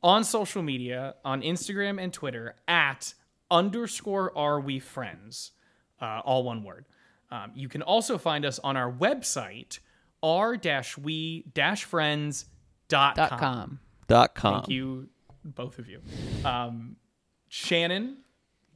on 0.03 0.23
social 0.23 0.63
media 0.63 1.15
on 1.25 1.43
Instagram 1.43 2.01
and 2.01 2.13
Twitter 2.13 2.55
at 2.69 3.15
underscore 3.51 4.37
are 4.37 4.61
we 4.61 4.79
friends, 4.79 5.53
uh, 6.01 6.21
all 6.25 6.45
one 6.45 6.63
word. 6.63 6.85
Um, 7.31 7.53
you 7.55 7.69
can 7.69 7.83
also 7.83 8.17
find 8.19 8.45
us 8.45 8.59
on 8.61 8.77
our 8.77 8.91
website 8.93 9.81
r 10.23 10.57
we 11.03 11.45
friends 11.77 12.45
dot 12.89 13.17
Dot 13.17 13.31
com. 13.31 13.39
com. 13.39 13.81
Dot 14.07 14.35
com. 14.35 14.55
Thank 14.55 14.69
you, 14.69 15.09
both 15.45 15.79
of 15.79 15.89
you. 15.89 16.01
Um, 16.45 16.97
Shannon, 17.49 18.19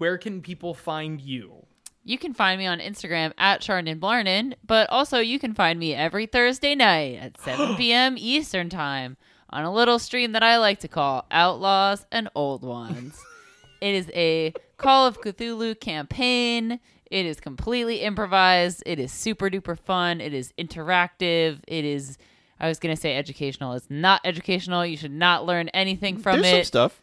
where 0.03 0.19
can 0.19 0.43
people 0.43 0.75
find 0.75 1.21
you? 1.21 1.65
You 2.03 2.19
can 2.19 2.35
find 2.35 2.59
me 2.59 2.67
on 2.67 2.81
Instagram 2.81 3.33
at 3.39 3.61
Chardon 3.61 4.01
Blarnin, 4.01 4.55
but 4.67 4.91
also 4.91 5.21
you 5.21 5.39
can 5.39 5.55
find 5.55 5.79
me 5.79 5.95
every 5.95 6.27
Thursday 6.27 6.75
night 6.75 7.21
at 7.21 7.41
7 7.41 7.77
p.m. 7.77 8.17
Eastern 8.19 8.69
Time 8.69 9.17
on 9.51 9.63
a 9.63 9.73
little 9.73 10.01
stream 10.01 10.33
that 10.33 10.43
I 10.43 10.59
like 10.59 10.81
to 10.81 10.89
call 10.89 11.25
Outlaws 11.31 12.05
and 12.11 12.29
Old 12.35 12.65
Ones. 12.65 13.17
it 13.81 13.95
is 13.95 14.11
a 14.13 14.53
Call 14.77 15.07
of 15.07 15.21
Cthulhu 15.21 15.79
campaign. 15.79 16.81
It 17.09 17.25
is 17.25 17.39
completely 17.39 18.01
improvised. 18.01 18.83
It 18.85 18.99
is 18.99 19.13
super 19.13 19.49
duper 19.51 19.79
fun. 19.79 20.21
It 20.21 20.35
is 20.35 20.53
interactive. 20.59 21.61
It 21.69 21.85
is, 21.85 22.19
I 22.59 22.67
was 22.67 22.81
going 22.81 22.93
to 22.93 23.01
say 23.01 23.17
educational. 23.17 23.75
It's 23.75 23.89
not 23.89 24.21
educational. 24.25 24.85
You 24.85 24.97
should 24.97 25.13
not 25.13 25.47
learn 25.47 25.69
anything 25.69 26.17
from 26.17 26.43
There's 26.43 26.51
some 26.51 26.59
it. 26.59 26.67
stuff. 26.67 27.02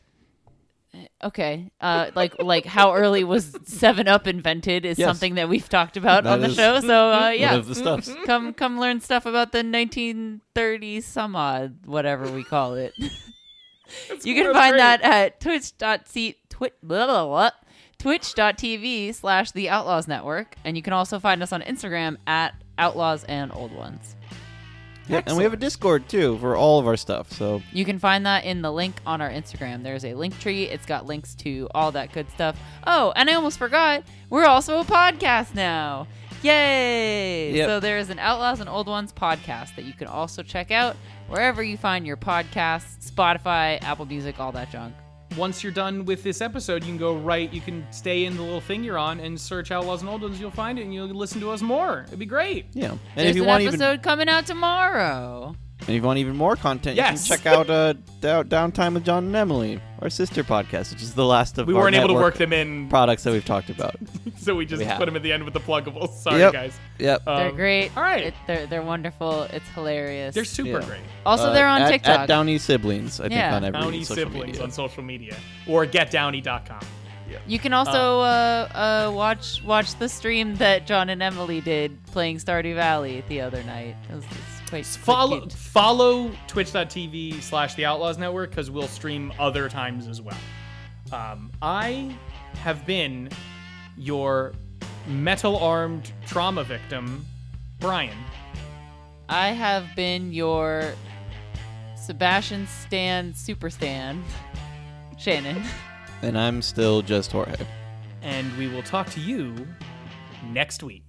Okay. 1.23 1.71
Uh, 1.79 2.09
like 2.15 2.41
like 2.41 2.65
how 2.65 2.93
early 2.95 3.23
was 3.23 3.55
Seven 3.65 4.07
Up 4.07 4.25
invented 4.27 4.85
is 4.85 4.97
Yes. 4.97 5.07
something 5.07 5.35
that 5.35 5.47
we've 5.47 5.69
talked 5.69 5.97
about 5.97 6.23
That 6.23 6.33
on 6.33 6.41
the 6.41 6.49
show. 6.49 6.79
So 6.79 7.11
uh, 7.11 7.19
One 7.29 7.39
yeah, 7.39 7.55
of 7.55 7.67
the 7.67 7.75
stuffs. 7.75 8.11
come 8.25 8.53
come 8.53 8.79
learn 8.79 8.99
stuff 8.99 9.25
about 9.25 9.51
the 9.51 9.61
1930s 9.61 11.03
some 11.03 11.35
odd 11.35 11.85
whatever 11.85 12.31
we 12.31 12.43
call 12.43 12.73
it. 12.73 12.93
you 14.23 14.33
can 14.35 14.53
find 14.53 14.73
great. 14.73 14.77
that 14.77 15.01
at 15.01 15.39
twitch.c 15.39 16.35
twit 16.49 16.73
blah, 16.83 17.05
blah, 17.05 17.25
blah, 17.25 17.49
twitch.tv 17.99 19.13
slash 19.13 19.51
the 19.51 19.69
Outlaws 19.69 20.07
Network, 20.07 20.55
and 20.63 20.75
you 20.75 20.83
can 20.83 20.93
also 20.93 21.19
find 21.19 21.41
us 21.43 21.51
on 21.53 21.61
Instagram 21.61 22.17
at 22.27 22.53
Outlaws 22.77 23.23
and 23.25 23.51
Old 23.53 23.71
Ones. 23.73 24.15
And 25.09 25.37
we 25.37 25.43
have 25.43 25.53
a 25.53 25.57
Discord 25.57 26.07
too 26.07 26.37
for 26.37 26.55
all 26.55 26.79
of 26.79 26.87
our 26.87 26.97
stuff. 26.97 27.31
So 27.31 27.61
You 27.73 27.85
can 27.85 27.99
find 27.99 28.25
that 28.25 28.45
in 28.45 28.61
the 28.61 28.71
link 28.71 28.95
on 29.05 29.21
our 29.21 29.29
Instagram. 29.29 29.83
There's 29.83 30.05
a 30.05 30.13
link 30.13 30.39
tree. 30.39 30.63
It's 30.65 30.85
got 30.85 31.05
links 31.05 31.35
to 31.35 31.67
all 31.73 31.91
that 31.93 32.13
good 32.13 32.29
stuff. 32.31 32.59
Oh, 32.85 33.11
and 33.15 33.29
I 33.29 33.33
almost 33.33 33.57
forgot, 33.57 34.03
we're 34.29 34.45
also 34.45 34.79
a 34.79 34.83
podcast 34.85 35.55
now. 35.55 36.07
Yay! 36.41 37.53
Yep. 37.53 37.67
So 37.67 37.79
there 37.79 37.97
is 37.97 38.09
an 38.09 38.19
Outlaws 38.19 38.61
and 38.61 38.69
Old 38.69 38.87
Ones 38.87 39.11
podcast 39.11 39.75
that 39.75 39.83
you 39.83 39.93
can 39.93 40.07
also 40.07 40.41
check 40.41 40.71
out 40.71 40.95
wherever 41.27 41.61
you 41.61 41.75
find 41.75 42.07
your 42.07 42.15
podcasts, 42.15 43.11
Spotify, 43.11 43.81
Apple 43.83 44.05
Music, 44.05 44.39
all 44.39 44.53
that 44.53 44.71
junk. 44.71 44.93
Once 45.37 45.63
you're 45.63 45.71
done 45.71 46.05
with 46.05 46.23
this 46.23 46.41
episode, 46.41 46.83
you 46.83 46.89
can 46.89 46.97
go 46.97 47.15
right. 47.15 47.53
You 47.53 47.61
can 47.61 47.85
stay 47.91 48.25
in 48.25 48.35
the 48.35 48.41
little 48.41 48.61
thing 48.61 48.83
you're 48.83 48.97
on 48.97 49.19
and 49.19 49.39
search 49.39 49.71
Outlaws 49.71 50.01
and 50.01 50.09
Old 50.09 50.21
Ones. 50.21 50.39
You'll 50.39 50.51
find 50.51 50.79
it, 50.79 50.83
and 50.83 50.93
you'll 50.93 51.07
listen 51.07 51.39
to 51.41 51.51
us 51.51 51.61
more. 51.61 52.05
It'd 52.07 52.19
be 52.19 52.25
great. 52.25 52.65
yeah, 52.73 52.91
and 52.91 52.99
There's 53.15 53.29
if 53.31 53.35
you 53.35 53.43
an 53.43 53.47
want 53.47 53.63
episode 53.63 53.91
even 53.93 54.01
coming 54.01 54.27
out 54.29 54.45
tomorrow. 54.45 55.55
And 55.81 55.89
if 55.89 55.95
you 55.95 56.01
want 56.01 56.19
even 56.19 56.35
more 56.35 56.55
content, 56.55 56.95
Yes. 56.97 57.29
you 57.29 57.35
can 57.35 57.43
check 57.43 57.45
out 57.53 57.69
uh, 57.69 57.93
Dow- 58.21 58.43
Downtime 58.43 58.93
with 58.93 59.05
John 59.05 59.25
and 59.27 59.35
Emily, 59.35 59.81
our 60.01 60.09
sister 60.09 60.43
podcast, 60.43 60.91
which 60.91 61.01
is 61.01 61.13
the 61.13 61.25
last 61.25 61.57
of 61.57 61.67
We 61.67 61.73
our 61.73 61.81
weren't 61.81 61.95
able 61.95 62.09
to 62.09 62.13
work 62.15 62.35
them 62.35 62.51
in, 62.53 62.89
products 62.89 63.23
that 63.23 63.31
we've 63.31 63.45
talked 63.45 63.69
about. 63.69 63.95
so 64.37 64.55
we 64.55 64.65
just 64.65 64.79
We 64.79 64.85
have. 64.85 64.97
put 64.99 65.05
them 65.05 65.15
at 65.15 65.23
the 65.23 65.31
end 65.31 65.43
with 65.45 65.53
the 65.53 65.59
pluggables. 65.59 66.09
Sorry, 66.17 66.39
Yep. 66.39 66.53
guys. 66.53 66.79
Yep. 66.99 67.25
They're 67.25 67.49
Um, 67.49 67.55
great. 67.55 67.91
all 67.95 68.03
right. 68.03 68.25
It- 68.25 68.33
they're, 68.45 68.65
they're 68.67 68.81
wonderful. 68.81 69.43
It's 69.43 69.67
hilarious. 69.69 70.35
They're 70.35 70.43
super 70.45 70.79
Yeah. 70.81 70.85
great. 70.85 70.99
also, 71.25 71.45
Uh, 71.45 71.53
they're 71.53 71.67
on 71.67 71.81
at, 71.83 71.89
TikTok. 71.91 72.19
At 72.21 72.27
Downey 72.27 72.57
Siblings, 72.57 73.19
I 73.19 73.23
think 73.23 73.33
Yeah. 73.35 73.55
on 73.55 73.63
every 73.63 73.79
Downey 73.79 74.03
social 74.03 74.15
siblings 74.25 74.45
media. 74.47 74.63
on 74.63 74.71
social 74.71 75.03
media 75.03 75.35
or 75.67 75.85
getdowney.com. 75.85 76.79
You 77.47 77.59
can 77.59 77.73
also 77.73 78.21
uh, 78.21 78.67
uh, 79.07 79.11
watch 79.13 79.61
watch 79.63 79.93
the 79.99 80.09
stream 80.09 80.55
that 80.55 80.87
John 80.87 81.09
and 81.09 81.21
Emily 81.21 81.61
did 81.61 82.03
playing 82.07 82.37
Stardew 82.37 82.73
Valley 82.73 83.23
the 83.29 83.41
other 83.41 83.61
night. 83.63 83.95
It 84.71 84.77
was, 84.77 84.87
it's 84.87 84.97
quite, 84.97 85.05
quite 85.05 85.05
Follow 85.05 85.49
follow 85.49 86.31
twitch.tv 86.47 87.41
slash 87.41 87.75
the 87.75 87.85
Outlaws 87.85 88.17
Network 88.17 88.51
because 88.51 88.69
we'll 88.71 88.87
stream 88.87 89.31
other 89.39 89.67
times 89.69 90.07
as 90.07 90.21
well. 90.21 90.37
Um, 91.11 91.51
I 91.61 92.15
have 92.61 92.85
been 92.85 93.29
your 93.97 94.53
metal 95.07 95.57
armed 95.57 96.11
trauma 96.27 96.63
victim, 96.63 97.25
Brian. 97.79 98.17
I 99.27 99.49
have 99.49 99.85
been 99.95 100.31
your 100.33 100.93
Sebastian 101.95 102.67
Stan 102.67 103.33
Super 103.33 103.69
Stan, 103.69 104.23
Shannon. 105.17 105.61
And 106.21 106.37
I'm 106.37 106.61
still 106.61 107.01
just 107.01 107.31
Jorge. 107.31 107.55
and 108.21 108.55
we 108.57 108.67
will 108.67 108.83
talk 108.83 109.09
to 109.11 109.19
you 109.19 109.67
next 110.51 110.83
week. 110.83 111.08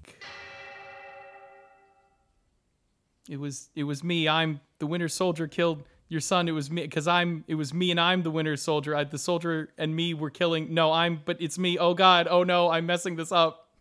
It 3.30 3.38
was 3.38 3.70
it 3.76 3.84
was 3.84 4.02
me. 4.02 4.28
I'm 4.28 4.60
the 4.80 4.86
Winter 4.86 5.08
Soldier 5.08 5.46
killed 5.46 5.84
your 6.08 6.20
son. 6.20 6.48
It 6.48 6.52
was 6.52 6.68
me 6.68 6.82
because 6.82 7.06
I'm 7.06 7.44
it 7.46 7.54
was 7.54 7.72
me 7.72 7.92
and 7.92 8.00
I'm 8.00 8.24
the 8.24 8.30
Winter 8.30 8.56
Soldier. 8.56 8.96
I, 8.96 9.04
the 9.04 9.18
soldier 9.18 9.70
and 9.78 9.94
me 9.94 10.12
were 10.14 10.30
killing. 10.30 10.74
No, 10.74 10.92
I'm 10.92 11.22
but 11.24 11.40
it's 11.40 11.56
me. 11.56 11.78
Oh 11.78 11.94
God. 11.94 12.26
Oh 12.28 12.42
no, 12.42 12.70
I'm 12.70 12.86
messing 12.86 13.14
this 13.14 13.30
up. 13.30 13.68